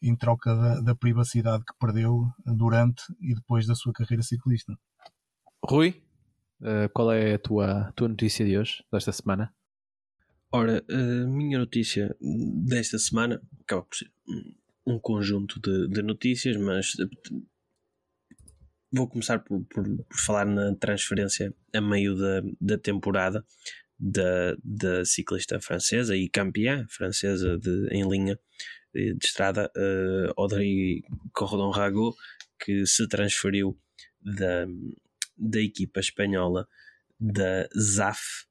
em 0.00 0.16
troca 0.16 0.54
da, 0.54 0.80
da 0.80 0.94
privacidade 0.94 1.62
que 1.62 1.74
perdeu 1.78 2.26
durante 2.44 3.02
e 3.20 3.34
depois 3.34 3.66
da 3.66 3.74
sua 3.74 3.92
carreira 3.92 4.22
ciclista. 4.22 4.74
Rui, 5.64 6.02
uh, 6.62 6.88
qual 6.92 7.12
é 7.12 7.34
a 7.34 7.38
tua, 7.38 7.92
tua 7.94 8.08
notícia 8.08 8.44
de 8.44 8.56
hoje, 8.56 8.84
desta 8.90 9.12
semana? 9.12 9.52
Ora, 10.50 10.84
a 10.88 11.26
minha 11.26 11.58
notícia 11.58 12.14
desta 12.20 12.98
semana 12.98 13.40
acaba 13.60 13.82
por 13.82 13.96
ser 13.96 14.10
um 14.86 14.98
conjunto 14.98 15.60
de, 15.60 15.88
de 15.88 16.02
notícias, 16.02 16.56
mas 16.56 16.92
vou 18.92 19.08
começar 19.08 19.38
por, 19.38 19.64
por, 19.64 19.84
por, 19.84 20.18
falar 20.18 20.44
na 20.44 20.74
transferência 20.74 21.54
a 21.74 21.80
meio 21.80 22.14
da, 22.14 22.42
da 22.60 22.78
temporada 22.78 23.44
da, 23.98 24.54
da 24.62 25.04
ciclista 25.04 25.60
francesa 25.60 26.16
e 26.16 26.28
campeã 26.28 26.84
francesa 26.90 27.56
de, 27.58 27.88
em 27.90 28.06
linha 28.08 28.38
de, 28.92 29.14
de 29.14 29.26
estrada, 29.26 29.70
uh, 29.76 30.32
Audrey 30.36 31.02
Cordon-Ragot, 31.32 32.14
que 32.58 32.84
se 32.84 33.08
transferiu 33.08 33.78
da, 34.20 34.66
da 35.36 35.60
equipa 35.60 36.00
espanhola 36.00 36.66
da 37.18 37.68
ZAF 37.78 38.46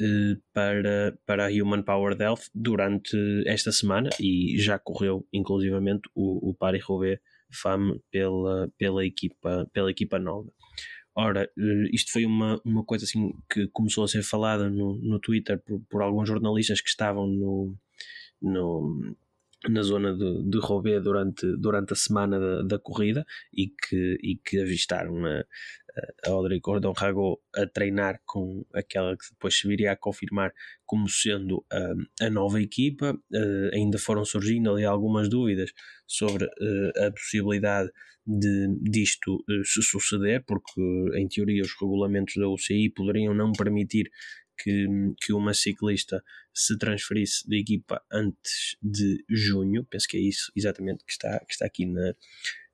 eh, 0.00 0.36
para, 0.52 1.18
para 1.24 1.46
a 1.46 1.50
Human 1.50 1.82
Power 1.82 2.20
Health 2.20 2.50
durante 2.54 3.16
esta 3.46 3.72
semana 3.72 4.10
e 4.20 4.58
já 4.58 4.78
correu 4.78 5.26
inclusivamente 5.32 6.08
o, 6.14 6.50
o 6.50 6.54
Paris-Roubaix 6.54 7.20
FAM 7.50 7.98
pela, 8.10 8.70
pela, 8.76 9.04
equipa, 9.04 9.68
pela 9.72 9.90
equipa 9.90 10.18
nova. 10.18 10.52
Ora, 11.14 11.44
eh, 11.44 11.88
isto 11.92 12.12
foi 12.12 12.26
uma, 12.26 12.60
uma 12.62 12.84
coisa 12.84 13.06
assim 13.06 13.32
que 13.50 13.68
começou 13.68 14.04
a 14.04 14.08
ser 14.08 14.22
falada 14.22 14.68
no, 14.68 14.98
no 14.98 15.18
Twitter 15.18 15.58
por, 15.58 15.80
por 15.88 16.02
alguns 16.02 16.28
jornalistas 16.28 16.82
que 16.82 16.90
estavam 16.90 17.26
no, 17.26 17.74
no, 18.42 19.16
na 19.66 19.82
zona 19.82 20.14
de, 20.14 20.42
de 20.42 20.58
Roubaix 20.58 21.02
durante, 21.02 21.56
durante 21.56 21.94
a 21.94 21.96
semana 21.96 22.38
da, 22.38 22.62
da 22.62 22.78
corrida 22.78 23.24
e 23.52 23.68
que, 23.68 24.18
e 24.22 24.36
que 24.36 24.60
avistaram 24.60 25.24
a, 25.24 25.42
a 26.24 26.30
Audrey 26.30 26.60
Gordon 26.60 26.92
Rago 26.92 27.40
a 27.54 27.66
treinar 27.66 28.20
com 28.24 28.64
aquela 28.74 29.16
que 29.16 29.24
depois 29.30 29.58
se 29.58 29.66
viria 29.66 29.92
a 29.92 29.96
confirmar 29.96 30.52
como 30.84 31.08
sendo 31.08 31.64
a, 31.72 32.26
a 32.26 32.30
nova 32.30 32.60
equipa. 32.60 33.14
Uh, 33.32 33.74
ainda 33.74 33.98
foram 33.98 34.24
surgindo 34.24 34.72
ali 34.72 34.84
algumas 34.84 35.28
dúvidas 35.28 35.72
sobre 36.06 36.44
uh, 36.44 37.06
a 37.06 37.10
possibilidade 37.10 37.90
de 38.26 38.68
disto 38.82 39.36
uh, 39.36 39.64
se 39.64 39.82
suceder, 39.82 40.44
porque 40.46 40.80
em 41.14 41.28
teoria 41.28 41.62
os 41.62 41.72
regulamentos 41.80 42.34
da 42.36 42.48
UCI 42.48 42.90
poderiam 42.90 43.34
não 43.34 43.52
permitir 43.52 44.10
que, 44.58 44.86
que 45.20 45.32
uma 45.32 45.54
ciclista 45.54 46.22
se 46.52 46.78
transferisse 46.78 47.46
de 47.46 47.60
equipa 47.60 48.02
antes 48.10 48.76
de 48.82 49.22
junho, 49.28 49.84
penso 49.84 50.08
que 50.08 50.16
é 50.16 50.20
isso 50.20 50.50
exatamente 50.56 51.04
que 51.04 51.12
está, 51.12 51.38
que 51.40 51.52
está 51.52 51.66
aqui 51.66 51.84
na, 51.84 52.14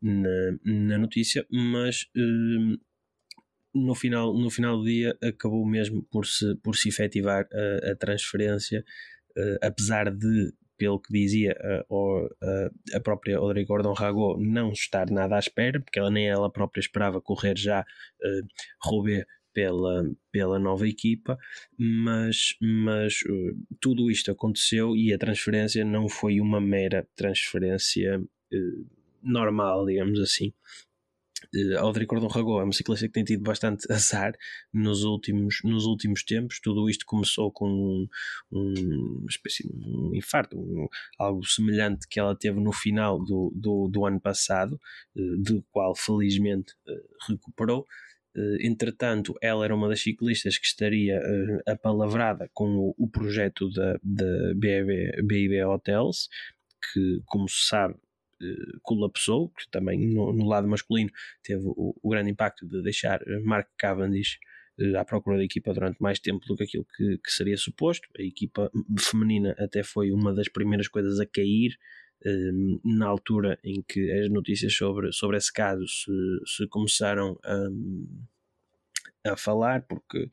na, 0.00 0.58
na 0.64 0.98
notícia, 0.98 1.44
mas 1.50 2.06
no 3.74 3.94
final, 3.94 4.34
no 4.34 4.50
final 4.50 4.78
do 4.78 4.84
dia 4.84 5.16
acabou 5.22 5.64
mesmo 5.66 6.02
por 6.10 6.26
se, 6.26 6.54
por 6.56 6.76
se 6.76 6.88
efetivar 6.88 7.48
a, 7.52 7.92
a 7.92 7.96
transferência, 7.96 8.84
uh, 9.36 9.66
apesar 9.66 10.10
de, 10.10 10.52
pelo 10.76 11.00
que 11.00 11.12
dizia 11.12 11.56
uh, 11.90 12.28
a 12.94 13.00
própria 13.00 13.38
Audrey 13.38 13.64
Gordon 13.64 13.92
Rago, 13.92 14.36
não 14.38 14.72
estar 14.72 15.10
nada 15.10 15.36
à 15.36 15.38
espera, 15.38 15.80
porque 15.80 15.98
ela 15.98 16.10
nem 16.10 16.28
ela 16.28 16.50
própria 16.50 16.80
esperava 16.80 17.20
correr 17.20 17.56
já 17.56 17.80
uh, 17.80 18.46
Roubaix 18.82 19.24
pela, 19.54 20.10
pela 20.30 20.58
nova 20.58 20.88
equipa, 20.88 21.38
mas, 21.78 22.56
mas 22.60 23.20
uh, 23.22 23.56
tudo 23.80 24.10
isto 24.10 24.30
aconteceu 24.30 24.96
e 24.96 25.12
a 25.12 25.18
transferência 25.18 25.84
não 25.84 26.08
foi 26.08 26.40
uma 26.40 26.60
mera 26.60 27.06
transferência 27.14 28.22
normal, 29.22 29.86
digamos 29.86 30.20
assim. 30.20 30.52
Uh, 31.54 31.78
Audrey 31.78 32.06
Cordon 32.06 32.28
Rago 32.28 32.60
é 32.60 32.64
uma 32.64 32.72
ciclista 32.72 33.06
que 33.06 33.12
tem 33.12 33.24
tido 33.24 33.42
bastante 33.42 33.86
azar 33.92 34.34
nos 34.72 35.04
últimos, 35.04 35.60
nos 35.64 35.84
últimos 35.84 36.22
tempos. 36.22 36.60
Tudo 36.60 36.88
isto 36.88 37.04
começou 37.06 37.50
com 37.50 37.68
um, 37.68 38.08
um, 38.50 39.18
uma 39.20 39.28
espécie 39.28 39.66
de 39.66 39.72
um 39.74 40.14
infarto, 40.14 40.58
um, 40.58 40.88
algo 41.18 41.44
semelhante 41.44 42.06
que 42.08 42.20
ela 42.20 42.36
teve 42.36 42.60
no 42.60 42.72
final 42.72 43.22
do, 43.22 43.52
do, 43.54 43.88
do 43.88 44.06
ano 44.06 44.20
passado, 44.20 44.80
uh, 45.16 45.36
do 45.38 45.62
qual 45.70 45.94
felizmente 45.94 46.74
uh, 46.88 47.32
recuperou. 47.32 47.86
entretanto, 48.60 49.34
ela 49.42 49.64
era 49.64 49.74
uma 49.74 49.88
das 49.88 50.00
ciclistas 50.00 50.56
que 50.56 50.64
estaria 50.66 51.20
apalavrada 51.66 52.48
com 52.54 52.64
o, 52.78 52.94
o 52.96 53.06
projeto 53.06 53.68
da, 53.70 53.98
da 54.02 54.54
BIB, 54.54 55.62
Hotels, 55.64 56.30
que, 56.82 57.22
como 57.26 57.48
se 57.48 57.66
sabe, 57.66 57.94
eh, 57.94 58.11
colapsou, 58.82 59.50
que 59.50 59.70
também 59.70 59.98
no, 60.12 60.32
no 60.32 60.46
lado 60.46 60.68
masculino 60.68 61.10
teve 61.42 61.62
o, 61.64 61.94
o, 62.02 62.10
grande 62.10 62.30
impacto 62.30 62.66
de 62.66 62.82
deixar 62.82 63.20
Mark 63.42 63.68
Cavendish 63.78 64.38
uh, 64.78 64.98
à 64.98 65.04
procura 65.04 65.36
da 65.36 65.44
equipa 65.44 65.72
durante 65.72 66.00
mais 66.00 66.18
tempo 66.18 66.44
do 66.46 66.56
que 66.56 66.64
aquilo 66.64 66.86
que, 66.96 67.18
que, 67.18 67.30
seria 67.30 67.56
suposto. 67.56 68.08
A 68.18 68.22
equipa 68.22 68.70
feminina 68.98 69.54
até 69.58 69.82
foi 69.82 70.12
uma 70.12 70.34
das 70.34 70.48
primeiras 70.48 70.88
coisas 70.88 71.20
a 71.20 71.26
cair. 71.26 71.76
Na 72.84 73.08
altura 73.08 73.58
em 73.64 73.82
que 73.82 74.08
as 74.12 74.30
notícias 74.30 74.72
sobre, 74.76 75.10
sobre 75.10 75.36
esse 75.36 75.52
caso 75.52 75.84
se, 75.88 76.12
se 76.46 76.68
começaram 76.68 77.36
a, 77.42 79.32
a 79.32 79.36
falar, 79.36 79.82
porque 79.88 80.28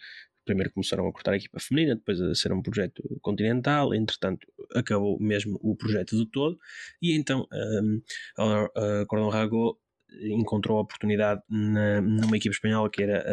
primeiro 0.49 0.73
começaram 0.73 1.07
a 1.07 1.11
cortar 1.11 1.33
a 1.33 1.37
equipa 1.37 1.59
feminina, 1.59 1.95
depois 1.95 2.19
a 2.19 2.33
ser 2.33 2.51
um 2.51 2.61
projeto 2.61 3.03
continental, 3.21 3.93
entretanto 3.93 4.47
acabou 4.73 5.19
mesmo 5.19 5.59
o 5.61 5.75
projeto 5.75 6.17
de 6.17 6.25
todo, 6.25 6.57
e 6.99 7.15
então 7.15 7.47
um, 7.53 8.01
a, 8.37 9.05
Cordon 9.05 9.29
Rago 9.29 9.79
encontrou 10.21 10.79
a 10.79 10.81
oportunidade 10.81 11.41
na, 11.47 12.01
numa 12.01 12.35
equipa 12.35 12.55
espanhola 12.55 12.89
que 12.89 13.03
era 13.03 13.23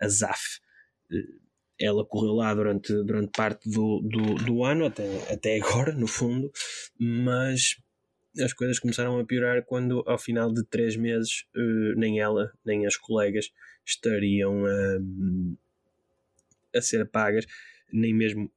a, 0.00 0.06
a 0.06 0.08
ZAF. 0.08 0.60
Ela 1.78 2.06
correu 2.06 2.32
lá 2.32 2.54
durante, 2.54 2.90
durante 3.04 3.30
parte 3.36 3.68
do, 3.68 4.00
do, 4.00 4.34
do 4.42 4.64
ano, 4.64 4.86
até, 4.86 5.30
até 5.30 5.56
agora, 5.60 5.92
no 5.92 6.06
fundo, 6.06 6.50
mas 6.98 7.76
as 8.42 8.54
coisas 8.54 8.78
começaram 8.78 9.18
a 9.18 9.24
piorar 9.26 9.62
quando, 9.62 10.02
ao 10.06 10.18
final 10.18 10.50
de 10.50 10.64
três 10.64 10.96
meses, 10.96 11.44
uh, 11.54 11.98
nem 11.98 12.18
ela 12.18 12.50
nem 12.64 12.86
as 12.86 12.96
colegas 12.96 13.50
estariam 13.84 14.64
a. 14.64 14.98
A 16.76 16.82
ser 16.82 17.08
pagas, 17.08 17.46
nem 17.92 18.14
mesmo 18.14 18.50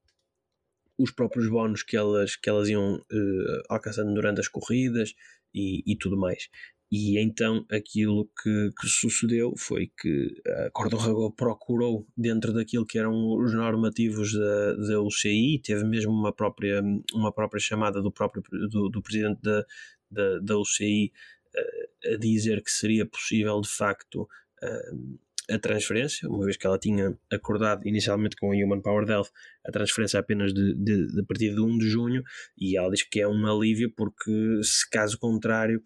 os 1.00 1.12
próprios 1.12 1.48
bónus 1.50 1.82
que 1.82 1.96
elas, 1.96 2.36
que 2.36 2.50
elas 2.50 2.68
iam 2.68 2.96
uh, 2.96 3.62
alcançando 3.70 4.14
durante 4.14 4.42
as 4.42 4.50
corridas 4.50 5.16
e, 5.54 5.82
e, 5.90 5.96
tudo 5.98 6.18
mais. 6.18 6.50
E 6.92 7.20
então 7.20 7.66
aquilo 7.72 8.30
que, 8.42 8.70
que 8.80 8.88
sucedeu 8.88 9.54
foi 9.58 9.92
que 9.98 10.42
a 10.46 10.72
Cordorrago 10.72 11.32
procurou, 11.32 12.06
dentro 12.18 12.52
daquilo 12.52 12.86
que 12.86 12.98
eram 12.98 13.14
os 13.38 13.54
normativos 13.54 14.34
da, 14.34 14.74
da 14.74 15.02
UCI, 15.02 15.62
teve 15.64 15.86
mesmo 15.86 16.12
uma 16.12 16.34
própria, 16.34 16.82
uma 17.14 17.32
própria 17.32 17.62
chamada 17.62 18.02
do 18.02 18.12
próprio 18.12 18.44
do, 18.70 18.90
do 18.90 19.02
presidente 19.02 19.40
da, 19.42 19.64
da, 20.12 20.40
da 20.40 20.58
UCI 20.58 21.14
uh, 21.56 22.08
eh, 22.08 22.16
a 22.16 22.18
dizer 22.18 22.62
que 22.64 22.72
seria 22.72 23.06
possível 23.06 23.62
de 23.62 23.70
facto 23.70 24.24
uh, 24.64 25.20
a 25.50 25.60
transferência, 25.60 26.30
uma 26.30 26.46
vez 26.46 26.58
que 26.58 26.68
ela 26.68 26.78
tinha 26.78 27.18
acordado 27.32 27.88
inicialmente 27.88 28.36
com 28.36 28.52
a 28.52 28.56
Human 28.56 28.82
Power 28.82 29.08
Health 29.08 29.30
a 29.66 29.72
transferência 29.72 30.20
apenas 30.20 30.54
de, 30.54 30.74
de, 30.76 31.08
de 31.08 31.20
a 31.20 31.24
partir 31.26 31.54
de 31.54 31.60
1 31.60 31.78
de 31.78 31.90
junho, 31.90 32.24
e 32.58 32.78
ela 32.78 32.90
diz 32.90 33.04
que 33.04 33.20
é 33.20 33.28
um 33.28 33.46
alívio 33.46 33.92
porque, 33.96 34.60
se 34.64 34.90
caso 34.90 35.18
contrário, 35.18 35.82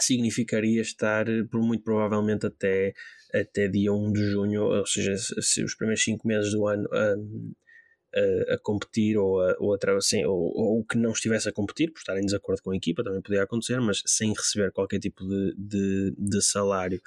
significaria 0.00 0.80
estar, 0.80 1.26
por 1.50 1.62
muito 1.62 1.84
provavelmente, 1.84 2.46
até, 2.46 2.92
até 3.32 3.68
dia 3.68 3.92
1 3.92 4.12
de 4.12 4.30
junho, 4.30 4.62
ou 4.62 4.86
seja, 4.86 5.14
se 5.16 5.62
os 5.62 5.74
primeiros 5.74 6.02
5 6.02 6.26
meses 6.26 6.52
do 6.52 6.66
ano. 6.66 6.88
Um, 6.92 7.52
a, 8.14 8.58
competir 8.58 9.16
ou, 9.16 9.40
a, 9.40 9.56
ou, 9.58 9.74
a, 9.74 10.00
sem, 10.00 10.26
ou, 10.26 10.52
ou, 10.54 10.84
que 10.84 10.96
não 10.96 11.12
estivesse 11.12 11.48
a 11.48 11.52
competir 11.52 11.90
por 11.90 11.98
estar 11.98 12.16
em 12.18 12.24
desacordo 12.24 12.62
com 12.62 12.70
a 12.70 12.76
equipa, 12.76 13.02
também 13.02 13.22
podia 13.22 13.42
acontecer, 13.42 13.80
mas 13.80 14.02
sem 14.06 14.32
receber 14.32 14.72
qualquer 14.72 14.98
tipo 14.98 15.26
de, 15.26 15.54
de, 15.56 16.14
de 16.18 16.42
salário. 16.42 17.00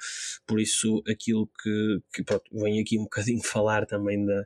Por 0.46 0.60
isso, 0.60 1.02
aquilo 1.08 1.48
que, 1.62 2.00
que 2.12 2.24
pronto, 2.24 2.44
venho 2.52 2.80
aqui 2.80 2.98
um 2.98 3.04
bocadinho 3.04 3.42
falar 3.44 3.86
também 3.86 4.24
da, 4.24 4.44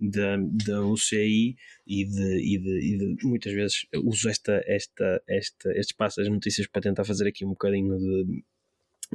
da, 0.00 0.36
da 0.66 0.82
UCI 0.82 1.56
e 1.86 2.04
de, 2.04 2.54
e, 2.54 2.58
de, 2.58 2.94
e 2.94 2.98
de 2.98 3.26
muitas 3.26 3.52
vezes 3.52 3.86
uso 3.94 4.28
esta, 4.28 4.62
esta, 4.66 5.22
esta, 5.28 5.70
este 5.72 5.92
espaço 5.92 6.16
das 6.16 6.28
notícias 6.28 6.66
para 6.66 6.82
tentar 6.82 7.04
fazer 7.04 7.28
aqui 7.28 7.44
um 7.44 7.50
bocadinho 7.50 7.96
de, 7.98 8.42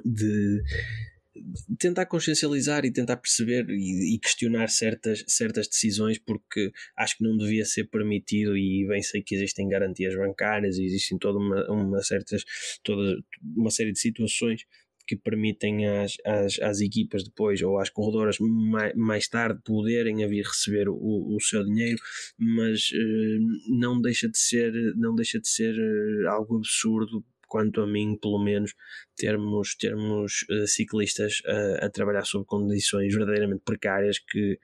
de 0.05 0.63
tentar 1.77 2.05
consciencializar 2.05 2.85
e 2.85 2.91
tentar 2.91 3.17
perceber 3.17 3.65
e, 3.69 4.15
e, 4.15 4.19
questionar 4.19 4.69
certas, 4.69 5.23
certas 5.27 5.67
decisões 5.67 6.17
porque 6.17 6.71
acho 6.97 7.17
que 7.17 7.23
não 7.23 7.37
devia 7.37 7.65
ser 7.65 7.85
permitido 7.85 8.57
e 8.57 8.85
bem 8.87 9.01
sei 9.01 9.21
que 9.21 9.35
existem 9.35 9.67
garantias 9.67 10.15
bancárias 10.15 10.77
e 10.77 10.85
existem 10.85 11.17
toda 11.17 11.39
uma, 11.39 11.71
uma, 11.71 12.01
certas, 12.01 12.43
toda 12.83 13.17
uma 13.55 13.69
série 13.69 13.91
de 13.91 13.99
situações 13.99 14.65
que 15.07 15.15
permitem 15.15 15.87
às, 15.87 16.13
às, 16.25 16.59
às 16.59 16.81
equipas 16.81 17.23
depois 17.23 17.61
ou 17.61 17.79
às 17.79 17.89
corredoras 17.89 18.37
mais, 18.39 18.93
mais 18.95 19.27
tarde 19.27 19.61
poderem 19.63 20.27
vir 20.27 20.43
receber 20.43 20.89
o, 20.89 21.35
o 21.35 21.39
seu 21.39 21.63
dinheiro, 21.63 21.99
mas 22.37 22.89
uh, 22.91 23.77
não 23.79 24.01
deixa 24.01 24.27
de 24.27 24.37
ser, 24.37 24.73
não 24.95 25.15
deixa 25.15 25.39
de 25.39 25.47
ser 25.47 25.75
uh, 25.75 26.29
algo 26.29 26.57
absurdo 26.57 27.23
quanto 27.55 27.81
a 27.81 27.87
mim, 27.87 28.17
pelo 28.21 28.43
menos, 28.43 28.73
termos, 29.15 29.75
termos 29.75 30.45
uh, 30.49 30.67
ciclistas 30.67 31.41
a 31.79 31.89
trabalhar 31.89 32.25
sob 32.25 32.45
condições 32.45 33.15
verdadeiramente 33.15 33.61
precárias 33.63 34.19
que 34.19 34.59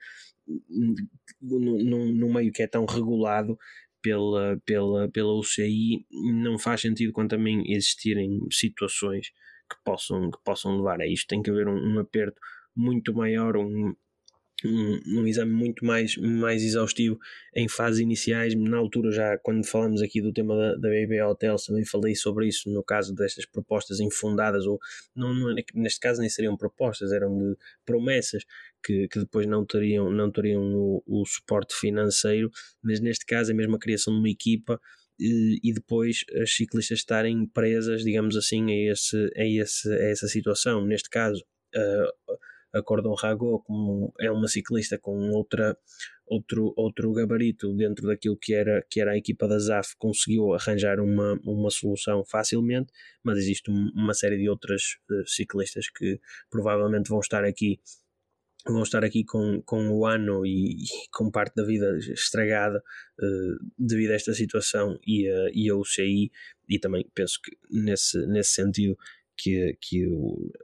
num 1.40 2.34
meio 2.34 2.52
que 2.52 2.62
é 2.62 2.66
tão 2.66 2.84
regulado 2.84 3.58
pela, 4.02 4.60
pela, 4.66 5.08
pela 5.08 5.32
UCI 5.32 6.04
não 6.10 6.58
faz 6.58 6.82
sentido 6.82 7.14
quanto 7.14 7.34
a 7.34 7.38
mim 7.38 7.62
existirem 7.66 8.40
situações 8.50 9.28
que 9.70 9.76
possam, 9.82 10.30
que 10.30 10.38
possam 10.44 10.76
levar 10.76 11.00
a 11.00 11.06
isto. 11.06 11.28
Tem 11.28 11.40
que 11.40 11.50
haver 11.50 11.66
um, 11.66 11.94
um 11.94 11.98
aperto 11.98 12.38
muito 12.76 13.14
maior, 13.14 13.56
um, 13.56 13.94
um, 14.66 15.00
um, 15.06 15.26
exame 15.26 15.52
muito 15.52 15.84
mais, 15.84 16.16
mais 16.16 16.62
exaustivo 16.62 17.18
em 17.54 17.68
fases 17.68 18.00
iniciais. 18.00 18.54
Na 18.54 18.78
altura, 18.78 19.10
já 19.10 19.38
quando 19.38 19.66
falamos 19.66 20.02
aqui 20.02 20.20
do 20.20 20.32
tema 20.32 20.56
da, 20.56 20.76
da 20.76 20.88
BB 20.88 21.22
Hotels, 21.22 21.64
também 21.64 21.84
falei 21.84 22.14
sobre 22.14 22.48
isso 22.48 22.70
no 22.70 22.82
caso 22.82 23.14
destas 23.14 23.46
propostas 23.46 24.00
infundadas, 24.00 24.66
ou 24.66 24.78
não, 25.14 25.34
não, 25.34 25.54
neste 25.74 26.00
caso 26.00 26.20
nem 26.20 26.30
seriam 26.30 26.56
propostas, 26.56 27.12
eram 27.12 27.36
de 27.36 27.56
promessas 27.84 28.44
que, 28.84 29.08
que 29.08 29.18
depois 29.18 29.46
não 29.46 29.64
teriam, 29.64 30.10
não 30.10 30.30
teriam 30.30 30.62
o, 30.62 31.02
o 31.06 31.24
suporte 31.24 31.74
financeiro, 31.74 32.50
mas 32.82 33.00
neste 33.00 33.24
caso 33.24 33.52
é 33.52 33.54
mesmo 33.54 33.76
a 33.76 33.78
criação 33.78 34.12
de 34.12 34.18
uma 34.18 34.30
equipa 34.30 34.80
e, 35.18 35.60
e 35.62 35.72
depois 35.72 36.24
as 36.42 36.54
ciclistas 36.54 36.98
estarem 36.98 37.46
presas, 37.46 38.02
digamos 38.02 38.36
assim, 38.36 38.70
a, 38.70 38.92
esse, 38.92 39.16
a, 39.36 39.46
esse, 39.46 39.92
a 39.92 40.04
essa 40.10 40.26
situação. 40.26 40.84
Neste 40.84 41.08
caso, 41.08 41.42
uh, 41.76 42.32
a 42.72 42.82
Cordon 42.82 43.14
Rago, 43.14 43.62
como 43.64 44.12
é 44.18 44.30
uma 44.30 44.48
ciclista 44.48 44.98
com 44.98 45.30
outra, 45.30 45.76
outro, 46.26 46.72
outro 46.76 47.12
gabarito 47.12 47.74
dentro 47.74 48.06
daquilo 48.06 48.36
que 48.36 48.54
era, 48.54 48.84
que 48.88 49.00
era 49.00 49.12
a 49.12 49.16
equipa 49.16 49.46
da 49.46 49.58
ZAF, 49.58 49.94
conseguiu 49.98 50.54
arranjar 50.54 51.00
uma, 51.00 51.38
uma 51.44 51.70
solução 51.70 52.24
facilmente, 52.24 52.92
mas 53.22 53.38
existe 53.38 53.70
uma 53.70 54.14
série 54.14 54.38
de 54.38 54.48
outras 54.48 54.96
uh, 55.10 55.26
ciclistas 55.26 55.88
que 55.88 56.20
provavelmente 56.50 57.08
vão 57.08 57.20
estar 57.20 57.44
aqui 57.44 57.80
vão 58.64 58.82
estar 58.82 59.04
aqui 59.04 59.24
com, 59.24 59.60
com 59.62 59.88
o 59.90 60.06
ano 60.06 60.46
e, 60.46 60.84
e 60.84 60.86
com 61.12 61.30
parte 61.30 61.54
da 61.56 61.64
vida 61.64 61.98
estragada 61.98 62.78
uh, 62.78 63.70
devido 63.76 64.12
a 64.12 64.14
esta 64.14 64.32
situação 64.34 64.98
e 65.04 65.28
a, 65.28 65.50
e 65.52 65.68
a 65.68 65.74
UCI 65.74 66.30
e 66.68 66.78
também 66.78 67.04
penso 67.14 67.40
que 67.42 67.56
nesse, 67.70 68.24
nesse 68.26 68.52
sentido 68.52 68.96
que, 69.36 69.76
que 69.80 70.04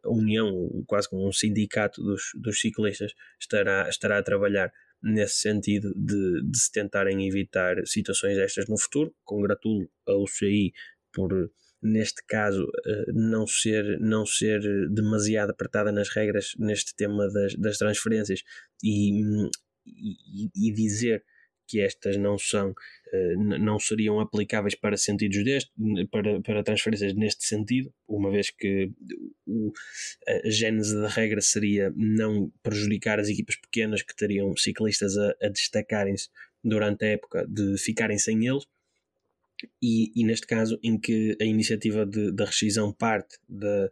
a 0.04 0.10
União, 0.10 0.68
quase 0.86 1.08
como 1.08 1.26
um 1.26 1.32
sindicato 1.32 2.02
dos, 2.02 2.22
dos 2.34 2.60
ciclistas, 2.60 3.12
estará, 3.40 3.88
estará 3.88 4.18
a 4.18 4.22
trabalhar 4.22 4.72
nesse 5.02 5.36
sentido 5.36 5.92
de, 5.94 6.42
de 6.50 6.58
se 6.58 6.72
tentarem 6.72 7.26
evitar 7.26 7.76
situações 7.86 8.36
destas 8.36 8.68
no 8.68 8.78
futuro. 8.78 9.14
Congratulo 9.24 9.88
a 10.06 10.16
UCI 10.16 10.72
por, 11.12 11.50
neste 11.82 12.24
caso, 12.26 12.66
eh, 12.86 13.12
não 13.14 13.46
ser, 13.46 13.98
não 14.00 14.26
ser 14.26 14.60
demasiado 14.90 15.50
apertada 15.50 15.92
nas 15.92 16.08
regras 16.08 16.52
neste 16.58 16.94
tema 16.94 17.28
das, 17.30 17.54
das 17.54 17.78
transferências 17.78 18.42
e, 18.82 19.22
e, 19.86 20.50
e 20.54 20.72
dizer 20.72 21.24
que 21.68 21.80
estas 21.80 22.16
não 22.16 22.38
são 22.38 22.74
eh, 23.12 23.36
não 23.36 23.78
seriam 23.78 24.20
aplicáveis 24.20 24.74
para 24.74 24.96
sentidos 24.96 25.44
deste, 25.44 25.70
para, 26.10 26.40
para 26.42 26.62
transferências 26.62 27.14
neste 27.14 27.44
sentido, 27.44 27.92
uma 28.06 28.30
vez 28.30 28.50
que 28.50 28.90
o, 29.46 29.72
a 30.26 30.50
gênese 30.50 30.94
da 31.00 31.08
regra 31.08 31.40
seria 31.40 31.92
não 31.96 32.52
prejudicar 32.62 33.18
as 33.20 33.28
equipas 33.28 33.56
pequenas 33.56 34.02
que 34.02 34.14
teriam 34.14 34.54
ciclistas 34.56 35.16
a, 35.16 35.34
a 35.42 35.48
destacarem-se 35.48 36.28
durante 36.62 37.04
a 37.04 37.08
época 37.08 37.46
de 37.48 37.78
ficarem 37.78 38.18
sem 38.18 38.46
eles. 38.46 38.64
E, 39.82 40.12
e 40.14 40.24
neste 40.24 40.46
caso, 40.46 40.78
em 40.82 40.98
que 40.98 41.36
a 41.40 41.44
iniciativa 41.44 42.06
de, 42.06 42.32
da 42.32 42.44
rescisão 42.44 42.92
parte 42.92 43.38
da, 43.48 43.88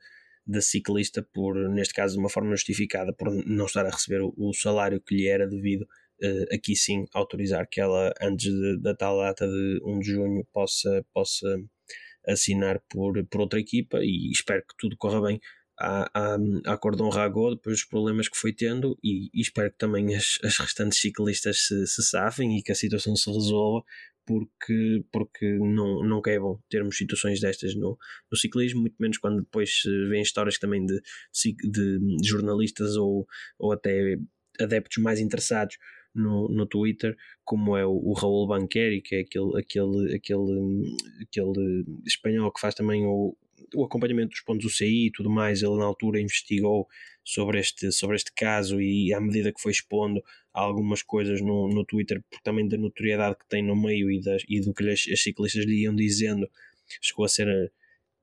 da 0.47 0.61
ciclista, 0.61 1.27
por, 1.35 1.57
neste 1.71 1.93
caso, 1.95 2.15
de 2.15 2.21
uma 2.21 2.29
forma 2.29 2.51
justificada, 2.51 3.13
por 3.13 3.31
não 3.47 3.67
estar 3.67 3.85
a 3.85 3.91
receber 3.91 4.21
o, 4.23 4.33
o 4.37 4.53
salário 4.53 5.01
que 5.01 5.15
lhe 5.15 5.27
era 5.27 5.47
devido 5.47 5.87
uh, 6.23 6.55
aqui 6.55 6.75
sim 6.77 7.05
autorizar 7.13 7.67
que 7.69 7.81
ela, 7.81 8.13
antes 8.21 8.53
de, 8.53 8.81
da 8.81 8.95
tal 8.95 9.19
data 9.19 9.47
de 9.47 9.81
1 9.85 9.99
de 10.01 10.13
junho, 10.13 10.47
possa, 10.53 11.05
possa 11.13 11.47
assinar 12.27 12.81
por, 12.89 13.25
por 13.27 13.41
outra 13.43 13.61
equipa 13.61 13.99
e 14.03 14.31
espero 14.31 14.63
que 14.63 14.75
tudo 14.79 14.97
corra 14.97 15.23
bem. 15.23 15.41
À, 15.79 16.09
à, 16.15 16.39
à 16.73 16.79
Cordon 16.79 17.11
Rago 17.11 17.55
depois 17.55 17.77
dos 17.77 17.85
problemas 17.85 18.31
que 18.31 18.39
foi 18.39 18.51
tendo 18.51 18.99
e, 19.05 19.29
e 19.35 19.43
espero 19.43 19.71
que 19.71 19.77
também 19.77 20.15
as, 20.15 20.39
as 20.43 20.57
restantes 20.57 20.99
ciclistas 20.99 21.67
se, 21.67 21.87
se 21.87 22.03
safem 22.03 22.57
e 22.57 22.63
que 22.63 22.73
a 22.73 22.75
situação 22.75 23.15
se 23.15 23.31
resolva 23.31 23.85
porque, 24.27 25.05
porque 25.13 25.47
não, 25.59 26.03
não 26.03 26.23
é 26.27 26.39
bom 26.39 26.59
termos 26.69 26.97
situações 26.97 27.41
destas 27.41 27.75
no, 27.77 27.97
no 28.31 28.37
ciclismo, 28.37 28.81
muito 28.81 28.97
menos 28.99 29.19
quando 29.19 29.43
depois 29.43 29.83
se 29.83 30.09
vêem 30.09 30.23
histórias 30.23 30.59
também 30.59 30.85
de, 30.85 31.01
de, 31.63 31.99
de 32.17 32.29
jornalistas 32.29 32.97
ou, 32.97 33.27
ou 33.59 33.73
até 33.73 34.17
adeptos 34.59 35.03
mais 35.03 35.21
interessados 35.21 35.77
no, 36.17 36.49
no 36.49 36.67
Twitter, 36.67 37.17
como 37.45 37.77
é 37.77 37.87
o, 37.87 37.93
o 37.93 38.13
Raul 38.13 38.47
Banqueri, 38.47 39.01
que 39.03 39.17
é 39.17 39.21
aquele, 39.21 39.59
aquele, 39.59 40.17
aquele, 40.17 40.97
aquele 41.23 41.85
espanhol 42.05 42.51
que 42.53 42.61
faz 42.61 42.75
também 42.75 43.05
o, 43.07 43.37
o 43.75 43.85
acompanhamento 43.85 44.31
dos 44.31 44.41
pontos 44.41 44.67
UCI 44.67 45.07
e 45.07 45.13
tudo 45.13 45.31
mais. 45.31 45.63
Ele, 45.63 45.77
na 45.77 45.85
altura, 45.85 46.21
investigou 46.21 46.87
sobre 47.25 47.59
este, 47.59 47.93
sobre 47.93 48.17
este 48.17 48.33
caso 48.33 48.81
e, 48.81 49.13
à 49.13 49.21
medida 49.21 49.53
que 49.53 49.61
foi 49.61 49.73
expondo 49.73 50.23
algumas 50.53 51.03
coisas 51.03 51.41
no, 51.41 51.69
no 51.69 51.85
Twitter, 51.85 52.23
porque 52.31 52.43
também 52.43 52.67
da 52.69 52.79
notoriedade 52.79 53.37
que 53.39 53.49
tem 53.49 53.63
no 53.63 53.77
meio 53.77 54.11
e, 54.11 54.21
das, 54.21 54.43
e 54.49 54.61
do 54.61 54.73
que 54.73 54.89
as, 54.89 55.05
as 55.13 55.23
ciclistas 55.23 55.65
lhe 55.65 55.83
iam 55.83 55.95
dizendo, 55.95 56.49
chegou 57.03 57.25
a 57.25 57.29
ser 57.29 57.49
eh, 57.49 57.71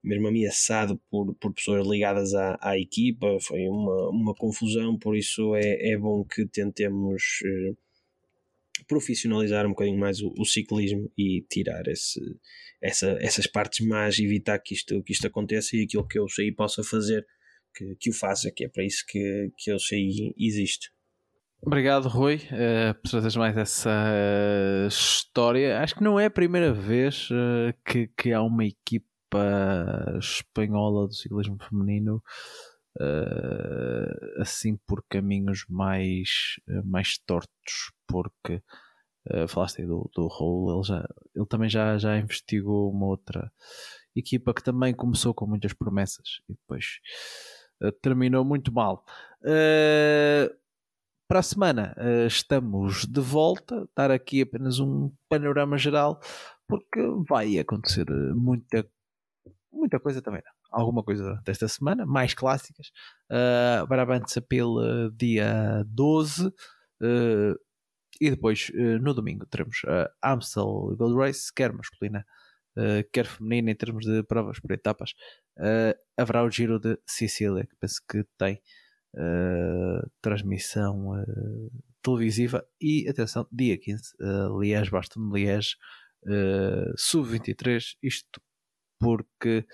mesmo 0.02 0.28
ameaçado 0.28 1.00
por, 1.10 1.34
por 1.36 1.52
pessoas 1.54 1.86
ligadas 1.86 2.34
à, 2.34 2.58
à 2.60 2.78
equipa, 2.78 3.38
foi 3.40 3.68
uma, 3.68 4.10
uma 4.10 4.34
confusão, 4.34 4.98
por 4.98 5.16
isso 5.16 5.54
é, 5.54 5.92
é 5.92 5.96
bom 5.96 6.24
que 6.24 6.46
tentemos 6.46 7.22
eh, 7.44 7.74
profissionalizar 8.86 9.66
um 9.66 9.70
bocadinho 9.70 9.98
mais 9.98 10.20
o, 10.20 10.32
o 10.38 10.44
ciclismo 10.44 11.10
e 11.16 11.44
tirar 11.50 11.86
esse, 11.88 12.20
essa, 12.82 13.16
essas 13.20 13.46
partes 13.46 13.86
más, 13.86 14.18
evitar 14.18 14.58
que 14.58 14.74
isto, 14.74 15.02
que 15.02 15.12
isto 15.12 15.26
aconteça 15.26 15.76
e 15.76 15.84
aquilo 15.84 16.06
que 16.06 16.18
eu 16.18 16.28
sei 16.28 16.52
possa 16.52 16.82
fazer, 16.82 17.24
que, 17.74 17.96
que 17.98 18.10
o 18.10 18.12
faça, 18.12 18.50
que 18.54 18.64
é 18.64 18.68
para 18.68 18.84
isso 18.84 19.04
que, 19.06 19.50
que 19.56 19.70
eu 19.70 19.78
sei 19.78 20.34
existe. 20.38 20.90
Obrigado, 21.66 22.08
Rui, 22.08 22.36
uh, 22.36 22.94
por 23.00 23.10
trazeres 23.10 23.36
mais 23.36 23.56
essa 23.56 23.90
uh, 23.90 24.86
história. 24.86 25.80
Acho 25.80 25.94
que 25.94 26.04
não 26.04 26.20
é 26.20 26.26
a 26.26 26.30
primeira 26.30 26.74
vez 26.74 27.30
uh, 27.30 27.72
que, 27.86 28.08
que 28.08 28.32
há 28.32 28.42
uma 28.42 28.66
equipa 28.66 29.08
espanhola 30.18 31.06
do 31.08 31.14
ciclismo 31.14 31.56
feminino 31.68 32.22
uh, 33.00 34.40
assim 34.42 34.76
por 34.86 35.04
caminhos 35.08 35.64
mais, 35.68 36.56
mais 36.84 37.18
tortos, 37.18 37.92
porque 38.06 38.62
uh, 39.32 39.48
falaste 39.48 39.80
aí 39.80 39.86
do, 39.86 40.10
do 40.14 40.26
Raul, 40.28 40.74
ele, 40.74 40.82
já, 40.84 41.08
ele 41.34 41.46
também 41.46 41.68
já, 41.68 41.98
já 41.98 42.18
investigou 42.18 42.90
uma 42.90 43.06
outra 43.06 43.50
equipa 44.16 44.54
que 44.54 44.62
também 44.62 44.94
começou 44.94 45.34
com 45.34 45.46
muitas 45.46 45.72
promessas 45.72 46.40
e 46.48 46.54
depois 46.54 47.00
terminou 48.00 48.44
muito 48.44 48.72
mal. 48.72 49.04
Uh, 49.42 50.54
para 51.28 51.40
a 51.40 51.42
semana 51.42 51.94
uh, 51.98 52.26
estamos 52.26 53.06
de 53.06 53.20
volta, 53.20 53.88
dar 53.96 54.10
aqui 54.10 54.42
apenas 54.42 54.78
um 54.78 55.10
panorama 55.28 55.76
geral, 55.76 56.20
porque 56.68 57.00
vai 57.28 57.58
acontecer 57.58 58.06
muita, 58.34 58.86
muita 59.72 59.98
coisa 59.98 60.22
também. 60.22 60.42
Não. 60.44 60.53
Alguma 60.74 61.02
coisa 61.02 61.40
desta 61.44 61.68
semana, 61.68 62.04
mais 62.04 62.34
clássicas. 62.34 62.90
Uh, 63.30 63.86
Brabant's 63.86 64.36
Appeal 64.36 64.74
uh, 64.76 65.10
dia 65.12 65.84
12. 65.86 66.46
Uh, 66.46 67.54
e 68.20 68.30
depois, 68.30 68.70
uh, 68.74 68.98
no 69.00 69.14
domingo, 69.14 69.46
teremos 69.46 69.82
a 69.86 70.32
Amstel 70.32 70.96
Gold 70.96 71.16
Race, 71.16 71.52
quer 71.54 71.72
masculina, 71.72 72.24
quer 73.12 73.26
feminina, 73.26 73.70
em 73.70 73.74
termos 73.76 74.04
de 74.04 74.24
provas 74.24 74.58
por 74.58 74.72
etapas. 74.72 75.14
haverá 76.18 76.42
o 76.42 76.50
Giro 76.50 76.80
de 76.80 76.98
Sicília, 77.06 77.64
que 77.64 77.76
penso 77.76 78.00
que 78.08 78.24
tem 78.36 78.60
uh, 79.16 80.10
transmissão 80.20 81.10
uh, 81.10 81.70
televisiva 82.02 82.66
e 82.80 83.08
atenção, 83.08 83.46
dia 83.50 83.78
15, 83.78 84.02
uh, 84.20 84.60
Liège, 84.60 84.90
Baston 84.90 85.30
Liège, 85.32 85.76
uh, 86.26 86.92
sub-23, 86.96 87.96
isto 88.02 88.40
porque 88.98 89.66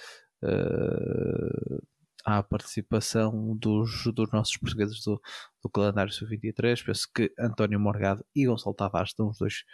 há 2.24 2.38
a 2.38 2.42
participação 2.42 3.56
dos, 3.56 4.04
dos 4.14 4.30
nossos 4.32 4.56
portugueses 4.56 5.02
do, 5.04 5.20
do 5.62 5.70
calendário 5.70 6.12
sub-23, 6.12 6.84
penso 6.84 7.08
que 7.14 7.32
António 7.38 7.80
Morgado 7.80 8.24
e 8.34 8.46
Gonçalo 8.46 8.74
Tavares 8.74 9.10
estão 9.10 9.28
os 9.28 9.38
dois 9.38 9.64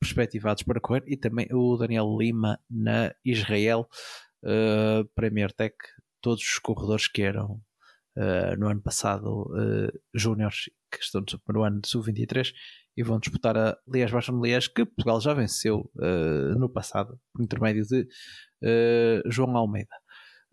perspectivados 0.00 0.62
para 0.62 0.80
correr. 0.80 1.02
E 1.06 1.16
também 1.16 1.48
o 1.52 1.76
Daniel 1.76 2.16
Lima 2.18 2.58
na 2.68 3.14
Israel 3.24 3.88
uh, 4.44 5.08
Premier 5.14 5.52
Tech 5.52 5.74
todos 6.20 6.42
os 6.42 6.58
corredores 6.58 7.08
que 7.08 7.22
eram 7.22 7.60
uh, 8.16 8.56
no 8.58 8.68
ano 8.68 8.82
passado 8.82 9.44
uh, 9.52 10.00
júniores 10.14 10.70
que 10.90 11.02
estão 11.02 11.22
no 11.48 11.62
ano 11.62 11.80
de 11.80 11.88
sub-23 11.88 12.52
e 12.96 13.02
vão 13.02 13.18
disputar 13.18 13.56
a 13.56 13.76
Liège 13.88 14.12
Baixon 14.12 14.40
Liège 14.40 14.72
que 14.72 14.84
Portugal 14.84 15.20
já 15.20 15.34
venceu 15.34 15.90
uh, 15.96 16.58
no 16.58 16.68
passado 16.68 17.18
por 17.32 17.42
intermédio 17.42 17.84
de 17.84 18.08
João 19.26 19.54
Almeida 19.56 19.94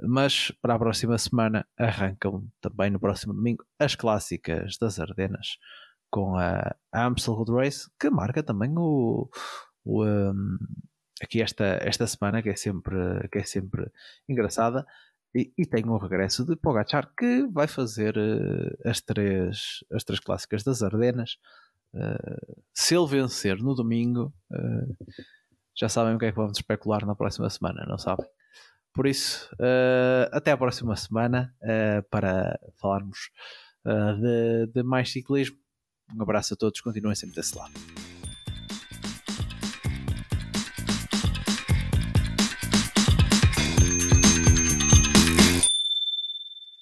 mas 0.02 0.52
para 0.61 0.76
a 0.76 0.80
próxima 0.80 1.18
semana 1.18 1.65
arrancam 1.78 2.48
também 2.60 2.90
no 2.90 2.99
próximo 2.99 3.34
domingo 3.34 3.65
as 3.80 3.95
clássicas 3.95 4.78
das 4.78 4.99
Ardenas 4.99 5.57
com 6.10 6.36
a 6.38 6.76
Amstel 6.94 7.36
Gold 7.36 7.52
Race 7.52 7.90
que 7.99 8.10
marca 8.10 8.44
também 8.44 8.73
o, 8.78 9.30
o 9.86 10.03
um, 10.06 10.57
aqui 11.22 11.41
esta, 11.41 11.65
esta 11.82 12.06
semana 12.07 12.41
que 12.41 12.49
é 12.49 12.56
sempre, 12.56 12.95
que 13.32 13.40
é 13.40 13.44
sempre 13.44 13.90
engraçada 14.28 14.86
e, 15.34 15.53
e 15.57 15.65
tem 15.65 15.88
o 15.88 15.98
regresso 15.98 16.45
de 16.45 16.56
Pogachar 16.56 17.11
que 17.18 17.48
vai 17.48 17.68
fazer 17.68 18.18
uh, 18.18 18.90
as, 18.90 19.02
três, 19.02 19.80
as 19.91 20.03
três 20.03 20.19
clássicas 20.19 20.64
das 20.64 20.84
Ardenas. 20.84 21.38
Uh, 21.94 22.64
se 22.73 22.95
ele 22.95 23.07
vencer 23.07 23.57
no 23.57 23.73
domingo, 23.73 24.34
uh, 24.52 24.95
já 25.76 25.88
sabem 25.88 26.15
o 26.15 26.19
que 26.19 26.26
é 26.26 26.32
que 26.32 26.38
vamos 26.38 26.57
especular 26.57 27.06
na 27.06 27.15
próxima 27.15 27.49
semana, 27.49 27.86
não 27.88 27.98
sabem? 27.98 28.28
Por 28.93 29.07
isso, 29.07 29.49
até 30.31 30.51
a 30.51 30.57
próxima 30.57 30.95
semana 30.95 31.55
para 32.09 32.59
falarmos 32.80 33.30
de, 33.85 34.68
de 34.68 34.84
mais 34.84 35.11
ciclismo. 35.11 35.57
Um 36.13 36.22
abraço 36.22 36.53
a 36.53 36.57
todos, 36.57 36.81
continuem 36.81 37.15
sempre 37.15 37.35
desse 37.35 37.57
lado. 37.57 37.72